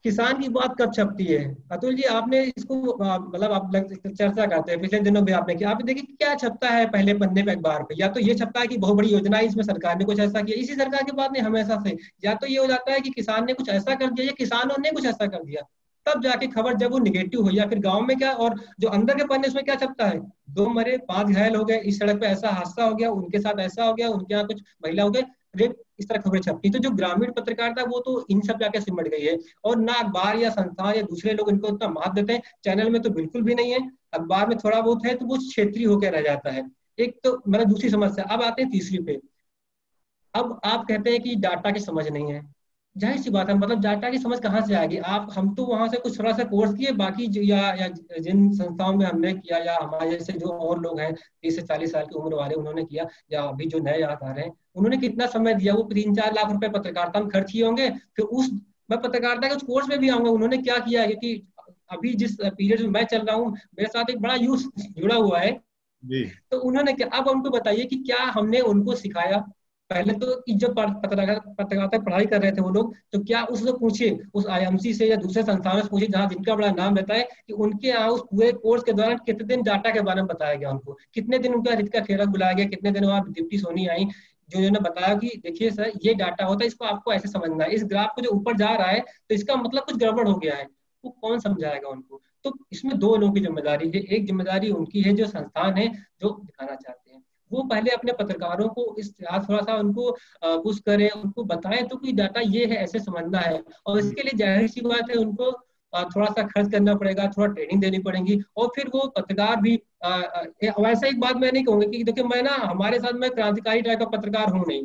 किसान 0.04 0.40
की 0.40 0.48
बात 0.48 0.74
कब 0.80 0.92
छपती 0.94 1.24
है? 1.24 1.38
अतुल 1.72 1.94
जी, 1.94 2.02
आपने 2.02 2.42
इसको 2.56 2.74
मतलब 3.28 3.52
आप 3.52 3.70
चर्चा 3.76 4.46
करते 4.46 4.72
हैं, 4.72 4.80
पिछले 4.80 5.00
दिनों 5.00 5.22
में 5.22 5.32
आपने 5.32 5.54
किया। 5.54 5.70
आप 5.70 5.82
देखिए 5.82 6.02
क्या 6.18 6.34
छपता 6.34 6.68
है 6.68 6.86
पहले 6.90 7.14
पन्ने 7.14 7.42
पे 7.42 7.50
अखबार 7.52 7.82
पे। 7.82 7.94
या 8.00 8.08
तो 8.08 8.20
ये 8.20 8.34
छपता 8.34 8.60
है 8.60 8.66
कि 8.66 8.76
बहुत 8.76 8.96
बड़ी 8.96 9.08
योजना 9.08 9.36
है, 9.36 9.46
इसमें 9.46 9.64
सरकार 9.64 9.98
ने 9.98 10.04
कुछ 10.04 10.20
ऐसा 10.20 10.42
किया। 10.42 10.58
इसी 10.58 10.74
सरकार 10.74 11.02
की 11.02 11.12
बात 11.12 11.32
नहीं 11.32 11.42
हमेशा 11.42 11.82
से। 11.86 11.96
या 12.24 12.34
तो 12.34 12.46
ये 12.46 12.58
हो 12.58 12.66
जाता 12.66 12.92
है 12.92 13.00
कि 13.00 13.10
किसान 13.10 13.46
ने 13.46 13.54
कुछ 13.54 13.68
ऐसा 13.68 13.94
कर 13.94 14.10
दिया 14.10 14.26
या 14.26 14.32
किसानों 14.38 14.76
ने 14.80 14.90
कुछ 14.90 15.06
ऐसा 15.06 15.26
कर 15.26 15.42
दिया। 15.44 15.62
तब 16.06 16.22
जाके 16.22 16.46
खबर 16.46 16.74
जब 16.74 16.90
वो 16.90 16.98
निगेटिव 16.98 17.42
हो 17.42 17.50
या 17.50 17.66
फिर 17.66 17.78
गाँव 17.78 18.00
में 18.00 18.16
क्या 18.18 18.32
और 18.32 18.54
जो 18.80 18.88
अंदर 18.88 19.14
के 19.14 19.24
पन्ने, 19.24 19.48
उसमें 19.48 19.64
क्या 19.64 19.74
छपता 19.74 20.06
है? 20.06 20.20
दो 20.50 20.68
मरे, 20.68 20.96
पाँच 20.98 21.26
घायल 21.26 21.56
हो 21.56 21.64
गए, 21.64 21.78
इस 21.78 21.98
सड़क 21.98 22.20
पे 22.20 22.26
ऐसा 22.26 22.50
हादसा 22.50 22.84
हो 22.84 22.94
गया, 22.94 23.10
उनके 23.10 23.38
साथ 23.38 23.60
ऐसा 23.60 23.84
हो 23.84 23.94
गया, 23.94 24.08
उनके 24.08 24.34
यहाँ 24.34 24.46
कुछ 24.46 24.62
महिला 24.84 25.02
हो 25.02 25.10
गए। 25.10 25.22
इस 25.98 26.08
तरह 26.08 26.20
खबरें 26.20 26.40
छपती 26.40 26.70
तो 26.70 26.78
जो 26.78 26.90
ग्रामीण 26.90 27.32
पत्रकारिता 27.32 27.82
वो 27.84 28.00
तो 28.00 28.26
इन 28.30 28.40
सब 28.40 28.60
जाके 28.60 28.80
सिमट 28.80 29.08
गई 29.08 29.22
है। 29.22 29.38
और 29.64 29.78
ना 29.78 29.92
अखबार 29.94 30.36
या 30.36 30.50
संस्था 30.50 30.92
या 30.92 31.02
दूसरे 31.02 31.32
लोग 31.32 31.50
इनको 31.50 31.68
उतना 31.68 31.88
महत्व 31.88 32.14
देते 32.14 32.32
हैं, 32.32 32.42
चैनल 32.64 32.90
में 32.90 33.00
तो 33.02 33.10
बिल्कुल 33.10 33.42
भी 33.42 33.54
नहीं 33.54 33.72
है। 33.72 33.80
अखबार 34.12 34.48
में 34.48 34.56
थोड़ा 34.58 34.80
बहुत 34.80 35.06
है 35.06 35.14
तो 35.14 35.26
वो 35.26 35.36
क्षेत्रीय 35.38 35.86
होकर 35.86 36.12
रह 36.12 36.22
जाता 36.22 36.50
है। 36.50 36.68
एक 36.98 37.18
तो 37.24 37.32
मतलब 37.48 37.68
दूसरी 37.68 37.90
समस्या। 37.90 38.24
अब 38.24 38.42
आते 38.42 38.62
हैं 38.62 38.70
तीसरी 38.70 38.98
पे। 38.98 39.20
अब 40.34 40.60
आप 40.64 40.86
कहते 40.88 41.10
हैं 41.10 41.20
कि 41.22 41.34
डाटा 41.36 41.70
की 41.70 41.80
समझ 41.80 42.06
नहीं 42.08 42.32
है। 42.32 42.40
ज़ाहिर 42.98 43.20
सी 43.20 43.30
बात 43.30 43.48
है 43.48 43.54
मतलब 43.56 43.80
डाटा 43.80 44.10
की 44.10 44.18
समझ 44.18 44.38
कहाँ 44.40 44.60
से 44.66 44.74
आएगी। 44.74 44.96
आप 44.98 45.28
हम 45.32 45.54
तो 45.54 45.64
वहाँ 45.66 45.88
से 45.88 45.96
कुछ 45.98 46.18
थोड़ा 46.18 46.32
सा 46.32 46.44
कोर्स 46.44 46.74
किए 46.74 46.92
बाकी 46.94 47.26
जो 47.28 47.42
या, 47.42 47.58
या 47.74 47.88
जिन 48.20 48.50
संस्थाओं 48.52 48.94
में 48.94 49.04
हमने 49.06 49.32
किया 49.34 49.58
या 49.60 49.76
हमारे 49.82 50.10
जैसे 50.10 50.32
जो 50.34 50.48
और 50.48 50.80
लोग 50.80 51.00
हैं 51.00 51.12
तीस 51.14 51.56
से 51.56 51.62
चालीस 51.64 51.92
साल 51.92 52.04
की 52.04 52.18
उम्र 52.18 52.34
वाले 52.34 52.54
उन्होंने 52.54 52.84
किया 52.84 53.06
या 53.32 53.42
अभी 53.44 53.66
जो 53.66 53.78
नए 53.80 54.00
याद 54.00 54.18
आ 54.22 54.32
रहे 54.32 54.44
हैं 54.44 54.52
उन्होंने 54.76 54.96
कितना 54.98 55.26
समय 55.28 55.54
दिया? 55.54 55.74
वो 55.74 55.82
तीन 55.84 56.14
चार 56.14 56.34
लाख 56.34 56.50
रुपए 56.52 56.68
पत्रकारिता 56.70 57.20
में 57.20 57.28
खर्च 57.28 57.52
किए 57.52 57.64
होंगे 57.64 57.88
फिर 58.16 58.24
उस 58.24 58.50
मैं 58.90 59.00
पत्रकारिता 59.00 59.48
के 59.48 59.54
उस 59.54 59.62
कोर्स 59.62 59.88
में 59.88 59.98
भी 59.98 60.08
आऊँगा। 60.08 60.30
उन्होंने 60.30 60.58
क्या 60.58 60.78
किया 60.80 61.02
है 61.02 61.06
क्योंकि 61.08 61.46
अभी 61.90 62.12
जिस 62.14 62.36
पीरियड 62.40 62.80
में 62.80 62.88
मैं 62.90 63.04
चल 63.06 63.20
रहा 63.20 63.36
हूँ 63.36 63.50
मेरे 63.50 63.88
साथ 63.88 64.10
एक 64.10 64.20
बड़ा 64.20 64.34
यूथ 64.36 64.58
जुड़ा 64.98 65.14
हुआ 65.16 65.38
है। 65.38 65.52
जी। 66.02 66.24
तो 66.50 66.58
उन्होंने 66.60 66.92
क्या 66.92 67.08
अब 67.12 67.28
उनको 67.28 67.50
बताइए 67.50 67.84
कि 67.84 67.96
क्या 67.98 68.24
हमने 68.30 68.60
उनको 68.62 68.94
सिखाया? 68.94 69.44
पहले 69.90 70.12
तो 70.14 70.26
जब 70.54 70.74
पत्रकारिता 71.02 71.98
पढ़ाई 71.98 72.26
कर 72.26 72.40
रहे 72.42 72.50
थे 72.52 72.60
वो 72.60 72.70
लोग 72.70 72.94
तो 73.12 73.18
क्या 73.24 73.42
उससे 73.46 73.72
पूछे 73.72 74.10
उस 74.34 74.46
आईएमसी 74.48 74.92
से 74.94 75.06
या 75.08 75.16
दूसरे 75.16 75.42
संस्थानों 75.42 75.82
से 75.82 75.88
पूछे 75.88 76.06
जहाँ 76.06 76.28
जिनका 76.28 76.54
बड़ा 76.56 76.70
नाम 76.72 76.96
रहता 76.96 77.14
है, 77.14 77.22
कि 77.46 77.52
उनके 77.54 77.88
यहाँ 77.88 78.08
उस 78.10 78.20
पूरे 78.30 78.50
कोर्स 78.54 78.82
के 78.84 78.92
दौरान 78.92 79.16
कितने 79.26 79.44
दिन 79.46 79.62
डाटा 79.62 79.90
के 79.90 80.00
बारे 80.00 80.22
में 80.22 80.26
बताया 80.26 80.54
गया 80.54 80.70
उनको? 80.70 80.96
कितने 81.14 81.38
दिन 81.38 81.54
उनका 81.54 81.74
रितिका 81.74 82.00
खेरक 82.00 82.28
बुलाया 82.28 82.52
गया? 82.52 82.66
कितने 82.66 82.90
दिन 82.90 83.04
वहाँ 83.04 83.22
दीप्ति 83.30 83.58
सोनी 83.58 83.86
आई, 83.88 84.04
जो 84.50 84.58
उन्होंने 84.58 84.80
बताया 84.80 85.14
कि, 85.14 85.28
देखिए 85.44 85.70
सर, 85.70 85.92
ये 86.04 86.14
डाटा 86.14 86.44
होता 86.44 86.64
है, 86.64 86.66
इसको 86.66 86.84
आपको 86.86 87.12
ऐसे 87.12 87.28
समझना 87.28 87.64
है। 87.64 87.70
इस 87.74 87.84
ग्राफ 87.86 88.12
को 88.14 88.22
जो 88.22 88.30
ऊपर 88.30 88.56
जा 88.56 88.74
रहा 88.74 88.88
है 88.88 89.00
तो 89.00 89.34
इसका 89.34 89.56
मतलब 89.56 89.84
कुछ 89.84 89.96
गड़बड़ 89.98 90.28
हो 90.28 90.34
गया 90.36 90.54
है। 90.56 90.66
वो 91.04 91.10
कौन 91.20 91.38
समझाएगा 91.40 91.88
उनको? 91.88 92.20
तो 92.44 92.52
इसमें 92.72 92.98
दो 92.98 93.14
लोगों 93.16 93.32
की 93.34 93.40
ज़िम्मेदारी 93.40 93.90
है। 93.90 94.00
एक 94.16 94.26
ज़िम्मेदारी 94.26 94.70
उनकी 94.72 95.02
है 95.02 95.12
जो 95.14 95.26
संस्थान 95.28 95.76
है, 95.76 95.88
जो 96.20 96.30
दिखाना 96.36 96.74
चाहते 96.76 97.10
हैं। 97.10 97.22
वो 97.52 97.62
पहले 97.64 97.90
अपने 97.90 98.12
पत्रकारों 98.14 98.68
को 98.70 98.94
इस 98.98 99.12
थोड़ा 99.20 99.60
सा 99.60 99.74
उनको 99.76 100.10
पुश 100.62 100.78
करें 100.86 101.08
उनको 101.12 101.44
बताएँ 101.46 101.82
तो 101.84 101.96
कोई 101.96 102.12
डाटा 102.14 102.40
ये 102.48 102.64
है 102.66 102.76
ऐसे 102.78 102.98
समझना 103.00 103.38
है। 103.40 103.62
और 103.86 103.98
इसके 103.98 104.22
लिए 104.22 104.38
ज़ाहिर 104.38 104.68
सी 104.68 104.80
बात 104.80 105.10
है 105.10 105.16
उनको 105.16 105.50
थोड़ा 105.92 106.26
सा 106.28 106.42
खर्च 106.46 106.70
करना 106.72 106.94
पड़ेगा 106.94 107.26
थोड़ा 107.28 107.46
ट्रेनिंग 107.54 107.80
देनी 107.80 107.98
पड़ेगी। 108.00 108.38
और 108.56 108.68
फिर 108.76 108.88
वो 108.94 109.06
पत्रकार 109.16 109.60
भी 109.60 109.74
वैसा 110.04 111.06
एक 111.08 111.20
बात 111.20 111.36
मैं 111.36 111.52
नहीं 111.52 111.64
कहूँगी 111.64 111.96
कि 111.96 112.04
देखिए 112.04 112.24
मैं 112.24 112.42
ना 112.42 112.54
हमारे 112.62 112.98
साथ 113.00 113.12
मैं 113.20 113.30
क्रांतिकारी 113.30 113.82
टाइप 113.82 113.98
का 113.98 114.06
पत्रकार 114.16 114.52
हूँ 114.52 114.64
नहीं 114.68 114.84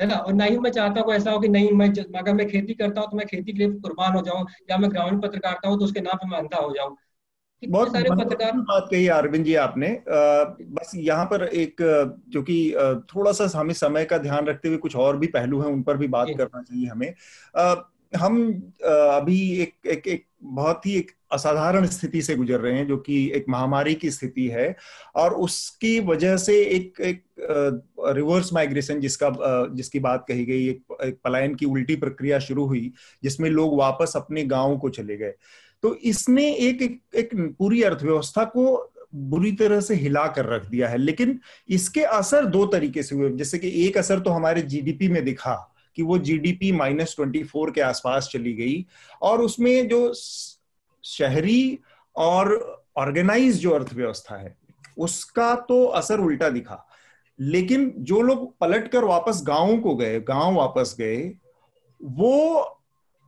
है 0.00 0.06
ना? 0.06 0.14
और 0.16 0.32
ना 0.32 0.44
ही 0.44 0.58
मैं 0.58 0.70
चाहता 0.70 1.00
हूँ 1.00 1.12
ऐसा 1.14 1.30
हो 1.30 1.40
कि 1.40 1.48
नहीं 1.48 1.70
मैं 1.72 1.88
अगर 2.18 2.34
मैं 2.34 2.46
खेती 2.48 2.74
करता 2.74 3.00
हूँ 3.00 3.10
तो 3.10 3.16
मैं 3.16 3.26
खेती 3.26 3.52
के 3.52 3.58
लिए 3.58 3.70
कुर्बान 3.80 4.14
हो 4.14 4.22
जाऊँ 4.22 4.46
या 4.70 4.76
मैं 4.78 4.90
ग्रामीण 4.90 5.20
पत्रकारिता 5.20 5.68
हूँ 5.68 5.78
तो 5.78 5.84
उसके 5.84 6.00
नाम 6.00 6.16
पे 6.16 6.28
मैं 6.28 6.38
अंधा 6.38 6.58
हो 6.58 6.72
जाऊँ। 6.74 6.96
बहुत 7.62 7.92
सारे 7.92 8.10
पत्रकार 8.10 8.52
बात 8.52 8.88
कही 8.90 9.06
अरविंद 9.08 9.44
जी 9.44 9.54
आपने। 9.54 9.88
आ, 9.88 10.44
बस 10.72 10.92
यहाँ 10.94 11.24
पर 11.24 11.44
एक 11.44 11.76
जो 12.28 12.42
कि 12.42 12.72
थोड़ा 13.14 13.32
सा 13.32 13.50
हमें 13.54 13.74
समय 13.74 14.04
का 14.04 14.18
ध्यान 14.18 14.46
रखते 14.46 14.68
हुए 14.68 14.78
कुछ 14.78 14.96
और 14.96 15.16
भी 15.16 15.26
पहलू 15.28 15.60
हैं 15.60 15.68
उन 15.68 15.82
पर 15.82 15.96
भी 15.96 16.08
बात 16.08 16.28
करना 16.38 16.62
चाहिए 16.62 16.86
हमें। 16.86 17.12
आ, 17.56 17.74
हम 18.16 18.36
अभी 18.84 19.40
एक 19.62 19.86
एक 19.86 20.06
एक 20.08 20.24
बहुत 20.42 20.86
ही 20.86 20.94
एक 20.96 21.10
असाधारण 21.32 21.86
स्थिति 21.86 22.22
से 22.22 22.34
गुजर 22.36 22.60
रहे 22.60 22.74
हैं 22.74 22.86
जो 22.88 22.96
कि 22.96 23.30
एक 23.34 23.44
महामारी 23.48 23.94
की 23.94 24.10
स्थिति 24.10 24.46
है 24.48 24.74
और 25.16 25.34
उसकी 25.34 25.98
वजह 26.00 26.36
से 26.36 26.56
एक 26.62 27.00
एक 27.00 27.22
रिवर्स 28.08 28.52
माइग्रेशन 28.52 29.00
जिसका 29.00 29.30
जिसकी 29.74 29.98
बात 29.98 30.24
कही 30.28 30.44
गई 30.44 30.68
एक, 30.68 30.82
एक 31.04 31.18
पलायन 31.24 31.54
की 31.54 31.66
उल्टी 31.66 31.96
प्रक्रिया 31.96 32.38
शुरू 32.38 32.66
हुई 32.66 32.92
जिसमें 33.22 33.50
लोग 33.50 33.78
वापस 33.78 34.12
अपने 34.16 34.44
गाँव 34.44 34.76
को 34.78 34.88
चले 34.90 35.16
गए। 35.16 35.34
तो 35.82 35.94
इसने 35.94 36.50
एक 36.52 36.82
एक, 36.82 37.00
एक 37.14 37.30
पूरी 37.58 37.82
अर्थव्यवस्था 37.82 38.44
को 38.44 38.92
बुरी 39.14 39.52
तरह 39.52 39.80
से 39.80 39.94
हिला 39.94 40.26
कर 40.26 40.46
रख 40.46 40.66
दिया 40.66 40.88
है। 40.88 40.96
लेकिन 40.98 41.38
इसके 41.68 42.02
असर 42.02 42.44
दो 42.46 42.66
तरीके 42.66 43.02
से 43.02 43.16
हुए। 43.16 43.30
जैसे 43.30 43.58
कि 43.58 43.70
एक 43.86 43.98
असर 43.98 44.20
तो 44.20 44.30
हमारे 44.30 44.62
जीडीपी 44.62 45.08
में 45.08 45.24
दिखा 45.24 45.54
कि 45.96 46.02
वो 46.02 46.18
जीडीपी 46.18 46.72
माइनस 46.72 47.14
ट्वेंटी 47.16 47.42
फोर 47.44 47.70
के 47.70 47.80
आसपास 47.80 48.28
चली 48.32 48.52
गई 48.54 48.84
और 49.22 49.40
उसमें 49.40 49.88
जो 49.88 50.12
शहरी 51.04 51.78
और 52.16 52.54
ऑर्गेनाइज 52.96 53.58
जो 53.58 53.70
अर्थव्यवस्था 53.70 54.36
है 54.36 54.56
उसका 54.98 55.54
तो 55.68 55.84
असर 55.84 56.20
उल्टा 56.20 56.48
दिखा। 56.48 56.86
लेकिन 57.38 57.92
जो 57.98 58.20
लोग 58.20 58.58
पलट 58.58 58.88
कर 58.88 59.04
वापस 59.04 59.42
गाँवों 59.44 59.78
को 59.78 59.94
गए 59.96 60.20
गाँव 60.20 60.54
वापस 60.54 60.94
गए 60.98 61.32
वो 62.00 62.60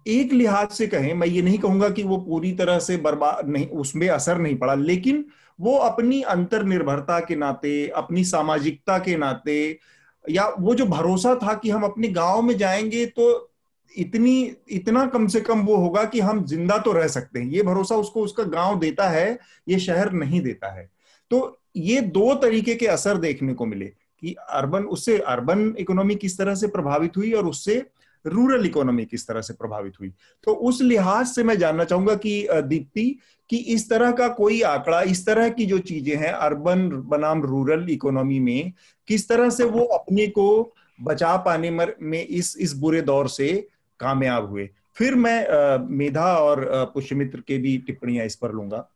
एक 0.07 0.33
लिहाज 0.33 0.69
से 0.69 0.87
कहें, 0.87 1.13
मैं 1.15 1.27
ये 1.27 1.43
नहीं 1.43 1.59
कहूँगा 1.59 1.89
कि 1.89 2.03
वो 2.03 2.17
पूरी 2.19 2.53
तरह 2.53 2.79
से 2.79 2.97
बर्बाद 2.97 3.49
नहीं, 3.49 3.67
उसमें 3.67 4.09
असर 4.09 4.39
नहीं 4.39 4.57
पड़ा, 4.57 4.75
लेकिन 4.75 5.25
वो 5.59 5.77
अपनी 5.77 6.21
अंतर्निर्भरता 6.23 7.19
के 7.21 7.37
नाते, 7.37 7.87
अपनी 7.89 8.25
सामाजिकता 8.25 8.99
के 8.99 9.17
नाते, 9.17 9.79
या 10.25 10.47
वो 10.59 10.75
जो 10.75 10.87
भरोसा 10.87 11.35
था 11.35 11.55
कि 11.55 11.71
हम 11.71 11.83
अपने 11.83 12.09
गाँव 12.09 12.43
में 12.43 12.57
जाएँगे 12.57 13.07
तो 13.07 13.49
इतनी, 13.95 14.55
इतना 14.71 15.05
कम 15.07 15.27
से 15.27 15.41
कम 15.41 15.61
वो 15.61 15.77
होगा 15.77 16.05
कि 16.05 16.21
हम 16.21 16.45
ज़िंदा 16.45 16.77
तो 16.79 16.93
रह 16.93 17.09
सकते 17.09 17.39
हैं। 17.41 17.47
ये 17.47 17.63
भरोसा 17.63 17.97
उसको 17.97 18.23
उसका 18.23 18.43
गाँव 18.45 18.79
देता 18.79 19.09
है, 19.09 19.39
ये 19.69 19.79
शहर 19.79 20.13
नहीं 20.13 20.41
देता 20.41 20.73
है। 20.75 20.89
तो 21.31 21.59
ये 21.77 22.01
दो 22.01 22.35
तरीके 22.35 22.75
के 22.75 22.87
असर 22.87 23.19
देखने 23.19 23.55
को 23.55 23.67
मिले 23.67 23.87
कि 23.87 24.35
अर्बन, 24.51 24.83
उससे 24.83 25.19
अर्बन 25.19 25.75
इकोनॉमी 25.79 26.15
किस 26.15 26.39
तरह 26.39 26.55
से 26.55 26.67
प्रभावित 26.67 27.17
हुई 27.17 27.33
और 27.33 27.47
उससे 27.47 27.85
रूरल 28.25 28.67
इकोनॉमी 28.67 29.05
किस 29.05 29.27
तरह 29.27 29.41
से 29.41 29.55
प्रभावित 29.55 29.93
हुई। 30.01 30.13
तो 30.45 30.53
उस 30.53 30.81
लिहाज 30.83 31.27
से 31.27 31.43
मैं 31.43 31.59
जानना 31.59 31.85
चाहूँगा 31.85 32.15
कि 32.17 32.47
दीप्ति, 32.51 33.19
कि 33.51 33.57
इस 33.57 33.89
तरह 33.91 34.11
का 34.13 34.29
कोई 34.31 34.61
आंकड़ा, 34.63 35.01
इस 35.03 35.25
तरह 35.27 35.49
की 35.49 35.67
जो 35.67 35.79
चीज़ें 35.81 36.17
हैं 36.17 36.33
अर्बन 36.33 36.89
बनाम 37.09 37.43
रूरल 37.43 37.87
इकोनॉमी 37.91 38.39
में, 38.41 38.73
किस 39.09 39.29
तरह 39.29 39.51
से 39.51 39.65
वो 39.65 39.85
अपने 39.97 40.27
को 40.29 40.75
बचा 40.99 41.37
पाने 41.37 41.71
में 41.71 42.27
इस 42.27 42.57
इस 42.57 42.73
बुरे 42.75 43.01
दौर 43.03 43.29
से 43.29 43.53
कामयाब 44.01 44.49
हुए। 44.51 44.69
फिर 44.97 45.15
मैं 45.15 45.87
मेधा 45.91 46.35
और 46.37 46.65
पुष्यमित्र 46.95 47.41
के 47.41 47.59
भी 47.59 47.77
टिप्पणियाँ 47.79 48.27
इस 48.27 48.37
पर 48.37 48.53
लूँगा। 48.53 48.89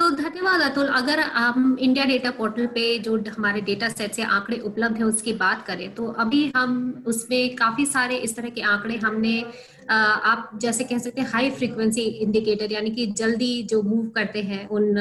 तो 0.00 0.08
धन्यवाद 0.10 0.60
अतुल। 0.62 0.86
अगर 0.88 1.20
हम 1.20 1.76
इंडिया 1.80 2.04
डेटा 2.04 2.30
पोर्टल 2.30 2.66
पे 2.66 2.82
जो 2.98 3.16
हमारे 3.28 3.60
डेटा 3.60 3.88
सेट 3.88 4.12
से 4.14 4.22
आंकड़े 4.24 4.58
उपलब्ध 4.66 4.96
है 4.96 5.04
उसकी 5.04 5.32
बात 5.32 5.64
करें 5.66 5.94
तो 5.94 6.06
अभी 6.18 6.40
हम 6.56 7.02
उसमें 7.06 7.56
काफ़ी 7.56 7.84
सारे 7.86 8.16
इस 8.18 8.34
तरह 8.36 8.48
के 8.48 8.60
आंकड़े 8.66 8.96
हमने 8.98 9.34
आप 9.90 10.50
जैसे 10.62 10.84
कह 10.84 10.98
सकते 10.98 11.20
हैं 11.20 11.28
हाई 11.28 11.50
फ्रीक्वेंसी 11.50 12.02
इंडिकेटर 12.02 12.72
यानी 12.72 12.90
कि 12.90 13.06
जल्दी 13.18 13.62
जो 13.64 13.82
मूव 13.82 14.06
करते 14.16 14.42
हैं 14.42 14.66
उन 14.68 14.98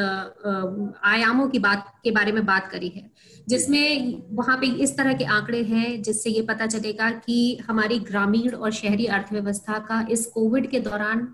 आयामों 1.05 1.47
की 1.47 1.59
बात, 1.59 1.85
के 2.03 2.11
बारे 2.11 2.31
में 2.31 2.45
बात 2.45 2.69
करी 2.71 2.89
है। 2.89 3.09
जिसमें 3.47 4.21
वहाँ 4.35 4.57
पे 4.57 4.67
इस 4.83 4.97
तरह 4.97 5.13
के 5.13 5.25
आंकड़े 5.37 5.63
हैं 5.63 6.01
जिससे 6.03 6.29
ये 6.29 6.41
पता 6.51 6.67
चलेगा 6.67 7.09
कि 7.19 7.39
हमारी 7.69 7.99
ग्रामीण 8.11 8.51
और 8.51 8.71
शहरी 8.73 9.05
अर्थव्यवस्था 9.07 9.79
का 9.87 10.05
इस 10.11 10.25
कोविड 10.35 10.69
के 10.71 10.79
दौरान 10.81 11.27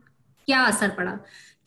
क्या 0.47 0.61
असर 0.63 0.89
पड़ा। 0.97 1.17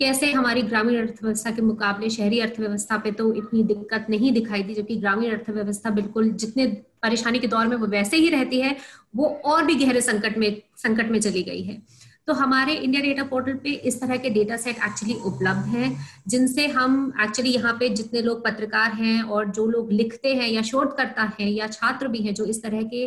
कैसे 0.00 0.30
हमारी 0.32 0.62
ग्रामीण 0.62 0.98
अर्थव्यवस्था 0.98 1.50
के 1.50 1.62
मुकाबले 1.62 2.08
शहरी 2.10 2.38
अर्थव्यवस्था 2.40 2.96
पे 2.98 3.10
तो 3.12 3.32
इतनी 3.34 3.62
दिक्कत 3.64 4.06
नहीं 4.10 4.32
दिखाई 4.32 4.62
दी, 4.62 4.74
जबकि 4.74 4.96
ग्रामीण 4.96 5.30
अर्थव्यवस्था 5.30 5.90
बिल्कुल 5.90 6.30
जितने 6.32 6.66
परेशानी 7.02 7.38
के 7.38 7.46
दौर 7.46 7.66
में 7.66 7.76
वो 7.76 7.86
वैसे 7.86 8.16
ही 8.16 8.28
रहती 8.30 8.60
है, 8.60 8.76
वो 9.16 9.26
और 9.44 9.64
भी 9.64 9.74
गहरे 9.74 10.00
संकट 10.00 10.36
में 10.38 10.62
संकट 10.76 11.10
में 11.10 11.20
चली 11.20 11.42
गई 11.42 11.62
है। 11.62 11.82
तो 12.28 12.34
हमारे 12.34 12.72
इंडिया 12.74 13.02
डेटा 13.02 13.22
पोर्टल 13.24 13.52
पे 13.62 13.70
इस 13.88 14.00
तरह 14.00 14.16
के 14.16 14.30
डेटा 14.30 14.56
सेट 14.56 14.76
एक्चुअली 14.86 15.14
उपलब्ध 15.26 15.66
हैं, 15.66 15.86
जिनसे 16.28 16.66
हम 16.68 17.12
एक्चुअली 17.22 17.50
यहाँ 17.50 17.72
पे 17.80 17.88
जितने 17.90 18.22
लोग 18.22 18.44
पत्रकार 18.44 18.92
हैं 18.94 19.22
और 19.22 19.50
जो 19.50 19.66
लोग 19.66 19.92
लिखते 19.92 20.34
हैं 20.34 20.48
या 20.48 20.62
शोधकर्ता 20.62 21.22
हैं 21.38 21.48
या 21.48 21.66
छात्र 21.68 22.08
भी 22.08 22.18
हैं 22.22 22.34
जो 22.34 22.44
इस 22.46 22.62
तरह 22.62 22.82
के 22.92 23.04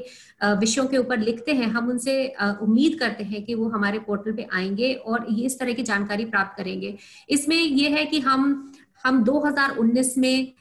विषयों 0.55 0.85
के 0.87 0.97
ऊपर 0.97 1.19
लिखते 1.19 1.53
हैं, 1.53 1.67
हम 1.67 1.89
उनसे 1.89 2.15
उम्मीद 2.61 2.97
करते 2.99 3.23
हैं 3.23 3.43
कि 3.45 3.55
वो 3.55 3.69
हमारे 3.69 3.99
पोर्टल 3.99 4.33
पे 4.33 4.47
आएँगे 4.53 4.93
और 4.95 5.27
ये 5.29 5.45
इस 5.45 5.59
तरह 5.59 5.73
की 5.73 5.83
जानकारी 5.83 6.25
प्राप्त 6.25 6.57
करेंगे। 6.57 6.97
इसमें 7.29 7.57
यह 7.57 7.95
है 7.95 8.05
कि 8.05 8.19
हम 8.21 8.73
हम 9.05 9.23
2019 9.25 10.17
में 10.17 10.53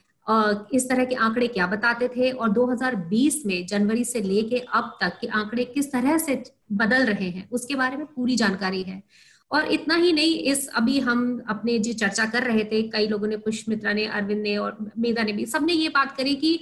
इस 0.75 0.89
तरह 0.89 1.05
के 1.05 1.15
आंकड़े 1.17 1.47
क्या 1.49 1.67
बताते 1.67 2.09
थे 2.09 2.31
और 2.33 2.51
2020 2.53 3.45
में 3.47 3.67
जनवरी 3.67 4.05
से 4.05 4.21
लेके 4.23 4.59
अब 4.75 4.97
तक 5.01 5.19
के 5.21 5.27
आंकड़े 5.35 5.65
किस 5.67 5.93
तरह 5.93 6.19
से 6.19 6.43
बदल 6.73 7.07
रहे 7.07 7.29
हैं। 7.31 7.49
उसके 7.51 7.75
बारे 7.75 7.97
में 7.97 8.07
पूरी 8.07 8.37
जानकारी 8.37 8.83
है। 8.83 9.03
और 9.51 9.65
इतना 9.73 9.95
ही 9.95 10.13
नहीं, 10.13 10.35
इस 10.43 10.67
अभी 10.69 10.99
हम 11.01 11.43
अपने 11.49 11.79
जो 11.79 11.93
चर्चा 11.93 12.27
कर 12.27 12.43
रहे 12.43 12.65
थे, 12.65 12.83
कई 12.89 13.07
लोगों 13.09 13.27
ने 13.27 13.37
पुष्मित्रा 13.37 13.93
ने, 13.93 14.05
अरविंद 14.07 14.43
ने 14.43 14.57
और 14.57 14.77
मेधा 14.99 15.23
ने 15.23 15.33
भी, 15.33 15.47
सबने 15.47 15.73
ये 15.73 15.89
बात 15.89 16.17
करी 16.17 16.35
कि 16.37 16.59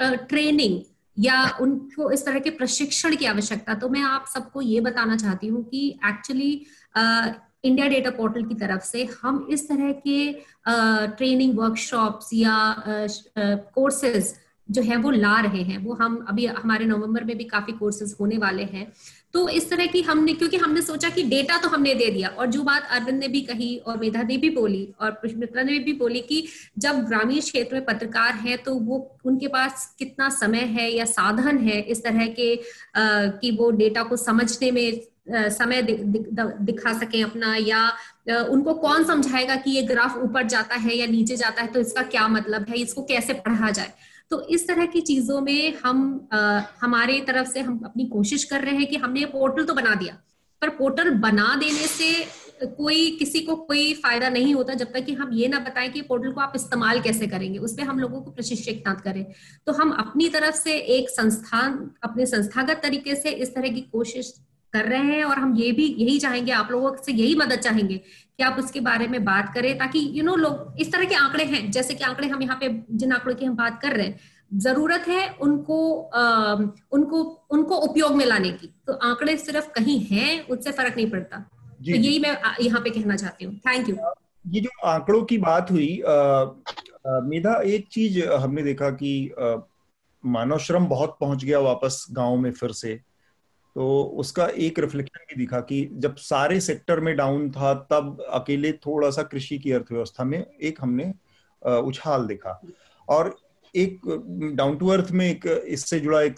ट्रेनिंग 0.00 0.80
या 1.16 1.44
उनको 1.60 2.10
इस 2.10 2.24
तरह 2.26 2.38
के 2.38 2.50
प्रशिक्षण 2.50 3.16
की 3.16 3.24
आवश्यकता। 3.26 3.74
तो 3.74 3.88
मैं 3.88 4.00
आप 4.02 4.26
सबको 4.34 4.62
ये 4.62 4.80
बताना 4.80 5.16
चाहती 5.16 5.46
हूँ 5.46 5.62
कि 5.64 5.88
एक्चुअली 6.06 6.52
इंडिया 7.64 7.86
डेटा 7.88 8.10
पोर्टल 8.10 8.44
की 8.44 8.54
तरफ़ 8.54 8.84
से 8.84 9.08
हम 9.22 9.46
इस 9.50 9.68
तरह 9.68 9.92
के 10.06 10.32
ट्रेनिंग 11.16 11.58
वर्कशॉप्स 11.58 12.30
या 12.34 12.56
कोर्सेज 13.38 14.34
जो 14.68 14.82
है, 14.82 14.96
वो 14.96 15.10
ला 15.10 15.40
रहे 15.40 15.62
हैं। 15.62 15.78
वो 15.78 15.94
हम 15.94 16.24
अभी 16.28 16.46
हमारे 16.46 16.84
नवंबर 16.84 17.24
में 17.24 17.36
भी 17.38 17.44
काफ़ी 17.44 17.72
कोर्सेज 17.72 18.16
होने 18.20 18.38
वाले 18.38 18.64
हैं। 18.64 18.86
तो 19.34 19.48
इस 19.48 19.70
तरह 19.70 19.86
की 19.86 20.02
हमने 20.02 20.32
क्योंकि 20.34 20.56
हमने 20.56 20.82
सोचा 20.82 21.08
कि 21.08 21.22
डेटा 21.22 21.56
तो 21.58 21.68
हमने 21.68 21.94
दे 21.94 22.10
दिया 22.10 22.28
और 22.28 22.46
जो 22.46 22.62
बात 22.62 22.88
अरविंद 22.90 23.18
ने 23.20 23.28
भी 23.28 23.40
कही 23.40 23.76
और 23.76 23.98
मेधा 23.98 24.22
ने 24.22 24.36
भी 24.36 24.50
बोली 24.50 24.88
और 25.00 25.10
पुष्मित्रा 25.10 25.62
ने 25.62 25.78
भी 25.78 25.92
बोली 25.92 26.20
कि 26.20 26.48
जब 26.78 27.04
ग्रामीण 27.04 27.40
क्षेत्र 27.40 27.74
में 27.74 27.84
पत्रकार 27.84 28.34
हैं 28.34 28.58
तो 28.58 28.74
वो 28.74 29.18
उनके 29.24 29.48
पास 29.48 29.94
कितना 29.98 30.28
समय 30.28 30.58
है 30.58 30.90
या 30.92 31.04
साधन 31.04 31.58
है 31.58 31.80
इस 31.80 32.04
तरह 32.04 32.26
के 32.26 32.54
आ, 32.54 33.26
कि 33.26 33.50
वो 33.50 33.70
डेटा 33.70 34.02
को 34.02 34.16
समझने 34.16 34.70
में 34.70 35.00
समय 35.30 35.82
दि, 35.82 35.92
दि, 35.92 36.18
दिखा 36.60 36.92
सके 36.92 37.22
अपना 37.22 37.56
या 37.56 37.92
उनको 38.28 38.74
कौन 38.74 39.04
समझाएगा 39.04 39.56
कि 39.56 39.70
ये 39.70 39.82
ग्राफ 39.82 40.16
ऊपर 40.16 40.42
जाता 40.42 40.74
है 40.74 40.96
या 40.96 41.06
नीचे 41.06 41.36
जाता 41.36 41.62
है 41.62 41.68
तो 41.68 41.80
इसका 41.80 42.02
क्या 42.02 42.28
मतलब 42.28 42.66
है 42.68 42.78
इसको 42.78 43.02
कैसे 43.02 43.32
पढ़ा 43.32 43.70
जाए? 43.70 43.92
तो 44.32 44.40
इस 44.48 44.66
तरह 44.68 44.86
की 44.86 45.00
चीज़ों 45.00 45.40
में 45.40 45.74
हम 45.84 46.28
आ, 46.32 46.60
हमारे 46.80 47.20
तरफ़ 47.20 47.48
से 47.48 47.60
हम 47.60 47.80
अपनी 47.84 48.04
कोशिश 48.06 48.44
कर 48.44 48.60
रहे 48.60 48.74
हैं 48.74 48.86
कि 48.86 48.96
हमने 48.96 49.24
पोर्टल 49.24 49.64
तो 49.64 49.74
बना 49.74 49.94
दिया 49.94 50.14
पर 50.62 50.68
पोर्टल 50.68 51.10
बना 51.10 51.54
देने 51.56 51.86
से 51.86 52.12
कोई 52.76 53.10
किसी 53.10 53.40
को 53.40 53.56
कोई 53.56 53.92
फ़ायदा 53.94 54.28
नहीं 54.28 54.54
होता 54.54 54.74
जब 54.74 54.92
तक 54.92 55.04
कि 55.04 55.12
हम 55.12 55.32
ये 55.32 55.48
ना 55.48 55.58
बताएँ 55.58 55.88
कि 55.90 56.02
पोर्टल 56.02 56.32
को 56.32 56.40
आप 56.40 56.52
इस्तेमाल 56.56 57.00
कैसे 57.00 57.26
करेंगे 57.26 57.58
उस 57.58 57.72
पर 57.72 57.82
हम 57.82 57.98
लोगों 57.98 58.20
को 58.22 58.30
प्रशिक्षित 58.30 58.84
करें। 59.04 59.24
तो 59.66 59.72
हम 59.72 59.90
अपनी 59.90 60.28
तरफ़ 60.28 60.54
से 60.54 60.76
एक 60.96 61.10
संस्थान 61.10 61.90
अपने 62.02 62.26
संस्थागत 62.26 62.80
तरीके 62.82 63.14
से 63.14 63.30
इस 63.30 63.54
तरह 63.54 63.68
की 63.68 63.80
कोशिश 63.80 64.34
कर 64.74 64.84
रहे 64.84 65.02
हैं 65.06 65.24
और 65.24 65.38
हम 65.38 65.54
ये 65.56 65.70
भी 65.72 65.86
यही 65.98 66.18
चाहेंगे 66.18 66.52
आप 66.52 66.70
लोगों 66.70 66.94
से 66.96 67.12
यही 67.12 67.34
मदद 67.36 67.60
चाहेंगे 67.60 67.96
कि 67.96 68.42
आप 68.42 68.58
उसके 68.58 68.80
बारे 68.80 69.06
में 69.08 69.24
बात 69.24 69.52
करें 69.54 69.76
ताकि 69.78 69.98
यू 69.98 70.12
you 70.12 70.24
नो 70.24 70.32
know, 70.32 70.42
लोग 70.42 70.80
इस 70.80 70.92
तरह 70.92 71.04
के 71.04 71.14
आंकड़े 71.14 71.44
हैं 71.44 71.70
जैसे 71.70 71.94
कि 71.94 72.04
आंकड़े 72.04 72.28
हम 72.28 72.42
यहाँ 72.42 72.56
पे 72.60 72.68
जिन 72.92 73.12
आंकड़ों 73.12 73.34
की 73.34 73.44
हम 73.44 73.56
बात 73.56 73.80
कर 73.82 73.96
रहे 73.96 74.06
हैं 74.06 74.30
ज़रूरत 74.62 75.04
है 75.08 75.28
उनको 75.40 75.76
आ, 76.14 76.54
उनको 76.92 77.22
उनको 77.50 77.76
उपयोग 77.88 78.16
में 78.16 78.24
लाने 78.26 78.50
की। 78.52 78.66
तो 78.86 78.92
आंकड़े 79.10 79.36
सिर्फ़ 79.36 79.68
कहीं 79.74 79.98
हैं 80.06 80.46
उससे 80.46 80.72
फ़र्क 80.72 80.96
नहीं 80.96 81.10
पड़ता। 81.10 81.38
तो 81.38 81.90
यही 81.90 82.18
मैं 82.18 82.36
यहाँ 82.60 82.80
पे 82.80 82.90
कहना 82.90 83.16
चाहती 83.16 83.44
हूँ। 83.44 83.54
थैंक 83.66 83.88
यू 83.88 83.96
ये 84.44 84.60
जो 84.60 84.70
आंकड़ों 84.88 85.22
की 85.24 85.38
बात 85.38 85.70
हुई 85.70 86.02
मेधा 87.28 87.54
एक 87.66 87.86
चीज़ 87.92 88.22
हमने 88.24 88.62
देखा 88.62 88.90
कि 88.92 89.12
मानव 90.24 90.58
श्रम 90.58 90.86
बहुत 90.88 91.16
पहुँच 91.20 91.44
गया 91.44 91.58
वापस 91.60 92.06
गाँव 92.12 92.36
में 92.36 92.50
फिर 92.52 92.72
से। 92.74 93.00
तो 93.76 94.02
उसका 94.20 94.46
एक 94.58 94.78
रिफ्लेक्शन 94.78 95.24
भी 95.28 95.36
दिखा 95.36 95.60
कि 95.62 95.88
जब 95.94 96.16
सारे 96.16 96.60
सेक्टर 96.60 97.00
में 97.00 97.14
डाउन 97.16 97.50
था, 97.50 97.74
तब 97.74 98.24
अकेले 98.30 98.72
थोड़ा 98.78 99.10
सा 99.10 99.22
कृषि 99.24 99.58
की 99.58 99.72
अर्थव्यवस्था 99.72 100.24
में 100.24 100.38
एक 100.38 100.78
हमने 100.80 101.12
उछाल 101.62 102.26
देखा। 102.26 102.60
और 103.08 103.36
एक 103.74 104.00
डाउन 104.56 104.76
टू 104.76 104.88
अर्थ 104.88 105.10
में 105.10 105.26
एक, 105.26 105.46
इससे 105.46 106.00
जुड़ा 106.00 106.20
एक 106.22 106.34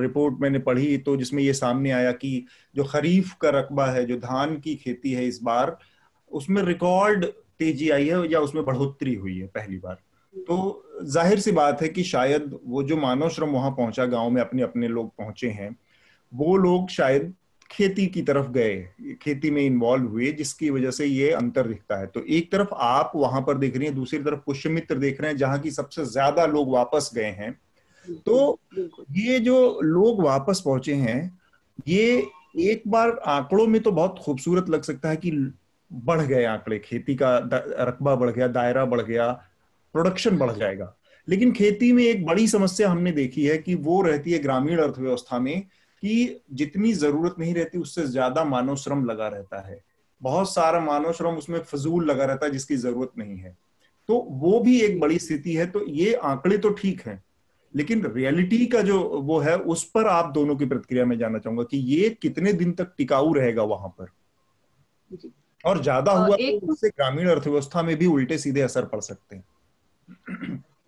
रिपोर्ट 0.00 0.40
मैंने 0.40 0.58
पढ़ी 0.60 0.96
तो 0.98 1.16
जिसमें 1.16 1.42
ये 1.42 1.52
सामने 1.54 1.90
आया 1.90 2.12
कि 2.14 2.44
जो 2.74 2.84
खरीफ 2.84 3.32
का 3.40 3.50
रकबा 3.50 3.86
है, 3.86 4.04
जो 4.04 4.16
धान 4.18 4.56
की 4.56 4.74
खेती 4.76 5.12
है 5.12 5.26
इस 5.26 5.40
बार, 5.42 5.76
उसमें 6.30 6.62
रिकॉर्ड 6.62 7.24
तेज़ी 7.58 7.88
आई 7.90 8.08
है 8.08 8.30
या 8.32 8.40
उसमें 8.40 8.64
बढ़ोतरी 8.64 9.14
हुई 9.14 9.38
है 9.38 9.46
पहली 9.48 9.78
बार। 9.78 9.94
तो 10.34 10.84
ज़ाहिर 11.04 11.40
सी 11.40 11.52
बात 11.52 11.82
है 11.82 11.88
कि 11.88 12.02
शायद 12.04 12.58
वो 12.64 12.82
जो 12.82 12.96
मानव 12.96 13.28
श्रम 13.30 13.50
वहाँ 13.50 13.70
पहुँचा, 13.70 14.04
गाँव 14.06 14.30
में 14.30 14.40
अपने 14.42 14.62
अपने 14.62 14.88
लोग 14.88 15.08
पहुँचे 15.18 15.48
हैं 15.50 15.70
वो 16.34 16.56
लोग 16.56 16.88
शायद 16.90 17.32
खेती 17.70 18.06
की 18.06 18.22
तरफ़ 18.22 18.50
गए 18.50 19.16
खेती 19.22 19.50
में 19.50 19.62
इन्वॉल्व 19.62 20.06
हुए 20.06 20.30
जिसकी 20.32 20.70
वजह 20.70 20.90
से 20.90 21.06
ये 21.06 21.30
अंतर 21.32 21.66
दिखता 21.68 21.98
है। 22.00 22.06
तो 22.06 22.22
एक 22.28 22.50
तरफ़ 22.52 22.74
आप 22.74 23.12
वहाँ 23.16 23.40
पर 23.40 23.58
देख 23.58 23.76
रही 23.76 23.86
हैं 23.86 23.94
दूसरी 23.94 24.18
तरफ़ 24.18 24.40
पुष्यमित्र 24.46 24.98
देख 24.98 25.20
रहे 25.20 25.30
हैं 25.30 25.38
जहाँ 25.38 25.58
की 25.58 25.70
सबसे 25.70 26.04
ज़्यादा 26.04 26.46
लोग 26.46 26.72
वापस 26.72 27.10
गए 27.14 27.30
हैं। 27.32 27.52
तो 28.26 28.58
ये 29.12 29.38
जो 29.40 29.80
लोग 29.82 30.22
वापस 30.24 30.62
पहुँचे 30.64 30.94
हैं 30.94 31.38
ये 31.88 32.26
एक 32.62 32.82
बार 32.88 33.10
आंकड़ों 33.26 33.66
में 33.66 33.80
तो 33.82 33.92
बहुत 33.92 34.18
खूबसूरत 34.22 34.68
लग 34.70 34.82
सकता 34.82 35.08
है 35.08 35.16
कि 35.16 35.30
बढ़ 35.90 36.20
गए 36.20 36.44
आंकड़े। 36.44 36.78
खेती 36.78 37.14
का 37.14 37.36
रकबा 37.44 38.14
बढ़ 38.14 38.30
गया 38.30 38.48
दायरा 38.48 38.84
बढ़ 38.84 39.00
गया 39.00 39.30
प्रोडक्शन 39.94 40.38
बढ़ 40.38 40.52
जाएगा। 40.52 40.94
लेकिन 41.28 41.52
खेती 41.52 41.92
में 41.92 42.02
एक 42.04 42.24
बड़ी 42.26 42.46
समस्या 42.48 42.90
हमने 42.90 43.12
देखी 43.12 43.46
है 43.46 43.56
कि 43.58 43.74
वो 43.76 44.00
रहती 44.02 44.32
है 44.32 44.38
ग्रामीण 44.38 44.78
अर्थव्यवस्था 44.78 45.38
में 45.38 45.66
कि 46.04 46.40
जितनी 46.52 46.92
ज़रूरत 46.94 47.34
नहीं 47.38 47.54
रहती 47.54 47.78
उससे 47.78 48.06
ज़्यादा 48.06 48.44
मानव 48.44 48.76
श्रम 48.76 49.04
लगा 49.04 49.28
रहता 49.28 49.60
है। 49.60 49.80
बहुत 50.20 50.52
सारा 50.52 50.80
मानव 50.80 51.12
श्रम 51.12 51.36
उसमें 51.36 51.58
फजूल 51.62 52.04
लगा 52.04 52.24
रहता 52.24 52.46
है 52.46 52.52
जिसकी 52.52 52.76
ज़रूरत 52.78 53.12
नहीं 53.18 53.36
है। 53.36 53.56
तो 54.08 54.18
वो 54.32 54.58
भी 54.60 54.80
एक 54.80 54.98
बड़ी 55.00 55.18
स्थिति 55.18 55.54
है 55.54 55.66
तो 55.66 55.84
ये 55.88 56.12
आंकड़े 56.24 56.58
तो 56.58 56.70
ठीक 56.72 57.00
है 57.00 57.22
लेकिन 57.74 58.04
रियलिटी 58.06 58.66
का 58.66 58.80
जो 58.82 58.98
वो 59.22 59.38
है 59.38 59.56
उस 59.68 59.84
पर 59.90 60.08
आप 60.08 60.30
दोनों 60.32 60.56
की 60.56 60.66
प्रतिक्रिया 60.66 61.04
में 61.04 61.16
जानना 61.18 61.38
चाहूँगा 61.38 61.64
कि 61.64 61.78
ये 61.86 62.10
कितने 62.22 62.52
दिन 62.52 62.72
तक 62.72 62.92
टिकाऊ 62.98 63.32
रहेगा 63.34 63.62
वहाँ 63.64 63.88
पर। 63.90 64.10
और 65.64 65.82
ज़्यादा 65.82 66.12
हुआ 66.12 66.36
तो 66.36 66.72
उससे 66.72 66.88
ग्रामीण 66.88 67.28
अर्थव्यवस्था 67.28 67.82
में 67.82 67.96
भी 67.96 68.06
उल्टे 68.08 68.38
सीधे 68.38 68.60
असर 68.60 68.84
पड़ 68.86 69.00
सकते 69.02 69.36
हैं। 69.36 69.44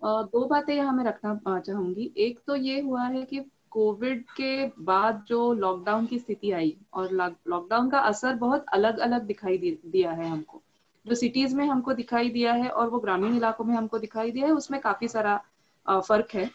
दो 0.03 0.45
बातें 0.47 0.73
यहाँ 0.75 0.93
मैं 0.93 1.03
रखना 1.05 1.59
चाहूँगी। 1.59 2.11
एक 2.17 2.39
तो 2.47 2.55
ये 2.55 2.79
हुआ 2.81 3.03
है 3.03 3.23
कि 3.23 3.39
कोविड 3.77 4.23
के 4.37 4.51
बाद 4.83 5.23
जो 5.27 5.53
लॉकडाउन 5.53 6.05
की 6.05 6.19
स्थिति 6.19 6.51
आई 6.51 6.75
और 6.93 7.11
लॉकडाउन 7.11 7.89
का 7.89 7.99
असर 8.01 8.35
बहुत 8.35 8.65
अलग 8.73 8.99
अलग 8.99 9.25
दिखाई 9.25 9.57
दिया 9.57 10.11
है 10.11 10.29
हमको। 10.29 10.61
जो 11.05 11.15
सिटीज़ 11.15 11.55
में 11.55 11.65
हमको 11.65 11.93
दिखाई 11.93 12.29
दिया 12.29 12.53
है 12.53 12.69
और 12.69 12.89
वो 12.89 12.99
ग्रामीण 12.99 13.35
इलाकों 13.35 13.65
में 13.65 13.75
हमको 13.75 13.99
दिखाई 13.99 14.31
दिया 14.31 14.47
है 14.47 14.53
उसमें 14.53 14.79
काफ़ी 14.81 15.07
सारा 15.07 15.39
फ़र्क 15.85 16.33
है। 16.35 16.49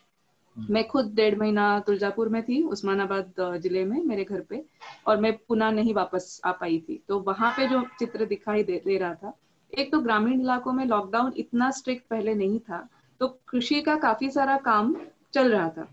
मैं 0.56 0.86
खुद 0.88 1.12
डेढ़ 1.14 1.38
महीना 1.38 1.68
तुलजापुर 1.80 2.28
में 2.28 2.42
थी 2.42 2.62
उस्मानाबाद 2.70 3.34
ज़िले 3.58 3.84
में 3.84 4.02
मेरे 4.04 4.24
घर 4.24 4.40
पे 4.40 4.64
और 5.06 5.20
मैं 5.20 5.36
पुनः 5.38 5.70
नहीं 5.70 5.94
वापस 5.94 6.40
आ 6.44 6.52
पाई 6.52 6.78
थी। 6.78 7.02
तो 7.08 7.20
वहाँ 7.20 7.52
पे 7.52 7.68
जो 7.68 7.82
चित्र 7.98 8.26
दिखाई 8.26 8.62
दे, 8.62 8.82
दे 8.86 8.98
रहा 8.98 9.14
था 9.14 9.36
एक 9.72 9.92
तो 9.92 10.00
ग्रामीण 10.00 10.40
इलाकों 10.40 10.72
में 10.72 10.84
लॉकडाउन 10.86 11.32
इतना 11.36 11.70
स्ट्रिक्ट 11.70 12.08
पहले 12.10 12.34
नहीं 12.34 12.60
था 12.60 12.86
तो 13.20 13.28
कृषि 13.48 13.80
का 13.82 13.96
काफ़ी 14.00 14.30
सारा 14.30 14.56
काम 14.60 14.94
चल 15.34 15.52
रहा 15.52 15.68
था। 15.68 15.88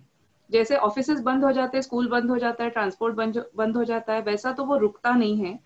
जैसे 0.49 0.75
ऑफ़िस 0.77 1.09
बंद 1.09 1.43
हो 1.43 1.51
जाते 1.51 1.77
हैं 1.77 1.81
स्कूल 1.81 2.07
बंद 2.07 2.29
हो 2.29 2.37
जाता 2.37 2.63
है 2.63 2.69
ट्रांसपोर्ट 2.69 3.15
बंद 3.55 3.77
हो 3.77 3.83
जाता 3.83 4.13
है, 4.13 4.21
वैसा 4.21 4.51
तो 4.51 4.65
वो 4.65 4.77
रुकता 4.77 5.11
नहीं 5.11 5.37
है। 5.37 5.59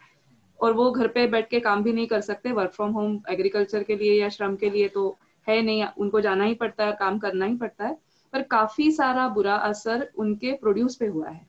और 0.60 0.74
वो 0.74 0.90
घर 0.92 1.08
पे 1.08 1.26
बैठ 1.28 1.50
के 1.50 1.60
काम 1.60 1.84
भी 1.84 1.94
नहीं 1.94 2.08
कर 2.08 2.22
सकते 2.22 2.52
वर्क 2.52 2.72
फ्रॉम 2.72 2.92
होम 2.92 3.20
एग्रीकल्चर 3.30 3.84
के 3.84 3.96
लिए 3.96 4.22
या 4.22 4.30
श्रम 4.30 4.56
के 4.56 4.70
लिए 4.70 4.88
तो 4.88 5.18
है 5.48 5.62
नहीं, 5.62 5.86
उनको 5.98 6.22
जाना 6.22 6.44
ही 6.44 6.54
पड़ता 6.54 6.86
है, 6.86 6.92
काम 6.92 7.18
करना 7.20 7.46
ही 7.46 7.56
पड़ता 7.56 7.86
है। 7.86 7.98
पर 8.34 8.42
काफ़ी 8.42 8.92
सारा 8.92 9.28
बुरा 9.28 9.56
असर 9.56 10.08
उनके 10.18 10.52
प्रोड्यूस 10.52 10.96
पे 10.96 11.08
हुआ 11.08 11.30
है। 11.30 11.46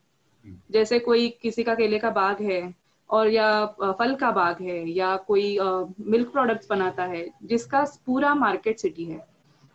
जैसे 0.71 0.99
कोई 0.99 1.29
किसी 1.43 1.63
का 1.63 1.75
केले 1.75 1.99
का 1.99 2.11
बाग 2.11 2.43
है, 2.43 2.75
और 3.11 3.29
या 3.29 3.67
फल 3.99 4.15
का 4.15 4.31
बाग 4.31 4.63
है, 4.63 4.91
या 4.91 5.17
कोई 5.17 5.59
मिल्क 6.01 6.29
प्रोडक्ट्स 6.29 6.67
बनाता 6.71 7.05
है, 7.05 7.29
जिसका 7.43 7.85
पूरा 8.07 8.35
मार्केट 8.35 8.79
सिटी 8.79 9.05
है। 9.05 9.27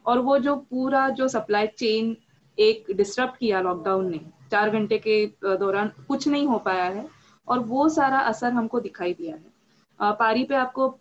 और 0.05 0.19
वो 0.19 0.37
जो 0.39 0.55
पूरा 0.55 1.09
जो 1.09 1.27
सप्लाई 1.27 1.67
चेन 1.67 2.15
एक 2.59 2.91
डिस्टर्ब 2.95 3.33
किया 3.39 3.61
लॉकडाउन 3.61 4.09
ने। 4.11 4.19
चार 4.51 4.69
घंटे 4.69 4.97
के 4.97 5.25
दौरान 5.43 5.91
कुछ 6.07 6.27
नहीं 6.27 6.47
हो 6.47 6.57
पाया 6.59 6.83
है 6.85 7.07
और 7.47 7.59
वो 7.65 7.87
सारा 7.89 8.19
असर 8.19 8.51
हमको 8.51 8.79
दिखाई 8.79 9.13
दिया 9.13 9.35
है। 9.35 10.13
पारी 10.15 10.43
पे 10.43 10.55
आपको 10.55 10.93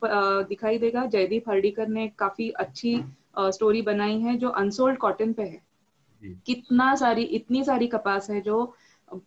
दिखाई 0.48 0.78
देगा 0.78 1.04
जयदीप 1.06 1.48
हर्डीकर 1.48 1.88
ने 1.88 2.06
काफ़ी 2.18 2.50
अच्छी 2.50 3.00
स्टोरी 3.38 3.82
बनाई 3.82 4.18
है 4.20 4.36
जो 4.36 4.48
अनसोल्ड 4.48 4.98
कॉटन 4.98 5.32
पे 5.32 5.42
है। 5.42 5.60
कितना 6.46 6.94
सारी 6.94 7.22
इतनी 7.22 7.64
सारी 7.64 7.86
कपास 7.86 8.30
है 8.30 8.40
जो 8.40 8.74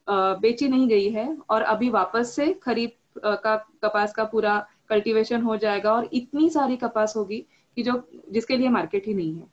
बेची 0.09 0.67
नहीं 0.67 0.87
गई 0.87 1.09
है 1.09 1.37
और 1.49 1.61
अभी 1.61 1.89
वापस 1.89 2.35
से 2.35 2.53
खरीद 2.63 2.91
का 3.25 3.55
कपास 3.83 4.13
का 4.13 4.23
पूरा 4.23 4.57
कल्टीवेशन 4.89 5.41
हो 5.41 5.55
जाएगा 5.57 5.93
और 5.93 6.09
इतनी 6.13 6.49
सारी 6.49 6.77
कपास 6.77 7.13
होगी 7.17 7.45
कि 7.77 7.83
जो 7.83 8.01
जिसके 8.31 8.57
लिए 8.57 8.69
मार्केट 8.69 9.07
ही 9.07 9.13
नहीं 9.13 9.33
है। 9.35 9.47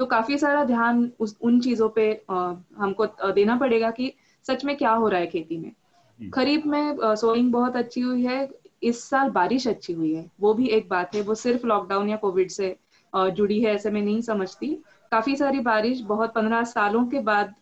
तो 0.00 0.06
काफ़ी 0.06 0.38
सारा 0.38 0.64
ध्यान 0.64 1.10
उस 1.20 1.36
उन 1.40 1.60
चीज़ों 1.60 1.88
पे 1.88 2.12
आ, 2.30 2.52
हमको 2.78 3.06
देना 3.32 3.56
पड़ेगा 3.56 3.90
कि 3.90 4.12
सच 4.46 4.64
में 4.64 4.76
क्या 4.76 4.90
हो 4.92 5.08
रहा 5.08 5.20
है 5.20 5.26
खेती 5.26 5.58
में। 5.58 5.72
खरीफ 6.20 6.66
में 6.66 7.14
सोइंग 7.16 7.52
बहुत 7.52 7.76
अच्छी 7.76 8.00
हुई 8.00 8.24
है 8.24 8.48
इस 8.82 9.02
साल 9.04 9.28
बारिश 9.30 9.66
अच्छी 9.68 9.92
हुई 9.92 10.12
है 10.14 10.28
वो 10.40 10.52
भी 10.54 10.66
एक 10.68 10.88
बात 10.88 11.14
है 11.14 11.20
वो 11.22 11.34
सिर्फ़ 11.34 11.66
लॉकडाउन 11.66 12.08
या 12.10 12.16
कोविड 12.16 12.50
से 12.50 12.74
जुड़ी 13.12 13.60
है 13.60 13.74
ऐसे 13.74 13.90
में 13.90 14.00
नहीं 14.02 14.20
समझती। 14.22 14.68
काफ़ी 15.12 15.36
सारी 15.36 15.60
बारिश 15.62 16.00
बहुत 16.06 16.34
पंद्रह 16.34 16.62
सालों 16.64 17.04
के 17.06 17.18
बाद 17.20 17.54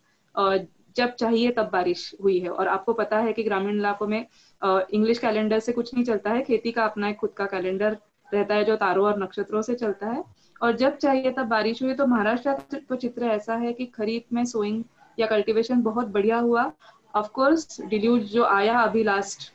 जब 0.95 1.13
चाहिए 1.13 1.51
तब 1.51 1.69
बारिश 1.69 2.13
हुई 2.23 2.39
है। 2.39 2.49
और 2.49 2.67
आपको 2.67 2.93
पता 2.93 3.19
है 3.19 3.33
कि 3.33 3.43
ग्रामीण 3.43 3.77
इलाकों 3.77 4.07
में 4.07 4.19
इंग्लिश 4.61 5.19
कैलेंडर 5.19 5.59
से 5.59 5.71
कुछ 5.71 5.93
नहीं 5.93 6.03
चलता 6.03 6.31
है 6.31 6.41
खेती 6.41 6.71
का 6.71 6.85
अपना 6.85 7.09
एक 7.09 7.15
खुद 7.15 7.33
का 7.37 7.45
कैलेंडर 7.45 7.97
रहता 8.31 8.55
है 8.55 8.63
जो 8.65 8.75
तारों 8.75 9.05
और 9.05 9.21
नक्षत्रों 9.23 9.61
से 9.61 9.75
चलता 9.75 10.07
है। 10.07 10.23
और 10.61 10.75
जब 10.77 10.97
चाहिए 10.97 11.31
तब 11.31 11.47
बारिश 11.47 11.81
हुई 11.83 11.93
तो 11.93 12.05
महाराष्ट्र 12.07 12.53
का 12.53 12.77
तो 12.79 12.95
चित्र 12.95 13.25
ऐसा 13.25 13.55
है 13.55 13.73
कि 13.73 13.85
खरीफ 13.87 14.23
में 14.33 14.43
सोइंग 14.45 14.83
या 15.17 15.27
कल्टीवेशन 15.27 15.81
बहुत 15.81 16.07
बढ़िया 16.07 16.37
हुआ। 16.39 16.71
ऑफकोर्स 17.15 17.81
डिल्यूज 17.81 18.23
जो 18.23 18.43
आया 18.45 18.79
अभी 18.79 19.03
लास्ट 19.03 19.51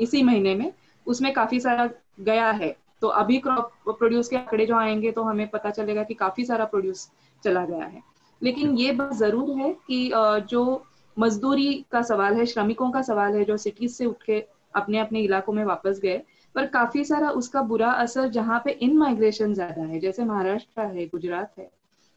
इसी 0.00 0.22
महीने 0.22 0.54
में, 0.54 0.72
उसमें 1.06 1.32
काफ़ी 1.32 1.60
सारा 1.60 1.88
गया 2.20 2.50
है। 2.50 2.76
तो 3.02 3.08
अभी 3.08 3.38
क्रॉप 3.38 3.72
प्रोड्यूस 3.88 4.28
के 4.28 4.36
आंकड़े 4.36 4.66
जो 4.66 4.76
आएँगे 4.76 5.10
तो 5.12 5.22
हमें 5.22 5.46
पता 5.48 5.70
चलेगा 5.70 6.02
कि 6.02 6.14
काफ़ी 6.14 6.44
सारा 6.44 6.64
प्रोड्यूस 6.64 7.08
चला 7.44 7.64
गया 7.66 7.84
है। 7.84 8.02
लेकिन 8.42 8.76
ये 8.78 8.92
बात 8.92 9.12
ज़रूर 9.14 9.50
है 9.50 9.72
कि 9.86 10.10
जो 10.50 10.84
मजदूरी 11.16 11.72
का 11.92 12.02
सवाल 12.02 12.34
है, 12.34 12.46
श्रमिकों 12.46 12.90
का 12.90 13.02
सवाल 13.02 13.34
है, 13.34 13.44
जो 13.44 13.56
सिटीज़ 13.56 13.92
से 13.92 14.06
उठ 14.06 14.22
के 14.22 14.44
अपने 14.74 14.98
अपने 14.98 15.20
इलाकों 15.20 15.52
में 15.52 15.64
वापस 15.64 16.00
गए 16.02 16.22
पर 16.54 16.66
काफ़ी 16.66 17.04
सारा 17.04 17.30
उसका 17.32 17.62
बुरा 17.62 17.90
असर 17.98 18.28
जहाँ 18.28 18.60
पे 18.64 18.70
इन 18.80 18.96
माइग्रेशन 18.98 19.54
ज़्यादा 19.54 19.82
है 19.82 20.00
जैसे 20.00 20.24
महाराष्ट्र 20.24 20.86
है 20.88 21.06
गुजरात 21.06 21.58
है 21.58 21.70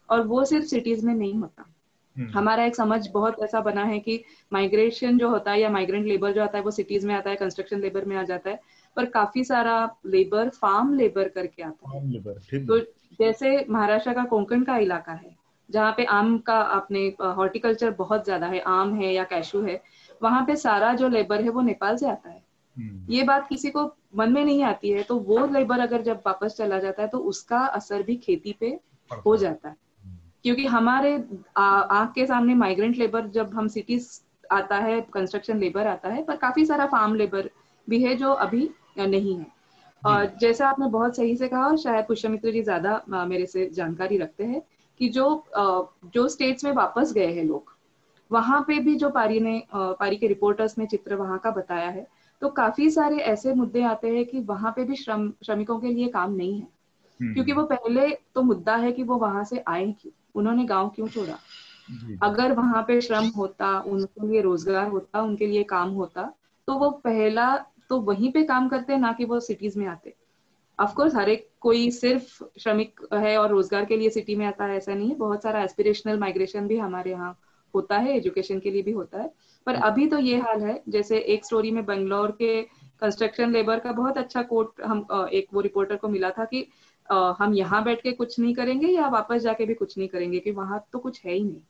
और 0.08 0.26
वो 0.26 0.44
सिर्फ़ 0.44 0.66
सिटीज़ 0.66 1.06
में 1.06 1.14
नहीं 1.14 1.34
होता 1.34 1.64
हम्म। 2.16 2.30
हमारा 2.30 2.64
एक 2.64 2.76
समझ 2.76 3.06
बहुत 3.08 3.42
ऐसा 3.42 3.60
बना 3.60 3.84
है 3.84 3.98
कि 3.98 4.22
माइग्रेशन 4.52 5.18
जो 5.18 5.28
होता 5.28 5.50
है 5.50 5.60
या 5.60 5.70
माइग्रेंट 5.70 6.06
लेबर 6.06 6.32
जो 6.32 6.42
आता 6.42 6.58
है 6.58 6.64
वो 6.64 6.70
सिटीज़ 6.70 7.06
में 7.06 7.14
आता 7.14 7.30
है 7.30 7.36
कंस्ट्रक्शन 7.36 7.80
लेबर 7.80 8.04
में 8.04 8.16
आ 8.16 8.22
जाता 8.22 8.50
है 8.50 8.60
पर 8.96 9.06
काफ़ी 9.06 9.44
सारा 9.44 9.78
लेबर 10.06 10.48
फार्म 10.48 10.94
लेबर 10.94 11.28
करके 11.28 11.62
आता 11.62 11.96
है 11.96 12.66
तो 12.66 12.78
जैसे 13.20 13.64
महाराष्ट्र 13.70 14.12
का 14.12 14.24
कोंकण 14.24 14.62
का 14.62 14.76
इलाका 14.78 15.12
है 15.12 15.34
जहाँ 15.70 15.92
पे 15.92 16.04
आम 16.04 16.36
का 16.38 16.56
आपने 16.72 17.06
हॉर्टिकल्चर 17.36 17.90
बहुत 17.90 18.24
ज़्यादा 18.24 18.46
है 18.46 18.60
आम 18.68 18.94
है 18.94 19.12
या 19.14 19.24
कैशू 19.24 19.62
है 19.62 19.80
वहाँ 20.22 20.44
पे 20.46 20.56
सारा 20.56 20.92
जो 20.94 21.08
लेबर 21.08 21.42
है 21.42 21.48
वो 21.48 21.60
नेपाल 21.60 21.96
से 21.96 22.10
आता 22.10 22.30
है 22.30 22.42
हम्म। 22.76 23.12
ये 23.12 23.22
बात 23.22 23.46
किसी 23.48 23.70
को 23.70 23.84
मन 24.16 24.32
में 24.32 24.44
नहीं 24.44 24.62
आती 24.62 24.90
है 24.90 25.02
तो 25.02 25.16
वो 25.18 25.46
लेबर 25.46 25.80
अगर 25.80 26.02
जब 26.02 26.20
वापस 26.26 26.54
चला 26.58 26.78
जाता 26.78 27.02
है 27.02 27.08
तो 27.08 27.18
उसका 27.18 27.58
असर 27.58 28.02
भी 28.02 28.16
खेती 28.16 28.52
पे 28.60 28.78
हो 29.24 29.36
जाता 29.36 29.68
है। 29.68 29.74
हम्म। 30.04 30.16
क्योंकि 30.44 30.66
हमारे 30.66 31.12
आँख 31.56 32.12
के 32.14 32.26
सामने 32.26 32.54
माइग्रेंट 32.54 32.96
लेबर 32.96 33.26
जब 33.30 33.54
हम 33.54 33.68
सिटीज़ 33.68 34.08
आता 34.50 34.76
है 34.78 35.00
कंस्ट्रक्शन 35.14 35.58
लेबर 35.58 35.86
आता 35.86 36.08
है 36.08 36.22
पर 36.22 36.36
काफ़ी 36.36 36.64
सारा 36.66 36.86
फार्म 36.86 37.14
लेबर 37.14 37.50
भी 37.88 38.02
है 38.02 38.14
जो 38.16 38.32
अभी 38.32 38.68
नहीं 38.98 39.36
है। 39.36 39.46
और 40.02 40.26
जैसा 40.40 40.68
आपने 40.68 40.86
बहुत 40.86 41.16
सही 41.16 41.36
से 41.36 41.48
कहा 41.48 41.66
और 41.66 41.76
शायद 41.76 42.04
पुष्यमित्र 42.04 42.50
जी 42.50 42.62
ज़्यादा 42.62 43.00
मेरे 43.08 43.46
से 43.46 43.68
जानकारी 43.74 44.18
रखते 44.18 44.44
हैं 44.44 44.62
कि 45.00 45.08
जो 45.08 45.24
जो 46.14 46.26
स्टेट्स 46.28 46.64
में 46.64 46.72
वापस 46.72 47.12
गए 47.12 47.32
हैं 47.32 47.44
लोग 47.44 47.74
वहाँ 48.30 48.60
पे 48.68 48.78
भी 48.78 48.94
जो 48.94 49.08
पारी 49.10 49.40
ने 49.40 49.62
पारी 49.72 50.16
के 50.16 50.26
रिपोर्टर्स 50.26 50.78
ने 50.78 50.86
चित्र 50.86 51.14
वहाँ 51.14 51.38
का 51.38 51.50
बताया 51.50 51.88
है 51.88 52.06
तो 52.42 52.48
काफ़ी 52.48 52.90
सारे 52.90 53.16
ऐसे 53.16 53.54
मुद्दे 53.54 53.82
आते 53.82 54.08
हैं 54.08 54.24
कि 54.24 54.40
वहाँ 54.40 54.72
पे 54.76 54.84
भी 54.84 54.96
श्रम 54.96 55.30
श्रमिकों 55.46 55.78
के 55.80 55.88
लिए 55.88 56.08
काम 56.08 56.34
नहीं 56.34 56.58
है। 56.60 56.68
हम्म। 57.20 57.32
क्योंकि 57.34 57.52
वो 57.52 57.62
पहले 57.64 58.08
तो 58.34 58.42
मुद्दा 58.42 58.76
है 58.76 58.92
कि 58.92 59.02
वो 59.02 59.16
वहाँ 59.16 59.44
से 59.44 59.62
आए 59.68 59.84
क्यों? 59.92 60.12
उन्होंने 60.34 60.64
गाँव 60.64 60.88
क्यों 60.88 61.08
छोड़ा? 61.08 61.38
अगर 62.22 62.52
वहाँ 62.52 62.82
पे 62.82 63.00
श्रम 63.00 63.26
होता 63.36 63.78
उनके 63.80 64.26
लिए 64.26 64.40
रोज़गार 64.40 64.88
होता 64.88 65.20
उनके 65.22 65.46
लिए 65.46 65.62
काम 65.62 65.90
होता 65.90 66.32
तो 66.68 66.74
वो 66.74 66.90
पहला 67.04 67.56
तो 67.88 68.00
वहीं 68.00 68.30
पे 68.32 68.42
काम 68.44 68.68
करते 68.68 68.96
ना 68.96 69.12
कि 69.12 69.24
वो 69.24 69.40
सिटीज़ 69.40 69.78
में 69.78 69.86
आते। 69.86 70.14
अफकोर्स 70.78 71.14
हर 71.14 71.28
एक 71.28 71.48
कोई 71.60 71.90
सिर्फ़ 71.90 72.42
श्रमिक 72.60 73.00
है 73.14 73.36
और 73.38 73.50
रोज़गार 73.50 73.84
के 73.84 73.96
लिए 73.96 74.10
सिटी 74.10 74.34
में 74.36 74.46
आता 74.46 74.64
है 74.64 74.76
ऐसा 74.76 74.94
नहीं 74.94 75.08
है। 75.08 75.14
बहुत 75.14 75.42
सारा 75.42 75.62
एस्पिरेशनल 75.62 76.18
माइग्रेशन 76.18 76.66
भी 76.66 76.78
हमारे 76.78 77.10
यहाँ 77.10 77.38
होता 77.74 77.98
है 77.98 78.16
एजुकेशन 78.16 78.58
के 78.58 78.70
लिए 78.70 78.82
भी 78.82 78.92
होता 78.92 79.20
है। 79.20 79.32
पर 79.66 79.74
अभी 79.74 80.06
तो 80.06 80.18
ये 80.18 80.38
हाल 80.38 80.60
है 80.60 80.82
जैसे 80.88 81.18
एक 81.18 81.44
स्टोरी 81.44 81.70
में 81.70 81.84
बंगलोर 81.86 82.30
के 82.30 82.62
कंस्ट्रक्शन 83.00 83.52
लेबर 83.52 83.78
का 83.78 83.92
बहुत 83.92 84.18
अच्छा 84.18 84.42
कोट 84.42 84.80
हम 84.80 85.06
एक 85.32 85.46
वो 85.54 85.60
रिपोर्टर 85.60 85.96
को 85.96 86.08
मिला 86.08 86.30
था 86.30 86.44
कि 86.44 86.66
हम 87.12 87.54
यहाँ 87.54 87.84
बैठ 87.84 88.02
के 88.02 88.12
कुछ 88.12 88.38
नहीं 88.40 88.54
करेंगे 88.54 88.88
या 88.88 89.08
वापस 89.08 89.42
जाके 89.42 89.66
भी 89.66 89.74
कुछ 89.74 89.98
नहीं 89.98 90.08
करेंगे 90.08 90.38
कि 90.38 90.50
वहाँ 90.50 90.86
तो 90.92 90.98
कुछ 90.98 91.24
है 91.24 91.32
ही 91.32 91.44
नहीं। 91.44 91.60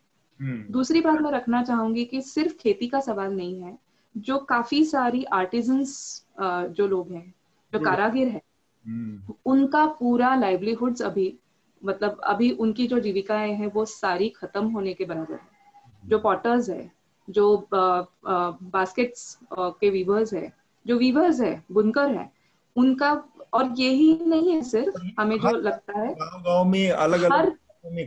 हम्म। 0.40 0.72
दूसरी 0.72 1.00
बात 1.00 1.20
मैं 1.20 1.30
रखना 1.30 1.62
चाहूँगी 1.62 2.04
कि 2.04 2.22
सिर्फ़ 2.22 2.52
खेती 2.52 2.86
का 2.88 3.00
सवाल 3.00 3.32
नहीं 3.32 3.60
है 3.62 3.78
जो 4.16 4.38
काफ़ी 4.38 4.84
सारी 4.84 5.24
आर्टिजन्स 5.24 6.24
जो 6.40 6.86
लोग 6.86 7.12
हैं 7.12 7.34
जो 7.72 7.78
कारागिर 7.80 8.28
है 8.28 8.42
हम्म। 8.86 9.34
उनका 9.46 9.86
पूरा 9.86 10.34
लाइवलीहुड्स 10.34 11.02
अभी 11.02 11.38
मतलब 11.84 12.20
अभी 12.24 12.50
उनकी 12.50 12.86
जो 12.86 12.98
जीविकाएँ 13.00 13.52
हैं 13.52 13.66
वो 13.66 13.84
सारी 13.84 14.28
खत्म 14.28 14.66
होने 14.66 14.94
के 14.94 15.04
बराबर 15.04 15.34
है। 15.34 15.56
जो 16.04 16.18
पॉटर्स 16.18 16.70
है 16.70 16.95
जो 17.30 17.68
बास्केट्स 17.72 19.38
के 19.52 19.90
वीवर्स 19.90 20.32
है 20.34 20.52
जो 20.86 20.96
वीवर्स 20.98 21.40
है 21.40 21.64
बुनकर 21.72 22.10
है 22.10 22.30
उनका 22.76 23.12
और 23.54 23.72
यही 23.78 24.18
नहीं 24.26 24.52
है 24.52 24.62
सिर्फ़ 24.62 24.96
हमें 25.20 25.38
जो 25.38 25.50
लगता 25.50 25.98
है 26.00 26.14
गाँव 26.14 26.64
में 26.64 26.90
अलग 26.90 27.22
अलग 27.22 27.56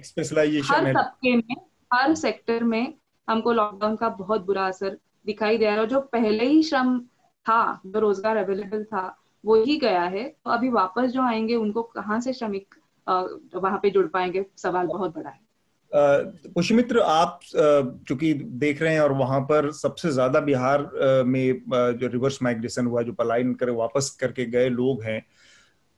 स्पेशलाइजेशन 0.04 0.74
हर 0.74 0.94
तबके 0.94 1.36
में 1.36 1.56
हर 1.94 2.16
सेक्टर 2.16 2.64
में 2.64 2.94
हमको 3.28 3.52
लॉकडाउन 3.52 3.96
का 3.96 4.10
बहुत 4.10 4.46
बुरा 4.46 4.68
असर 4.68 4.98
दिखाई 5.26 5.58
दे 5.58 5.66
रहा 5.66 5.74
है 5.74 5.80
और 5.80 5.88
जो 5.88 6.00
पहले 6.02 6.46
ही 6.46 6.64
श्रम 6.64 7.00
था 7.46 7.82
जो 7.86 8.00
रोज़गार 8.00 8.38
अवेलेबल 8.38 8.84
था 8.84 9.16
वो 9.46 9.56
ही 9.56 9.78
गया 9.78 10.04
है 10.04 10.24
तो 10.30 10.52
अभी 10.52 10.70
वापस 10.70 11.12
जो 11.12 11.22
आएँगे 11.22 11.56
उनको 11.56 11.84
कहाँ 11.84 12.20
से 12.22 12.34
श्रमिक 12.34 12.76
वहाँ 13.56 13.80
पे 13.84 13.90
जुड़ 13.90 14.08
पाएँगे 14.08 14.46
सवाल 14.58 14.88
बहुत 14.88 15.16
बड़ा 15.16 15.30
है। 15.30 15.49
पुष्मित्र 15.92 17.00
आप 17.02 17.40
चूँकि 18.08 18.34
देख 18.34 18.82
रहे 18.82 18.94
हैं 18.94 19.02
और 19.02 19.12
वहाँ 19.14 19.40
पर 19.42 19.72
सबसे 19.74 20.12
ज़्यादा 20.12 20.40
बिहार 20.42 20.90
में 21.26 21.62
जो 21.70 22.08
रिवर्स 22.08 22.42
माइग्रेशन 22.44 22.86
हुआ, 22.86 23.02
जो 23.02 23.14
पलायन 23.14 23.54
कर, 23.54 23.70
वापस 23.72 24.10
करके 24.20 24.46
गए 24.48 24.70
लोग 24.70 25.04
हैं 25.04 25.24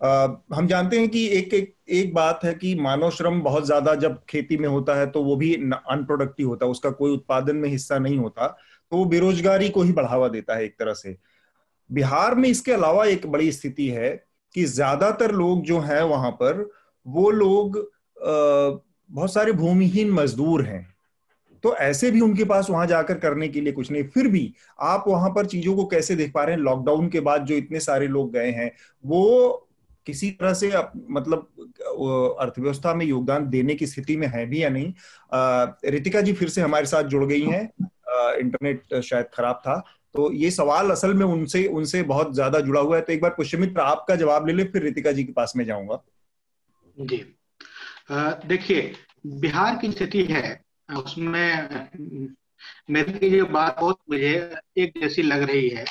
हम 0.01 0.67
जानते 0.67 0.99
हैं 0.99 1.09
कि 1.09 1.25
एक 1.29 1.53
एक 1.53 1.73
एक 1.91 2.13
बात 2.13 2.39
है 2.43 2.53
कि 2.53 2.73
मानव 2.75 3.09
श्रम 3.11 3.41
बहुत 3.41 3.65
ज़्यादा 3.65 3.93
जब 3.95 4.17
खेती 4.29 4.57
में 4.57 4.67
होता 4.69 4.95
है 4.95 5.05
तो 5.07 5.23
वो 5.23 5.35
भी 5.35 5.53
अनप्रोडक्टिव 5.55 6.47
होता 6.47 6.65
है, 6.65 6.71
उसका 6.71 6.89
कोई 6.91 7.11
उत्पादन 7.11 7.55
में 7.55 7.67
हिस्सा 7.69 7.97
नहीं 7.99 8.17
होता 8.17 8.47
तो 8.91 8.97
वो 8.97 9.05
बेरोजगारी 9.05 9.69
को 9.69 9.81
ही 9.81 9.91
बढ़ावा 9.93 10.27
देता 10.29 10.55
है 10.55 10.63
एक 10.65 10.75
तरह 10.79 10.93
से। 10.93 11.15
बिहार 11.89 12.35
में 12.35 12.47
इसके 12.49 12.71
अलावा 12.71 13.05
एक 13.05 13.27
बड़ी 13.27 13.51
स्थिति 13.51 13.87
है 13.89 14.09
कि 14.55 14.63
ज़्यादातर 14.65 15.31
लोग 15.33 15.63
जो 15.65 15.79
हैं 15.81 16.01
वहाँ 16.03 16.31
पर, 16.31 16.69
वो 17.05 17.29
लोग 17.31 17.77
बहुत 19.11 19.33
सारे 19.33 19.51
भूमिहीन 19.53 20.11
मजदूर 20.11 20.63
हैं। 20.63 20.87
तो 21.63 21.75
ऐसे 21.75 22.09
भी 22.11 22.21
उनके 22.21 22.43
पास 22.43 22.69
वहाँ 22.69 22.85
जाकर 22.87 23.17
करने 23.19 23.47
के 23.47 23.61
लिए 23.61 23.73
कुछ 23.73 23.91
नहीं। 23.91 24.03
फिर 24.03 24.27
भी 24.27 24.53
आप 24.79 25.03
वहाँ 25.07 25.29
पर 25.29 25.45
चीज़ों 25.45 25.75
को 25.75 25.85
कैसे 25.85 26.15
देख 26.15 26.31
पा 26.33 26.43
रहे 26.43 26.55
हैं? 26.55 26.61
लॉकडाउन 26.61 27.09
के 27.09 27.19
बाद 27.19 27.45
जो 27.45 27.55
इतने 27.55 27.79
सारे 27.79 28.07
लोग 28.07 28.31
गए 28.33 28.51
हैं, 28.51 28.71
वो 29.03 29.67
किसी 30.07 30.29
तरह 30.31 30.53
से 30.53 30.71
मतलब 31.09 31.47
अर्थव्यवस्था 32.39 32.93
में 32.93 33.05
योगदान 33.05 33.49
देने 33.49 33.75
की 33.75 33.87
स्थिति 33.87 34.15
में 34.17 34.27
है 34.27 34.45
भी 34.45 34.63
या 34.63 34.69
नहीं? 34.69 34.93
रितिका 35.91 36.21
जी 36.21 36.33
फिर 36.33 36.49
से 36.49 36.61
हमारे 36.61 36.85
साथ 36.85 37.03
जुड़ 37.03 37.25
गई 37.25 37.41
हैं। 37.41 37.63
इंटरनेट 38.39 38.95
शायद 38.95 39.25
खराब 39.33 39.55
था। 39.55 39.77
तो 40.15 40.31
ये 40.33 40.49
सवाल 40.51 40.89
असल 40.91 41.13
में 41.13 41.25
उनसे 41.25 41.65
उनसे 41.67 42.01
बहुत 42.03 42.33
ज़्यादा 42.33 42.59
जुड़ा 42.59 42.81
हुआ 42.81 42.95
है। 42.95 43.01
तो 43.01 43.13
एक 43.13 43.21
बार 43.21 43.31
पुष्यमित्र, 43.31 43.81
आपका 43.81 44.15
जवाब 44.15 44.47
ले 44.47 44.53
ले, 44.53 44.63
फिर 44.63 44.83
रितिका 44.83 45.11
जी 45.11 45.23
के 45.23 45.31
पास 45.31 45.53
में 45.55 45.65
जाऊँगा। 45.65 46.01
जी। 46.97 47.23
देखिए 48.11 48.93
बिहार 49.25 49.75
की 49.77 49.91
स्थिति 49.91 50.23
है 50.23 50.61
उसमें 50.97 51.89
मेरी 52.89 53.29
जो 53.29 53.45
बात 53.45 53.79
बहुत 53.79 53.99
मुझे 54.09 54.33
एक 54.77 54.99
जैसी 55.01 55.21
लग 55.21 55.41
रही 55.41 55.69
है 55.69 55.85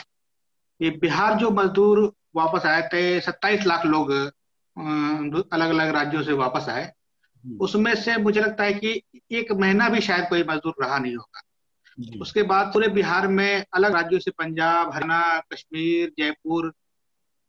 ये 0.81 0.91
बिहार 0.91 1.35
जो 1.35 1.51
मजदूर 1.51 2.01
वापस 2.37 2.67
आए 2.67 2.83
थे 2.83 3.21
सत्ताईस 3.21 3.67
लाख 3.67 3.87
लोग 3.87 4.11
अलग 4.11 5.69
अलग 5.69 5.89
राज्यों 5.89 6.23
से 6.23 6.33
वापस 6.33 6.69
आए। 6.69 6.93
उसमें 7.61 7.95
से 7.95 8.17
मुझे 8.17 8.41
लगता 8.41 8.65
है 8.65 8.73
कि 8.75 9.03
एक 9.31 9.53
महीना 9.53 9.89
भी 9.89 10.01
शायद 10.01 10.29
कोई 10.29 10.45
मजदूर 10.45 10.75
रहा 10.83 10.99
नहीं 10.99 11.17
होगा। 11.17 11.43
उसके 12.21 12.43
बाद 12.43 12.67
पूरे 12.67 12.89
बिहार 12.89 13.27
में 13.29 13.65
अलग 13.75 13.95
राज्यों 13.95 14.21
से 14.21 14.31
पंजाब 14.31 14.93
हरियाणा 14.95 15.41
कश्मीर 15.53 16.13
जयपुर 16.19 16.73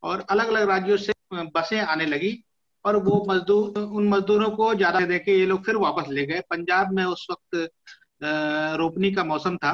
और 0.04 0.26
अलग 0.30 0.48
अलग 0.48 0.70
राज्यों 0.70 0.98
से 0.98 1.14
बसें 1.34 1.80
आने 1.80 2.06
लगी। 2.06 2.32
और 2.86 2.96
वो 3.04 3.26
मजदूर 3.30 3.80
उन 3.80 4.08
मजदूरों 4.10 4.50
को 4.52 4.74
ज़्यादा 4.76 5.00
देके 5.08 5.38
ये 5.40 5.46
लोग 5.46 5.64
फिर 5.66 5.76
वापस 5.78 6.10
ले 6.10 6.26
गए। 6.26 6.40
पंजाब 6.50 6.92
में 6.94 7.04
उस 7.06 7.28
वक्त 7.32 7.70
रोपनी 8.80 9.12
का 9.12 9.24
मौसम 9.26 9.58
था 9.58 9.74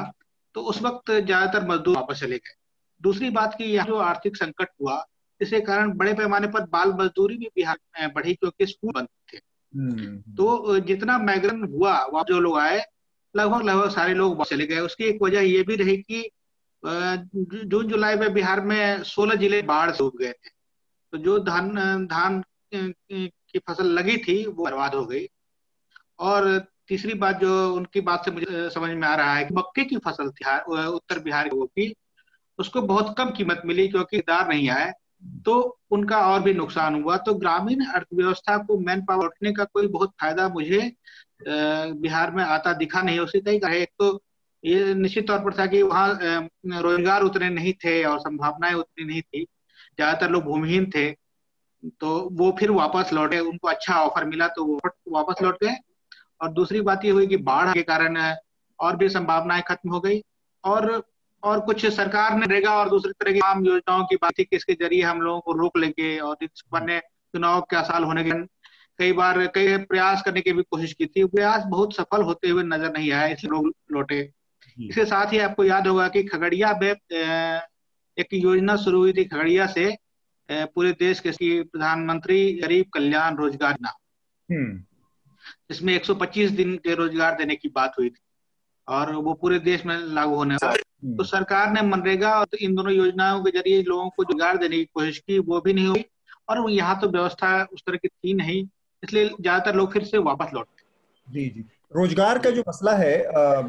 तो 0.54 0.62
उस 0.64 0.82
वक्त 0.82 1.10
ज़्यादातर 1.12 1.66
मजदूर 1.68 1.96
वापस 1.96 2.20
चले 2.20 2.36
गए। 2.36 2.54
दूसरी 3.00 3.30
बात 3.30 3.54
की 3.58 3.64
यहाँ 3.64 3.86
जो 3.86 3.96
आर्थिक 4.02 4.36
संकट 4.36 4.68
हुआ 4.80 5.02
इसके 5.40 5.60
कारण 5.62 5.92
बड़े 5.96 6.12
पैमाने 6.14 6.46
पर 6.48 6.64
बाल 6.68 6.92
मजदूरी 6.94 7.36
भी 7.36 7.48
बिहार 7.56 7.76
में 7.98 8.12
बढ़ी 8.14 8.34
क्योंकि 8.34 8.66
स्कूल 8.66 8.92
बंद 8.92 9.08
थे। 9.32 9.36
हम्म। 9.36 10.16
तो 10.34 10.78
जितना 10.80 11.18
माइग्रेन 11.20 11.62
हुआ 11.64 11.92
वहाँ 12.04 12.24
जो 12.28 12.40
लोग 12.40 12.58
आए 12.58 12.82
लगभग 13.34 13.62
लगभग 13.62 13.90
सारे 13.90 14.14
लोग 14.14 14.44
चले 14.46 14.66
गए। 14.66 14.78
उसकी 14.80 15.04
एक 15.04 15.22
वजह 15.22 15.40
ये 15.42 15.62
भी 15.62 15.76
रही 15.76 15.96
कि 16.02 16.28
जून 16.82 17.88
जुलाई 17.88 18.16
में 18.16 18.32
बिहार 18.34 18.60
में 18.62 19.02
सोलह 19.04 19.34
ज़िले 19.36 19.60
बाढ़ 19.64 19.90
से 19.90 19.98
डूब 19.98 20.16
गए 20.20 20.30
थे। 20.30 20.50
तो 21.12 21.18
जो 21.18 21.38
धान 21.40 22.06
धान 22.06 22.42
की 22.74 23.58
फ़सल 23.58 23.86
लगी 23.88 24.16
थी, 24.18 24.44
वो 24.46 24.64
बर्बाद 24.64 24.94
हो 24.94 25.04
गई। 25.06 25.26
और 26.18 26.58
तीसरी 26.88 27.14
बात 27.14 27.40
जो 27.40 27.74
उनकी 27.74 28.00
बात 28.00 28.24
से 28.24 28.30
मुझे 28.30 28.68
समझ 28.70 28.90
में 28.90 29.06
आ 29.08 29.14
रहा 29.14 29.34
है 29.34 29.44
कि 29.44 29.54
मक्के 29.54 29.84
की 29.84 29.96
फ़सल 29.98 30.30
थी 30.30 30.44
उत्तर 30.86 31.18
बिहार 31.18 31.48
की 31.54 31.94
उसको 32.58 32.82
बहुत 32.82 33.14
कम 33.18 33.30
कीमत 33.30 33.62
मिली 33.66 33.88
क्योंकि 33.88 34.18
दार 34.20 34.48
नहीं 34.48 34.68
आए 34.70 34.92
तो 35.44 35.54
उनका 35.90 36.18
और 36.26 36.40
भी 36.42 36.52
नुकसान 36.54 37.02
हुआ। 37.02 37.16
तो 37.18 37.34
ग्रामीण 37.34 37.84
अर्थव्यवस्था 37.86 38.56
को 38.58 38.78
मैन 38.78 39.04
पावर 39.04 39.26
उठने 39.26 39.52
का 39.52 39.64
कोई 39.64 39.86
बहुत 39.88 40.12
फ़ायदा 40.20 40.48
मुझे 40.48 40.80
बिहार 41.42 42.30
में 42.30 42.42
आता 42.44 42.72
दिखा 42.74 43.02
नहीं, 43.02 43.18
उसी 43.18 43.40
कई 43.40 43.58
का 43.58 43.68
है। 43.68 43.80
एक 43.80 43.90
तो 43.98 44.22
ये 44.64 44.94
निश्चित 44.94 45.26
तौर 45.28 45.38
पर 45.44 45.58
था 45.58 45.66
कि 45.66 45.82
वहाँ 45.82 46.08
रोज़गार 46.82 47.22
उतने 47.22 47.48
नहीं 47.50 47.72
थे 47.84 48.02
और 48.04 48.18
संभावनाएँ 48.20 48.74
उतनी 48.74 49.04
नहीं 49.04 49.22
थी। 49.22 49.44
ज़्यादातर 49.44 50.30
लोग 50.30 50.44
भूमिहीन 50.44 50.90
थे। 50.96 51.10
तो 52.00 52.08
वो 52.32 52.50
फिर 52.58 52.70
वापस 52.70 53.12
लौटे 53.12 53.38
उनको 53.40 53.68
अच्छा 53.68 53.94
ऑफ़र 53.94 54.24
मिला 54.24 54.46
तो 54.48 54.64
वो 54.64 54.80
वापस 55.10 55.42
लौट 55.42 55.62
गए 55.64 55.76
और 56.40 56.52
दूसरी 56.52 56.80
बात 56.80 57.04
ये 57.04 57.10
हुई 57.10 57.26
कि 57.26 57.36
बाढ़ 57.44 57.72
के 57.74 57.82
कारण 57.82 58.16
और 58.78 58.96
भी 58.96 59.08
संभावनाएँ 59.08 59.62
खत्म 59.68 59.90
हो 59.90 60.00
गई। 60.00 60.20
और 60.64 61.02
और 61.42 61.60
कुछ 61.60 61.84
सरकार 61.86 62.36
ने 62.38 62.46
रेगा 62.46 62.74
और 62.74 62.88
दूसरी 62.90 63.12
तरह 63.12 63.32
की 63.32 63.40
आम 63.40 63.64
योजनाओं 63.66 64.04
की 64.04 64.16
बात 64.16 64.32
थी 64.38 64.44
कि 64.44 64.56
इसके 64.56 64.74
ज़रिए 64.74 65.02
हम 65.02 65.20
लोगों 65.22 65.40
को 65.40 65.52
रोक 65.52 65.76
लेंगे 65.78 66.18
और 66.18 66.36
इस 66.42 66.62
पर 66.72 66.82
ने 66.82 66.98
चुनाव 67.34 67.60
क्या 67.70 67.82
साल 67.82 68.04
होने 68.04 68.24
के 68.24 68.30
कई 68.98 69.12
बार 69.12 69.46
कई 69.46 69.76
प्रयास 69.84 70.22
करने 70.22 70.40
की 70.40 70.52
भी 70.52 70.62
कोशिश 70.62 70.92
की 70.92 71.06
थी। 71.06 71.24
प्रयास 71.26 71.64
बहुत 71.68 71.94
सफल 71.96 72.22
होते 72.22 72.48
हुए 72.48 72.62
नज़र 72.64 72.92
नहीं 72.92 73.10
आया 73.12 73.26
इसलिए 73.26 73.50
लोग 73.50 73.72
लौटे। 73.92 74.20
इसके 74.78 75.04
साथ 75.04 75.32
ही 75.32 75.38
आपको 75.38 75.64
याद 75.64 75.86
होगा 75.86 76.08
कि 76.08 76.22
खगड़िया 76.24 76.72
में 76.82 76.90
एक 78.16 78.34
योजना 78.34 78.76
शुरू 78.76 78.98
हुई 78.98 79.12
थी 79.12 79.24
खगड़िया 79.24 79.66
से। 79.68 79.86
पूरे 80.48 80.92
देश 80.92 81.20
के 81.20 81.62
प्रधानमंत्री 81.62 82.52
गरीब 82.52 82.86
कल्याण 82.94 83.36
रोज़गार 83.36 83.70
योजना 83.70 83.92
हम्म। 84.48 84.76
जिसमें 85.70 85.94
125 85.94 86.50
दिन 86.50 86.76
के 86.76 86.94
रोज़गार 86.94 87.34
देने 87.34 87.56
की 87.56 87.68
बात 87.68 87.94
हुई 87.98 88.10
थी 88.10 88.20
और 88.88 89.14
वो 89.14 89.34
पूरे 89.34 89.58
देश 89.58 89.84
में 89.86 89.96
लागू 89.96 90.34
होने 90.34 90.54
वाला 90.54 90.72
तो 90.72 91.06
हम्म। 91.06 91.24
सरकार 91.24 91.72
ने 91.72 91.82
मनरेगा 91.82 92.38
और 92.40 92.56
इन 92.60 92.74
दोनों 92.74 92.92
योजनाओं 92.92 93.42
के 93.44 93.50
ज़रिए 93.50 93.82
लोगों 93.82 94.08
को 94.08 94.22
रोज़गार 94.22 94.56
देने 94.56 94.76
की 94.76 94.84
कोशिश 94.84 95.18
की 95.18 95.38
वो 95.38 95.60
भी 95.60 95.72
नहीं 95.72 95.86
हुई 95.86 96.04
और 96.48 96.70
यहाँ 96.70 97.00
तो 97.00 97.08
व्यवस्था 97.08 97.62
उस 97.72 97.82
तरह 97.86 97.96
की 97.96 98.08
थी 98.08 98.34
नहीं 98.34 98.62
इसलिए 99.02 99.28
ज़्यादातर 99.28 99.74
लोग 99.74 99.92
फिर 99.92 100.04
से 100.04 100.18
वापस 100.18 100.50
लौटते 100.54 101.32
जी 101.32 101.48
जी 101.48 101.64
रोज़गार 101.96 102.38
का 102.38 102.50
जो 102.50 102.62
मसला 102.68 102.94
है 102.96 103.24
आ, 103.24 103.62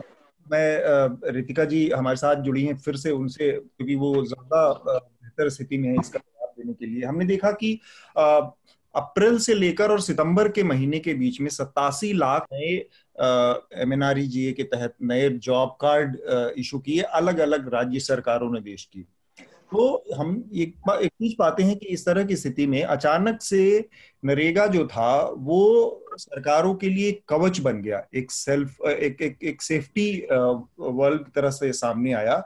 मैं 0.45 1.31
रितिका 1.33 1.65
जी 1.65 1.89
हमारे 1.89 2.17
साथ 2.17 2.35
जुड़ी 2.35 2.63
हैं 2.65 2.75
फिर 2.77 2.95
से 2.95 3.11
उनसे 3.11 3.51
क्योंकि 3.51 3.95
वो 3.95 4.25
ज़्यादा 4.25 4.61
बेहतर 4.85 5.49
स्थिति 5.49 5.77
में 5.77 5.89
है 5.89 5.95
इसका 5.99 6.19
देने 6.59 6.73
के 6.73 6.85
लिए। 6.85 7.03
हमने 7.05 7.25
देखा 7.25 7.51
कि 7.51 7.79
अप्रैल 8.95 9.37
से 9.39 9.53
लेकर 9.53 9.91
और 9.91 10.01
सितंबर 10.01 10.47
के 10.49 10.63
महीने 10.63 10.99
के 10.99 11.13
बीच 11.13 11.39
में 11.41 11.49
सत्तासी 11.49 12.11
लाख 12.13 12.45
नए 12.53 12.73
एम 13.81 13.93
एन 13.93 14.01
के 14.53 14.63
तहत 14.63 14.95
नए 15.01 15.29
जॉब 15.29 15.77
कार्ड 15.81 16.17
इशू 16.57 16.79
किए 16.79 17.01
अलग 17.01 17.39
अलग 17.39 17.73
राज्य 17.73 17.99
सरकारों 17.99 18.51
ने 18.53 18.61
देश 18.61 18.89
की। 18.93 19.01
तो 19.71 20.13
हम 20.15 20.29
एक 20.53 20.73
एक 20.91 21.11
चीज़ 21.11 21.33
पाते 21.39 21.63
हैं 21.63 21.75
कि 21.77 21.85
इस 21.87 22.05
तरह 22.05 22.23
की 22.23 22.35
स्थिति 22.35 22.65
में 22.67 22.81
अचानक 22.83 23.41
से 23.41 23.89
नरेगा 24.23 24.65
जो 24.67 24.85
था 24.87 25.11
वो 25.37 26.05
सरकारों 26.15 26.73
के 26.75 26.89
लिए 26.89 27.11
कवच 27.29 27.59
बन 27.59 27.81
गया 27.81 28.03
एक 28.13 28.31
सेल्फ 28.31 28.81
एक 28.81 29.21
एक, 29.21 29.37
एक 29.43 29.61
सेफ्टी 29.61 30.11
वर्ल्ड 30.31 31.27
तरह 31.35 31.49
से 31.49 31.71
सामने 31.73 32.13
आया। 32.13 32.43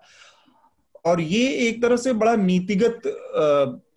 और 1.06 1.22
ये 1.22 1.48
एक 1.68 1.82
तरह 1.82 1.98
से 1.98 2.14
बड़ा 2.14 2.36
नीतिगत 2.36 3.02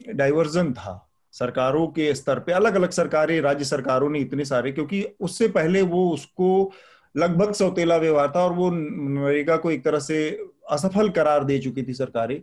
डाइवर्जन 0.09 0.73
था। 0.73 1.03
सरकारों 1.35 1.87
के 1.89 2.13
स्तर 2.15 2.39
पे 2.39 2.53
अलग 2.53 2.75
अलग 2.75 2.91
सरकारें, 2.91 3.41
राज्य 3.41 3.65
सरकारों 3.65 4.11
ने 4.11 4.19
इतने 4.19 4.45
सारे, 4.45 4.73
क्योंकि 4.73 5.03
उससे 5.21 5.49
पहले 5.49 5.83
वो 5.83 6.09
उसको 6.11 6.73
लगभग 7.15 7.53
सौतेला 7.53 7.97
व्यवहार 7.97 8.33
था 8.37 8.45
और 8.45 8.53
वो 8.53 8.71
नरेगा 8.71 9.57
को 9.57 9.71
एक 9.71 9.85
तरह 9.85 9.99
से 9.99 10.29
असफल 10.71 11.09
करार 11.09 11.45
दे 11.45 11.59
चुकी 11.59 11.83
थी 11.83 11.95
सरकारें। 11.95 12.41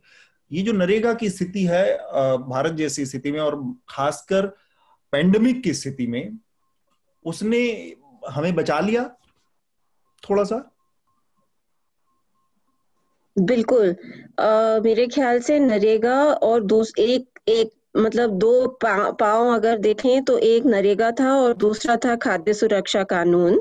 ये 0.51 0.61
जो 0.61 0.73
नरेगा 0.73 1.13
की 1.13 1.29
स्थिति 1.29 1.63
है 1.65 1.93
भारत 2.39 2.73
जैसी 2.73 3.05
स्थिति 3.05 3.31
में 3.31 3.39
और 3.39 3.61
खासकर 3.89 4.47
पेंडेमिक 5.13 5.63
की 5.63 5.73
स्थिति 5.73 6.07
में, 6.07 6.37
उसने 7.25 7.61
हमें 8.29 8.53
बचा 8.55 8.79
लिया, 8.79 9.03
थोड़ा 10.23 10.43
सा। 10.43 10.72
बिल्कुल। 13.35 13.95
आ, 14.39 14.79
मेरे 14.83 15.05
ख्याल 15.07 15.39
से 15.41 15.57
नरेगा 15.59 16.15
और 16.43 16.63
दूस 16.63 16.91
एक 16.99 17.39
एक 17.49 17.71
मतलब 17.97 18.29
दो 18.39 18.67
पा, 18.81 19.09
पाओ 19.11 19.49
अगर 19.53 19.77
देखें 19.77 20.23
तो 20.23 20.37
एक 20.39 20.65
नरेगा 20.65 21.09
था 21.11 21.33
और 21.35 21.53
दूसरा 21.57 21.95
था 22.05 22.15
खाद्य 22.15 22.53
सुरक्षा 22.53 23.03
कानून। 23.03 23.59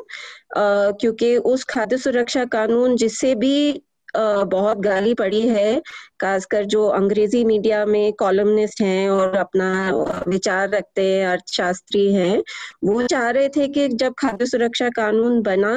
क्योंकि 0.56 1.36
उस 1.46 1.64
खाद्य 1.64 1.96
सुरक्षा 1.98 2.44
कानून 2.44 2.96
जिससे 2.96 3.34
भी 3.34 3.54
बहुत 4.14 4.78
गाली 4.78 5.12
पड़ी 5.14 5.40
है, 5.48 5.80
खासकर 6.20 6.64
जो 6.64 6.86
अंग्रेज़ी 6.90 7.44
मीडिया 7.44 7.84
में 7.86 8.12
कॉलमनिस्ट 8.12 8.80
हैं 8.82 9.08
और 9.10 9.36
अपना 9.36 9.68
विचार 10.28 10.68
रखते 10.70 11.02
हैं, 11.04 11.26
अर्थशास्त्री 11.26 12.12
हैं, 12.14 12.42
वो 12.84 13.02
चाह 13.04 13.28
रहे 13.30 13.48
थे 13.48 13.68
कि 13.68 13.88
जब 13.88 14.14
खाद्य 14.18 14.46
सुरक्षा 14.46 14.88
कानून 14.96 15.40
बना 15.42 15.76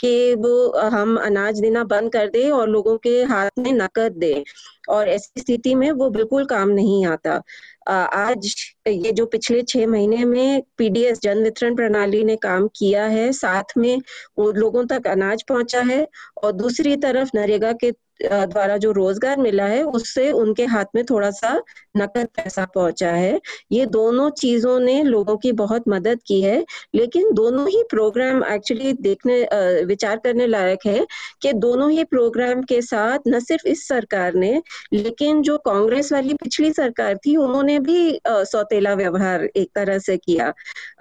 कि 0.00 0.34
वो 0.36 0.88
हम 0.90 1.16
अनाज 1.16 1.60
देना 1.60 1.84
बंद 1.86 2.12
कर 2.12 2.28
दे 2.28 2.48
और 2.50 2.68
लोगों 2.68 2.96
के 2.98 3.22
हाथ 3.24 3.50
में 3.58 3.72
नकद 3.72 4.16
दे, 4.18 4.42
और 4.88 5.08
ऐसी 5.08 5.40
स्थिति 5.40 5.74
में 5.74 5.90
वो 5.92 6.10
बिल्कुल 6.10 6.44
काम 6.46 6.68
नहीं 6.70 7.04
आता। 7.06 7.40
आज 7.86 8.54
ये 8.88 9.12
जो 9.12 9.26
पिछले 9.26 9.62
छह 9.62 9.86
महीने 9.86 10.24
में 10.24 10.62
पीडीएस 10.78 11.20
जन 11.22 11.42
वितरण 11.42 11.76
प्रणाली 11.76 12.22
ने 12.24 12.36
काम 12.36 12.66
किया 12.76 13.04
है, 13.06 13.30
साथ 13.32 13.76
में 13.78 14.00
वो 14.38 14.50
लोगों 14.52 14.84
तक 14.86 15.06
अनाज 15.06 15.42
पहुँचा 15.48 15.80
है 15.82 16.06
और 16.42 16.52
दूसरी 16.52 16.96
तरफ़ 16.96 17.30
नरेगा 17.34 17.72
के 17.74 17.90
द्वारा 18.20 18.76
जो 18.76 18.90
रोज़गार 18.92 19.38
मिला 19.38 19.64
है, 19.66 19.82
उससे 19.84 20.30
उनके 20.32 20.64
हाथ 20.66 20.84
में 20.94 21.04
थोड़ा 21.04 21.30
सा 21.30 21.54
नकद 21.96 22.28
पैसा 22.36 22.64
पहुँचा 22.74 23.10
है। 23.10 23.40
ये 23.72 23.86
दोनों 23.88 24.28
चीज़ों 24.32 24.78
ने 24.80 25.02
लोगों 25.04 25.36
की 25.36 25.52
बहुत 25.54 25.84
मदद 25.88 26.20
की 26.26 26.40
है, 26.42 26.64
लेकिन 26.94 27.32
दोनों 27.34 27.66
ही 27.68 27.82
प्रोग्राम 27.90 28.42
एक्चुअली 28.44 28.92
देखने 29.00 29.40
विचार 29.86 30.16
करने 30.24 30.46
लायक 30.46 30.86
है 30.86 31.06
कि 31.42 31.52
दोनों 31.54 31.90
ही 31.90 32.04
प्रोग्राम 32.06 32.62
के 32.64 32.80
साथ 32.82 33.28
न 33.28 33.40
सिर्फ़ 33.40 33.66
इस 33.68 33.86
सरकार 33.88 34.34
ने, 34.34 34.62
लेकिन 34.92 35.42
जो 35.42 35.56
कांग्रेस 35.60 36.12
वाली 36.12 36.34
पिछली 36.34 36.72
सरकार 36.72 37.16
थी, 37.16 37.36
उन्होंने 37.36 37.78
भी 37.80 38.20
सौतेला 38.28 38.94
व्यवहार 38.94 39.44
एक 39.46 39.70
तरह 39.74 39.98
से 39.98 40.16
किया। 40.18 40.52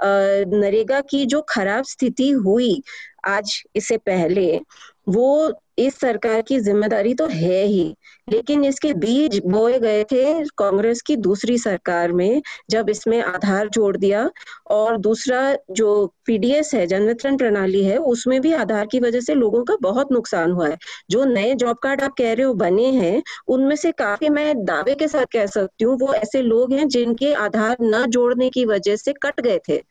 नरेगा 0.04 1.02
की 1.02 1.26
जो 1.26 1.42
खराब 1.50 1.84
स्थिति 1.86 2.30
हुई 2.32 2.82
आज 3.28 3.62
इससे 3.76 3.98
पहले, 4.00 4.60
वो 5.08 5.54
इस 5.78 6.00
सरकार 6.00 6.42
की 6.42 6.60
ज़िम्मेदारी 6.60 7.14
तो 7.14 7.28
है 7.28 7.64
ही, 7.64 7.96
लेकिन 8.28 8.64
इसके 8.66 8.94
बीज 8.96 9.40
बोए 9.46 9.80
गए 9.80 10.04
थे 10.04 10.24
कांग्रेस 10.58 11.02
की 11.02 11.16
दूसरी 11.18 11.58
सरकार 11.58 12.12
में, 12.12 12.42
जब 12.70 12.90
इसमें 12.90 13.22
आधार 13.24 13.70
जोड़ 13.70 13.96
दिया। 13.98 14.30
और 14.72 14.98
दूसरा 14.98 15.42
जो 15.72 16.06
पीडीएस 16.26 16.74
है, 16.74 16.86
जन 16.88 17.06
वितरण 17.08 17.38
प्रणाली 17.38 17.84
है, 17.84 17.98
उसमें 17.98 18.40
भी 18.42 18.54
आधार 18.54 18.86
की 18.86 19.00
वजह 19.00 19.20
से 19.20 19.34
लोगों 19.34 19.64
का 19.64 19.76
बहुत 19.82 20.12
नुकसान 20.12 20.52
हुआ 20.52 20.68
है। 20.68 20.78
जो 21.10 21.26
नए 21.26 21.54
जॉब 21.56 21.78
कार्ड 21.84 22.02
आप 22.02 22.14
कह 22.18 22.34
रहे 22.34 22.46
हो 22.46 22.54
बने 22.56 22.86
हैं, 22.92 23.22
उनमें 23.48 23.76
से 23.76 23.92
काफ़ी 23.94 24.30
मैं 24.30 24.54
दावे 24.66 24.96
के 24.96 25.08
साथ 25.08 25.26
कह 25.34 25.46
सकती 25.48 25.86
हूँ, 25.86 25.98
वो 26.00 26.14
ऐसे 26.14 26.42
लोग 26.42 26.74
हैं 26.74 26.88
जिनके 26.88 27.34
आधार 27.36 27.78
न 27.82 28.06
जोड़ने 28.08 28.50
की 28.50 28.66
वजह 28.66 28.96
से 28.96 29.14
कट 29.24 29.42
गए 29.42 29.60
थे। 29.70 29.82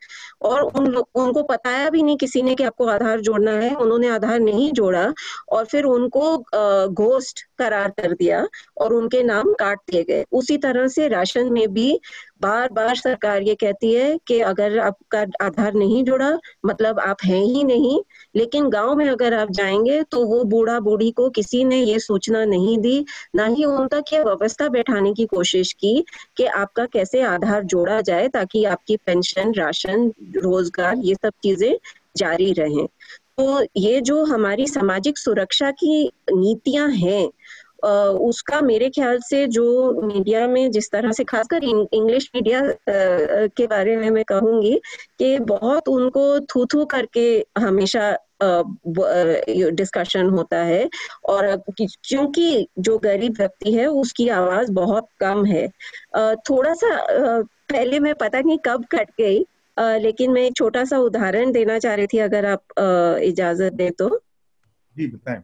और 0.41 0.61
उन 0.61 0.87
लोग, 0.87 1.07
उनको 1.15 1.43
बताया 1.43 1.89
भी 1.89 2.03
नहीं 2.03 2.17
किसी 2.17 2.41
ने 2.41 2.55
कि 2.55 2.63
आपको 2.63 2.87
आधार 2.87 3.21
जोड़ना 3.21 3.51
है, 3.51 3.73
उन्होंने 3.75 4.09
आधार 4.09 4.39
नहीं 4.39 4.71
जोड़ा। 4.71 5.11
और 5.51 5.65
फिर 5.75 5.83
उनको 5.85 6.37
घोस्ट 6.95 7.39
करार 7.59 7.89
कर 7.91 8.13
दिया 8.13 8.45
और 8.77 8.93
उनके 8.93 9.23
नाम 9.23 9.53
काट 9.53 9.79
दिए 9.91 10.03
गए। 10.03 10.23
उसी 10.31 10.57
तरह 10.57 10.87
से 10.87 11.07
राशन 11.07 11.51
में 11.53 11.67
भी 11.73 11.99
बार 12.41 12.69
बार 12.71 12.95
सरकार 12.95 13.41
ये 13.41 13.55
कहती 13.55 13.93
है 13.93 14.17
कि 14.27 14.39
अगर 14.41 14.77
आपका 14.79 15.19
आधार 15.41 15.73
नहीं 15.73 16.03
जुड़ा 16.03 16.31
मतलब 16.65 16.99
आप 16.99 17.23
हैं 17.25 17.43
ही 17.43 17.63
नहीं, 17.63 17.99
लेकिन 18.35 18.69
गाँव 18.69 18.95
में 18.95 19.07
अगर 19.09 19.33
आप 19.33 19.51
जाएँगे 19.51 20.01
तो 20.03 20.25
वो 20.25 20.43
बूढ़ा 20.45 20.79
बूढ़ी 20.79 21.09
को 21.11 21.29
किसी 21.29 21.63
ने 21.63 21.81
ये 21.81 21.99
सूचना 21.99 22.43
नहीं 22.45 22.77
दी, 22.77 23.05
ना 23.35 23.45
ही 23.45 23.65
उन 23.65 23.87
तक 23.87 24.13
ये 24.13 24.23
व्यवस्था 24.23 24.67
बैठाने 24.69 25.13
की 25.13 25.25
कोशिश 25.25 25.73
की 25.73 26.03
कि 26.37 26.45
आपका 26.45 26.85
कैसे 26.85 27.21
आधार 27.25 27.63
जोड़ा 27.65 28.01
जाए 28.01 28.27
ताकि 28.27 28.63
आपकी 28.65 28.97
पेंशन, 28.97 29.53
राशन, 29.53 30.11
रोज़गार 30.37 30.97
ये 30.97 31.15
सब 31.15 31.33
चीज़ें 31.43 31.77
जारी 32.17 32.51
रहें। 32.53 32.87
तो 33.37 33.61
ये 33.77 33.99
जो 34.01 34.23
हमारी 34.25 34.65
सामाजिक 34.67 35.17
सुरक्षा 35.17 35.71
की 35.71 36.03
नीतियाँ 36.33 36.87
हैं 36.89 37.25
उसका 38.27 38.59
मेरे 38.61 38.89
ख्याल 38.89 39.19
से 39.19 39.45
जो 39.47 39.65
मीडिया 40.01 40.47
में 40.47 40.71
जिस 40.71 40.89
तरह 40.91 41.11
से 41.11 41.23
खासकर 41.23 41.63
इंग्लिश 41.63 42.29
मीडिया 42.35 42.61
के 43.57 43.67
बारे 43.67 43.95
में 43.97 44.09
मैं 44.09 44.23
कहूँगी 44.23 44.73
कि 45.19 45.37
बहुत 45.39 45.87
उनको 45.87 46.39
थू 46.45 46.65
थू 46.65 46.85
करके 46.85 47.27
हमेशा 47.57 48.11
डिस्कशन 49.73 50.29
होता 50.29 50.57
है 50.63 50.89
और 51.25 51.55
क्योंकि 51.81 52.67
जो 52.79 52.97
गरीब 52.97 53.35
व्यक्ति 53.39 53.73
है 53.73 53.85
उसकी 53.87 54.27
आवाज़ 54.29 54.71
बहुत 54.71 55.07
कम 55.19 55.45
है। 55.45 55.67
थोड़ा 56.49 56.73
सा 56.73 56.95
पहले 57.71 57.99
मैं 57.99 58.13
पता 58.15 58.39
नहीं 58.39 58.57
कब 58.65 58.85
कट 58.91 59.09
गई 59.19 59.43
लेकिन 59.77 60.31
मैं 60.31 60.41
एक 60.41 60.55
छोटा 60.55 60.83
सा 60.85 60.97
उदाहरण 60.97 61.51
देना 61.51 61.79
चाह 61.79 61.95
रही 61.95 62.07
थी 62.07 62.17
अगर 62.17 62.45
आप 62.45 62.63
इजाज़त 63.23 63.73
दें 63.73 63.91
तो। 63.91 64.09
जी 64.95 65.07
बताएँ। 65.07 65.43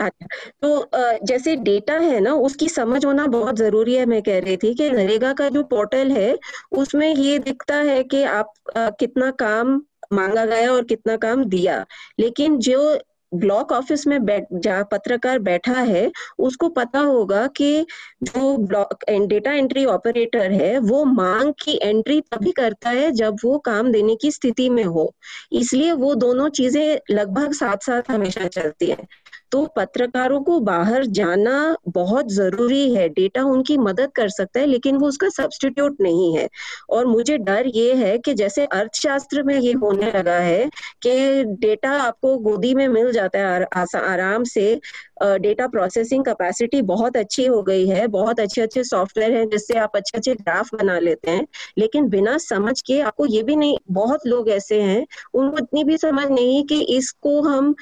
अच्छा 0.00 0.26
तो 0.62 0.90
जैसे 1.26 1.56
डेटा 1.56 1.94
है 1.94 2.20
ना 2.20 2.34
उसकी 2.34 2.68
समझ 2.68 3.04
होना 3.06 3.26
बहुत 3.26 3.56
ज़रूरी 3.56 3.94
है 3.94 4.06
मैं 4.06 4.22
कह 4.22 4.38
रही 4.38 4.56
थी 4.56 4.74
कि 4.74 4.90
नरेगा 4.90 5.32
का 5.32 5.48
जो 5.48 5.62
पोर्टल 5.62 6.10
है 6.10 6.38
उसमें 6.72 7.14
ये 7.14 7.38
दिखता 7.38 7.76
है 7.76 8.02
कि 8.04 8.22
आप 8.22 8.52
कितना 8.78 9.30
काम 9.30 9.82
मांगा 10.12 10.44
गया 10.46 10.72
और 10.72 10.84
कितना 10.84 11.16
काम 11.16 11.44
दिया। 11.44 11.84
लेकिन 12.20 12.58
जो 12.58 12.98
ब्लॉक 13.32 13.72
ऑफ़िस 13.72 14.06
में 14.06 14.24
बैठ, 14.24 14.44
जहाँ 14.52 14.88
पत्रकार 14.92 15.38
बैठा 15.38 15.80
है, 15.80 16.10
उसको 16.38 16.68
पता 16.68 17.00
होगा 17.00 17.46
कि 17.46 17.86
जो 18.22 18.56
ब्लॉक 18.56 19.04
डेटा 19.10 19.52
एंट्री 19.52 19.84
ऑपरेटर 19.84 20.52
है, 20.52 20.78
वो 20.78 21.04
मांग 21.04 21.52
की 21.64 21.78
एंट्री 21.82 22.20
तभी 22.20 22.52
करता 22.52 22.90
है 22.90 23.10
जब 23.12 23.36
वो 23.44 23.58
काम 23.58 23.92
देने 23.92 24.16
की 24.16 24.30
स्थिति 24.30 24.68
में 24.70 24.84
हो। 24.84 25.12
इसलिए 25.52 25.92
वो 25.92 26.14
दोनों 26.14 26.48
चीज़ें 26.48 26.98
लगभग 27.10 27.52
साथ 27.52 27.76
साथ 27.76 28.10
हमेशा 28.10 28.46
चलती 28.46 28.86
है। 28.86 29.06
तो 29.52 29.64
पत्रकारों 29.76 30.40
को 30.40 30.58
बाहर 30.60 31.04
जाना 31.08 31.76
बहुत 31.88 32.32
ज़रूरी 32.32 32.94
है। 32.94 33.08
डेटा 33.08 33.42
उनकी 33.44 33.76
मदद 33.78 34.10
कर 34.14 34.28
सकता 34.28 34.60
है, 34.60 34.66
लेकिन 34.66 34.96
वो 34.96 35.08
उसका 35.08 35.28
सब्सटीट्यूट 35.28 36.00
नहीं 36.00 36.34
है। 36.36 36.48
और 36.90 37.06
मुझे 37.06 37.38
डर 37.38 37.66
ये 37.66 37.92
है 37.94 38.16
कि 38.18 38.34
जैसे 38.34 38.64
अर्थशास्त्र 38.66 39.42
में 39.42 39.54
ये 39.58 39.72
होने 39.74 40.10
लगा 40.12 40.38
है 40.38 40.68
कि 41.02 41.44
डेटा 41.60 41.90
आपको 41.92 42.36
गोदी 42.38 42.74
में 42.74 42.86
मिल 42.88 43.10
जाता 43.12 43.38
है 43.38 43.66
आराम 43.96 44.44
से। 44.46 44.80
डेटा 45.22 45.66
प्रोसेसिंग 45.68 46.24
कैपेसिटी 46.24 46.80
बहुत 46.84 47.16
अच्छी 47.16 47.44
हो 47.46 47.62
गई 47.62 47.86
है, 47.86 48.06
बहुत 48.08 48.40
अच्छे 48.40 48.60
अच्छे 48.62 48.84
सॉफ्टवेयर 48.84 49.32
हैं 49.32 49.48
जिससे 49.48 49.78
आप 49.78 49.96
अच्छे 49.96 50.18
अच्छे 50.18 50.34
ग्राफ 50.34 50.68
बना 50.74 50.98
लेते 50.98 51.30
हैं। 51.30 51.46
लेकिन 51.78 52.08
बिना 52.08 52.36
समझ 52.40 52.80
के 52.80 53.00
आपको 53.00 53.26
ये 53.26 53.42
भी 53.42 53.56
नहीं, 53.56 53.76
बहुत 53.92 54.26
लोग 54.26 54.48
ऐसे 54.48 54.80
हैं, 54.82 55.06
उनको 55.34 55.58
इतनी 55.58 55.84
भी 55.84 55.96
समझ 55.98 56.26
नहीं 56.28 56.62
कि 56.66 56.80
इसको 56.96 57.40
हम 57.42 57.74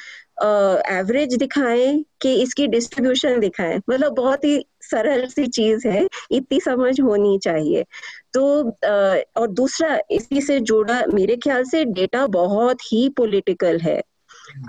एवरेज 0.45 1.33
uh, 1.33 1.39
दिखाएँ 1.39 2.05
कि 2.21 2.43
इसकी 2.43 2.67
डिस्ट्रीब्यूशन 2.67 3.41
दिखाएँ। 3.41 3.81
मतलब 3.91 4.13
बहुत 4.13 4.45
ही 4.45 4.67
सरल 4.81 5.27
सी 5.27 5.47
चीज़ 5.47 5.89
है 5.89 6.09
इतनी 6.31 6.61
समझ 6.61 7.01
होनी 7.01 7.39
चाहिए। 7.39 7.85
तो 8.35 8.63
uh, 8.63 9.21
और 9.37 9.47
दूसरा 9.49 10.01
इसी 10.11 10.41
से 10.41 10.61
जोड़ा 10.61 11.03
मेरे 11.15 11.37
ख्याल 11.37 11.65
से 11.65 11.85
डेटा 11.85 12.27
बहुत 12.27 12.79
ही 12.93 13.09
पॉलिटिकल 13.09 13.79
है। 13.79 14.03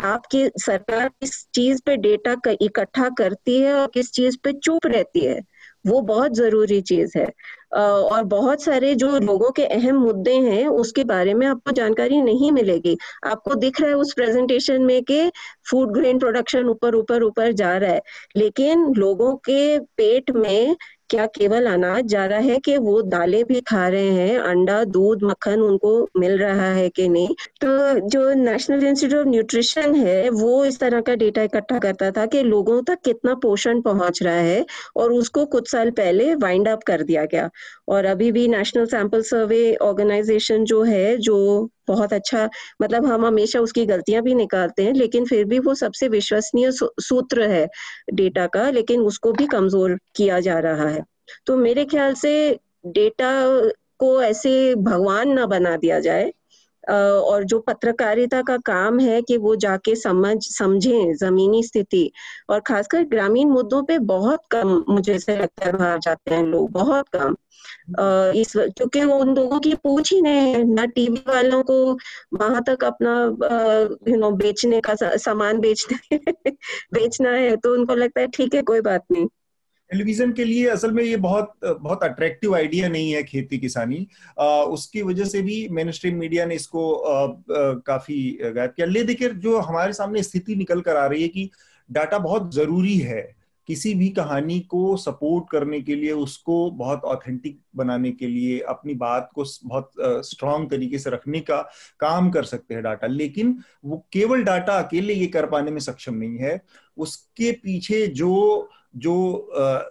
आपकी 0.03 0.47
सरकार 0.47 1.07
किस 1.07 1.47
चीज़ 1.53 1.81
पे 1.85 1.97
डेटा 1.97 2.35
इकट्ठा 2.61 3.09
करती 3.09 3.59
है 3.59 3.73
और 3.73 3.87
किस 3.87 4.11
चीज़ 4.11 4.37
पे 4.43 4.53
चुप 4.53 4.85
रहती 4.85 5.19
है? 5.19 5.41
वो 5.87 6.01
बहुत 6.03 6.33
ज़रूरी 6.35 6.79
चीज़ 6.81 7.17
है। 7.17 7.27
और 7.75 8.23
बहुत 8.23 8.61
सारे 8.63 8.93
जो 8.95 9.07
लोगों 9.19 9.49
के 9.51 9.65
अहम 9.65 9.95
मुद्दे 9.95 10.33
हैं, 10.35 10.67
उसके 10.67 11.03
बारे 11.03 11.33
में 11.33 11.45
आपको 11.47 11.71
जानकारी 11.71 12.21
नहीं 12.21 12.51
मिलेगी। 12.51 12.97
आपको 13.27 13.55
दिख 13.55 13.81
रहा 13.81 13.89
है 13.89 13.95
उस 13.95 14.13
प्रेजेंटेशन 14.13 14.81
में 14.81 15.01
कि 15.03 15.29
फ़ूड 15.71 15.91
ग्रेन 15.93 16.19
प्रोडक्शन 16.19 16.69
ऊपर 16.69 16.95
ऊपर 16.95 17.23
ऊपर 17.23 17.51
जा 17.53 17.75
रहा 17.77 17.91
है। 17.91 18.01
लेकिन 18.37 18.85
लोगों 18.97 19.35
के 19.49 19.79
पेट 19.97 20.31
में 20.31 20.75
क्या 21.09 21.25
केवल 21.25 21.65
अनाज 21.65 22.05
जा 22.05 22.25
रहा 22.25 22.39
है 22.39 22.57
कि 22.59 22.77
वो 22.77 23.01
दालें 23.01 23.43
भी 23.45 23.59
खा 23.61 23.87
रहे 23.87 24.09
हैं, 24.09 24.37
अंडा, 24.39 24.83
दूध, 24.83 25.23
मक्खन 25.23 25.61
उनको 25.61 25.91
मिल 26.17 26.37
रहा 26.37 26.65
है 26.73 26.89
कि 26.89 27.07
नहीं? 27.09 27.35
तो 27.61 27.99
जो 28.09 28.33
नेशनल 28.33 28.83
इंस्टीट्यूट 28.83 29.21
ऑफ़ 29.21 29.27
न्यूट्रिशन 29.27 29.95
है, 29.95 30.29
वो 30.29 30.65
इस 30.65 30.79
तरह 30.79 31.01
का 31.01 31.15
डेटा 31.15 31.41
इकट्ठा 31.41 31.79
करता 31.79 32.11
था 32.11 32.25
कि 32.25 32.41
लोगों 32.43 32.81
तक 32.83 32.99
कितना 33.05 33.35
पोषण 33.35 33.81
पहुँच 33.81 34.21
रहा 34.23 34.33
है 34.33 34.65
और 34.95 35.13
उसको 35.13 35.45
कुछ 35.45 35.71
साल 35.71 35.91
पहले 35.91 36.33
वाइंड 36.35 36.67
अप 36.67 36.83
कर 36.83 37.03
दिया 37.03 37.25
गया। 37.25 37.49
और 37.87 38.05
अभी 38.05 38.31
भी 38.31 38.47
नेशनल 38.47 38.85
सैंपल 38.85 39.21
सर्वे 39.21 39.75
ऑर्गेनाइजेशन 39.81 40.63
जो 40.65 40.83
है, 40.83 41.17
जो 41.17 41.69
बहुत 41.87 42.13
अच्छा 42.13 42.49
मतलब 42.81 43.05
हम 43.05 43.25
हमेशा 43.25 43.59
उसकी 43.59 43.85
गलतियाँ 43.85 44.23
भी 44.23 44.35
निकालते 44.35 44.83
हैं, 44.83 44.93
लेकिन 44.93 45.25
फिर 45.25 45.45
भी 45.45 45.59
वो 45.59 45.75
सबसे 45.75 46.07
विश्वसनीय 46.07 46.71
सूत्र 46.71 47.49
है 47.49 47.67
डेटा 48.13 48.47
का, 48.47 48.69
लेकिन 48.69 49.01
उसको 49.01 49.31
भी 49.31 49.47
कमज़ोर 49.47 49.97
किया 50.15 50.39
जा 50.39 50.59
रहा 50.59 50.87
है। 50.89 51.03
तो 51.47 51.57
मेरे 51.57 51.85
ख्याल 51.85 52.13
से 52.13 52.59
डेटा 52.87 53.31
को 53.99 54.21
ऐसे 54.23 54.75
भगवान 54.75 55.29
ना 55.29 55.45
बना 55.45 55.75
दिया 55.77 55.99
जाए 55.99 56.31
और 56.89 57.43
जो 57.43 57.59
पत्रकारिता 57.59 58.41
का 58.41 58.57
काम 58.57 58.99
है 58.99 59.21
कि 59.21 59.37
वो 59.37 59.55
जाके 59.55 59.95
समझ, 59.95 60.37
समझें 60.41 61.15
जमीनी 61.15 61.63
स्थिति। 61.63 62.11
और 62.49 62.59
खासकर 62.59 63.03
ग्रामीण 63.03 63.49
मुद्दों 63.49 63.83
पे 63.83 63.99
बहुत 63.99 64.41
कम 64.51 64.83
मुझे 64.89 65.15
ऐसे 65.15 65.37
लगता 65.37 65.65
है 65.65 65.71
बाहर 65.71 65.99
जाते 65.99 66.35
हैं 66.35 66.43
लोग, 66.43 66.71
बहुत 66.71 67.05
कम। 67.15 67.35
इस 68.35 68.53
क्योंकि 68.57 69.03
वो 69.03 69.15
उन 69.15 69.35
लोगों 69.35 69.59
की 69.59 69.73
पूछ 69.75 70.13
ही 70.13 70.21
नहीं 70.21 70.53
है, 70.53 70.63
ना 70.63 70.85
टीवी 70.85 71.23
वालों 71.27 71.63
को 71.63 71.93
वहाँ 72.33 72.63
तक 72.63 72.83
अपना 72.83 73.11
यू 74.11 74.17
नो 74.17 74.31
बेचने 74.31 74.81
का 74.81 74.95
सामान 75.17 75.59
बेचने, 75.59 76.17
बेचना 76.93 77.29
है 77.29 77.55
तो 77.57 77.73
उनको 77.73 77.95
लगता 77.95 78.21
है, 78.21 78.27
ठीक 78.27 78.55
है, 78.55 78.61
कोई 78.61 78.81
बात 78.81 79.03
नहीं। 79.11 79.27
टेलीविज़न 79.91 80.31
के 80.33 80.43
लिए 80.45 80.67
असल 80.69 80.91
में 80.91 81.03
ये 81.03 81.17
बहुत 81.17 81.53
बहुत 81.63 82.03
अट्रैक्टिव 82.03 82.55
आइडिया 82.55 82.89
नहीं 82.89 83.11
है 83.11 83.23
खेती 83.23 83.57
किसानी। 83.57 84.07
आ, 84.39 84.45
उसकी 84.45 85.01
वजह 85.01 85.25
से 85.25 85.41
भी 85.41 85.67
मेन 85.69 85.91
मीडिया 86.05 86.45
ने 86.45 86.55
इसको 86.55 86.93
आ, 86.93 87.23
आ, 87.23 87.33
काफ़ी 87.87 88.37
गायब 88.43 88.71
किया। 88.71 88.87
ले 88.87 89.03
देखिए 89.03 89.29
जो 89.29 89.57
हमारे 89.59 89.93
सामने 89.93 90.23
स्थिति 90.23 90.55
निकल 90.55 90.81
कर 90.81 90.95
आ 90.95 91.05
रही 91.05 91.21
है 91.21 91.27
कि 91.27 91.49
डाटा 91.89 92.17
बहुत 92.19 92.53
ज़रूरी 92.55 92.97
है। 92.97 93.35
किसी 93.69 93.93
भी 93.93 94.07
कहानी 94.09 94.59
को 94.59 94.95
सपोर्ट 94.97 95.45
करने 95.51 95.79
के 95.81 95.95
लिए 95.95 96.11
उसको 96.11 96.69
बहुत 96.71 97.01
ऑथेंटिक 97.05 97.59
बनाने 97.75 98.11
के 98.11 98.27
लिए 98.27 98.59
अपनी 98.59 98.93
बात 98.93 99.29
को 99.35 99.43
बहुत 99.65 99.91
स्ट्रांग 100.25 100.69
तरीके 100.69 100.99
से 100.99 101.09
रखने 101.09 101.39
का 101.39 101.57
काम 101.99 102.29
कर 102.29 102.43
सकते 102.43 102.73
हैं 102.73 102.83
डाटा 102.83 103.07
लेकिन 103.07 103.57
वो 103.85 103.97
केवल 104.13 104.43
डाटा 104.43 104.77
अकेले 104.79 105.13
ये 105.13 105.27
कर 105.27 105.45
पाने 105.45 105.71
में 105.71 105.79
सक्षम 105.79 106.13
नहीं 106.13 106.37
है। 106.37 106.61
उसके 106.97 107.51
पीछे 107.51 108.05
जो 108.07 108.69
जो 108.93 109.49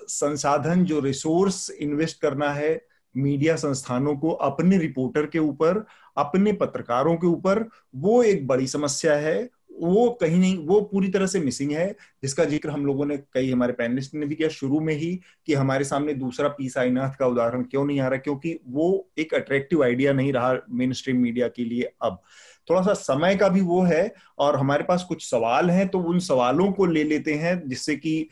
संसाधन, 0.09 0.85
जो 0.85 1.01
रिसोर्स 1.01 1.71
इन्वेस्ट 1.71 2.21
करना 2.21 2.51
है 2.51 2.81
मीडिया 3.15 3.57
संस्थानों 3.57 4.17
को 4.17 4.31
अपने 4.31 4.79
रिपोर्टर 4.79 5.27
के 5.27 5.39
ऊपर, 5.39 5.85
अपने 6.17 6.53
पत्रकारों 6.55 7.17
के 7.17 7.27
ऊपर, 7.27 7.65
वो 7.95 8.23
एक 8.23 8.47
बड़ी 8.47 8.67
समस्या 8.67 9.15
है। 9.17 9.49
वो 9.75 10.09
कहीं 10.21 10.39
नहीं, 10.39 10.57
वो 10.59 10.81
पूरी 10.83 11.09
तरह 11.09 11.27
से 11.27 11.41
मिसिंग 11.41 11.73
है। 11.73 11.89
जिसका 12.23 12.45
ज़िक्र 12.45 12.71
हम 12.71 12.85
लोगों 12.87 13.07
ने, 13.07 13.17
कई 13.35 13.51
हमारे 13.51 13.73
पैनलिस्ट 13.73 14.15
ने 14.15 14.27
भी 14.27 14.35
किया 14.35 14.49
शुरू 14.49 14.81
में 14.81 14.95
ही, 14.95 15.15
कि 15.47 15.55
हमारे 15.55 15.85
सामने 15.85 16.15
दूसरा 16.15 16.49
पी 16.49 16.69
साईनाथ 16.69 17.17
का 17.19 17.27
उदाहरण 17.27 17.63
क्यों 17.63 17.85
नहीं 17.85 18.01
आ 18.01 18.09
रहा, 18.09 18.19
क्योंकि 18.19 18.59
वो 18.67 19.09
एक 19.19 19.35
अट्रैक्टिव 19.35 19.83
आइडिया 19.85 20.13
नहीं 20.13 20.33
रहा 20.33 20.55
मेन 20.71 20.93
स्ट्रीम 20.93 21.17
मीडिया 21.17 21.49
के 21.49 21.65
लिए 21.65 21.91
अब। 22.03 22.21
थोड़ा 22.69 22.81
सा 22.83 22.95
समय 22.95 23.37
का 23.37 23.49
भी 23.49 23.61
वो 23.61 23.83
है, 23.83 24.13
और 24.39 24.57
हमारे 24.57 24.85
पास 24.85 25.05
कुछ 25.05 25.31
सवाल 25.31 25.71
हैं 25.71 25.89
तो 25.89 25.99
उन 26.01 26.19
सवालों 26.21 26.71
को 26.73 26.87
ले 26.87 27.05
लेते 27.05 27.35
हैं, 27.35 27.69
जिससे 27.69 27.97
कि 27.97 28.29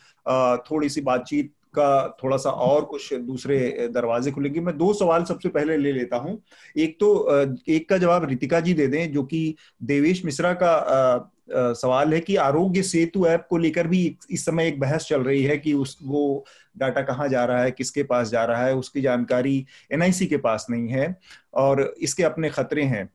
थोड़ी 0.71 0.89
सी 0.89 1.01
बातचीत 1.01 1.53
का 1.75 2.17
थोड़ा 2.23 2.37
सा 2.37 2.51
और 2.51 2.85
कुछ 2.85 3.13
दूसरे 3.15 3.89
दरवाजे 3.95 4.31
खुलेंगे। 4.31 4.61
मैं 4.61 4.77
दो 4.79 4.93
सवाल 4.95 5.25
सबसे 5.25 5.49
पहले 5.49 5.77
ले 5.77 5.93
लेता 5.93 6.17
हूँ। 6.17 6.41
एक 6.77 6.97
तो 7.01 7.31
एक 7.69 7.89
का 7.89 7.99
जवाब 7.99 8.25
रितिका 8.25 8.61
जी 8.61 8.75
दे 8.75 8.87
दें, 8.87 9.13
जो 9.13 9.23
कि 9.23 9.55
देवेश 9.83 10.25
मिश्रा 10.25 10.53
का 10.63 11.31
सवाल 11.51 12.15
है 12.15 12.21
कि 12.21 12.37
आरोग्य 12.37 12.83
सेतु 12.83 13.27
ऐप 13.27 13.47
को 13.51 13.57
लेकर 13.57 13.87
भी 13.87 14.17
इस 14.31 14.45
समय 14.45 14.69
एक 14.69 14.79
बहस 14.81 15.07
चल 15.09 15.23
रही 15.23 15.43
है 15.43 15.57
कि 15.59 15.73
उस, 15.73 15.99
वो 16.03 16.45
डाटा 16.77 17.03
कहाँ 17.03 17.29
जा 17.29 17.45
रहा 17.45 17.63
है, 17.63 17.71
किसके 17.71 18.03
पास 18.03 18.29
जा 18.29 18.45
रहा 18.45 18.65
है, 18.67 18.75
उसकी 18.75 19.01
जानकारी 19.01 19.67
एनआईसी 19.93 20.27
के 20.27 20.37
पास 20.37 20.67
नहीं 20.71 20.89
है 20.89 21.17
और 21.55 21.83
इसके 21.99 22.23
अपने 22.23 22.51
खतरे 22.51 22.83
हैं। 22.85 23.09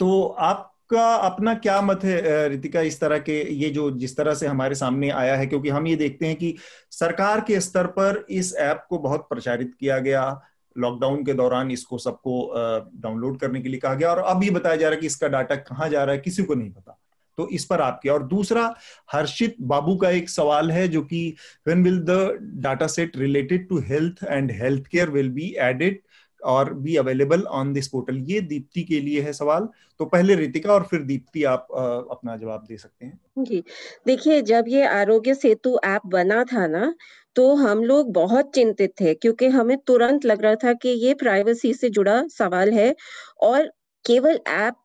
तो 0.00 0.22
आप 0.28 0.72
का 0.90 1.14
अपना 1.16 1.54
क्या 1.56 1.80
मत 1.82 2.04
है 2.04 2.48
रितिका, 2.48 2.80
इस 2.80 3.00
तरह 3.00 3.18
के 3.18 3.40
ये 3.54 3.70
जो 3.70 3.90
जिस 3.92 4.16
तरह 4.16 4.34
से 4.34 4.46
हमारे 4.46 4.74
सामने 4.74 5.10
आया 5.12 5.36
है? 5.36 5.46
क्योंकि 5.46 5.68
हम 5.68 5.86
ये 5.86 5.96
देखते 5.96 6.26
हैं 6.26 6.36
कि 6.36 6.54
सरकार 6.90 7.40
के 7.40 7.60
स्तर 7.60 7.86
पर 7.98 8.24
इस 8.30 8.54
ऐप 8.56 8.84
को 8.88 8.98
बहुत 8.98 9.26
प्रचारित 9.30 9.74
किया 9.80 9.98
गया। 9.98 10.40
लॉकडाउन 10.76 11.24
के 11.24 11.32
दौरान 11.34 11.70
इसको 11.70 11.98
सबको 11.98 12.52
डाउनलोड 12.96 13.38
करने 13.40 13.60
के 13.60 13.68
लिए 13.68 13.80
कहा 13.80 13.94
गया। 13.94 14.10
और 14.10 14.18
अब 14.26 14.44
ये 14.44 14.50
बताया 14.50 14.76
जा 14.76 14.88
रहा 14.88 14.94
है 14.94 15.00
कि 15.00 15.06
इसका 15.06 15.28
डाटा 15.28 15.56
कहाँ 15.56 15.88
जा 15.88 16.04
रहा 16.04 16.14
है, 16.14 16.20
किसी 16.20 16.42
को 16.42 16.54
नहीं 16.54 16.70
पता। 16.70 16.98
तो 17.38 17.48
इस 17.48 17.64
पर 17.64 17.80
आपके, 17.80 18.08
और 18.08 18.22
दूसरा, 18.22 18.62
हर्षित 19.12 19.54
बाबू 19.62 19.94
का 19.96 20.10
एक 20.10 20.28
सवाल 20.28 20.70
है 20.72 20.86
जो 20.88 21.02
कि 21.02 21.34
when 21.66 21.82
will 21.84 21.98
the 22.00 22.38
data 22.62 22.86
set 22.86 23.16
related 23.16 23.68
to 23.68 23.78
health 23.80 24.24
and 24.24 24.50
health 24.52 24.86
care 24.86 25.10
will 25.10 25.28
be 25.30 25.54
added 25.60 26.00
और 26.46 26.72
be 26.76 26.96
available 26.96 27.42
on 27.52 27.72
this 27.72 27.88
portal 27.88 28.18
ये 28.26 28.40
दीप्ति 28.42 28.82
के 28.84 29.00
लिए 29.00 29.20
है 29.20 29.32
सवाल। 29.32 29.68
तो 30.00 30.04
पहले 30.06 30.34
रितिका 30.36 30.72
और 30.74 30.84
फिर 30.84 31.02
दीप्ति 31.04 31.44
आप 31.46 31.66
आ, 31.74 31.82
अपना 31.82 32.36
जवाब 32.36 32.64
दे 32.68 32.76
सकते 32.76 33.06
हैं। 33.06 33.18
जी। 33.38 33.62
देखिए 34.06 34.40
जब 34.42 34.64
ये 34.68 34.84
आरोग्य 34.86 35.34
सेतु 35.34 35.78
ऐप 35.84 36.02
बना 36.06 36.42
था 36.44 36.66
ना 36.66 36.92
तो 37.36 37.54
हम 37.56 37.82
लोग 37.84 38.12
बहुत 38.12 38.50
चिंतित 38.54 38.92
थे 39.00 39.14
क्योंकि 39.14 39.46
हमें 39.48 39.76
तुरंत 39.86 40.24
लग 40.24 40.42
रहा 40.42 40.54
था 40.54 40.72
कि 40.74 40.88
ये 40.98 41.14
प्राइवेसी 41.14 41.72
से 41.74 41.90
जुड़ा 41.90 42.22
सवाल 42.28 42.72
है 42.72 42.94
और 43.42 43.70
केवल 44.04 44.38
ऐप 44.48 44.76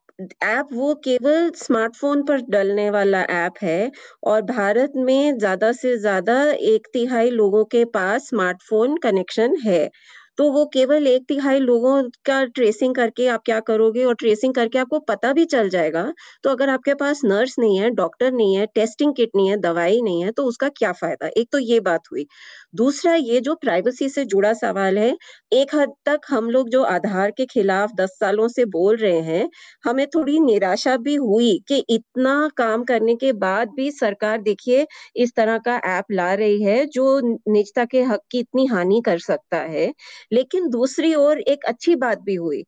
ऐप 0.44 0.68
वो 0.74 0.94
केवल 1.04 1.50
स्मार्टफ़ोन 1.58 2.22
पर 2.24 2.42
डलने 2.50 2.90
वाला 2.90 3.22
ऐप 3.36 3.54
है 3.62 3.92
और 4.24 4.42
भारत 4.44 4.92
में 4.98 5.38
ज़्यादा 5.38 5.72
से 5.72 5.96
ज़्यादा 5.98 6.42
एक 6.66 6.88
तिहाई 6.94 7.30
लोगों 7.32 7.64
के 7.66 7.84
पास 7.92 8.28
स्मार्टफ़ोन 8.30 8.96
कनेक्शन 8.98 9.56
है। 9.66 9.90
तो 10.38 10.50
वो 10.52 10.66
केवल 10.70 11.08
एक 11.08 11.26
तिहाई 11.28 11.60
लोगों 11.62 12.02
का 12.26 12.44
ट्रेसिंग 12.48 12.96
करके 12.96 13.28
आप 13.30 13.42
क्या 13.46 13.60
करोगे 13.64 14.04
और 14.06 14.16
ट्रेसिंग 14.16 14.54
करके 14.54 14.78
आपको 14.80 15.00
पता 15.06 15.32
भी 15.34 15.46
चल 15.48 15.70
जाएगा। 15.70 16.04
तो 16.44 16.50
अगर 16.50 16.70
आपके 16.70 16.94
पास 16.96 17.22
नर्स 17.26 17.56
नहीं 17.60 17.78
है 17.80 17.90
डॉक्टर 17.94 18.32
नहीं 18.34 18.56
है 18.56 18.66
टेस्टिंग 18.76 19.14
किट 19.16 19.30
नहीं 19.36 19.50
है, 19.50 19.58
दवाई 19.60 20.02
नहीं 20.02 20.24
है 20.24 20.32
तो 20.34 20.46
उसका 20.46 20.70
क्या 20.72 20.92
फ़ायदा? 20.94 21.30
एक 21.38 21.50
तो 21.52 21.60
ये 21.62 21.80
बात 21.82 22.12
हुई। 22.12 22.26
दूसरा 22.74 23.14
ये 23.16 23.40
जो 23.42 23.54
प्राइवेसी 23.56 24.08
से 24.10 24.24
जुड़ा 24.26 24.52
सवाल 24.54 24.98
है, 24.98 25.16
एक 25.54 25.76
हद 25.76 25.94
तक 26.06 26.22
हम 26.30 26.50
लोग 26.50 26.70
जो 26.70 26.82
आधार 26.86 27.32
के 27.32 27.46
खिलाफ 27.46 27.92
दस 27.96 28.10
सालों 28.20 28.48
से 28.50 28.66
बोल 28.68 28.98
रहे 28.98 29.20
हैं, 29.22 29.50
हमें 29.86 30.06
थोड़ी 30.08 30.40
निराशा 30.40 30.96
भी 31.00 31.16
हुई 31.18 31.58
कि 31.68 31.84
इतना 31.90 32.36
काम 32.58 32.84
करने 32.84 33.16
के 33.16 33.32
बाद 33.38 33.70
भी 33.76 33.90
सरकार 33.92 34.42
देखिए 34.42 34.86
इस 35.18 35.34
तरह 35.36 35.58
का 35.60 35.76
ऐप 35.90 36.12
ला 36.12 36.34
रही 36.34 36.62
है 36.64 36.86
जो 36.90 37.20
निजता 37.50 37.86
के 37.86 38.02
हक 38.04 38.22
की 38.32 38.40
इतनी 38.40 38.66
हानि 38.68 39.02
कर 39.06 39.20
सकता 39.22 39.58
है। 39.68 39.92
लेकिन 40.34 40.70
दूसरी 40.70 41.14
ओर 41.16 41.40
एक 41.42 41.66
अच्छी 41.66 41.96
बात 41.98 42.22
भी 42.22 42.36
हुई, 42.36 42.64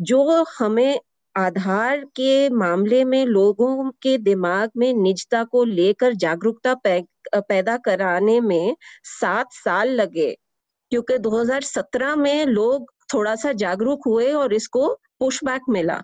जो 0.00 0.44
हमें 0.58 0.98
आधार 1.36 2.04
के 2.16 2.48
मामले 2.50 3.02
में 3.04 3.24
लोगों 3.26 3.90
के 4.02 4.16
दिमाग 4.18 4.70
में 4.76 4.92
निजता 4.94 5.42
को 5.44 5.64
लेकर 5.64 6.14
जागरूकता 6.14 6.74
पैदा 6.84 7.76
कराने 7.78 8.40
में 8.40 8.76
सात 9.10 9.52
साल 9.54 9.88
लगे, 9.90 10.30
क्योंकि 10.92 11.18
2017 11.18 12.14
में 12.16 12.44
लोग 12.46 12.90
थोड़ा 13.14 13.34
सा 13.36 13.52
जागरूक 13.54 14.06
हुए 14.06 14.32
और 14.32 14.54
इसको 14.54 14.88
पुशबैक 15.20 15.62
मिला। 15.68 16.02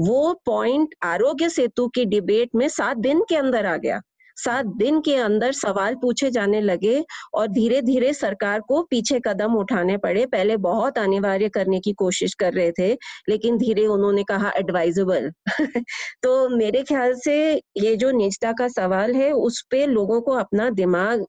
वो 0.00 0.32
पॉइंट 0.46 0.94
आरोग्य 1.04 1.48
सेतु 1.50 1.88
की 1.88 2.04
डिबेट 2.06 2.50
में 2.54 2.68
सात 2.70 2.96
दिन 2.98 3.22
के 3.28 3.36
अंदर 3.36 3.66
आ 3.66 3.76
गया। 3.76 4.00
सात 4.44 4.66
दिन 4.76 5.00
के 5.00 5.14
अंदर 5.18 5.52
सवाल 5.54 5.94
पूछे 6.02 6.30
जाने 6.30 6.60
लगे 6.60 7.02
और 7.34 7.46
धीरे 7.48 7.80
धीरे 7.82 8.12
सरकार 8.14 8.60
को 8.68 8.82
पीछे 8.90 9.20
कदम 9.26 9.54
उठाने 9.56 9.96
पड़े। 9.98 10.24
पहले 10.28 10.56
बहुत 10.58 10.98
अनिवार्य 10.98 11.48
करने 11.50 11.80
की 11.80 11.92
कोशिश 11.94 12.34
कर 12.36 12.52
रहे 12.54 12.72
थे, 12.72 12.92
लेकिन 13.28 13.58
धीरे 13.58 13.86
उन्होंने 13.88 14.22
कहा 14.24 14.52
एडवाइजेबल 14.56 15.30
तो 16.22 16.48
मेरे 16.56 16.82
ख्याल 16.84 17.14
से 17.18 17.36
ये 17.78 17.96
जो 17.96 18.10
निजता 18.12 18.52
का 18.52 18.68
सवाल 18.70 19.14
है, 19.14 19.30
उस 19.32 19.62
पे 19.70 19.86
लोगों 19.88 20.20
को 20.22 20.32
अपना 20.36 20.70
दिमाग 20.72 21.24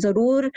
ज़रूर 0.00 0.50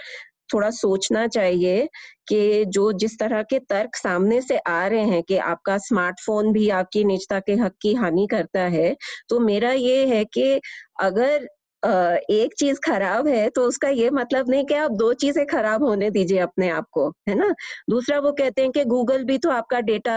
थोड़ा 0.53 0.69
सोचना 0.71 1.25
चाहिए 1.27 1.87
कि 2.29 2.65
जो 2.67 2.91
जिस 2.93 3.17
तरह 3.19 3.41
के 3.43 3.59
तर्क 3.61 3.95
सामने 3.95 4.41
से 4.41 4.57
आ 4.59 4.85
रहे 4.87 5.03
हैं 5.05 5.21
कि 5.23 5.37
आपका 5.45 5.77
स्मार्टफ़ोन 5.79 6.51
भी 6.53 6.67
आपकी 6.71 7.03
निजता 7.05 7.39
के 7.41 7.53
हक 7.55 7.73
की 7.81 7.93
हानि 7.95 8.27
करता 8.31 8.61
है 8.71 8.95
तो 9.29 9.39
मेरा 9.41 9.71
ये 9.73 10.05
है 10.07 10.23
कि 10.27 10.59
अगर 11.01 11.47
एक 11.85 12.53
चीज़ 12.57 12.79
खराब 12.85 13.27
है 13.27 13.49
तो 13.49 13.61
उसका 13.63 13.89
ये 13.91 14.09
मतलब 14.11 14.49
नहीं 14.49 14.65
कि 14.65 14.73
आप 14.75 14.91
दो 14.93 15.11
चीज़ें 15.15 15.45
खराब 15.47 15.83
होने 15.83 16.09
दीजिए 16.11 16.39
अपने 16.39 16.69
आप 16.71 16.85
को, 16.93 17.07
है 17.29 17.35
ना? 17.35 17.49
दूसरा 17.89 18.19
वो 18.19 18.31
कहते 18.33 18.61
हैं 18.61 18.71
कि 18.71 18.83
गूगल 18.85 19.23
भी 19.25 19.37
तो 19.39 19.49
आपका 19.51 19.79
डेटा 19.81 20.15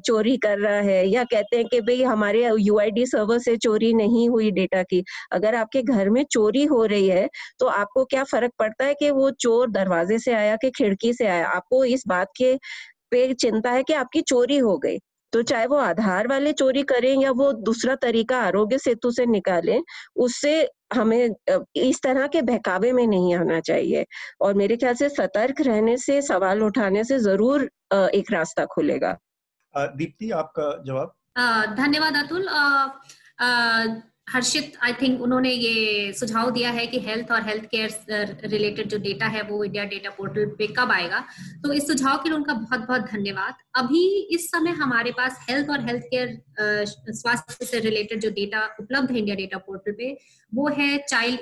चोरी 0.00 0.36
कर 0.38 0.58
रहा 0.58 0.80
है, 0.80 1.06
या 1.08 1.24
कहते 1.26 1.56
हैं 1.56 1.66
कि 1.68 1.80
भाई 1.82 2.02
हमारे 2.04 2.44
यूआईडी 2.58 3.06
सर्वर 3.06 3.38
से 3.40 3.56
चोरी 3.58 3.92
नहीं 3.94 4.28
हुई 4.28 4.50
डेटा 4.52 4.82
की। 4.84 5.02
अगर 5.32 5.54
आपके 5.56 5.82
घर 5.84 6.10
में 6.10 6.24
चोरी 6.32 6.64
हो 6.66 6.84
रही 6.86 7.08
है 7.08 7.28
तो 7.60 7.66
आपको 7.68 8.04
क्या 8.06 8.24
फ़र्क 8.26 8.52
पड़ता 8.58 8.84
है 8.84 8.94
कि 8.94 9.10
वो 9.12 9.30
चोर 9.40 9.70
दरवाजे 9.72 10.18
से 10.20 10.32
आया 10.34 10.56
कि 10.58 10.70
खिड़की 10.72 11.12
से 11.14 11.26
आया? 11.26 11.46
आपको 11.48 11.84
इस 11.86 12.04
बात 12.08 12.28
के 12.38 12.54
पे 13.12 13.32
चिंता 13.34 13.70
है 13.72 13.82
कि 13.84 13.92
आपकी 13.94 14.20
चोरी 14.22 14.58
हो 14.60 14.78
गई। 14.80 14.98
तो 15.32 15.42
चाहे 15.42 15.66
वो 15.66 15.76
आधार 15.76 16.26
वाले 16.28 16.52
चोरी 16.52 16.82
करें 16.82 17.14
या 17.22 17.30
वो 17.30 17.52
दूसरा 17.62 17.94
तरीका 17.94 18.38
आरोग्य 18.42 18.78
सेतु 18.78 19.10
से 19.10 19.26
निकालें 19.26 19.80
उससे 20.16 20.52
हमें 20.94 21.34
इस 21.76 22.00
तरह 22.02 22.26
के 22.26 22.42
बहकावे 22.42 22.92
में 22.92 23.06
नहीं 23.06 23.34
आना 23.34 23.60
चाहिए। 23.60 24.04
और 24.40 24.54
मेरे 24.54 24.76
ख्याल 24.76 24.94
से 24.94 25.08
सतर्क 25.08 25.60
रहने 25.60 25.96
से 25.96 26.20
सवाल 26.22 26.62
उठाने 26.62 27.04
से 27.04 27.18
ज़रूर 27.18 27.68
एक 27.94 28.32
रास्ता 28.32 28.64
खुलेगा। 28.64 29.16
दीप्ति 29.74 30.30
आपका 30.30 30.70
जवाब? 30.86 31.14
धन्यवाद 31.76 32.16
अतुल। 32.16 32.48
हर्षित 34.32 34.72
आई 34.82 34.92
थिंक 34.92 35.20
उन्होंने 35.22 35.50
ये 35.50 36.12
सुझाव 36.12 36.50
दिया 36.50 36.70
है 36.70 36.86
कि 36.86 36.98
हेल्थ 37.00 37.30
और 37.32 37.42
हेल्थ 37.42 37.64
केयर 37.70 38.36
रिलेटेड 38.44 38.88
जो 38.88 38.98
डेटा 38.98 39.26
है 39.26 39.42
वो 39.42 39.62
इंडिया 39.64 39.84
डेटा 39.84 40.10
पोर्टल 40.10 40.46
पे 40.58 40.66
कब 40.78 40.90
आएगा। 40.92 41.24
तो 41.62 41.72
इस 41.72 41.86
सुझाव 41.86 42.16
के 42.16 42.28
लिए 42.28 42.36
उनका 42.38 42.52
बहुत 42.54 42.80
बहुत 42.80 43.10
धन्यवाद। 43.10 43.54
अभी 43.76 44.04
इस 44.34 44.50
समय 44.50 44.70
हमारे 44.80 45.10
पास 45.10 45.44
हेल्थ 45.50 45.70
और 45.70 45.84
हेल्थ 45.86 46.04
केयर 46.04 46.38
स्वास्थ्य 47.12 47.66
से 47.66 47.80
रिलेटेड 47.80 48.20
जो 48.20 48.30
डेटा 48.30 48.64
उपलब्ध 48.80 49.10
है 49.10 49.18
इंडिया 49.18 49.36
डेटा 49.36 49.58
पोर्टल 49.58 49.92
पे, 49.92 50.16
वो 50.52 50.68
है 50.68 50.96
चाइल्ड 51.08 51.40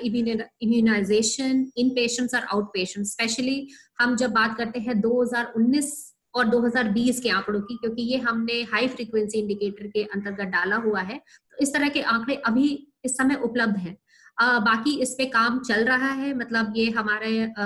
इम्यूनाइजेशन 0.61 1.65
इन 1.77 1.89
पेशेंट्स 1.95 2.35
और 2.35 2.45
आउट 2.53 2.73
पेशेंट 2.73 3.05
स्पेशली 3.07 3.67
हम 3.99 4.15
जब 4.15 4.31
बात 4.31 4.57
करते 4.57 4.79
हैं 4.79 5.01
2019 5.01 6.08
और 6.35 6.47
2020 6.47 7.19
के 7.19 7.29
आंकड़ों 7.29 7.61
की 7.61 7.75
क्योंकि 7.75 8.01
ये 8.03 8.17
हमने 8.17 8.61
हाई 8.71 8.87
फ्रीक्वेंसी 8.87 9.39
इंडिकेटर 9.39 9.87
के 9.87 10.03
अंतर्गत 10.05 10.47
डाला 10.47 10.75
हुआ 10.75 11.01
है। 11.01 11.17
तो 11.17 11.57
इस 11.61 11.73
तरह 11.73 11.89
के 11.89 12.01
आंकड़े 12.01 12.35
अभी 12.47 12.67
इस 13.05 13.17
समय 13.17 13.35
उपलब्ध 13.43 13.77
हैं। 13.77 13.97
बाकी 14.37 14.91
इस 15.01 15.13
पे 15.17 15.25
काम 15.25 15.59
चल 15.59 15.83
रहा 15.85 16.11
है 16.11 16.33
मतलब 16.33 16.73
ये 16.75 16.89
हमारे 16.89 17.31
आ, 17.45 17.65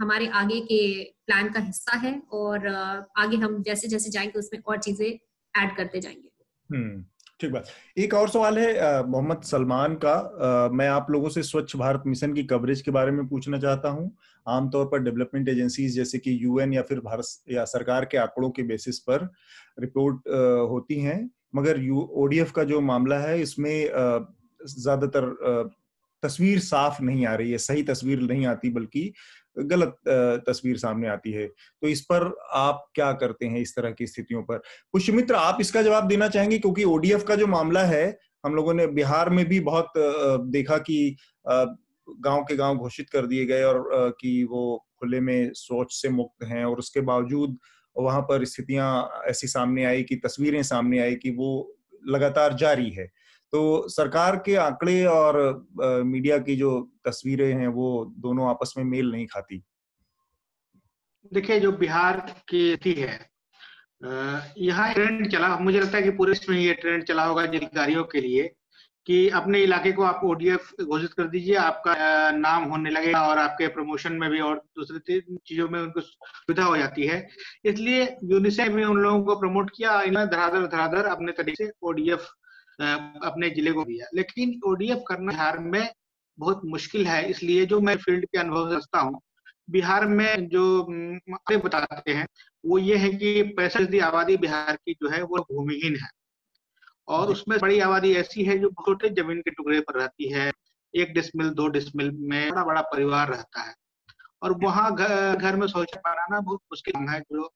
हमारे 0.00 0.26
आगे 0.34 0.60
के 0.60 0.82
प्लान 1.26 1.48
का 1.48 1.60
हिस्सा 1.60 1.96
है 1.96 2.20
और 2.32 2.66
आगे 3.18 3.36
हम 3.36 3.62
जैसे 3.62 3.88
जैसे 3.88 4.10
जाएँगे 4.10 4.38
उसमें 4.38 4.60
और 4.60 4.78
चीज़ें 4.78 5.06
ऐड 5.06 5.76
करते 5.76 6.00
जाएँगे। 6.00 6.30
हम्म 6.70 7.04
ठीक 7.40 7.52
बात। 7.52 7.66
एक 7.98 8.14
और 8.14 8.28
सवाल 8.28 8.58
है 8.58 9.06
मोहम्मद 9.06 9.42
सलमान 9.42 9.94
का। 10.04 10.12
आ, 10.12 10.68
मैं 10.68 10.88
आप 10.88 11.10
लोगों 11.10 11.28
से 11.28 11.42
स्वच्छ 11.42 11.76
भारत 11.76 12.02
मिशन 12.06 12.34
की 12.34 12.44
कवरेज 12.44 12.82
के 12.82 12.90
बारे 12.90 13.10
में 13.10 13.26
पूछना 13.28 13.58
चाहता 13.58 13.88
हूँ। 13.88 14.10
आमतौर 14.46 14.86
पर 14.86 15.02
डेवलपमेंट 15.02 15.48
एजेंसीज 15.48 15.94
जैसे 15.96 16.18
कि 16.18 16.38
यूएन 16.42 16.72
या 16.72 16.82
फिर 16.82 17.00
भारत 17.00 17.50
या 17.50 17.64
सरकार 17.66 18.04
के 18.04 18.16
आंकड़ों 18.18 18.50
के 18.50 18.62
बेसिस 18.62 18.98
पर 19.00 19.28
रिपोर्ट 19.80 20.28
होती 20.70 21.00
हैं। 21.00 21.30
मगर 21.54 21.80
यू, 21.80 22.00
ओडीएफ 22.14 22.50
का 22.52 22.64
जो 22.64 22.80
मामला 22.80 23.18
है, 23.18 23.40
इसमें 23.40 23.88
ज़्यादातर 24.60 25.72
तस्वीर 26.22 26.58
साफ़ 26.60 27.02
नहीं 27.02 27.26
आ 27.26 27.34
रही 27.34 27.50
है, 27.52 27.58
सही 27.58 27.82
तस्वीर 27.82 28.20
नहीं 28.22 28.46
आती, 28.46 28.70
बल्कि 28.70 29.12
गलत 29.56 29.96
तस्वीर 30.46 30.76
सामने 30.78 31.08
आती 31.08 31.32
है। 31.32 31.46
तो 31.46 31.88
इस 31.88 32.00
पर 32.02 32.32
आप 32.54 32.84
क्या 32.94 33.12
करते 33.14 33.46
हैं 33.46 33.60
इस 33.60 33.74
तरह 33.76 33.90
की 33.90 34.06
स्थितियों 34.06 34.42
पर? 34.42 34.62
पुष्यमित्र 34.92 35.34
आप 35.34 35.58
इसका 35.60 35.82
जवाब 35.82 36.08
देना 36.08 36.28
चाहेंगे? 36.28 36.58
क्योंकि 36.58 36.84
ओडीएफ 36.84 37.24
का 37.28 37.34
जो 37.34 37.46
मामला 37.46 37.82
है, 37.84 38.18
हम 38.44 38.54
लोगों 38.54 38.74
ने 38.74 38.86
बिहार 38.86 39.30
में 39.30 39.44
भी 39.48 39.60
बहुत 39.62 39.92
देखा 40.48 40.78
कि 40.78 41.16
गाँव 42.08 42.42
के 42.44 42.56
गाँव 42.56 42.76
घोषित 42.76 43.10
कर 43.10 43.26
दिए 43.26 43.44
गए 43.46 43.62
और 43.62 43.88
कि 44.20 44.42
वो 44.44 44.86
खुले 44.98 45.20
में 45.20 45.50
सोच 45.54 45.92
से 45.92 46.08
मुक्त 46.08 46.44
हैं 46.44 46.64
और 46.64 46.78
उसके 46.78 47.00
बावजूद 47.00 47.58
वहाँ 47.96 48.20
पर 48.22 48.44
स्थितियाँ 48.44 49.22
ऐसी 49.28 49.46
सामने 49.46 49.84
आई 49.84 50.02
कि, 50.02 50.16
तस्वीरें 50.16 50.62
सामने 50.62 50.98
आई 50.98 51.14
कि 51.14 51.30
वो 51.30 51.76
लगातार 52.08 52.54
जारी 52.54 52.90
है। 52.90 53.06
तो 53.52 53.88
सरकार 53.88 54.36
के 54.36 54.54
आंकड़े 54.54 55.04
और 55.04 55.66
मीडिया 56.04 56.38
की 56.38 56.56
जो 56.56 56.70
तस्वीरें 57.06 57.52
हैं 57.54 57.68
वो 57.68 58.14
दोनों 58.18 58.48
आपस 58.48 58.74
में 58.78 58.84
मेल 58.84 59.10
नहीं 59.10 59.26
खाती। 59.26 59.62
देखिए, 61.32 61.60
जो 61.60 61.72
बिहार 61.72 62.20
की 62.48 62.76
थी 62.76 62.92
है 62.92 63.18
यहाँ 64.58 64.92
ट्रेंड 64.94 65.30
चला, 65.32 65.56
मुझे 65.58 65.80
लगता 65.80 65.96
है 65.96 66.02
कि 66.02 66.10
पूरे 66.10 66.34
में 66.50 66.58
ये 66.58 66.74
ट्रेंड 66.74 67.04
चला 67.04 67.24
होगा 67.24 67.46
जिलाधिकारियों 67.46 68.04
के 68.04 68.20
लिए 68.20 68.52
कि 69.06 69.28
अपने 69.30 69.60
इलाके 69.62 69.92
को 69.92 70.02
आप 70.04 70.20
ओडीएफ 70.24 70.70
घोषित 70.82 71.12
कर 71.12 71.26
दीजिए, 71.28 71.54
आपका 71.56 72.30
नाम 72.32 72.64
होने 72.64 72.90
लगेगा 72.90 73.20
और 73.22 73.38
आपके 73.38 73.66
प्रमोशन 73.68 74.12
में 74.14 74.30
भी 74.30 74.40
और 74.40 74.56
दूसरे 74.76 75.20
चीज़ों 75.20 75.68
में 75.68 75.80
उनको 75.80 76.00
सुविधा 76.00 76.64
हो 76.64 76.76
जाती 76.76 77.06
है। 77.06 77.26
इसलिए 77.64 78.04
यूनिसेफ 78.24 78.72
ने 78.72 78.84
उन 78.84 78.98
लोगों 78.98 79.22
को 79.24 79.40
प्रमोट 79.40 79.70
किया, 79.76 80.00
इन्होंने 80.02 80.30
धराधर 80.30 80.66
धराधर 80.68 81.06
अपने 81.06 81.32
तरीके 81.32 81.64
से 81.64 81.70
ओडीएफ 81.82 82.28
अपने 82.78 83.50
ज़िले 83.50 83.72
को 83.72 83.84
दिया 83.84 84.06
लेकिन 84.14 84.60
ओडीएफ 84.66 85.02
करना 85.08 85.32
बिहार 85.32 85.58
में 85.60 85.88
बहुत 86.38 86.60
मुश्किल 86.66 87.06
है, 87.06 87.28
इसलिए 87.30 87.66
जो 87.66 87.80
मैं 87.80 87.96
फ़ील्ड 87.98 88.24
के 88.24 88.38
अनुभव 88.38 88.70
से 88.70 88.76
रखता 88.76 89.00
हूँ, 89.00 89.20
बिहार 89.70 90.06
में 90.08 90.48
जो 90.48 90.82
बताते 91.50 92.12
हैं, 92.12 92.26
वो 92.64 92.78
ये 92.78 92.96
है 92.96 93.10
कि 93.10 93.42
पैंसठ 93.58 93.94
आबादी 94.02 94.36
बिहार 94.38 94.76
की 94.76 94.92
जो 94.94 95.08
है, 95.10 95.22
वो 95.22 95.38
भूमिहीन 95.52 95.96
है। 95.96 96.08
और 97.08 97.30
उसमें 97.30 97.58
बड़ी 97.60 97.78
आबादी 97.80 98.12
ऐसी 98.16 98.44
है 98.44 98.58
जो 98.58 98.68
छोटे 98.80 99.08
ज़मीन 99.22 99.40
के 99.40 99.50
टुकड़े 99.50 99.80
पर 99.80 99.98
रहती 100.00 100.30
है। 100.32 100.50
एक 100.94 101.12
डिसमिल 101.14 101.48
दो 101.50 101.66
डिसमिल 101.68 102.10
में 102.20 102.50
बड़ा 102.50 102.64
बड़ा 102.64 102.80
परिवार 102.92 103.28
रहता 103.28 103.62
है। 103.62 103.74
और 104.42 104.52
वहाँ 104.64 104.94
घर 104.94 105.56
में 105.56 105.66
शौचालय 105.66 106.00
बनाना 106.06 106.40
बहुत 106.40 106.60
मुश्किल 106.72 107.08
है 107.10 107.20
जो 107.32 107.50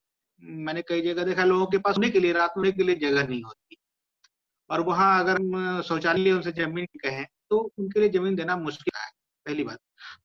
मैंने 0.61 0.83
कई 0.83 1.01
जगह 1.03 1.25
देखा 1.25 1.45
लोगों 1.45 1.67
के 1.67 1.79
पास 1.79 1.97
होने 1.97 2.11
के 2.11 2.21
लिए 2.21 2.33
रात 2.33 2.55
में 2.59 2.73
के 2.73 2.83
लिए 2.83 2.95
जगह 2.97 3.27
नहीं 3.29 3.43
होती। 3.43 3.77
और 4.71 4.81
वहाँ 4.81 5.21
अगर 5.21 5.37
हम 5.37 5.81
शौचालय 5.83 6.33
उनसे 6.33 6.53
ज़मीन 6.53 6.87
कहें 7.05 7.25
तो 7.51 7.59
उनके 7.79 8.01
लिए 8.01 8.09
ज़मीन 8.09 8.35
देना 8.37 8.57
मुश्किल 8.57 8.99
है 8.99 9.11
पहली 9.47 9.65
बात। 9.65 9.79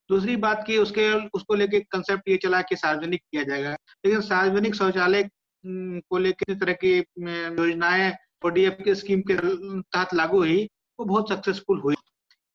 दूसरी 0.09 0.35
बात 0.37 0.63
की 0.67 0.77
उसके 0.77 1.11
उसको 1.29 1.55
लेके 1.55 1.79
कंसेप्ट 1.91 2.29
ये 2.29 2.37
चला 2.37 2.61
कि 2.61 2.75
सार्वजनिक 2.75 3.21
किया 3.21 3.43
जाएगा। 3.43 3.71
लेकिन 4.05 4.21
सार्वजनिक 4.21 4.75
शौचालय 4.75 5.29
को 5.63 6.17
लेकर 6.17 6.53
तरह 6.55 6.73
की 6.83 6.97
योजनाएँ 6.97 8.11
ओडीएफ 8.45 8.77
की 8.85 8.95
स्कीम 8.95 9.21
के 9.21 9.35
तहत 9.35 10.13
लागू 10.13 10.37
हुई 10.37 10.63
वो 10.99 11.05
बहुत 11.05 11.29
सक्सेसफुल 11.29 11.79
हुई। 11.79 11.95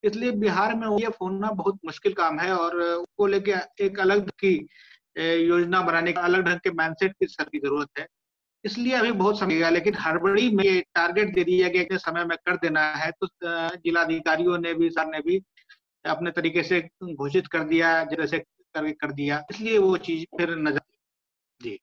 इसलिए 0.03 0.31
बिहार 0.41 0.75
में 0.75 0.87
ओडीएफ 0.87 1.15
होना 1.21 1.51
बहुत 1.53 1.79
मुश्किल 1.85 2.13
काम 2.13 2.39
है 2.39 2.51
और 2.53 2.75
उसको 2.75 3.27
लेके 3.27 3.53
एक 3.85 3.99
अलग 3.99 4.29
की 4.43 4.53
योजना 5.17 5.81
बनाने 5.81 6.11
का 6.13 6.21
अलग 6.21 6.45
ढंग 6.45 6.59
के 6.59 6.71
माइंडसेट 6.71 7.13
की 7.13 7.27
सर 7.27 7.43
की 7.43 7.59
ज़रूरत 7.59 7.99
है। 7.99 8.07
इसलिए 8.65 8.93
अभी 8.93 9.11
बहुत 9.13 9.39
समय 9.39 9.55
गया 9.55 9.69
लेकिन 9.69 9.95
हड़बड़ी 9.95 10.49
में 10.49 10.81
टारगेट 10.95 11.33
दे 11.35 11.43
दिया 11.43 11.67
गया 11.69 11.97
समय 11.97 12.25
में 12.25 12.37
कर 12.37 12.55
देना 12.57 12.81
है 12.93 13.11
तो 13.11 13.27
जिलाधिकारियों 13.77 14.57
ने 14.57 14.73
भी 14.73 14.89
सर 14.89 15.07
ने 15.07 15.19
भी 15.19 15.41
अपने 16.05 16.31
तरीके 16.31 16.63
से 16.63 16.79
घोषित 17.03 17.47
कर 17.47 17.63
दिया 17.63 18.03
जैसे 18.05 18.39
कर, 18.39 18.91
कर 18.91 19.11
दिया। 19.11 19.43
इसलिए 19.51 19.77
वो 19.77 19.97
चीज़ 19.99 20.25
फिर 20.37 20.55
नज़र 20.57 20.81
जी। 21.61 21.79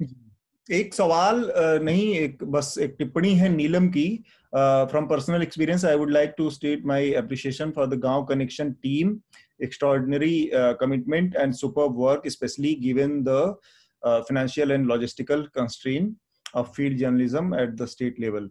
एक 0.68 0.94
सवाल 0.94 1.50
नहीं, 1.82 2.14
एक 2.14 2.42
बस 2.44 2.74
एक 2.82 2.94
टिप्पणी 2.98 3.32
है 3.34 3.48
नीलम 3.48 3.88
की 3.88 4.08
from 4.52 5.06
personal 5.08 5.42
experience 5.42 5.84
I 5.84 5.96
would 5.96 6.10
like 6.10 6.34
to 6.38 6.48
state 6.50 6.84
my 6.86 7.12
appreciation 7.14 7.70
for 7.76 7.86
the 7.86 7.98
Gaon 8.00 8.24
connection 8.24 8.72
team 8.82 9.16
extraordinary 9.62 10.50
commitment 10.80 11.36
and 11.36 11.54
super 11.54 11.92
work 11.96 12.28
specially 12.28 12.74
given 12.82 13.22
the 13.24 13.56
financial 14.02 14.72
and 14.72 14.86
logistical 14.86 15.42
constrain 15.54 16.14
of 16.56 16.68
field 16.76 16.98
journalism 16.98 17.54
at 17.60 17.70
the 17.76 17.86
state 17.86 18.20
level 18.20 18.50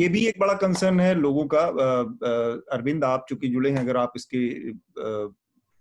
ये 0.00 0.08
भी 0.08 0.26
एक 0.26 0.38
बड़ा 0.40 0.54
concern 0.54 1.00
है 1.00 1.14
लोगों 1.14 1.46
का। 1.54 1.60
अरविंद, 2.72 3.04
आप 3.04 3.24
चूँकि 3.28 3.48
जुड़े 3.48 3.70
हैं, 3.70 3.78
अगर 3.78 3.96
आप 3.96 4.12
इसकी 4.16 4.72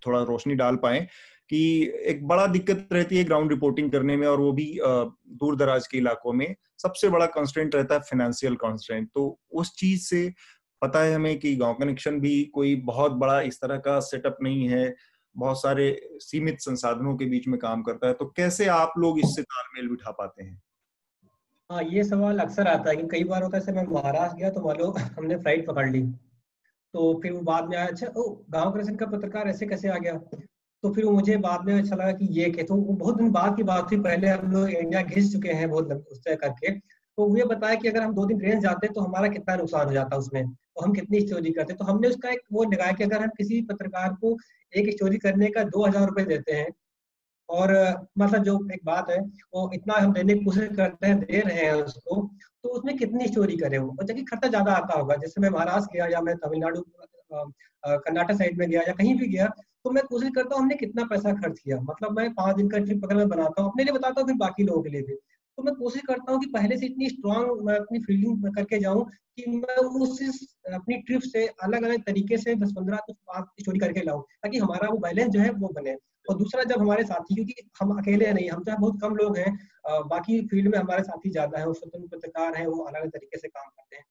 थोड़ा 0.01 0.21
रोशनी 0.23 0.55
डाल 0.55 0.75
पाए। 0.83 1.07
कि 1.49 1.59
एक 2.05 2.27
बड़ा 2.27 2.45
दिक्कत 2.47 2.89
रहती 2.93 3.17
है 3.17 3.23
ग्राउंड 3.23 3.51
रिपोर्टिंग 3.51 3.91
करने 3.91 4.17
में 4.17 4.27
और 4.27 4.39
वो 4.39 4.51
भी 4.51 4.79
दूर 4.83 5.55
दराज 5.55 5.87
के 5.87 5.97
इलाकों 5.97 6.33
में। 6.33 6.55
सबसे 6.81 7.09
बड़ा 7.09 7.25
कंस्ट्रेंट 7.25 7.75
रहता 7.75 7.95
है 7.95 8.01
फाइनेंशियल 8.01 8.55
कंस्ट्रेंट 8.55 9.09
तो 9.15 9.39
उस 9.51 9.73
चीज़ 9.75 10.01
से 10.01 10.33
पता 10.81 11.03
है 11.03 11.13
हमें 11.15 11.39
कि 11.39 11.55
गाँव 11.55 11.73
कनेक्शन 11.73 12.19
भी 12.19 12.43
कोई 12.43 12.75
बहुत 12.75 13.11
बड़ा 13.11 13.39
इस 13.41 13.61
तरह 13.61 13.77
का 13.77 13.99
सेटअप 13.99 14.37
नहीं 14.43 14.67
है। 14.69 14.95
बहुत 15.35 15.61
सारे 15.61 15.85
सीमित 16.13 16.59
संसाधनों 16.59 17.15
के 17.17 17.25
बीच 17.25 17.47
में 17.47 17.59
काम 17.59 17.81
करता 17.83 18.07
है। 18.07 18.13
तो 18.13 18.25
कैसे 18.25 18.65
आप 18.67 18.93
लोग 18.97 19.19
इससे 19.19 19.41
तालमेल 19.41 19.89
बिठा 19.89 20.11
पाते 20.11 20.43
हैं? 20.43 20.61
हाँ 21.69 21.83
ये 21.83 22.03
सवाल 22.03 22.39
अक्सर 22.39 22.67
आता 22.67 22.89
है 22.89 22.95
कि 22.95 23.07
कई 23.07 23.23
बार 23.23 23.43
होता 23.43 23.57
है 23.57 23.73
मैं 23.75 23.83
महाराष्ट्र 23.83 24.37
गया 24.37 24.49
तो 24.49 24.61
मान 24.61 24.77
लो 24.77 24.91
हमने 25.17 25.35
फ़्लाइट 25.35 25.67
पकड़ 25.67 25.89
ली। 25.89 26.01
तो 26.93 27.19
फिर 27.23 27.31
वो 27.31 27.41
बाद 27.41 27.69
में 27.69 27.77
आया 27.77 27.87
अच्छा 27.87 28.07
ओ 28.07 28.29
गाँव 28.49 28.71
कनेक्शन 28.71 28.95
का 28.95 29.05
पत्रकार 29.05 29.47
ऐसे 29.47 29.65
कैसे 29.65 29.89
आ 29.89 29.97
गया? 29.97 30.13
तो 30.83 30.93
फिर 30.93 31.05
मुझे 31.07 31.37
बाद 31.39 31.65
में 31.65 31.73
अच्छा 31.73 31.95
लगा 31.95 32.11
कि 32.13 32.25
ये 32.33 32.49
के 32.51 32.63
तो 32.63 32.75
वो 32.75 32.93
बहुत 32.95 33.17
दिन 33.17 33.31
बाद 33.31 33.55
की 33.57 33.63
बात 33.65 33.91
थी, 33.91 33.97
पहले 33.99 34.27
हम 34.27 34.51
लोग 34.51 34.69
इंडिया 34.71 35.01
घिस 35.03 35.31
चुके 35.33 35.49
हैं 35.51 35.69
बहुत 35.69 35.91
उस 36.11 36.19
तरह 36.19 36.35
करके। 36.37 36.71
तो 37.17 37.35
ये 37.37 37.43
बताया 37.45 37.75
कि 37.75 37.87
अगर 37.87 38.01
हम 38.03 38.13
दो 38.15 38.25
दिन 38.25 38.39
ट्रेन 38.39 38.59
जाते 38.61 38.87
तो 38.89 39.01
हमारा 39.01 39.27
कितना 39.29 39.55
नुकसान 39.55 39.87
हो 39.87 39.93
जाता 39.93 40.17
उसमें 40.17 40.45
तो 40.47 40.81
हम 40.81 40.93
कितनी 40.93 41.19
स्टोरी 41.21 41.51
करते 41.53 41.73
तो 41.75 41.85
हमने 41.85 42.07
उसका 42.09 42.29
एक 42.29 42.41
वो 42.53 42.63
लगाया 42.65 42.91
कि 42.91 43.03
अगर 43.03 43.21
हम 43.23 43.29
किसी 43.37 43.61
पत्रकार 43.63 44.13
को 44.21 44.35
एक 44.73 44.89
स्टोरी 44.91 45.17
करने 45.19 45.49
का 45.49 45.63
दो 45.65 45.85
हज़ार 45.85 46.05
रुपये 46.07 46.25
देते 46.25 46.53
हैं, 46.53 46.67
और 47.49 47.71
मतलब 48.19 48.43
जो 48.43 48.53
एक 48.73 48.81
बात 48.85 49.09
है, 49.09 49.19
वो 49.53 49.69
इतना 49.73 49.93
हम 49.95 50.13
देने 50.13 50.33
की 50.33 50.45
कोशिश 50.45 50.69
करते 50.77 51.07
हैं, 51.07 51.19
दे 51.19 51.39
रहे 51.39 51.65
हैं 51.65 51.73
उसको 51.75 52.21
तो 52.63 52.69
उसमें 52.69 52.95
कितनी 52.97 53.27
स्टोरी 53.27 53.57
करे 53.57 53.77
वो? 53.77 53.89
और 53.91 54.05
जबकि 54.05 54.23
खर्चा 54.23 54.47
ज़्यादा 54.49 54.71
आता 54.73 54.99
होगा, 54.99 55.15
जैसे 55.17 55.41
मैं 55.41 55.49
महाराष्ट्र 55.49 55.93
गया 55.93 56.07
या 56.07 56.21
मैं 56.21 56.35
तमिलनाडु 56.37 56.83
कर्नाटक 57.83 58.33
साइड 58.33 58.57
में 58.59 58.69
गया 58.69 58.81
या 58.81 58.93
कहीं 58.93 59.15
भी 59.17 59.27
गया 59.29 59.47
तो 59.85 59.89
मैं 59.91 60.03
कोशिश 60.05 60.29
करता 60.35 60.55
हूँ, 60.55 60.61
हमने 60.63 60.75
कितना 60.75 61.03
पैसा 61.05 61.31
खर्च 61.33 61.59
किया। 61.59 61.79
मतलब 61.81 62.17
मैं 62.17 62.29
पाँच 62.33 62.55
दिन 62.55 62.69
का 62.69 62.77
ट्रिप 62.79 63.03
अगर 63.05 63.15
मैं 63.15 63.27
बनाता 63.29 63.61
हूँ, 63.61 63.71
अपने 63.71 63.83
लिए 63.83 63.93
बताता 63.93 64.21
हूँ, 64.21 64.27
फिर 64.27 64.35
बाकी 64.37 64.63
लोगों 64.63 64.81
के 64.83 64.89
लिए 64.89 65.01
भी। 65.01 65.13
तो 65.57 65.63
मैं 65.63 65.73
कोशिश 65.75 66.01
करता 66.07 66.31
हूँ 66.31 66.39
कि 66.41 66.47
पहले 66.49 66.77
से 66.77 66.85
इतनी 66.85 67.09
स्ट्रांग 67.09 67.61
मैं 67.65 67.75
अपनी 67.75 67.99
फील्डिंग 67.99 68.55
करके 68.55 68.79
जाऊँ 68.79 69.03
कि 69.37 69.45
मैं 69.47 69.75
उस 69.77 70.19
अपनी 70.73 70.95
ट्रिप 70.97 71.21
से 71.23 71.45
अलग 71.63 71.83
अलग 71.83 72.03
तरीके 72.03 72.37
से 72.37 72.55
दस 72.55 72.71
पंद्रह 72.71 72.97
कुछ 73.05 73.15
बात 73.27 73.49
स्टोरी 73.59 73.79
करके 73.79 74.01
लाऊं, 74.01 74.21
ताकि 74.43 74.57
हमारा 74.57 74.89
वो 74.89 74.97
बैलेंस 74.99 75.31
जो 75.33 75.39
है 75.39 75.49
वो 75.53 75.67
बने। 75.75 75.95
और 76.29 76.37
दूसरा, 76.37 76.63
जब 76.63 76.79
हमारे 76.81 77.03
साथी, 77.03 77.35
क्योंकि 77.35 77.53
हम 77.81 77.97
अकेले 77.97 78.31
नहीं, 78.33 78.49
हम 78.49 78.63
तो 78.63 78.77
बहुत 78.77 78.99
कम 79.01 79.15
लोग 79.15 79.37
हैं 79.37 79.57
बाकी 80.07 80.39
फ़ील्ड 80.47 80.67
में 80.71 80.77
हमारे 80.79 81.03
साथी 81.03 81.29
ज़्यादा 81.29 81.59
है 81.59 81.73
स्वतंत्र 81.73 82.17
पत्रकार 82.17 82.55
है, 82.55 82.67
वो 82.67 82.83
अलग 82.83 83.01
अलग 83.01 83.11
तरीके 83.11 83.37
से 83.37 83.47
काम 83.47 83.69
करते 83.69 83.95
हैं। 83.95 84.05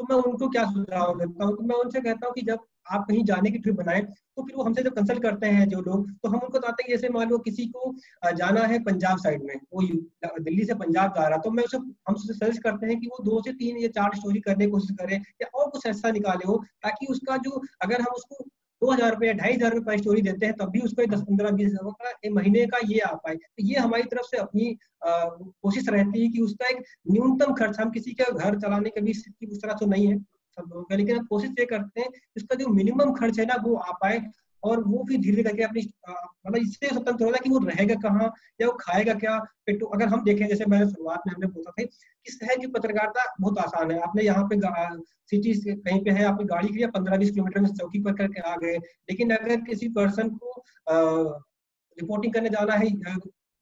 तो 0.00 0.06
मैं 0.10 0.22
उनको 0.22 0.48
क्या 0.48 0.64
सुझाव 0.66 1.18
देता 1.18 1.44
हूँ? 1.44 1.56
तो 1.56 1.62
मैं 1.62 1.76
उनसे 1.76 2.00
कहता 2.00 2.26
हूँ 2.26 2.34
कि 2.34 2.42
जब 2.42 2.58
आप 2.90 3.04
कहीं 3.08 3.24
जाने 3.24 3.50
की 3.50 3.58
ट्रिप 3.58 3.74
बनाए 3.76 4.00
तो 4.00 4.42
फिर 4.42 4.56
वो 4.56 4.62
हमसे 4.64 4.82
जब 4.82 4.94
कंसल्ट 4.94 5.22
करते 5.22 5.46
हैं 5.48 5.68
जो 5.68 5.80
लोग 5.82 6.10
तो 6.12 6.28
हम 6.28 6.38
उनको 6.38 6.58
बताते 6.58 6.82
हैं 6.82 6.90
जैसे 6.90 7.08
मान 7.10 7.28
लो 7.30 7.38
किसी 7.40 7.66
को 7.68 7.94
जाना 8.36 8.62
है 8.66 8.78
पंजाब 8.84 9.18
साइड 9.18 9.42
में, 9.44 9.54
वो 9.72 9.82
दिल्ली 10.40 10.64
से 10.64 10.74
पंजाब 10.76 11.14
जा 11.16 11.26
रहा 11.28 11.38
तो 11.38 11.50
मैं 11.50 11.64
उसे, 11.64 11.76
हम 11.76 12.14
उसे 12.14 12.34
सजेस्ट 12.34 12.62
करते 12.62 12.86
हैं 12.86 12.98
कि 13.00 13.06
वो 13.08 13.22
दो 13.24 13.42
से 13.42 13.52
तीन 13.54 13.76
या 13.78 13.88
चार 13.90 14.16
स्टोरी 14.16 14.40
करने 14.40 14.64
की 14.64 14.70
कोशिश 14.70 14.96
करे, 15.00 15.16
या 15.42 15.48
और 15.54 15.70
कुछ 15.70 15.86
ऐसा 15.86 16.10
निकाले 16.12 16.46
हो 16.46 16.56
ताकि 16.82 17.06
उसका 17.10 17.36
जो, 17.38 17.62
अगर 17.82 18.00
हम 18.00 18.14
उसको 18.16 18.44
दो 18.82 18.90
हज़ार 18.90 19.10
रुपये 19.10 19.32
ढाई 19.34 19.52
हज़ार 19.52 19.74
रुपये 19.74 19.96
स्टोरी 19.98 20.22
देते 20.22 20.46
हैं, 20.46 20.54
तब 20.56 20.70
भी 20.70 20.80
उसको 20.80 21.06
दस, 21.06 21.20
पंद्रह, 21.22 21.50
बीस 21.52 21.66
हज़ार 21.68 22.12
का 22.14 22.30
महीने 22.34 22.64
का 22.66 22.78
ये 22.88 22.98
आ 23.00 23.12
पाए। 23.14 23.34
तो 23.34 23.64
ये 23.64 23.78
हमारी 23.78 24.02
तरफ़ 24.04 24.26
से 24.26 24.36
अपनी 24.38 24.76
कोशिश 25.04 25.88
रहती 25.88 26.22
है 26.22 26.28
कि 26.28 26.40
उसका 26.42 26.68
एक 26.68 26.82
न्यूनतम 27.10 27.52
खर्च, 27.54 27.80
हम 27.80 27.90
किसी 27.90 28.12
का 28.14 28.30
घर 28.32 28.58
चलाने 28.60 28.90
का 28.90 29.00
भी 29.00 29.12
उस 29.12 29.60
तरह 29.62 29.74
तो 29.74 29.86
नहीं 29.86 30.06
है। 30.06 30.18
सब 30.56 30.68
लोगों 30.68 30.96
लेकिन 30.96 31.18
हम 31.18 31.24
कोशिश 31.26 31.50
ये 31.58 31.64
करते 31.66 32.00
हैं 32.00 32.08
इसका 32.36 32.54
जो 32.56 32.68
मिनिमम 32.70 33.12
खर्च 33.14 33.38
है 33.40 33.46
ना, 33.46 33.56
वो 33.64 33.74
आ 33.74 33.92
पाए 34.02 34.20
और 34.62 34.82
वो 34.84 35.04
फिर 35.08 35.18
धीरे 35.20 35.36
धीरे 35.36 35.42
करके 35.42 35.62
अपनी 35.62 35.82
मतलब 36.46 36.56
इससे 36.56 36.88
स्वतंत्र 36.88 37.24
होगा 37.24 37.38
कि 37.44 37.50
वो 37.50 37.58
रहेगा 37.66 37.94
कहाँ 38.00 38.30
या 38.60 38.66
वो 38.66 38.72
खाएगा 38.80 39.14
क्या। 39.14 39.38
पेटो 39.66 39.86
अगर 39.86 40.08
हम 40.08 40.24
देखें, 40.24 40.46
जैसे 40.48 40.64
मैंने 40.68 40.86
शुरुआत 40.88 41.22
में 41.26 41.32
हमने 41.34 41.46
बोला 41.48 41.70
था 41.70 41.82
कि 41.82 42.32
शहर 42.32 42.58
की 42.58 42.66
पत्रकारिता 42.68 43.24
बहुत 43.40 43.58
आसान 43.58 43.90
है। 43.90 43.98
आपने 44.02 44.22
यहाँ 44.24 44.44
पे 44.52 44.56
सिटी 45.30 45.52
कहीं 45.66 46.02
पे 46.04 46.10
है 46.10 46.24
आपने 46.24 46.44
गाड़ी 46.46 46.68
की 46.68 46.86
पंद्रह 46.88 47.16
बीस 47.18 47.30
किलोमीटर 47.30 47.60
में 47.60 47.68
चौकी 47.70 48.02
पर 48.02 48.12
करके 48.16 48.40
आ 48.42 48.54
गए। 48.56 48.76
लेकिन 48.76 49.34
अगर 49.36 49.60
किसी 49.62 49.88
पर्सन 49.90 50.28
को 50.36 50.54
रिपोर्टिंग 51.98 52.32
करने 52.34 52.48
जाना 52.50 52.74
है 52.74 52.90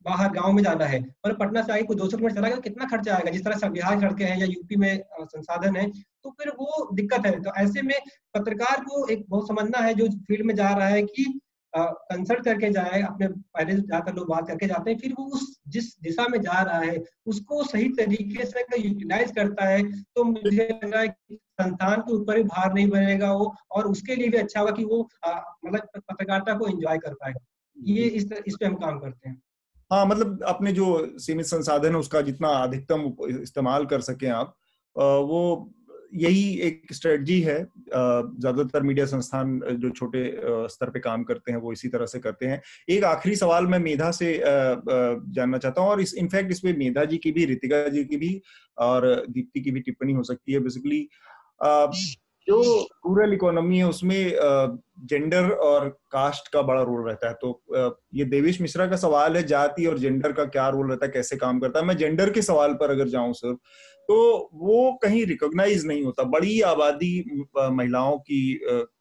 बाहर 0.06 0.30
गाँव 0.32 0.52
में 0.52 0.62
जाना 0.62 0.84
है 0.86 1.00
पर 1.24 1.32
पटना 1.36 1.62
से 1.62 1.72
आगे 1.72 1.82
कोई 1.82 1.96
दो 1.96 2.08
सौ 2.08 2.16
किलोमीटर 2.16 2.36
चला 2.36 2.48
गया 2.48 2.56
तो 2.56 2.62
कितना 2.62 2.84
खर्चा 2.88 3.14
आएगा? 3.14 3.30
जिस 3.30 3.44
तरह 3.44 3.56
से 3.58 3.68
बिहार 3.70 4.00
सड़कें 4.00 4.24
हैं 4.24 4.38
या 4.38 4.46
यूपी 4.46 4.76
में 4.76 5.02
संसाधन 5.22 5.76
है 5.76 5.90
तो 6.28 6.34
फिर 6.38 6.52
वो 6.58 6.88
दिक्कत 6.94 7.26
है। 7.26 7.40
तो 7.42 7.52
ऐसे 7.56 7.82
में 7.82 7.96
पत्रकार 8.34 8.84
को 8.84 9.06
एक 9.08 9.24
बहुत 9.28 9.48
समझना 9.48 9.78
है 9.78 9.94
जो 9.94 10.08
फ़ील्ड 10.08 10.46
में 10.46 10.54
जा 10.54 10.72
रहा 10.72 10.88
है 10.88 11.02
कि 11.02 11.40
कंसल्ट 11.72 12.44
करके 12.44 12.70
जाए 12.70 13.00
अपने 13.02 13.26
पहले 13.28 13.74
जाकर 13.88 14.14
लोग 14.14 14.28
बात 14.28 14.46
करके 14.48 14.66
जाते 14.66 14.90
हैं 14.90 14.98
फिर 14.98 15.12
वो 15.18 15.24
उस 15.34 15.60
जिस 15.68 15.88
दिशा 16.00 16.26
में 16.28 16.40
जा 16.40 16.60
रहा 16.62 16.78
है 16.78 17.02
उसको 17.26 17.62
सही 17.64 17.88
तरीके 17.88 18.44
से 18.44 18.60
अगर 18.60 18.86
यूटिलाइज 18.86 19.32
करता 19.36 19.64
है 19.64 19.82
तो 19.92 20.24
मुझे 20.24 20.68
लग 20.68 20.92
रहा 20.92 21.02
है 21.02 21.08
कि 21.08 21.38
संस्थान 21.60 22.00
के 22.00 22.14
ऊपर 22.14 22.36
भी 22.36 22.42
भार 22.44 22.72
नहीं 22.74 22.88
बनेगा 22.88 23.32
वो 23.32 23.54
और 23.70 23.86
उसके 23.86 24.14
लिए 24.14 24.28
भी 24.28 24.38
अच्छा 24.38 24.60
होगा 24.60 24.72
कि 24.72 24.84
वो 24.84 25.02
मतलब 25.24 25.88
पत्रकारिता 25.96 26.54
को 26.58 26.68
एंजॉय 26.68 26.98
कर 26.98 27.14
पाएगा 27.14 27.44
ये 27.76 28.04
इस 28.04 28.32
इस 28.46 28.56
पे 28.60 28.66
हम 28.66 28.74
काम 28.74 28.98
करते 28.98 29.28
हैं। 29.28 29.42
हाँ 29.90 30.04
मतलब 30.06 30.42
अपने 30.42 30.72
जो 30.72 30.86
सीमित 31.18 31.46
संसाधन 31.46 31.90
है 31.90 31.98
उसका 31.98 32.20
जितना 32.20 32.48
अधिकतम 32.48 33.12
इस्तेमाल 33.42 33.86
कर 33.86 34.00
सके 34.00 34.26
आप 34.26 34.56
वो 34.96 35.40
यही 36.12 36.44
एक 36.60 36.92
स्ट्रेटजी 36.92 37.40
है। 37.40 37.56
ज़्यादातर 37.62 38.82
मीडिया 38.82 39.06
संस्थान 39.06 39.58
जो 39.72 39.90
छोटे 39.90 40.22
स्तर 40.68 40.90
पे 40.90 41.00
काम 41.00 41.24
करते 41.24 41.52
हैं, 41.52 41.58
वो 41.58 41.72
इसी 41.72 41.88
तरह 41.88 42.06
से 42.06 42.18
करते 42.18 42.46
हैं। 42.46 42.60
एक 42.88 43.04
आखिरी 43.04 43.36
सवाल 43.36 43.66
मैं 43.66 43.78
मेधा 43.78 44.10
से 44.10 44.32
जानना 44.38 45.58
चाहता 45.58 45.80
हूँ, 45.80 45.90
और 45.90 46.00
इस 46.00 46.14
इनफैक्ट 46.14 46.50
इसमें 46.50 46.76
मेधा 46.78 47.04
जी 47.04 47.18
की 47.18 47.32
भी, 47.32 47.44
रितिका 47.44 47.86
जी 47.88 48.04
की 48.04 48.16
भी, 48.16 48.40
और 48.78 49.06
दीप्ति 49.30 49.60
की 49.60 49.70
भी 49.70 49.80
टिप्पणी 49.80 50.12
हो 50.12 50.22
सकती 50.22 50.52
है 50.52 50.60
बेसिकली 50.60 51.08
जो 52.48 52.62
रूरल 53.06 53.32
इकोनॉमी 53.34 53.78
है 53.78 53.88
उसमें 53.88 54.32
जेंडर 55.06 55.50
और 55.62 55.88
कास्ट 56.12 56.48
का 56.52 56.62
बड़ा 56.62 56.82
रोल 56.82 57.06
रहता 57.08 57.28
है। 57.28 57.34
तो 57.42 57.98
ये 58.14 58.24
देवेश 58.26 58.60
मिश्रा 58.60 58.86
का 58.86 58.96
सवाल 58.96 59.36
है 59.36 59.42
जाति 59.46 59.86
और 59.86 59.98
जेंडर 59.98 60.32
का 60.32 60.44
क्या 60.46 60.68
रोल 60.68 60.90
रहता 60.90 61.06
है 61.06 61.12
कैसे 61.12 61.36
काम 61.36 61.60
करता 61.60 61.80
है? 61.80 61.86
मैं 61.86 61.96
जेंडर 61.96 62.30
के 62.30 62.42
सवाल 62.42 62.74
पर 62.74 62.90
अगर 62.90 63.08
जाऊँ 63.08 63.32
सर 63.34 63.54
तो 64.08 64.16
वो 64.54 64.92
कहीं 65.02 65.24
रिकॉग्नाइज 65.26 65.84
नहीं 65.86 66.02
होता। 66.02 66.22
बड़ी 66.24 66.60
आबादी 66.62 67.44
महिलाओं 67.56 68.18
की 68.20 68.54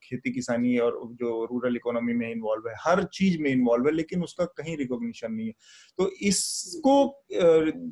खेती 0.03 0.31
किसानी 0.33 0.77
और 0.77 0.99
जो 1.13 1.43
रूरल 1.51 1.75
इकोनॉमी 1.75 2.13
में 2.13 2.29
इन्वॉल्व 2.31 2.67
है 2.69 2.75
हर 2.79 3.03
चीज़ 3.13 3.41
में 3.41 3.49
इन्वॉल्व 3.51 3.87
है 3.87 3.93
लेकिन 3.93 4.23
उसका 4.23 4.45
कहीं 4.57 4.75
रिकॉग्निशन 4.77 5.31
नहीं 5.33 5.47
है। 5.47 5.53
तो 5.99 6.11
इसको 6.21 7.23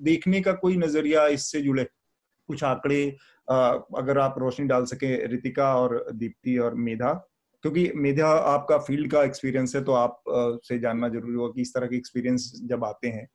देखने 0.03 0.41
का 0.41 0.52
कोई 0.56 0.77
नज़रिया 0.77 1.27
इससे 1.30 1.61
जुड़े। 1.61 1.88
कुछ 2.48 2.64
आंकड़े 2.64 3.06
अगर 3.50 4.20
आप 4.20 4.36
रोशनी 4.38 4.68
डाल 4.68 4.86
सके 4.86 5.16
रितिका 5.28 5.76
और 5.76 6.06
दीप्ति 6.14 6.58
और 6.58 6.74
मेधा 6.74 7.14
क्योंकि 7.64 7.92
मेधा 7.96 8.28
आपका 8.28 8.78
फ़ील्ड 8.78 9.12
का 9.12 9.24
एक्सपीरियंस 9.24 9.76
है 9.76 9.84
तो 9.84 9.94
आप 9.94 10.22
से 10.64 10.80
जानना 10.80 11.10
ज़रूरी 11.10 11.34
होगा 11.34 11.52
कि 11.56 11.62
इस 11.62 11.74
तरह 11.74 11.88
के 11.88 11.96
एक्सपीरियंस 11.96 12.52
जब 12.64 12.84
आते 12.84 13.08
हैं। 13.08 13.28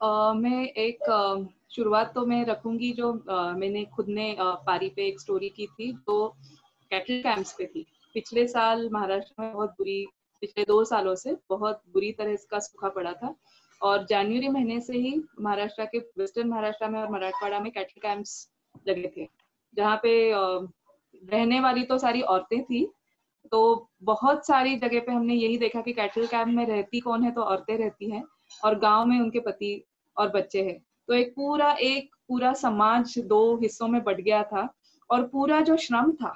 Uh, 0.00 0.34
मैं 0.34 0.64
एक 0.66 0.98
शुरुआत 1.70 2.12
तो 2.14 2.24
मैं 2.26 2.44
रखूँगी 2.46 2.92
जो 2.92 3.12
uh, 3.30 3.56
मैंने 3.58 3.84
खुद 3.84 4.08
ने 4.08 4.30
uh, 4.32 4.54
पारी 4.66 4.88
पे 4.88 5.06
एक 5.06 5.20
स्टोरी 5.20 5.48
की 5.48 5.66
थी 5.66 5.92
जो 5.92 6.28
कैटल 6.90 7.22
कैंप्स 7.22 7.52
पे 7.52 7.66
थी। 7.66 7.86
पिछले 8.14 8.46
साल 8.48 8.88
महाराष्ट्र 8.92 9.42
में 9.42 9.52
बहुत 9.52 9.70
बुरी 9.70 10.06
पिछले 10.40 10.64
दो 10.64 10.84
सालों 10.84 11.14
से 11.14 11.36
बहुत 11.50 11.82
बुरी 11.92 12.12
तरह 12.12 12.32
इसका 12.32 12.58
सूखा 12.58 12.88
पड़ा 12.88 13.12
था। 13.12 13.34
और 13.82 14.04
जनवरी 14.06 14.48
महीने 14.48 14.80
से 14.80 14.98
ही 14.98 15.14
महाराष्ट्र 15.40 15.84
के, 15.84 15.98
वेस्टर्न 15.98 16.48
महाराष्ट्र 16.48 16.88
में 16.88 17.00
और 17.00 17.10
मराठवाड़ा 17.10 17.60
में 17.60 17.70
कैटल 17.72 18.00
कैंप्स 18.00 18.50
लगे 18.88 19.12
थे, 19.16 19.28
जहाँ 19.76 19.96
पे 20.02 20.32
रहने 21.22 21.60
वाली 21.60 21.82
तो 21.82 21.98
सारी 21.98 22.20
औरतें 22.22 22.62
थी 22.64 22.86
तो 23.52 23.88
बहुत 24.02 24.46
सारी 24.46 24.76
जगह 24.76 25.00
पे 25.00 25.12
हमने 25.12 25.34
यही 25.34 25.58
देखा 25.58 25.80
कि 25.80 25.92
कैटल 25.92 26.26
कैंप 26.26 26.48
में 26.48 26.64
रहती 26.66 27.00
कौन 27.00 27.22
है 27.22 27.30
तो 27.30 27.42
औरतें 27.42 27.76
रहती 27.78 28.10
हैं 28.10 28.22
और 28.60 28.78
गाँव 28.78 29.06
में 29.06 29.18
उनके 29.20 29.40
पति 29.40 29.84
और 30.16 30.28
बच्चे 30.28 30.62
हैं। 30.62 30.78
तो 31.08 31.14
एक 31.14 31.32
पूरा 31.36 31.70
एक 31.72 32.14
पूरा 32.28 32.52
समाज 32.54 33.18
दो 33.18 33.56
हिस्सों 33.56 33.88
में 33.88 34.02
बट 34.04 34.20
गया 34.20 34.42
था 34.42 34.68
और 35.10 35.26
पूरा 35.28 35.60
जो 35.60 35.76
श्रम 35.76 36.12
था, 36.12 36.32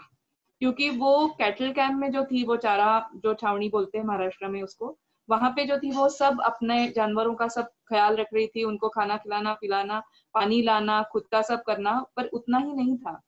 क्योंकि 0.60 0.88
वो 0.90 1.26
कैटल 1.38 1.72
कैंप 1.72 1.98
में 2.00 2.10
जो 2.12 2.24
थी, 2.24 2.44
वो 2.44 2.56
चारा, 2.56 3.10
जो 3.16 3.34
छावनी 3.34 3.68
बोलते 3.68 3.98
हैं 3.98 4.04
महाराष्ट्र 4.04 4.48
में 4.48 4.62
उसको 4.62 4.96
वहाँ 5.28 5.50
पे 5.50 5.64
जो 5.66 5.78
थी 5.78 5.90
वो 5.92 6.08
सब 6.08 6.40
अपने 6.44 6.86
जानवरों 6.88 7.34
का 7.34 7.48
सब 7.48 7.68
ख्याल 7.88 8.16
रख 8.16 8.28
रही 8.34 8.46
थी, 8.46 8.64
उनको 8.64 8.88
खाना 8.88 9.16
खिलाना, 9.16 9.52
पिलाना, 9.54 10.02
पानी 10.34 10.62
लाना, 10.62 11.02
खुद 11.12 11.26
का 11.32 11.42
सब 11.42 11.62
करना, 11.62 12.00
पर 12.16 12.26
उतना 12.26 12.58
ही 12.58 12.72
नहीं 12.72 12.96
था। 12.96 13.20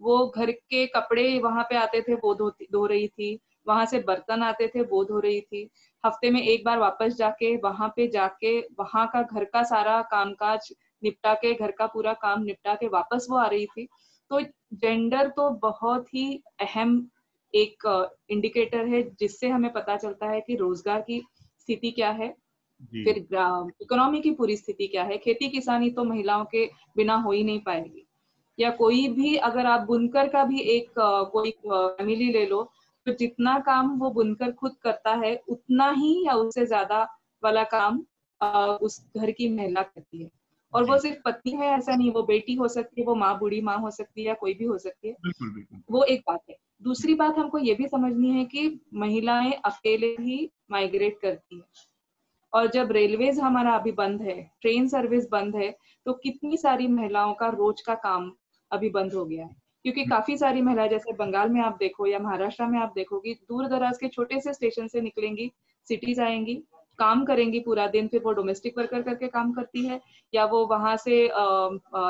वो 0.00 0.26
घर 0.36 0.50
के 0.50 0.86
कपड़े 0.86 1.38
वहाँ 1.38 1.64
पे 1.64 1.76
आते 1.76 2.00
थे, 2.02 2.14
वो 2.14 2.34
धो 2.34 2.50
धो 2.72 2.86
रही 2.86 3.08
थी। 3.08 3.38
वहाँ 3.66 3.84
से 3.86 3.98
बर्तन 3.98 4.42
आते 4.42 4.66
थे, 4.68 4.82
वो 4.82 5.04
धो 5.04 5.18
रही 5.20 5.40
थी। 5.40 5.68
हफ़्ते 6.04 6.30
में 6.30 6.40
एक 6.42 6.64
बार 6.64 6.78
वापस 6.78 7.14
जाके, 7.14 7.56
वहाँ 7.56 7.88
पे 7.96 8.08
जाके, 8.08 8.58
वहाँ 8.60 9.06
का 9.12 9.22
घर 9.22 9.44
का 9.44 9.62
सारा 9.62 10.00
कामकाज 10.02 10.72
निपटा 11.02 11.34
के, 11.34 11.54
घर 11.54 11.70
का 11.70 11.86
पूरा 11.86 12.12
काम 12.12 12.42
निपटा 12.42 12.74
के 12.74 12.88
वापस 12.88 13.26
वो 13.30 13.36
आ 13.36 13.46
रही 13.46 13.66
थी। 13.66 13.88
तो 14.30 14.40
जेंडर 14.74 15.28
तो 15.28 15.50
बहुत 15.50 16.14
ही 16.14 16.42
अहम 16.60 17.08
एक 17.54 18.12
इंडिकेटर 18.30 18.86
है, 18.86 19.02
जिससे 19.20 19.48
हमें 19.48 19.72
पता 19.72 19.96
चलता 19.96 20.26
है 20.26 20.40
कि 20.40 20.56
रोज़गार 20.56 21.00
की 21.00 21.22
स्थिति 21.64 21.90
क्या 21.90 22.10
है? 22.12 22.28
फिर 23.04 23.16
इकोनॉमी 23.82 24.20
की 24.20 24.30
पूरी 24.32 24.56
स्थिति 24.56 24.86
क्या 24.86 25.04
है? 25.04 25.18
खेती 25.18 25.48
किसानी 25.50 25.90
तो 25.90 26.04
महिलाओं 26.04 26.44
के 26.44 26.66
बिना 26.96 27.14
हो 27.16 27.32
ही 27.32 27.44
नहीं 27.44 27.60
पाएगी। 27.60 28.06
या 28.58 28.70
कोई 28.70 29.06
भी 29.08 29.36
अगर 29.38 29.66
आप 29.66 29.80
बुनकर 29.86 30.28
का 30.28 30.44
भी 30.44 30.60
एक 30.70 30.92
कोई 31.32 31.50
फैमिली 31.66 32.30
ले 32.32 32.44
लो 32.46 32.62
तो 33.06 33.12
जितना 33.14 33.58
काम 33.60 33.90
वो 34.00 34.10
बुनकर 34.10 34.52
खुद 34.52 34.76
करता 34.82 35.14
है 35.16 35.34
उतना 35.48 35.90
ही 35.92 36.12
या 36.26 36.34
उससे 36.34 36.66
ज़्यादा 36.66 37.02
वाला 37.42 37.62
काम 37.74 37.98
उस 38.82 39.00
घर 39.16 39.30
की 39.30 39.48
महिला 39.48 39.82
करती 39.82 40.22
है। 40.22 40.30
और 40.74 40.84
वो 40.84 40.98
सिर्फ़ 40.98 41.18
पत्नी 41.24 41.52
है 41.52 41.66
ऐसा 41.78 41.96
नहीं 41.96 42.10
वो 42.10 42.22
बेटी 42.22 42.54
हो 42.54 42.68
सकती 42.68 43.00
है 43.00 43.06
वो 43.06 43.14
माँ 43.14 43.38
बूढ़ी 43.38 43.60
माँ 43.60 43.78
हो 43.78 43.90
सकती 43.90 44.20
है 44.20 44.26
या 44.28 44.34
कोई 44.34 44.54
भी 44.54 44.64
हो 44.64 44.78
सकती 44.78 45.08
है। 45.08 45.14
बिल्कुल, 45.14 45.50
बिल्कुल. 45.50 45.82
वो 45.90 46.02
एक 46.04 46.22
बात 46.28 46.40
है। 46.50 46.56
दूसरी 46.82 47.14
बात 47.14 47.38
हमको 47.38 47.58
ये 47.58 47.74
भी 47.74 47.88
समझनी 47.88 48.30
है 48.30 48.44
कि 48.44 48.80
महिलाएँ 48.94 49.52
अकेले 49.52 50.06
ही 50.20 50.50
माइग्रेट 50.70 51.18
करती 51.22 51.56
है। 51.56 51.62
और 52.52 52.66
जब 52.66 52.92
रेलवेज 52.92 53.38
हमारा 53.40 53.72
अभी 53.72 53.92
बंद 53.92 54.22
है 54.22 54.50
ट्रेन 54.60 54.88
सर्विस 54.88 55.28
बंद 55.30 55.56
है 55.56 55.70
तो 56.06 56.12
कितनी 56.12 56.56
सारी 56.56 56.86
महिलाओं 56.88 57.34
का 57.34 57.48
रोज 57.48 57.80
का 57.80 57.94
काम 57.94 58.32
अभी 58.70 58.90
बंद 58.90 59.14
हो 59.14 59.24
गया 59.24 59.44
है। 59.44 59.56
क्योंकि 59.84 60.00
हम्म। 60.00 60.10
काफ़ी 60.10 60.36
सारी 60.36 60.62
महिलाएँ 60.62 60.88
जैसे 60.88 61.12
बंगाल 61.12 61.50
में 61.50 61.60
आप 61.60 61.76
देखो 61.76 62.06
या 62.06 62.18
महाराष्ट्र 62.18 62.66
में 62.66 62.78
आप 62.78 62.92
देखोगी 62.94 63.34
दूर 63.34 63.68
दराज 63.68 63.98
के 63.98 64.08
छोटे 64.08 64.40
से 64.40 64.54
स्टेशन 64.54 64.88
से 64.88 65.00
निकलेंगी 65.00 65.52
सिटीज़ 65.88 66.20
आएँगी 66.20 66.62
काम 66.98 67.24
करेंगी 67.24 67.60
पूरा 67.60 67.86
दिन 67.88 68.08
फिर 68.08 68.20
वो 68.22 68.32
डोमेस्टिक 68.32 68.78
वर्कर 68.78 69.02
करके 69.02 69.28
काम 69.28 69.52
करती 69.52 69.86
है 69.86 70.00
या 70.32 70.44
वो 70.46 70.64
वहाँ 70.66 70.96
से 70.96 71.24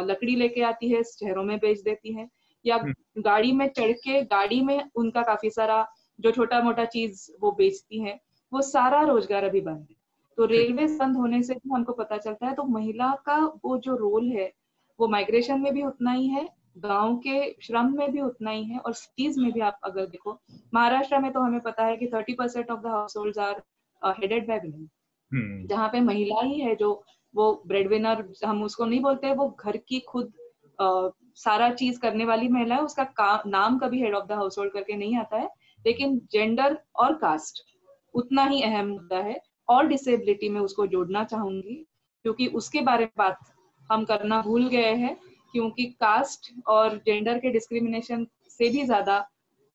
लकड़ी 0.04 0.36
लेके 0.36 0.62
आती 0.62 0.90
है 0.90 1.02
शहरों 1.04 1.44
में 1.44 1.58
बेच 1.58 1.80
देती 1.80 2.14
है 2.14 2.28
या 2.64 2.76
हम्म। 2.76 3.22
गाड़ी 3.22 3.52
में 3.52 3.68
चढ़ 3.68 3.92
के 3.98 4.22
गाड़ी 4.26 4.60
में 4.60 4.90
उनका 4.94 5.22
काफ़ी 5.22 5.50
सारा 5.50 5.86
जो 6.18 6.30
छोटा 6.30 6.60
मोटा 6.62 6.84
चीज़ 6.86 7.30
वो 7.40 7.52
बेचती 7.52 8.02
है 8.02 8.18
वो 8.52 8.62
सारा 8.62 9.02
रोज़गार 9.02 9.44
अभी 9.44 9.60
बंद 9.60 9.86
है 9.90 9.96
तो 10.38 10.44
रेलवे 10.46 10.86
बंद 10.96 11.16
होने 11.16 11.42
से 11.42 11.54
भी 11.54 11.70
हमको 11.70 11.92
पता 11.92 12.16
चलता 12.18 12.46
है 12.46 12.54
तो 12.54 12.64
महिला 12.68 13.10
का 13.26 13.38
वो 13.64 13.76
जो 13.78 13.96
रोल 13.96 14.30
है 14.30 14.52
वो 14.98 15.08
माइग्रेशन 15.08 15.60
में 15.60 15.72
भी 15.74 15.82
उतना 15.82 16.12
ही 16.12 16.26
है 16.28 16.48
गाँव 16.78 17.16
के 17.16 17.50
श्रम 17.62 17.92
में 17.96 18.10
भी 18.12 18.20
उतना 18.20 18.50
ही 18.50 18.64
है 18.64 18.78
और 18.78 18.94
सिटीज़ 18.94 19.40
में 19.40 19.52
भी 19.52 19.60
आप 19.60 19.80
अगर 19.84 20.06
देखो 20.06 20.38
महाराष्ट्र 20.74 21.18
में 21.18 21.32
तो 21.32 21.40
हमें 21.40 21.60
पता 21.60 21.84
है 21.84 21.96
कि 21.96 22.06
thirty 22.06 22.34
percent 22.34 22.70
of 22.70 22.80
the 22.80 22.86
household 23.16 23.38
are 23.38 23.62
headed 24.10 24.46
by 24.48 24.58
women 24.58 25.66
जहाँ 25.66 25.88
पे 25.88 26.00
महिला 26.00 26.40
ही 26.42 26.60
है 26.60 26.74
जो 26.76 27.04
वो 27.34 27.62
ब्रेड 27.66 27.88
विनर 27.88 28.24
हम 28.44 28.62
उसको 28.62 28.84
नहीं 28.84 29.00
बोलते 29.00 29.32
वो 29.34 29.48
घर 29.64 29.76
की 29.76 30.00
खुद 30.00 30.32
uh, 30.78 31.10
सारा 31.34 31.70
चीज़ 31.70 31.98
करने 32.00 32.24
वाली 32.24 32.48
महिला 32.48 32.74
है 32.74 32.82
उसका 32.82 33.04
काम 33.04 33.48
नाम 33.50 33.78
कभी 33.78 34.00
head 34.02 34.14
of 34.14 34.26
the 34.26 34.32
house 34.32 34.58
hold 34.58 34.72
करके 34.72 34.96
नहीं 34.96 35.16
आता 35.16 35.36
है 35.36 35.48
लेकिन 35.86 36.18
जेंडर 36.32 36.78
और 36.96 37.14
कास्ट 37.14 37.62
उतना 38.14 38.44
ही 38.44 38.62
अहम 38.62 38.88
मुद्दा 38.88 39.18
है। 39.18 39.40
और 39.68 39.86
डिसेबिलिटी 39.86 40.48
में 40.48 40.60
उसको 40.60 40.86
जोड़ना 40.86 41.24
चाहूँगी 41.24 41.74
क्योंकि 42.24 42.46
उसके 42.46 42.80
बारे 42.80 43.04
में 43.04 43.12
बात 43.18 43.38
हम 43.92 44.04
करना 44.04 44.40
भूल 44.42 44.68
गए 44.68 44.94
हैं 44.94 45.16
क्योंकि 45.54 45.84
कास्ट 46.00 46.52
और 46.66 46.96
जेंडर 46.96 47.38
के 47.38 47.50
डिस्क्रिमिनेशन 47.50 48.26
से 48.50 48.68
भी 48.68 48.84
ज़्यादा 48.84 49.16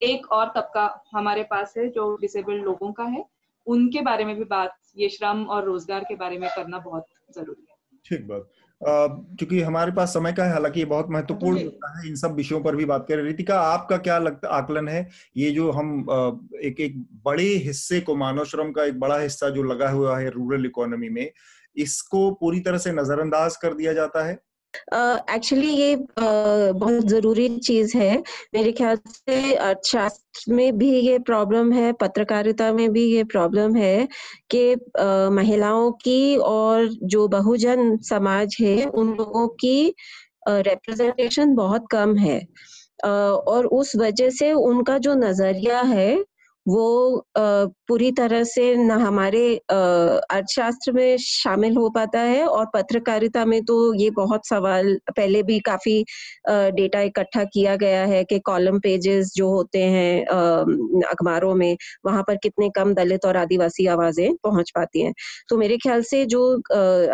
एक 0.02 0.26
और 0.32 0.52
तबका 0.56 1.04
हमारे 1.14 1.42
पास 1.42 1.74
है 1.78 1.88
जो 1.88 2.16
डिसेबल्ड 2.16 2.64
लोगों 2.64 2.92
का 2.92 3.04
है। 3.04 3.24
उनके 3.70 4.02
बारे 4.02 4.24
में 4.24 4.36
भी 4.36 4.44
बात 4.46 4.76
ये 4.98 5.08
श्रम 5.08 5.44
और 5.46 5.64
रोज़गार 5.64 6.04
के 6.04 6.14
बारे 6.16 6.38
में 6.38 6.48
करना 6.56 6.78
बहुत 6.78 7.04
ज़रूरी 7.34 7.66
है। 7.70 7.76
ठीक 8.06 8.26
बात। 8.28 8.48
क्योंकि 8.80 9.60
हमारे 9.60 9.92
पास 9.92 10.12
समय 10.14 10.32
का 10.32 10.44
है 10.44 10.52
हालाँकि 10.52 10.80
ये 10.80 10.86
बहुत 10.86 11.06
महत्वपूर्ण 11.10 11.58
है 11.58 12.08
इन 12.08 12.14
सब 12.16 12.34
विषयों 12.34 12.60
पर 12.60 12.76
भी 12.76 12.84
बात 12.84 13.04
करें 13.08 13.22
रितिका 13.22 13.58
आपका 13.62 13.96
क्या 13.98 14.18
लगता 14.18 14.48
आकलन 14.48 14.88
है? 14.88 15.08
ये 15.36 15.50
जो 15.50 15.70
हम 15.70 16.06
एक 16.62 16.80
एक 16.80 16.96
बड़े 17.24 17.48
हिस्से 17.64 18.00
को 18.00 18.14
मानव 18.16 18.44
श्रम 18.44 18.72
का 18.72 18.84
एक 18.84 18.98
बड़ा 19.00 19.18
हिस्सा 19.18 19.48
जो 19.50 19.62
लगा 19.62 19.90
हुआ 19.90 20.18
है 20.18 20.30
रूरल 20.30 20.66
इकोनॉमी 20.66 21.08
में 21.08 21.30
इसको 21.76 22.30
पूरी 22.30 22.60
तरह 22.60 22.78
से 22.78 22.92
नजरअंदाज 22.92 23.56
कर 23.56 23.74
दिया 23.74 23.92
जाता 23.92 24.24
है? 24.24 24.38
एक्चुअली 24.94 25.68
uh, 25.68 25.78
ये 25.78 25.96
uh, 25.96 26.78
बहुत 26.80 27.06
ज़रूरी 27.06 27.48
चीज़ 27.58 27.96
है। 27.96 28.22
मेरे 28.54 28.72
ख्याल 28.72 28.96
से 29.06 29.54
अर्थशास्त्र 29.54 30.52
में 30.52 30.78
भी 30.78 30.90
ये 31.00 31.18
प्रॉब्लम 31.18 31.72
है 31.72 31.92
पत्रकारिता 31.92 32.72
में 32.72 32.90
भी 32.92 33.04
ये 33.04 33.24
प्रॉब्लम 33.24 33.76
है 33.76 34.08
कि 34.50 34.74
uh, 34.74 35.30
महिलाओं 35.32 35.90
की 35.92 36.36
और 36.36 36.88
जो 37.04 37.28
बहुजन 37.28 37.96
समाज 37.96 38.56
है 38.60 38.84
उन 38.86 39.14
लोगों 39.18 39.46
की 39.48 39.94
रिप्रेजेंटेशन 40.48 41.50
uh, 41.50 41.56
बहुत 41.56 41.86
कम 41.90 42.16
है। 42.16 42.40
uh, 42.40 43.36
और 43.52 43.66
उस 43.66 43.96
वजह 43.96 44.30
से 44.30 44.52
उनका 44.52 44.98
जो 44.98 45.14
नज़रिया 45.14 45.80
है 45.80 46.24
वो 46.66 47.24
पूरी 47.34 48.10
तरह 48.12 48.42
से 48.44 48.74
न 48.76 48.90
हमारे 49.00 49.42
अर्थशास्त्र 49.72 50.92
में 50.92 51.16
शामिल 51.20 51.76
हो 51.76 51.88
पाता 51.90 52.20
है 52.20 52.44
और 52.46 52.66
पत्रकारिता 52.74 53.44
में 53.44 53.60
तो 53.64 53.76
ये 53.94 54.10
बहुत 54.16 54.46
सवाल, 54.48 54.94
पहले 55.16 55.42
भी 55.42 55.58
काफ़ी 55.60 56.04
डेटा 56.48 57.00
इकट्ठा 57.02 57.44
किया 57.44 57.76
गया 57.76 58.04
है 58.06 58.22
कि 58.24 58.38
कॉलम 58.44 58.78
पेजेस 58.80 59.32
जो 59.36 59.50
होते 59.52 59.82
हैं 59.84 60.24
अखबारों 61.04 61.54
में, 61.54 61.76
वहाँ 62.06 62.22
पर 62.28 62.36
कितने 62.42 62.68
कम 62.76 62.94
दलित 62.94 63.24
और 63.26 63.36
आदिवासी 63.36 63.86
आवाज़ें 63.88 64.34
पहुँच 64.44 64.70
पाती 64.74 65.02
हैं। 65.02 65.12
तो 65.48 65.56
मेरे 65.58 65.76
ख्याल 65.78 66.02
से 66.04 66.24
जो 66.26 66.42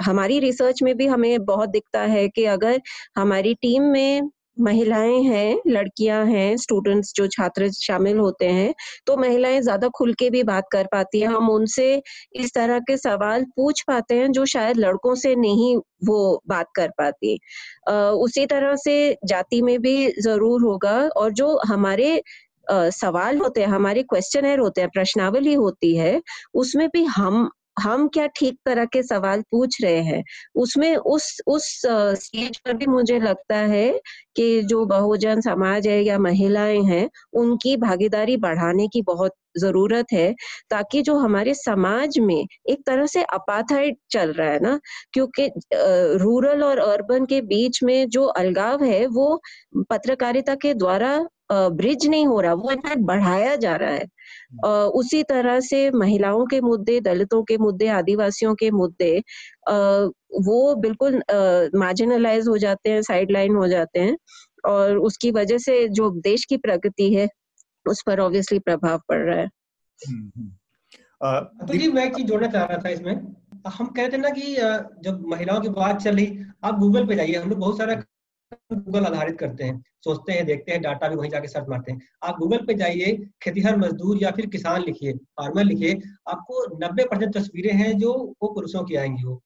हमारी 0.07 0.39
रिसर्च 0.41 0.83
में 0.83 0.97
भी 0.97 1.07
हमें 1.07 1.45
बहुत 1.47 1.69
दिखता 1.71 2.01
है 2.07 2.27
कि 2.31 2.45
अगर 2.49 2.81
हमारी 3.17 3.55
टीम 3.63 3.83
में 3.93 4.29
महिलाएँ 4.57 5.21
हैं, 5.23 5.57
लड़कियाँ 5.69 6.25
हैं 6.27 6.57
स्टूडेंट्स 6.59 7.13
जो 7.17 7.27
छात्र 7.29 7.71
शामिल 7.75 8.19
होते 8.19 8.47
हैं 8.49 8.75
तो 9.07 9.17
महिलाएँ 9.17 9.61
ज़्यादा 9.63 9.89
खुल 9.97 10.13
के 10.15 10.31
भी 10.31 10.43
बात 10.45 10.65
कर 10.73 10.87
पाती 10.93 11.21
हैं। 11.21 11.29
हम 11.29 11.49
उनसे 11.51 11.87
इस 12.37 12.55
तरह 12.55 12.79
के 12.83 12.97
सवाल 12.97 13.45
पूछ 13.57 13.83
पाते 13.89 14.15
हैं 14.15 14.31
जो 14.33 14.45
शायद 14.47 14.77
लड़कों 14.79 15.15
से 15.17 15.35
नहीं 15.37 15.77
वो 16.07 16.43
बात 16.49 16.67
कर 16.77 16.89
पाती। 16.99 17.39
उसी 17.91 18.47
तरह 18.47 18.75
से 18.79 18.97
जाति 19.27 19.63
में 19.63 19.79
भी 19.83 19.97
ज़रूर 20.21 20.63
होगा 20.63 20.97
और 21.17 21.33
जो 21.35 21.57
हमारे 21.67 22.21
सवाल 22.71 23.39
होते 23.39 23.61
हैं, 23.61 23.69
हमारे 23.69 24.03
क्वेश्चनर 24.05 24.59
होते 24.59 24.81
हैं, 24.81 24.91
प्रश्नावली 24.91 25.53
होती 25.55 25.97
है, 25.97 26.21
उसमें 26.55 26.89
भी 26.89 27.05
हम 27.07 27.49
हम 27.77 28.07
क्या 28.09 28.27
ठीक 28.37 28.59
तरह 28.67 28.85
के 28.87 29.03
सवाल 29.03 29.43
पूछ 29.51 29.77
रहे 29.83 30.01
हैं? 30.03 30.23
उसमें 30.57 30.95
उस 30.97 31.37
उस 31.49 31.67
स्टेज 32.19 32.59
पर 32.59 32.75
भी 32.75 32.87
मुझे 32.87 33.19
लगता 33.21 33.57
है 33.67 33.89
कि 34.37 34.63
जो 34.65 34.85
बहुजन 34.87 35.41
समाज 35.41 35.87
है 35.89 36.03
या 36.05 36.19
महिलाएँ 36.21 36.83
हैं, 36.85 37.09
उनकी 37.35 37.77
भागीदारी 37.79 38.37
बढ़ाने 38.39 38.87
की 38.89 39.03
बहुत 39.05 39.33
ज़रूरत 39.59 40.07
है, 40.13 40.33
ताकि 40.71 41.03
जो 41.03 41.17
हमारे 41.19 41.55
समाज 41.57 42.19
में 42.21 42.37
एक 42.67 42.83
तरह 42.87 43.07
से 43.09 43.23
अपाथाइड 43.25 43.97
चल 44.11 44.33
रहा 44.33 44.51
है 44.51 44.59
ना, 44.61 44.79
क्योंकि 45.13 45.49
रूरल 46.23 46.65
और 46.65 46.79
अर्बन 46.81 47.25
के 47.27 47.41
बीच 47.45 47.83
में 47.85 48.09
जो 48.11 48.25
अलगाव 48.37 48.85
है, 48.85 49.07
वो 49.09 49.41
पत्रकारिता 49.91 50.55
के 50.57 50.75
द्वारा 50.75 51.19
ब्रिज 51.53 52.07
नहीं 52.07 52.27
हो 52.27 52.41
रहा 52.41 52.55
वो 52.55 52.71
इनफैक्ट 52.71 53.03
बढ़ाया 53.03 53.57
जा 53.57 53.77
रहा 53.77 53.91
है। 53.91 54.05
uh, 54.65 54.91
उसी 54.95 55.23
तरह 55.23 55.61
से 55.61 55.91
महिलाओं 55.91 56.47
के 56.47 56.61
मुद्दे 56.61 57.01
दलितों 57.01 57.43
के 57.43 57.57
मुद्दे 57.59 57.89
आदिवासियों 57.89 58.55
के 58.55 58.71
मुद्दे 58.71 59.23
uh, 59.71 60.11
वो 60.43 60.75
बिल्कुल 60.75 61.23
मार्जिनलाइज 61.75 62.49
हो 62.49 62.59
जाते 62.59 62.91
हैं 62.91 63.03
साइड 63.03 63.31
लाइन 63.31 63.57
हो 63.57 63.69
जाते 63.69 64.01
हैं 64.01 64.17
और 64.65 64.97
उसकी 64.97 65.31
वजह 65.31 65.59
से 65.59 65.89
जो 65.89 66.11
देश 66.11 66.45
की 66.45 66.57
प्रगति 66.57 67.15
है 67.15 67.29
उस 67.89 68.03
पर 68.07 68.21
ऑब्वियसली 68.21 68.59
प्रभाव 68.59 68.99
पड़ 68.99 69.19
रहा 69.19 69.39
है। 69.39 69.49
तो 71.67 71.79
जी 71.79 71.89
मैं 71.89 72.13
चीज़ 72.13 72.27
जोड़ना 72.27 72.49
चाह 72.49 72.65
रहा 72.65 72.79
था 72.79 72.89
इसमें। 72.89 73.15
हम 73.69 73.87
कहते 73.87 74.17
हैं 74.17 74.23
ना 74.23 74.29
कि 74.29 74.55
जब 75.03 75.25
महिलाओं 75.27 75.61
की 75.61 75.69
बात 75.69 76.03
चल 76.03 76.17
रही 76.17 76.39
आप 76.65 76.79
गूगल 76.79 77.07
पे 77.07 77.15
जाइए 77.15 77.35
हम 77.35 77.51
लोग 77.51 77.59
बहुत 77.59 77.79
सारा 77.79 77.95
गूगल 78.53 79.05
आधारित 79.05 79.39
करते 79.39 79.65
हैं, 79.65 79.83
सोचते 80.05 80.33
हैं, 80.33 80.45
देखते 80.47 80.73
हैं 80.73 80.81
डाटा 80.83 81.09
भी 81.09 81.17
वहीं 81.17 81.31
जाके 81.31 81.49
सर्च 81.49 81.67
मारते 81.69 81.93
हैं। 81.93 82.01
आप 82.23 82.39
गूगल 82.39 82.59
पे 82.59 82.75
जाइए, 82.75 83.17
खेतीहर 83.43 83.77
मजदूर 83.77 84.19
या 84.23 84.31
फिर 84.31 84.47
किसान 84.47 84.83
लिखिए 84.83 85.13
फार्मर 85.13 85.65
लिखिए, 85.65 86.01
आपको 86.29 86.67
90 86.79 87.05
परसेंट 87.05 87.35
तस्वीरें 87.35 87.73
हैं 87.73 87.99
जो 87.99 88.13
वो 88.43 88.49
पुरुषों 88.49 88.85
की 88.85 88.97
आएँगी 88.97 89.25
वो। 89.25 89.43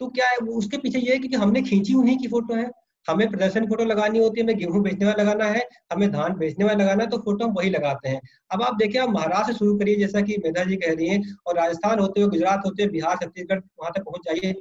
तो 0.00 0.08
क्या 0.08 0.26
है 0.28 0.36
उसके 0.36 0.78
पीछे 0.78 0.98
ये 0.98 1.12
है 1.12 1.18
कि 1.18 1.36
हमने 1.36 1.62
खींची 1.62 1.94
उन्हीं 1.94 2.18
की 2.18 2.28
फ़ोटो 2.28 2.54
है? 2.54 2.70
हमें 3.08 3.30
प्रदर्शन 3.30 3.66
फ़ोटो 3.66 3.84
लगानी 3.84 4.18
होती 4.18 4.40
है, 4.40 4.44
हमें 4.44 4.58
गेहूँ 4.58 4.82
बेचने 4.82 5.06
वाला 5.06 5.22
लगाना 5.22 5.44
है, 5.44 5.68
हमें 5.92 6.10
धान 6.10 6.34
बेचने 6.34 6.64
वाला 6.64 6.84
लगाना 6.84 7.04
है 7.04 7.10
तो 7.10 7.18
फ़ोटो 7.18 7.44
हम 7.44 7.52
वही 7.52 7.70
लगाते 7.70 8.08
हैं। 8.08 8.20
अब 8.50 8.62
आप 8.62 8.74
देखिए, 8.74 9.00
आप 9.00 9.08
महाराष्ट्र 9.08 9.52
से 9.52 9.58
शुरू 9.58 9.78
करिए, 9.78 9.96
जैसा 9.96 10.20
कि 10.20 10.36
मेधा 10.44 10.64
जी 10.64 10.76
कह 10.76 10.94
रही 10.94 11.08
हैं, 11.08 11.22
और 11.46 11.56
राजस्थान 11.56 11.98
होते 11.98 12.20
हुए 12.20 12.30
गुजरात 12.30 12.62
होते 12.66 12.82
हुए 12.82 12.92
बिहार, 12.92 13.16
छत्तीसगढ़, 13.16 13.58
वहाँ 13.58 13.92
तक 13.96 14.02
पहुँच 14.02 14.20
जाइए। 14.26 14.54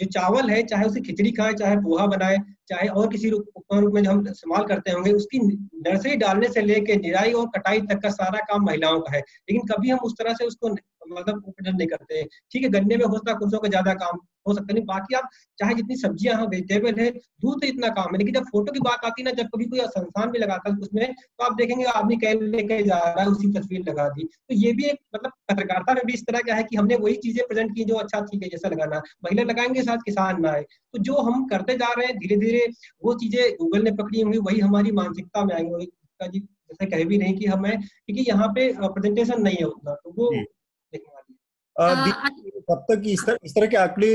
जो 0.00 0.06
चावल 0.06 0.50
है, 0.50 0.62
चाहे 0.62 0.84
उसे 0.84 1.00
खिचड़ी 1.00 1.30
खाए, 1.30 1.52
चाहे 1.52 1.76
पोहा 1.76 2.06
बनाए, 2.06 2.38
चाहे 2.68 2.88
और 2.88 3.08
किसी 3.08 3.30
रूप 3.30 3.46
में 3.72 4.02
जो 4.02 4.10
हम 4.10 4.28
इस्तेमाल 4.28 4.64
करते 4.64 4.90
होंगे, 4.90 5.12
उसकी 5.12 5.38
नर्सरी 5.88 6.16
डालने 6.16 6.48
से 6.48 6.60
लेके 6.60 6.96
निराई 6.96 7.32
और 7.32 7.46
कटाई 7.46 7.80
तक 7.80 8.00
का 8.02 8.10
सारा 8.10 8.38
काम 8.38 8.64
महिलाओं 8.64 9.00
का 9.00 9.12
है। 9.12 9.20
लेकिन 9.20 9.62
कभी 9.62 9.90
हम 9.90 9.98
उस 9.98 10.14
तरह 10.18 10.34
से 10.34 10.46
उसको 10.46 10.68
मतलब 11.10 11.42
उपयोग 11.46 11.76
नहीं 11.76 11.88
करते। 11.88 12.22
ठीक 12.52 12.62
है, 12.62 12.68
गन्ने 12.70 12.96
में 12.96 13.04
हो 13.04 13.16
सकता 13.16 13.32
है 13.32 13.38
पुरुषों 13.38 13.58
का 13.58 13.68
ज़्यादा 13.68 13.94
काम 13.94 14.18
हो 14.48 14.54
सकता 14.54 14.74
नहीं। 14.74 14.84
बाकी 14.84 15.14
आप 15.14 15.28
चाहे 15.58 15.74
जितनी 15.74 15.96
सब्ज़ियाँ 15.96 16.36
हैं 16.36 16.46
वेजिटेबल 16.48 17.00
है, 17.00 17.10
दूध 17.10 17.60
तो 17.60 17.66
इतना 17.66 17.88
काम 17.90 18.12
है। 18.12 18.18
लेकिन 18.18 18.34
जब 18.34 18.44
फ़ोटो 18.44 18.72
की 18.72 18.80
बात 18.80 19.04
आती 19.04 19.22
है 19.22 19.24
ना, 19.24 19.32
जब 19.32 19.48
कभी 19.54 19.64
कोई 19.66 19.80
संस्थान 19.80 20.30
भी 20.30 20.38
लगाता 20.38 20.70
है 20.70 20.76
उसमें 20.78 21.12
तो 21.12 21.44
आप 21.44 21.56
देखेंगे 21.56 21.84
आदमी 21.86 22.16
कैन 22.16 22.42
लेके 22.46 22.82
जा 22.82 22.98
रहा 22.98 23.22
है, 23.22 23.26
उसी 23.28 23.52
तस्वीर 23.52 23.88
लगा 23.88 24.08
दी। 24.10 24.24
तो 24.24 24.54
ये 24.56 24.72
भी 24.72 24.84
एक 24.86 24.98
मतलब 25.14 25.32
पत्रकारिता 25.50 25.94
में 25.94 26.02
भी 26.06 26.12
इस 26.12 26.24
तरह 26.26 26.40
का 26.46 26.54
है 26.54 26.62
कि 26.62 26.76
हमने 26.76 26.96
वही 26.96 27.14
चीज़ें 27.18 27.44
प्रेजेंट 27.48 27.74
की 27.76 27.84
जो 27.84 27.94
अच्छा 27.96 28.20
ठीक 28.22 28.42
है, 28.42 28.48
जैसा 28.48 28.68
लगाना 28.68 29.02
महिला 29.24 29.42
लगाएँगे 29.42 29.82
साथ, 29.82 29.98
किसान 30.04 30.40
ना 30.42 30.50
आए। 30.50 30.62
तो 30.62 30.98
जो 31.00 31.16
हम 31.22 31.46
करते 31.48 31.74
जा 31.76 31.92
रहे 31.98 32.06
हैं 32.06 32.16
धीरे 32.18 32.36
धीरे 32.36 32.66
वो 33.04 33.14
चीज़ें 33.14 33.42
गूगल 33.56 33.82
ने 33.82 33.90
पकड़ी 33.92 34.20
होंगी 34.20 34.38
वही 34.40 34.60
हमारी 34.60 34.92
मानसिकता 34.92 35.44
में 35.44 35.54
आएँगी 35.54 35.90
जी, 36.20 36.38
जैसे 36.38 36.86
कह 36.86 37.04
भी 37.04 37.18
नहीं 37.18 37.34
कि 37.34 37.46
हमें, 37.46 37.70
क्योंकि 37.80 38.24
यहाँ 38.28 38.48
पे 38.48 38.68
प्रेजेंटेशन 38.78 39.42
नहीं 39.42 39.56
है 39.56 39.64
उतना। 39.64 39.94
तो 39.94 40.10
वो 40.18 40.30
तब 41.76 42.84
तक 42.90 43.02
इस 43.06 43.24
तरह 43.26 43.36
इस 43.44 43.52
तरह 43.52 43.66
के 43.66 43.76
आंकड़े 43.76 44.08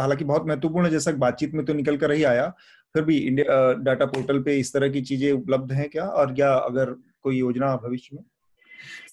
हालाँकि 0.00 0.24
बहुत 0.24 0.46
महत्वपूर्ण 0.46 0.86
है 0.86 0.90
जैसा 0.92 1.12
बातचीत 1.12 1.54
में 1.54 1.64
तो 1.66 1.74
निकल 1.74 1.96
कर 1.96 2.12
ही 2.12 2.22
आया 2.24 2.48
फिर 2.94 3.02
भी 3.04 3.16
इंडिया 3.18 3.72
डाटा 3.82 4.06
पोर्टल 4.06 4.42
पे 4.42 4.58
इस 4.60 4.72
तरह 4.72 4.88
की 4.88 5.00
चीज़ें 5.00 5.30
उपलब्ध 5.32 5.72
हैं 5.72 5.88
क्या? 5.90 6.04
और 6.04 6.34
क्या 6.34 6.52
अगर 6.54 6.94
कोई 7.22 7.38
योजना 7.38 7.74
भविष्य 7.76 8.16
में? 8.16 8.24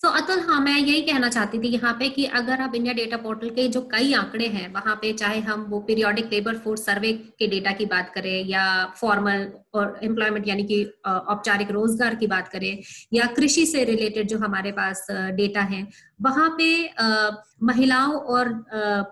सो 0.02 0.08
so, 0.08 0.16
अतुल 0.16 0.40
हाँ 0.40 0.60
मैं 0.62 0.78
यही 0.78 1.02
कहना 1.02 1.30
चाहती 1.30 1.60
थी 1.60 1.68
यहाँ 1.68 1.92
पे 1.94 2.08
कि 2.10 2.26
अगर 2.26 2.62
आप 2.62 2.76
इंडिया 2.76 2.94
डेटा 2.94 3.18
पोर्टल 3.18 3.50
के 3.50 3.68
जो 3.68 3.82
कई 3.82 4.14
आंकड़े 4.14 4.46
हैं 4.48 4.72
वहाँ 4.74 4.96
पे 4.96 5.12
चाहे 5.14 5.40
हम 5.40 5.66
वो 5.70 5.80
पीरियोडिक 5.80 6.30
लेबर 6.32 6.58
फोर्स 6.58 6.86
सर्वे 6.86 7.12
के 7.40 7.48
डेटा 7.48 7.72
की 7.72 7.86
बात 7.86 8.12
करें 8.16 8.46
या 8.48 8.64
फॉर्मल 8.98 9.46
और 9.74 10.00
एम्प्लॉयमेंट 10.04 10.48
यानी 10.48 10.64
कि 10.64 10.84
औपचारिक 11.06 11.72
रोज़गार 11.72 12.16
की 12.16 12.28
बात 12.28 12.48
करें 12.48 12.80
या 13.14 13.26
कृषि 13.26 13.66
से 13.66 13.84
रिलेटेड 13.84 14.28
जो 14.28 14.38
हमारे 14.38 14.72
पास 14.72 15.06
डेटा 15.12 15.62
है 15.62 15.86
वहाँ 16.22 16.50
पे 16.58 16.70
महिलाओं 17.64 18.16
और 18.36 18.54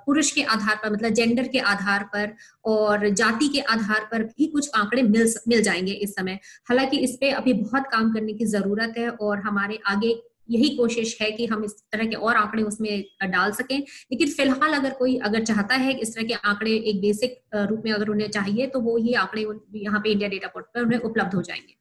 पुरुष 0.06 0.32
के 0.32 0.44
आधार 0.44 0.76
पर 0.76 0.92
मतलब 0.92 1.10
जेंडर 1.10 1.48
के 1.48 1.60
आधार 1.74 2.04
पर 2.04 2.34
और 2.66 3.08
जाति 3.10 3.48
के 3.48 3.60
आधार 3.76 4.08
पर 4.12 4.24
भी 4.24 4.48
कुछ 4.48 4.70
आंकड़े 4.76 5.02
मिल 5.02 5.34
मिल 5.48 5.62
जाएँगे 5.62 5.92
इस 5.92 6.16
समय। 6.16 6.40
हालाँकि 6.70 6.98
इस 6.98 7.18
पे 7.22 7.32
अभी 7.32 7.54
बहुत 7.54 7.88
काम 7.92 8.14
करने 8.14 8.34
की 8.34 8.46
ज़रूरत 8.46 8.94
है 8.98 9.10
और 9.10 9.42
हमारे 9.42 9.80
आगे 9.88 10.16
यही 10.50 10.70
कोशिश 10.78 11.18
है 11.22 11.32
कि 11.32 11.46
हम 11.46 11.64
इस 11.64 11.76
तरह 11.92 12.06
के 12.06 12.16
और 12.18 12.36
आंकड़े 12.36 12.64
उसमें 12.64 13.32
डाल 13.32 13.52
सकें। 13.52 13.78
लेकिन 13.78 14.30
फ़िलहाल 14.30 14.74
अगर 14.74 14.94
कोई 14.94 15.18
अगर 15.24 15.44
चाहता 15.46 15.76
है 15.76 16.00
इस 16.00 16.16
तरह 16.16 16.28
के 16.28 16.34
आंकड़े 16.46 16.72
एक 16.72 17.02
बेसिक 17.02 17.40
रूप 17.56 17.82
में 17.86 17.92
अगर 17.92 18.10
उन्हें 18.10 18.30
चाहिए 18.30 18.68
तो 18.68 18.80
वो 18.82 18.98
ये 18.98 19.14
आंकड़े 19.16 19.46
यहाँ 19.76 20.00
पे 20.00 20.12
इंडिया 20.12 20.30
डेटा 20.30 20.48
पोर्ट 20.48 20.66
पर 20.66 20.82
उन्हें 20.82 21.00
उपलब्ध 21.02 21.36
हो 21.36 21.42
जाएँगे। 21.42 21.76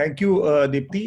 थैंक 0.00 0.20
यू 0.22 0.40
दीप्ति 0.66 1.00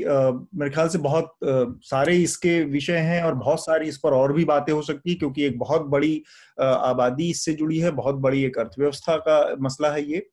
मेरे 0.56 0.70
ख्याल 0.70 0.88
से 0.90 0.98
बहुत 0.98 1.26
uh, 1.44 1.66
सारे 1.84 2.16
इसके 2.18 2.60
विषय 2.66 2.98
हैं 3.08 3.22
और 3.24 3.36
बहुत 3.36 3.60
सारी 3.60 3.88
इस 3.88 3.98
पर 3.98 4.14
और 4.14 4.34
भी 4.34 4.46
बातें 4.46 4.72
हो 4.74 4.82
सकती 4.82 5.10
है 5.10 5.16
क्योंकि 5.16 5.44
एक 5.44 5.60
बहुत 5.60 5.86
बड़ी 5.88 6.16
uh, 6.62 6.66
आबादी 6.66 7.30
इससे 7.30 7.54
जुड़ी 7.54 7.78
है 7.80 7.92
बहुत 7.92 8.16
बड़ी 8.16 8.44
एक 8.44 8.58
अर्थव्यवस्था 8.58 9.18
का 9.28 9.38
मसला 9.62 9.92
है 9.92 10.04
ये। 10.12 10.26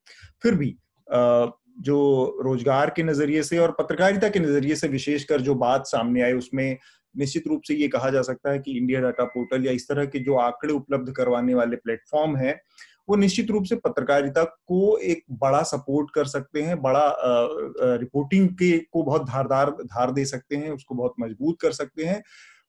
फिर 0.42 0.54
भी 0.54 0.70
uh, 1.08 1.50
जो 1.76 2.38
रोज़गार 2.44 2.90
के 2.96 3.02
नज़रिए 3.02 3.42
से 3.42 3.58
और 3.58 3.76
पत्रकारिता 3.78 4.28
के 4.28 4.40
नज़रिए 4.40 4.76
से 4.76 4.88
विशेषकर 4.88 5.40
जो 5.40 5.54
बात 5.54 5.86
सामने 5.86 6.22
आई, 6.22 6.32
उसमें 6.32 6.78
निश्चित 7.14 7.46
रूप 7.46 7.62
से 7.62 7.74
ये 7.74 7.88
कहा 7.88 8.10
जा 8.10 8.22
सकता 8.22 8.50
है 8.50 8.58
कि 8.58 8.76
इंडिया 8.78 9.00
डाटा 9.00 9.24
पोर्टल 9.24 9.64
या 9.66 9.72
इस 9.72 9.88
तरह 9.88 10.04
के 10.04 10.18
जो 10.18 10.36
आंकड़े 10.38 10.72
उपलब्ध 10.74 11.12
करवाने 11.12 11.54
वाले 11.54 11.76
प्लेटफॉर्म 11.76 12.36
है, 12.36 12.60
वो 13.08 13.16
निश्चित 13.16 13.50
रूप 13.50 13.64
से 13.64 13.76
पत्रकारिता 13.76 14.44
को 14.44 14.96
एक 14.98 15.22
बड़ा 15.32 15.62
सपोर्ट 15.62 16.10
कर 16.10 16.24
सकते 16.24 16.62
हैं, 16.62 16.80
बड़ा 16.82 17.16
रिपोर्टिंग 17.20 18.48
के, 18.48 18.78
को 18.78 19.02
बहुत 19.02 19.26
धारदार, 19.26 19.70
धार 19.70 20.12
दे 20.12 20.24
सकते 20.24 20.56
हैं, 20.56 20.70
उसको 20.70 20.94
बहुत 20.94 21.14
मज़बूत 21.20 21.60
कर 21.60 21.72
सकते 21.72 22.04
हैं। 22.04 22.22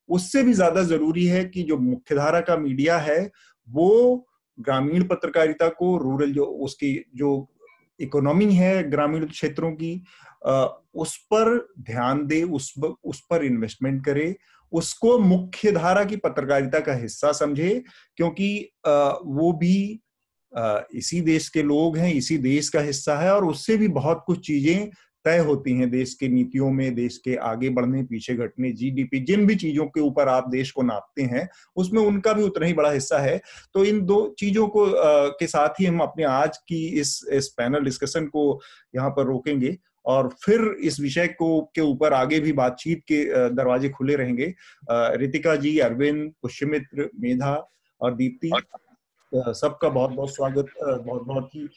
उससे 0.10 0.44
भी 0.44 0.54
ज़्यादा 0.54 0.84
ज़रूरी 0.84 1.26
है 1.26 1.44
कि 1.46 1.64
जो 1.64 1.78
मुख्यधारा 1.78 2.42
का 2.42 2.58
मीडिया 2.58 2.98
है, 2.98 3.20
वो 3.70 4.26
ग्रामीण 4.58 5.04
पत्रकारिता 5.04 5.68
को 5.70 5.98
रूरल 5.98 6.32
जो, 6.34 6.46
उसकी 6.46 6.94
जो 7.16 7.50
इकोनॉमी 8.00 8.54
है 8.54 8.90
ग्रामीण 8.90 9.26
क्षेत्रों 9.28 9.72
की 9.74 9.94
उस 10.96 11.16
पर 11.34 11.58
ध्यान 11.82 12.26
दे, 12.28 12.42
उस 12.44 12.74
उस 13.04 13.22
पर 13.30 13.44
इन्वेस्टमेंट 13.46 14.04
करे, 14.06 14.36
उसको 14.74 15.18
मुख्य 15.20 15.72
धारा 15.72 16.04
की 16.04 16.16
पत्रकारिता 16.18 16.80
का 16.80 16.94
हिस्सा 16.94 17.32
समझे, 17.32 17.84
क्योंकि 18.18 18.50
वो 18.86 19.52
भी 19.54 20.00
इसी 20.96 21.22
देश 21.22 21.50
के 21.50 21.64
लोग 21.64 21.98
हैं, 21.98 22.14
इसी 22.14 22.38
देश 22.38 22.70
का 22.70 22.82
हिस्सा 22.82 23.18
है 23.20 23.34
और 23.34 23.46
उससे 23.46 23.78
भी 23.78 23.88
बहुत 23.90 24.24
कुछ 24.28 24.46
चीज़ें 24.48 24.90
तय 25.28 25.38
होती 25.38 25.74
हैं 25.74 25.90
देश 25.92 26.14
के 26.14 26.28
नीतियों 26.28 26.70
में 26.72 26.96
देश 26.96 27.18
के 27.18 27.36
आगे 27.46 27.70
बढ़ने 27.70 28.04
पीछे 28.04 28.36
घटने 28.36 28.72
जीडीपी 28.72 29.20
जिन 29.20 29.46
भी 29.48 29.56
चीज़ों 29.56 29.86
के 29.88 30.02
ऊपर 30.02 30.28
आप 30.30 30.48
देश 30.50 30.72
को 30.72 30.82
नापते 30.84 31.22
हैं 31.24 31.48
उसमें 31.76 32.02
उनका 32.02 32.34
भी 32.34 32.44
उतना 32.44 32.66
ही 32.66 32.74
बड़ा 32.74 32.92
हिस्सा 32.92 33.20
है। 33.20 33.42
तो 33.74 33.84
इन 33.86 34.02
दो 34.02 34.36
चीज़ों 34.40 34.68
को 34.68 34.86
आ, 34.86 35.28
के 35.30 35.48
साथ 35.48 35.80
ही 35.80 35.86
हम 35.86 36.00
अपने 36.00 36.24
आज 36.24 36.58
की 36.58 36.86
इस 37.00 37.20
इस 37.34 37.48
पैनल 37.48 37.84
डिस्कशन 37.84 38.26
को 38.28 38.60
यहाँ 38.96 39.10
पर 39.10 39.26
रोकेंगे 39.26 39.76
और 40.06 40.30
फिर 40.44 40.62
इस 40.82 41.00
विषय 41.00 41.28
को 41.28 41.62
के 41.76 41.82
ऊपर 41.82 42.14
आगे 42.14 42.40
भी 42.40 42.52
बातचीत 42.54 43.04
के 43.12 43.24
दरवाजे 43.50 43.90
खुले 43.90 44.16
रहेंगे। 44.16 44.54
रितिका 45.18 45.56
जी 45.56 45.78
अरविंद 45.80 46.32
पुष्यमित्र 46.42 47.10
मेधा 47.20 47.54
और 48.02 48.16
दीप्ति 48.16 48.52
सबका 49.36 49.90
बहुत 49.90 50.12
बहुत 50.12 50.36
स्वागत 50.36 50.68
बहुत 50.84 51.24
बहुत 51.28 51.50
ही 51.56 51.68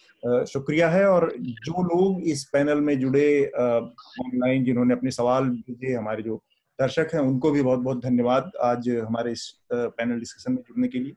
शुक्रिया 0.53 0.89
है 0.91 1.05
और 1.11 1.33
जो 1.39 1.83
लोग 1.83 2.23
इस 2.33 2.45
पैनल 2.53 2.81
में 2.81 2.99
जुड़े 3.01 3.31
ऑनलाइन 3.61 4.65
जिन्होंने 4.65 4.95
अपने 4.95 5.11
सवाल 5.11 5.49
भेजे 5.49 5.95
हमारे 5.95 6.23
जो 6.23 6.37
दर्शक 6.79 7.11
हैं 7.15 7.21
उनको 7.21 7.51
भी 7.51 7.63
बहुत 7.63 7.81
बहुत 7.81 8.03
धन्यवाद 8.05 8.53
आज 8.65 8.89
हमारे 8.89 9.33
इस 9.33 9.49
पैनल 9.73 10.19
डिस्कशन 10.19 10.53
में 10.53 10.63
जुड़ने 10.69 10.89
के 10.89 10.99
लिए 10.99 11.17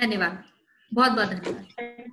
धन्यवाद 0.00 0.44
बहुत 0.92 1.12
बहुत 1.12 1.28
धन्यवाद 1.28 2.12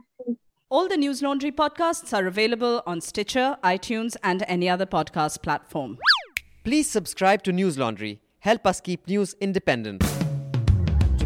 All 0.71 0.87
the 0.87 0.95
News 0.95 1.21
Laundry 1.21 1.49
podcasts 1.51 2.13
are 2.17 2.27
available 2.27 2.77
on 2.87 3.01
Stitcher, 3.01 3.57
iTunes, 3.71 4.15
and 4.23 4.45
any 4.47 4.69
other 4.69 4.85
podcast 4.85 5.41
platform. 5.41 5.97
Please 6.63 6.89
subscribe 6.89 7.43
to 7.43 7.51
News 7.51 7.77
Laundry. 7.77 8.13
Help 8.39 8.65
us 8.65 8.79
keep 8.79 9.07
news 9.07 9.35
independent. 9.41 10.20